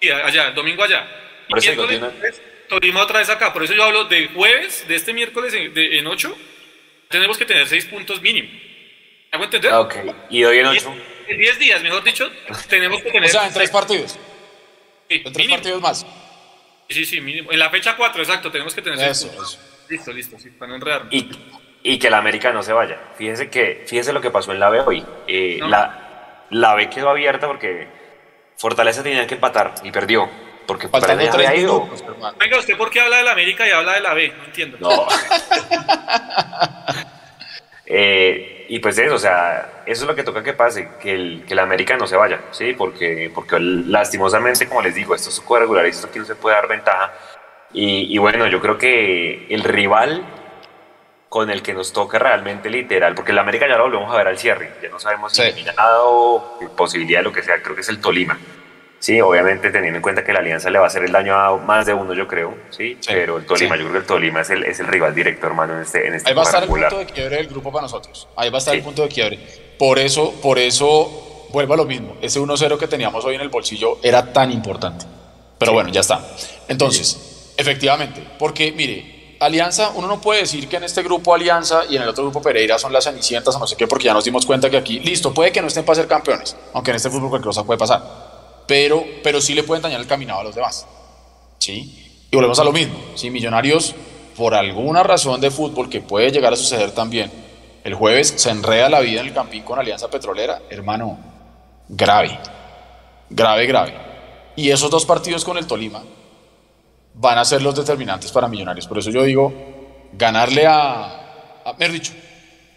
Allá. 0.02 0.26
allá, 0.26 0.52
domingo 0.52 0.84
allá. 0.84 1.08
Y 1.48 1.54
miércoles 1.54 2.42
Tolima 2.70 3.02
otra 3.02 3.20
vez 3.20 3.30
acá. 3.30 3.52
Por 3.52 3.64
eso 3.64 3.74
yo 3.74 3.84
hablo 3.84 4.06
de 4.06 4.28
jueves, 4.28 4.88
de 4.88 4.96
este 4.96 5.12
miércoles 5.12 5.54
en, 5.54 5.74
de, 5.74 6.04
8, 6.06 6.38
tenemos 7.10 7.38
que 7.38 7.46
tener 7.46 7.68
6 7.68 7.86
puntos 7.86 8.22
mínimo. 8.22 8.50
¿Hago 9.32 9.44
entender? 9.44 9.74
Ok, 9.74 9.96
y 10.30 10.44
hoy 10.44 10.60
en 10.60 10.68
8. 10.68 10.96
En 11.28 11.38
10 11.38 11.60
días, 11.60 11.84
mejor 11.84 12.04
dicho, 12.04 12.32
tenemos 12.70 13.02
que 13.02 13.12
tener. 13.12 13.30
O 13.30 13.32
sea, 13.32 13.48
en 13.48 13.54
3 13.54 13.70
partidos. 13.72 14.20
Sí, 15.10 15.22
en 15.26 15.34
3 15.34 15.48
partidos 15.50 15.82
más. 15.82 16.06
Sí, 16.88 17.06
sí, 17.06 17.22
mínimo. 17.22 17.52
En 17.52 17.60
la 17.60 17.70
fecha 17.70 17.96
4, 17.96 18.22
exacto, 18.22 18.52
tenemos 18.52 18.74
que 18.74 18.82
tener 18.82 19.10
eso, 19.10 19.28
eso. 19.28 19.60
Listo, 19.90 20.12
listo, 20.12 20.40
sí, 20.40 20.50
para 20.52 20.70
no 20.70 20.76
enredarnos. 20.76 21.14
Y, 21.14 21.30
y 21.84 22.00
que 22.00 22.10
la 22.10 22.18
América 22.18 22.52
no 22.52 22.64
se 22.64 22.74
vaya. 22.74 23.00
Fíjese 23.16 23.50
que, 23.50 23.84
fíjese 23.88 24.14
lo 24.14 24.22
que 24.22 24.32
pasó 24.32 24.52
en 24.52 24.60
la 24.60 24.70
B 24.70 24.80
hoy. 24.82 25.06
Eh, 25.28 25.60
la, 25.62 26.09
la 26.50 26.76
B 26.76 26.90
quedó 26.90 27.10
abierta 27.10 27.48
porque 27.48 27.88
Fortaleza 28.58 29.04
tenía 29.04 29.26
que 29.26 29.36
empatar 29.36 29.76
y 29.84 29.92
perdió. 29.92 30.30
Porque 30.66 30.88
Faltando 30.88 31.32
había 31.32 31.56
ido. 31.56 31.90
Venga, 32.40 32.60
¿usted 32.60 32.78
por 32.78 32.92
qué 32.92 33.02
habla 33.02 33.18
de 33.18 33.24
la 33.24 33.32
América 33.32 33.68
y 33.68 33.72
habla 33.72 33.94
de 33.94 34.02
la 34.02 34.14
B? 34.14 34.34
No 34.38 34.46
entiendo. 34.46 34.78
No. 34.80 34.90
Eh, 37.92 38.68
y 38.70 38.78
pues 38.78 39.00
eso, 39.00 39.16
o 39.16 39.18
sea, 39.18 39.82
eso 39.88 40.04
es 40.04 40.08
lo 40.08 40.14
que 40.14 40.22
toca 40.22 40.44
que 40.44 40.54
pase, 40.54 40.90
que 41.02 41.12
el, 41.12 41.44
que 41.48 41.56
la 41.56 41.64
América 41.64 41.98
no 41.98 42.06
se 42.06 42.16
vaya, 42.16 42.40
¿sí? 42.52 42.74
Porque, 42.74 43.32
porque 43.34 43.58
lastimosamente, 43.60 44.68
como 44.68 44.84
les 44.84 44.94
digo, 44.94 45.16
esto 45.16 45.30
es 45.30 45.40
cuadrangular 45.40 45.88
y 45.88 45.90
esto 45.90 46.06
aquí 46.06 46.20
no 46.20 46.26
se 46.26 46.36
puede 46.36 46.56
dar 46.56 46.68
ventaja. 46.68 47.12
Y, 47.74 48.14
y 48.14 48.18
bueno, 48.20 48.46
yo 48.46 48.62
creo 48.62 48.78
que 48.78 49.48
el 49.50 49.64
rival 49.64 50.24
con 51.30 51.52
el 51.52 51.62
que 51.62 51.76
nos 51.76 51.94
toca 51.94 52.18
realmente 52.18 52.70
literal, 52.70 53.14
porque 53.14 53.32
el 53.32 53.38
América 53.38 53.68
ya 53.68 53.78
lo 53.78 53.84
volvemos 53.84 54.12
a 54.12 54.18
ver 54.18 54.28
al 54.28 54.38
cierre, 54.38 54.74
ya 54.82 54.90
no 54.90 55.00
sabemos 55.00 55.32
si 55.32 55.44
eliminado, 55.44 56.58
posibilidad 56.76 57.20
de 57.20 57.24
lo 57.24 57.32
que 57.32 57.44
sea, 57.44 57.62
creo 57.62 57.76
que 57.76 57.82
es 57.82 57.90
el 57.90 58.02
Tolima. 58.02 58.38
Sí, 58.98 59.22
obviamente 59.22 59.70
teniendo 59.70 59.98
en 59.98 60.02
cuenta 60.02 60.26
que 60.26 60.34
la 60.34 60.40
alianza 60.40 60.70
le 60.70 60.78
va 60.78 60.86
a 60.86 60.88
hacer 60.88 61.04
el 61.06 61.12
daño 61.12 61.34
a 61.34 61.56
más 61.58 61.86
de 61.86 61.94
uno, 61.94 62.14
yo 62.14 62.28
creo, 62.28 62.58
sí, 62.72 62.98
pero 63.08 63.38
el 63.38 63.46
Tolima, 63.46 63.78
yo 63.78 63.84
creo 63.84 63.94
que 63.94 64.00
el 64.00 64.06
Tolima 64.06 64.42
es 64.42 64.50
el, 64.50 64.66
es 64.66 64.80
el 64.80 64.88
rival 64.88 65.14
directo, 65.14 65.48
hermano, 65.48 65.76
en 65.76 65.84
este, 65.84 66.08
en 66.08 66.16
este 66.16 66.30
Ahí 66.30 66.36
va 66.36 66.42
a 66.42 66.46
estar 66.46 66.64
el 66.64 66.70
punto 66.70 66.98
de 66.98 67.06
quiebre 67.06 67.38
del 67.38 67.48
grupo 67.48 67.72
para 67.72 67.84
nosotros. 67.84 68.28
Ahí 68.36 68.50
va 68.50 68.58
a 68.58 68.60
estar 68.60 68.76
el 68.76 68.82
punto 68.82 69.04
de 69.04 69.08
quiebre. 69.08 69.40
Por 69.78 70.00
eso, 70.00 70.34
por 70.42 70.58
eso, 70.58 71.48
vuelvo 71.52 71.76
a 71.76 71.78
lo 71.78 71.86
mismo. 71.86 72.18
Ese 72.22 72.40
1-0 72.42 72.78
que 72.78 72.88
teníamos 72.88 73.24
hoy 73.24 73.36
en 73.36 73.42
el 73.42 73.50
bolsillo 73.50 74.00
era 74.04 74.34
tan 74.34 74.52
importante. 74.52 75.06
Pero 75.60 75.74
bueno, 75.74 75.90
ya 75.92 76.02
está. 76.02 76.26
Entonces, 76.68 77.54
efectivamente, 77.56 78.22
porque 78.38 78.72
mire, 78.72 79.19
Alianza, 79.40 79.92
uno 79.96 80.08
no 80.08 80.20
puede 80.20 80.42
decir 80.42 80.68
que 80.68 80.78
en 80.78 80.84
este 80.84 81.02
grupo 81.02 81.34
Alianza 81.34 81.84
y 81.90 81.96
en 81.96 82.02
el 82.02 82.10
otro 82.10 82.24
grupo 82.24 82.42
Pereira 82.42 82.78
son 82.78 82.92
las 82.92 83.06
cenicientas 83.06 83.56
o 83.56 83.60
no 83.60 83.68
sé 83.68 83.76
qué, 83.76 83.88
porque 83.88 84.06
ya 84.06 84.14
nos 84.14 84.26
dimos 84.26 84.46
cuenta 84.46 84.70
que 84.70 84.78
aquí, 84.78 85.00
listo, 85.00 85.34
puede 85.34 85.52
que 85.52 85.62
no 85.62 85.68
estén 85.68 85.86
para 85.86 85.96
ser 85.96 86.08
campeones, 86.08 86.56
aunque 86.74 86.92
en 86.92 86.98
este 86.98 87.10
fútbol 87.10 87.30
cualquier 87.30 87.48
cosa 87.48 87.64
puede 87.64 87.80
pasar 87.80 88.30
pero, 88.70 89.04
pero 89.24 89.42
sí 89.42 89.56
le 89.56 89.64
pueden 89.64 89.82
dañar 89.82 90.00
el 90.00 90.06
caminado 90.06 90.42
a 90.42 90.44
los 90.44 90.54
demás. 90.54 90.86
¿sí? 91.58 92.14
Y 92.30 92.36
volvemos 92.36 92.60
a 92.60 92.64
lo 92.64 92.72
mismo. 92.72 93.00
Si 93.16 93.32
Millonarios, 93.32 93.96
por 94.38 94.54
alguna 94.54 95.02
razón 95.02 95.42
de 95.42 95.50
fútbol 95.50 95.90
que 95.90 96.02
puede 96.02 96.32
llegar 96.32 96.54
a 96.54 96.56
suceder 96.56 96.92
también, 96.92 97.32
el 97.84 97.96
jueves 97.96 98.32
se 98.38 98.52
enreda 98.52 98.88
la 98.88 99.00
vida 99.00 99.22
en 99.22 99.28
el 99.28 99.34
Campín 99.34 99.64
con 99.64 99.80
Alianza 99.80 100.08
Petrolera, 100.12 100.62
hermano, 100.70 101.18
grave, 101.88 102.40
grave, 103.32 103.66
grave. 103.66 103.96
Y 104.56 104.70
esos 104.70 104.92
dos 104.92 105.04
partidos 105.04 105.44
con 105.44 105.58
el 105.58 105.66
Tolima 105.66 106.04
van 107.20 107.38
a 107.38 107.46
ser 107.46 107.62
los 107.62 107.76
determinantes 107.76 108.32
para 108.32 108.48
Millonarios. 108.48 108.88
Por 108.88 108.98
eso 108.98 109.10
yo 109.12 109.24
digo, 109.24 109.54
ganarle 110.14 110.66
a... 110.66 111.64
a 111.66 111.74
mejor 111.78 111.94
dicho, 111.94 112.14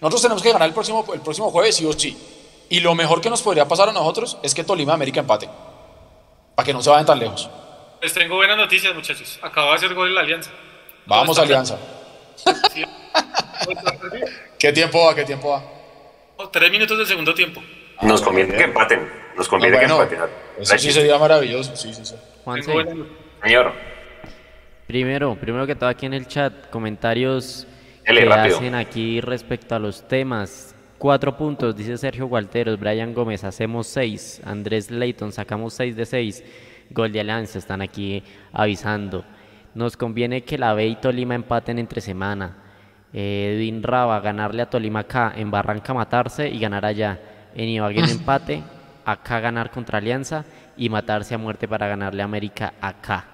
nosotros 0.00 0.22
tenemos 0.22 0.42
que 0.42 0.52
ganar 0.52 0.68
el 0.68 0.74
próximo, 0.74 1.06
el 1.14 1.20
próximo 1.20 1.50
jueves, 1.50 1.76
sí 1.76 1.86
o 1.86 1.92
sí. 1.92 2.16
Y 2.68 2.80
lo 2.80 2.94
mejor 2.94 3.20
que 3.20 3.30
nos 3.30 3.40
podría 3.40 3.68
pasar 3.68 3.88
a 3.88 3.92
nosotros 3.92 4.38
es 4.42 4.54
que 4.54 4.64
Tolima 4.64 4.94
América 4.94 5.20
empate 5.20 5.48
para 6.54 6.66
que 6.66 6.72
no 6.72 6.82
se 6.82 6.90
vayan 6.90 7.06
tan 7.06 7.18
lejos. 7.18 7.48
Les 8.00 8.12
tengo 8.12 8.34
buenas 8.34 8.56
noticias, 8.56 8.92
muchachos. 8.94 9.38
Acaba 9.42 9.70
de 9.70 9.76
hacer 9.76 9.94
gol 9.94 10.08
en 10.08 10.14
la 10.14 10.22
Alianza. 10.22 10.50
Vamos, 11.06 11.38
Alianza. 11.38 11.78
¿Qué 14.58 14.72
tiempo 14.72 15.06
va? 15.06 15.14
¿Qué 15.14 15.24
tiempo 15.24 15.50
va? 15.50 15.62
Oh, 16.36 16.48
tres 16.48 16.70
minutos 16.70 16.98
del 16.98 17.06
segundo 17.06 17.32
tiempo. 17.32 17.62
Nos 18.00 18.20
conviene 18.20 18.56
que 18.56 18.64
empaten. 18.64 19.08
Nos 19.36 19.48
conviene 19.48 19.78
que 19.78 19.84
empaten. 19.84 20.18
Eso 20.58 20.78
sí 20.78 20.92
sería 20.92 21.16
maravilloso. 21.18 21.76
Sí, 21.76 21.94
sí, 21.94 22.04
sí. 22.04 22.16
Señor. 23.44 23.72
Primero, 24.92 25.36
primero 25.36 25.66
que 25.66 25.74
todo 25.74 25.88
aquí 25.88 26.04
en 26.04 26.12
el 26.12 26.26
chat, 26.26 26.68
comentarios 26.68 27.66
que 28.04 28.30
hacen 28.30 28.74
aquí 28.74 29.22
respecto 29.22 29.74
a 29.74 29.78
los 29.78 30.06
temas. 30.06 30.74
Cuatro 30.98 31.34
puntos, 31.34 31.74
dice 31.74 31.96
Sergio 31.96 32.26
Gualteros, 32.26 32.78
Brian 32.78 33.14
Gómez, 33.14 33.42
hacemos 33.42 33.86
seis. 33.86 34.42
Andrés 34.44 34.90
Leighton, 34.90 35.32
sacamos 35.32 35.72
seis 35.72 35.96
de 35.96 36.04
seis. 36.04 36.44
Gol 36.90 37.10
de 37.10 37.20
Alianza, 37.20 37.58
están 37.58 37.80
aquí 37.80 38.22
avisando. 38.52 39.24
Nos 39.74 39.96
conviene 39.96 40.44
que 40.44 40.58
la 40.58 40.74
B 40.74 40.86
y 40.86 40.96
Tolima 40.96 41.36
empaten 41.36 41.78
entre 41.78 42.02
semana. 42.02 42.58
Edwin 43.14 43.82
Raba, 43.82 44.20
ganarle 44.20 44.60
a 44.60 44.68
Tolima 44.68 45.00
acá, 45.00 45.32
en 45.34 45.50
Barranca 45.50 45.94
matarse 45.94 46.50
y 46.50 46.58
ganar 46.58 46.84
allá. 46.84 47.18
En 47.54 47.70
Ibagué 47.70 48.00
empate, 48.10 48.62
acá 49.06 49.40
ganar 49.40 49.70
contra 49.70 49.96
Alianza 49.96 50.44
y 50.76 50.90
matarse 50.90 51.34
a 51.34 51.38
muerte 51.38 51.66
para 51.66 51.88
ganarle 51.88 52.20
a 52.20 52.26
América 52.26 52.74
acá. 52.78 53.31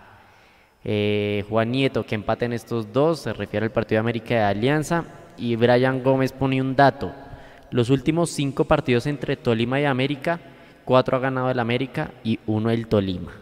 Eh, 0.85 1.45
Juan 1.49 1.73
Nieto, 1.73 2.05
que 2.05 2.15
empaten 2.15 2.53
estos 2.53 2.93
dos, 2.93 3.21
se 3.21 3.33
refiere 3.33 3.67
al 3.67 3.73
partido 3.73 3.97
de 3.97 4.01
América 4.01 4.35
de 4.35 4.43
Alianza. 4.43 5.05
Y 5.37 5.57
Brian 5.57 6.03
Gómez 6.03 6.33
pone 6.33 6.61
un 6.61 6.75
dato. 6.75 7.13
Los 7.71 7.91
últimos 7.91 8.31
cinco 8.31 8.65
partidos 8.65 9.07
entre 9.07 9.37
Tolima 9.37 9.81
y 9.81 9.85
América, 9.85 10.41
cuatro 10.85 11.17
ha 11.17 11.21
ganado 11.21 11.51
el 11.51 11.59
América 11.59 12.11
y 12.25 12.39
uno 12.47 12.71
el 12.71 12.87
Tolima. 12.87 13.33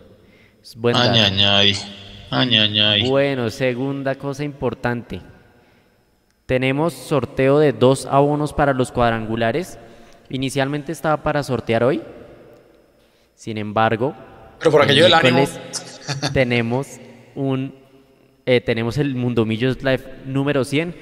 Bueno, 0.76 0.98
Bueno, 3.08 3.50
segunda 3.50 4.16
cosa 4.16 4.42
importante. 4.42 5.20
Tenemos 6.44 6.92
sorteo 6.94 7.58
de 7.58 7.72
dos 7.72 8.06
abonos 8.06 8.52
para 8.52 8.72
los 8.72 8.90
cuadrangulares. 8.90 9.78
Inicialmente 10.28 10.92
estaba 10.92 11.22
para 11.22 11.42
sortear 11.42 11.84
hoy. 11.84 12.02
Sin 13.36 13.58
embargo, 13.58 14.14
pero 14.58 14.70
por 14.70 14.82
aquello 14.82 15.04
del 15.04 15.14
ánimo. 15.14 15.44
tenemos 16.32 16.98
un 17.36 17.74
eh, 18.44 18.60
tenemos 18.60 18.98
el 18.98 19.14
Mundo 19.14 19.46
Millos 19.46 19.82
Live 19.82 20.02
número 20.26 20.64
100 20.64 20.94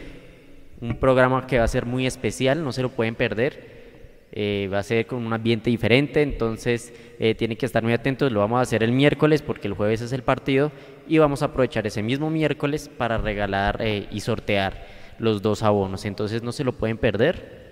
un 0.85 0.97
programa 0.97 1.47
que 1.47 1.59
va 1.59 1.65
a 1.65 1.69
ser 1.69 1.87
muy 1.87 2.07
especial, 2.07 2.63
no 2.63 2.73
se 2.73 2.83
lo 2.83 2.91
pueden 2.91 3.15
perder. 3.15 3.73
Eh, 4.37 4.69
va 4.73 4.81
a 4.81 4.83
ser 4.83 5.07
con 5.07 5.25
un 5.25 5.33
ambiente 5.33 5.71
diferente, 5.71 6.21
entonces 6.21 6.93
eh, 7.21 7.37
tienen 7.37 7.57
que 7.57 7.67
estar 7.67 7.83
muy 7.83 7.93
atentos. 7.93 8.33
Lo 8.33 8.41
vamos 8.41 8.59
a 8.59 8.63
hacer 8.63 8.83
el 8.83 8.91
miércoles 8.91 9.43
porque 9.43 9.69
el 9.69 9.75
jueves 9.75 10.01
es 10.01 10.13
el 10.13 10.23
partido 10.23 10.73
y 11.07 11.19
vamos 11.19 11.43
a 11.43 11.47
aprovechar 11.47 11.87
ese 11.87 12.03
mismo 12.03 12.31
miércoles 12.31 12.89
para 12.89 13.17
regalar 13.17 13.79
eh, 13.81 14.09
y 14.11 14.21
sortear 14.21 14.87
los 15.19 15.41
dos 15.41 15.63
abonos. 15.63 16.05
Entonces 16.05 16.43
no 16.43 16.51
se 16.53 16.65
lo 16.65 16.73
pueden 16.73 16.99
perder. 16.99 17.63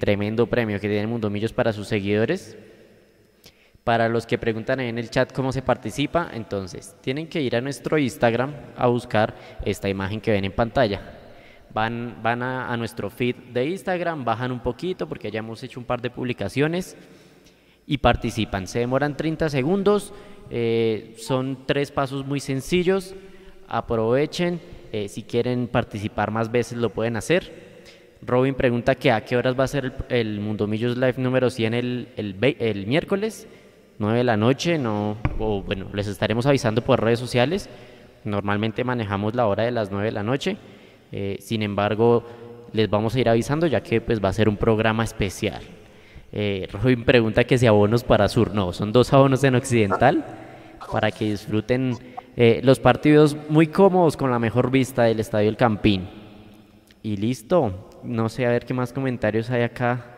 tremendo 0.00 0.46
premio 0.46 0.80
que 0.80 0.88
tiene 0.88 1.06
Mundo 1.06 1.28
Millos 1.28 1.52
para 1.52 1.74
sus 1.74 1.86
seguidores. 1.88 2.56
Para 3.84 4.08
los 4.08 4.26
que 4.26 4.38
preguntan 4.38 4.80
en 4.80 4.98
el 4.98 5.10
chat 5.10 5.32
cómo 5.32 5.52
se 5.52 5.62
participa, 5.62 6.30
entonces 6.32 6.96
tienen 7.02 7.28
que 7.28 7.42
ir 7.42 7.54
a 7.54 7.60
nuestro 7.60 7.98
Instagram 7.98 8.54
a 8.76 8.86
buscar 8.86 9.34
esta 9.64 9.88
imagen 9.88 10.20
que 10.20 10.32
ven 10.32 10.46
en 10.46 10.52
pantalla 10.52 11.20
van, 11.74 12.16
van 12.22 12.42
a, 12.42 12.74
nuestro 12.76 13.10
feed 13.10 13.34
de 13.52 13.66
Instagram, 13.66 14.24
bajan 14.24 14.52
un 14.52 14.60
poquito 14.60 15.06
porque 15.08 15.30
ya 15.30 15.40
hemos 15.40 15.62
hecho 15.62 15.80
un 15.80 15.84
par 15.84 16.00
de 16.00 16.08
publicaciones 16.08 16.96
y 17.86 17.98
participan. 17.98 18.66
Se 18.66 18.78
demoran 18.78 19.16
30 19.16 19.50
segundos, 19.50 20.14
eh, 20.50 21.14
son 21.18 21.66
tres 21.66 21.90
pasos 21.90 22.24
muy 22.24 22.40
sencillos, 22.40 23.14
aprovechen, 23.68 24.60
eh, 24.92 25.08
si 25.08 25.24
quieren 25.24 25.66
participar 25.66 26.30
más 26.30 26.50
veces 26.50 26.78
lo 26.78 26.90
pueden 26.90 27.16
hacer. 27.16 27.74
Robin 28.22 28.54
pregunta 28.54 28.94
que 28.94 29.10
a 29.10 29.22
qué 29.22 29.36
horas 29.36 29.58
va 29.58 29.64
a 29.64 29.68
ser 29.68 29.92
el, 30.08 30.40
Mundo 30.40 30.66
Millos 30.66 30.96
Live 30.96 31.16
número 31.18 31.50
100 31.50 31.74
el, 31.74 32.08
el, 32.16 32.56
el, 32.58 32.86
miércoles, 32.86 33.46
9 33.98 34.18
de 34.18 34.24
la 34.24 34.36
noche, 34.36 34.78
no, 34.78 35.16
o 35.38 35.62
bueno, 35.62 35.86
les 35.92 36.06
estaremos 36.06 36.46
avisando 36.46 36.82
por 36.82 37.02
redes 37.02 37.18
sociales. 37.18 37.68
Normalmente 38.24 38.84
manejamos 38.84 39.34
la 39.34 39.46
hora 39.46 39.64
de 39.64 39.70
las 39.70 39.90
9 39.90 40.06
de 40.06 40.12
la 40.12 40.22
noche. 40.22 40.56
Eh, 41.12 41.36
sin 41.40 41.62
embargo, 41.62 42.24
les 42.72 42.90
vamos 42.90 43.14
a 43.14 43.20
ir 43.20 43.28
avisando 43.28 43.66
ya 43.66 43.82
que 43.82 44.00
pues 44.00 44.22
va 44.22 44.30
a 44.30 44.32
ser 44.32 44.48
un 44.48 44.56
programa 44.56 45.04
especial. 45.04 45.62
Eh, 46.32 46.68
Robin 46.72 47.04
pregunta 47.04 47.44
que 47.44 47.58
si 47.58 47.66
abonos 47.66 48.02
para 48.02 48.28
Sur. 48.28 48.52
No, 48.52 48.72
son 48.72 48.90
dos 48.90 49.12
abonos 49.12 49.44
en 49.44 49.54
Occidental 49.54 50.24
para 50.90 51.12
que 51.12 51.26
disfruten 51.26 51.96
eh, 52.36 52.60
los 52.64 52.80
partidos 52.80 53.36
muy 53.48 53.68
cómodos 53.68 54.16
con 54.16 54.32
la 54.32 54.40
mejor 54.40 54.72
vista 54.72 55.04
del 55.04 55.20
Estadio 55.20 55.48
El 55.48 55.56
Campín. 55.56 56.08
Y 57.02 57.16
listo. 57.16 57.90
No 58.02 58.28
sé 58.28 58.46
a 58.46 58.50
ver 58.50 58.66
qué 58.66 58.74
más 58.74 58.92
comentarios 58.92 59.50
hay 59.50 59.62
acá. 59.62 60.13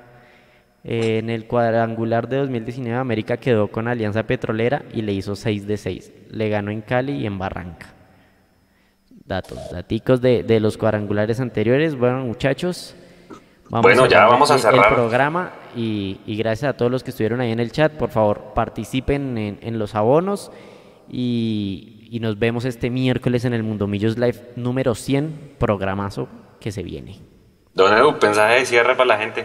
En 0.89 1.30
el 1.30 1.47
cuadrangular 1.47 2.28
de 2.28 2.37
2019 2.39 2.97
América 2.97 3.37
quedó 3.39 3.68
con 3.68 3.89
Alianza 3.89 4.22
Petrolera 4.22 4.84
y 4.93 5.03
le 5.03 5.12
hizo 5.12 5.34
6 5.34 5.66
de 5.66 5.76
6. 5.76 6.12
Le 6.30 6.49
ganó 6.49 6.70
en 6.70 6.80
Cali 6.80 7.12
y 7.12 7.26
en 7.26 7.39
Barranca 7.39 7.97
datos, 9.26 9.59
daticos 9.70 10.20
de, 10.20 10.43
de 10.43 10.61
los 10.61 10.78
cuadrangulares 10.78 11.41
anteriores. 11.41 11.97
Bueno, 11.97 12.20
muchachos, 12.20 12.95
vamos 13.68 13.82
bueno, 13.82 14.05
a 14.05 14.09
ya 14.09 14.26
vamos 14.26 14.51
a 14.51 14.59
cerrar 14.59 14.89
el 14.89 14.95
programa 14.95 15.53
y, 15.74 16.20
y, 16.26 16.37
gracias 16.37 16.70
a 16.70 16.76
todos 16.76 16.91
los 16.91 17.03
que 17.03 17.11
estuvieron 17.11 17.41
ahí 17.41 17.51
en 17.51 17.61
el 17.61 17.72
chat. 17.72 17.93
Por 17.93 18.11
favor, 18.11 18.53
participen 18.55 19.37
en, 19.37 19.59
en 19.62 19.78
los 19.78 19.95
abonos 19.95 20.53
y, 21.11 22.09
y, 22.11 22.20
nos 22.20 22.39
vemos 22.39 22.64
este 22.64 22.91
miércoles 22.91 23.45
en 23.45 23.55
el 23.55 23.62
Mundo 23.62 23.87
Millos 23.87 24.16
Live 24.16 24.53
número 24.57 24.95
100, 24.95 25.57
programazo 25.59 26.28
que 26.61 26.70
se 26.70 26.82
viene. 26.82 27.20
Don 27.74 27.93
Edu, 27.97 28.16
mensaje 28.22 28.61
de 28.61 28.66
cierre 28.66 28.95
para 28.95 29.09
la 29.09 29.18
gente. 29.18 29.45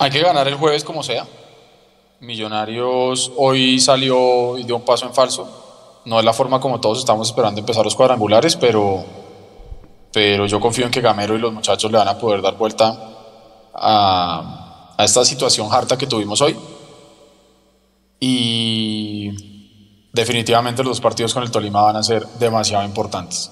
Hay 0.00 0.10
que 0.10 0.20
ganar 0.20 0.48
el 0.48 0.56
jueves 0.56 0.82
como 0.82 1.04
sea. 1.04 1.24
Millonarios 2.18 3.30
hoy 3.36 3.78
salió 3.78 4.58
y 4.58 4.64
dio 4.64 4.74
un 4.76 4.84
paso 4.84 5.06
en 5.06 5.14
falso 5.14 5.60
no 6.04 6.18
es 6.18 6.24
la 6.24 6.32
forma 6.32 6.60
como 6.60 6.80
todos 6.80 6.98
estamos 6.98 7.28
esperando 7.28 7.60
empezar 7.60 7.84
los 7.84 7.94
cuadrangulares, 7.94 8.56
pero, 8.56 9.04
pero 10.12 10.46
yo 10.46 10.60
confío 10.60 10.86
en 10.86 10.90
que 10.90 11.00
Gamero 11.00 11.36
y 11.36 11.38
los 11.38 11.52
muchachos 11.52 11.90
le 11.90 11.98
van 11.98 12.08
a 12.08 12.18
poder 12.18 12.40
dar 12.40 12.56
vuelta 12.56 12.96
a, 13.74 14.94
a 14.96 15.04
esta 15.04 15.24
situación 15.24 15.68
harta 15.70 15.98
que 15.98 16.06
tuvimos 16.06 16.40
hoy. 16.40 16.56
Y 18.18 20.08
definitivamente 20.12 20.82
los 20.82 20.92
dos 20.92 21.00
partidos 21.00 21.34
con 21.34 21.42
el 21.42 21.50
Tolima 21.50 21.82
van 21.82 21.96
a 21.96 22.02
ser 22.02 22.26
demasiado 22.38 22.84
importantes. 22.84 23.50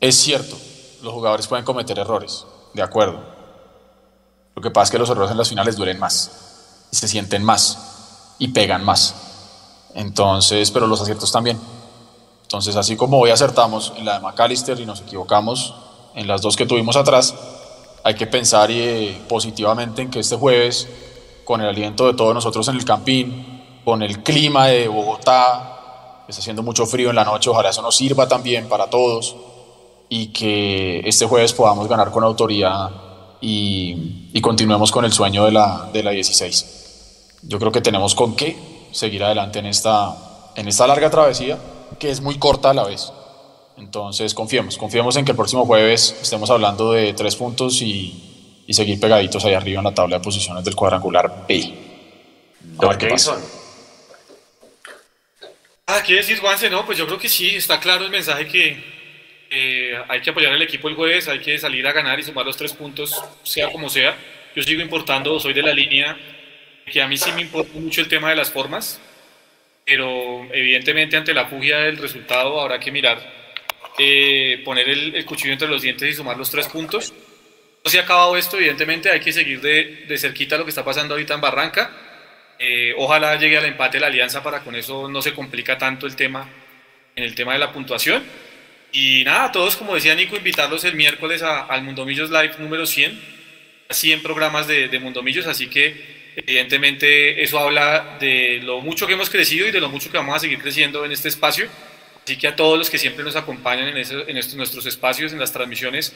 Es 0.00 0.16
cierto, 0.16 0.56
los 1.02 1.12
jugadores 1.12 1.46
pueden 1.46 1.64
cometer 1.64 1.98
errores, 1.98 2.46
de 2.74 2.82
acuerdo. 2.82 3.39
Lo 4.54 4.62
que 4.62 4.70
pasa 4.70 4.84
es 4.84 4.90
que 4.90 4.98
los 4.98 5.10
errores 5.10 5.30
en 5.30 5.38
las 5.38 5.48
finales 5.48 5.76
duelen 5.76 5.98
más, 5.98 6.86
y 6.90 6.96
se 6.96 7.08
sienten 7.08 7.42
más 7.44 8.34
y 8.38 8.48
pegan 8.48 8.84
más. 8.84 9.14
Entonces, 9.94 10.70
pero 10.70 10.86
los 10.86 11.00
aciertos 11.00 11.30
también. 11.30 11.58
Entonces, 12.42 12.74
así 12.76 12.96
como 12.96 13.18
hoy 13.18 13.30
acertamos 13.30 13.92
en 13.96 14.04
la 14.04 14.14
de 14.14 14.20
McAllister 14.20 14.78
y 14.80 14.86
nos 14.86 15.00
equivocamos 15.00 15.74
en 16.14 16.26
las 16.26 16.42
dos 16.42 16.56
que 16.56 16.66
tuvimos 16.66 16.96
atrás, 16.96 17.34
hay 18.02 18.14
que 18.14 18.26
pensar 18.26 18.70
eh, 18.70 19.20
positivamente 19.28 20.02
en 20.02 20.10
que 20.10 20.20
este 20.20 20.36
jueves 20.36 20.88
con 21.44 21.60
el 21.60 21.68
aliento 21.68 22.06
de 22.06 22.14
todos 22.14 22.34
nosotros 22.34 22.66
en 22.68 22.76
el 22.76 22.84
campín, 22.84 23.80
con 23.84 24.02
el 24.02 24.22
clima 24.22 24.66
de 24.66 24.88
Bogotá, 24.88 26.24
está 26.28 26.40
haciendo 26.40 26.62
mucho 26.62 26.86
frío 26.86 27.10
en 27.10 27.16
la 27.16 27.24
noche, 27.24 27.50
ojalá 27.50 27.70
eso 27.70 27.82
nos 27.82 27.96
sirva 27.96 28.28
también 28.28 28.68
para 28.68 28.88
todos 28.88 29.36
y 30.08 30.28
que 30.28 31.00
este 31.04 31.26
jueves 31.26 31.52
podamos 31.52 31.88
ganar 31.88 32.10
con 32.10 32.24
autoridad 32.24 32.90
y, 33.40 34.28
y 34.32 34.40
continuemos 34.40 34.92
con 34.92 35.04
el 35.04 35.12
sueño 35.12 35.44
de 35.44 35.52
la, 35.52 35.88
de 35.92 36.02
la 36.02 36.10
16. 36.10 37.38
Yo 37.42 37.58
creo 37.58 37.72
que 37.72 37.80
tenemos 37.80 38.14
con 38.14 38.36
qué 38.36 38.56
seguir 38.92 39.24
adelante 39.24 39.58
en 39.58 39.66
esta, 39.66 40.52
en 40.56 40.68
esta 40.68 40.86
larga 40.86 41.10
travesía, 41.10 41.58
que 41.98 42.10
es 42.10 42.20
muy 42.20 42.38
corta 42.38 42.70
a 42.70 42.74
la 42.74 42.84
vez. 42.84 43.12
Entonces 43.76 44.34
confiemos, 44.34 44.76
confiemos 44.76 45.16
en 45.16 45.24
que 45.24 45.32
el 45.32 45.36
próximo 45.36 45.64
jueves 45.64 46.16
estemos 46.20 46.50
hablando 46.50 46.92
de 46.92 47.14
tres 47.14 47.36
puntos 47.36 47.80
y, 47.80 48.62
y 48.66 48.74
seguir 48.74 49.00
pegaditos 49.00 49.44
ahí 49.44 49.54
arriba 49.54 49.78
en 49.80 49.84
la 49.84 49.94
tabla 49.94 50.18
de 50.18 50.24
posiciones 50.24 50.64
del 50.64 50.76
cuadrangular 50.76 51.46
B. 51.48 51.74
A 52.78 52.86
ver 52.88 52.98
qué 52.98 53.06
pasa. 53.08 53.38
Ah, 55.86 56.02
¿qué 56.06 56.14
decir, 56.14 56.38
Juanse? 56.38 56.70
No, 56.70 56.86
pues 56.86 56.98
yo 56.98 57.06
creo 57.06 57.18
que 57.18 57.28
sí, 57.28 57.56
está 57.56 57.80
claro 57.80 58.04
el 58.04 58.10
mensaje 58.10 58.46
que 58.46 58.99
eh, 59.50 59.98
hay 60.08 60.20
que 60.20 60.30
apoyar 60.30 60.52
al 60.52 60.62
equipo 60.62 60.88
el 60.88 60.94
jueves, 60.94 61.28
hay 61.28 61.40
que 61.40 61.58
salir 61.58 61.86
a 61.86 61.92
ganar 61.92 62.18
y 62.20 62.22
sumar 62.22 62.46
los 62.46 62.56
tres 62.56 62.72
puntos, 62.72 63.20
sea 63.42 63.68
como 63.70 63.88
sea. 63.90 64.16
Yo 64.54 64.62
sigo 64.62 64.80
importando, 64.80 65.38
soy 65.40 65.52
de 65.52 65.62
la 65.62 65.72
línea 65.72 66.16
que 66.86 67.02
a 67.02 67.08
mí 67.08 67.16
sí 67.16 67.30
me 67.32 67.42
importa 67.42 67.78
mucho 67.78 68.00
el 68.00 68.08
tema 68.08 68.30
de 68.30 68.36
las 68.36 68.50
formas, 68.50 69.00
pero 69.84 70.46
evidentemente 70.52 71.16
ante 71.16 71.34
la 71.34 71.46
fugia 71.46 71.78
del 71.78 71.98
resultado 71.98 72.60
habrá 72.60 72.80
que 72.80 72.90
mirar, 72.90 73.18
eh, 73.98 74.62
poner 74.64 74.88
el, 74.88 75.14
el, 75.14 75.24
cuchillo 75.24 75.52
entre 75.52 75.68
los 75.68 75.82
dientes 75.82 76.08
y 76.08 76.14
sumar 76.14 76.36
los 76.36 76.50
tres 76.50 76.68
puntos. 76.68 77.12
No 77.84 77.90
se 77.90 77.98
ha 77.98 78.02
acabado 78.02 78.36
esto, 78.36 78.56
evidentemente 78.56 79.10
hay 79.10 79.20
que 79.20 79.32
seguir 79.32 79.60
de, 79.60 80.04
de 80.06 80.18
cerquita 80.18 80.58
lo 80.58 80.64
que 80.64 80.70
está 80.70 80.84
pasando 80.84 81.14
ahorita 81.14 81.34
en 81.34 81.40
Barranca. 81.40 81.90
Eh, 82.58 82.94
ojalá 82.98 83.36
llegue 83.36 83.56
al 83.56 83.64
empate 83.64 83.98
la 83.98 84.08
alianza 84.08 84.42
para 84.42 84.60
con 84.60 84.76
eso 84.76 85.08
no 85.08 85.22
se 85.22 85.32
complica 85.32 85.78
tanto 85.78 86.06
el 86.06 86.14
tema 86.14 86.46
en 87.16 87.24
el 87.24 87.34
tema 87.34 87.54
de 87.54 87.58
la 87.58 87.72
puntuación. 87.72 88.22
Y 88.92 89.22
nada, 89.24 89.52
todos, 89.52 89.76
como 89.76 89.94
decía 89.94 90.14
Nico, 90.14 90.36
invitarlos 90.36 90.84
el 90.84 90.94
miércoles 90.94 91.42
a, 91.42 91.60
al 91.60 91.82
Mundomillos 91.82 92.30
Live 92.30 92.54
número 92.58 92.86
100, 92.86 93.20
100 93.88 94.22
programas 94.22 94.66
de, 94.66 94.88
de 94.88 94.98
Mundomillos, 94.98 95.46
así 95.46 95.68
que 95.68 96.32
evidentemente 96.36 97.42
eso 97.42 97.58
habla 97.58 98.16
de 98.20 98.60
lo 98.62 98.80
mucho 98.80 99.06
que 99.06 99.12
hemos 99.12 99.30
crecido 99.30 99.68
y 99.68 99.70
de 99.70 99.80
lo 99.80 99.88
mucho 99.88 100.10
que 100.10 100.16
vamos 100.16 100.36
a 100.36 100.40
seguir 100.40 100.58
creciendo 100.58 101.04
en 101.04 101.12
este 101.12 101.28
espacio. 101.28 101.68
Así 102.24 102.36
que 102.36 102.48
a 102.48 102.56
todos 102.56 102.78
los 102.78 102.90
que 102.90 102.98
siempre 102.98 103.24
nos 103.24 103.36
acompañan 103.36 103.88
en, 103.88 103.96
en 103.96 104.36
estos 104.36 104.54
nuestros 104.54 104.86
espacios, 104.86 105.32
en 105.32 105.38
las 105.38 105.52
transmisiones, 105.52 106.14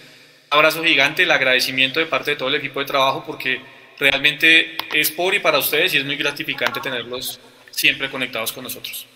un 0.51 0.59
abrazo 0.59 0.85
gigante, 0.85 1.22
el 1.22 1.31
agradecimiento 1.31 2.01
de 2.01 2.07
parte 2.07 2.33
de 2.33 2.37
todo 2.37 2.49
el 2.49 2.55
equipo 2.57 2.81
de 2.81 2.87
trabajo, 2.87 3.25
porque 3.27 3.61
realmente 3.99 4.77
es 4.93 5.11
por 5.11 5.35
y 5.35 5.39
para 5.39 5.59
ustedes 5.59 5.95
y 5.95 5.99
es 5.99 6.05
muy 6.05 6.16
gratificante 6.16 6.81
tenerlos 6.81 7.41
siempre 7.70 8.11
conectados 8.11 8.53
con 8.53 8.64
nosotros. 8.64 9.07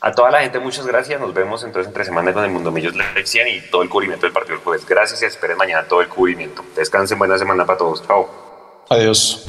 A 0.00 0.12
toda 0.12 0.30
la 0.30 0.40
gente, 0.40 0.58
muchas 0.58 0.86
gracias. 0.86 1.20
Nos 1.20 1.32
vemos 1.32 1.64
entonces 1.64 1.88
entre 1.88 2.04
semana 2.04 2.32
con 2.32 2.44
el 2.44 2.50
Mundo 2.50 2.70
Millos 2.70 2.94
Lección 2.94 3.48
y 3.48 3.60
todo 3.70 3.82
el 3.82 3.88
cubrimiento 3.88 4.26
del 4.26 4.32
partido 4.32 4.56
del 4.56 4.64
jueves. 4.64 4.86
Gracias 4.86 5.22
y 5.22 5.24
esperen 5.24 5.56
mañana 5.56 5.88
todo 5.88 6.02
el 6.02 6.08
cubrimiento. 6.08 6.64
Descansen, 6.74 7.18
buena 7.18 7.38
semana 7.38 7.64
para 7.64 7.78
todos. 7.78 8.06
Chao. 8.06 8.28
Adiós. 8.90 9.46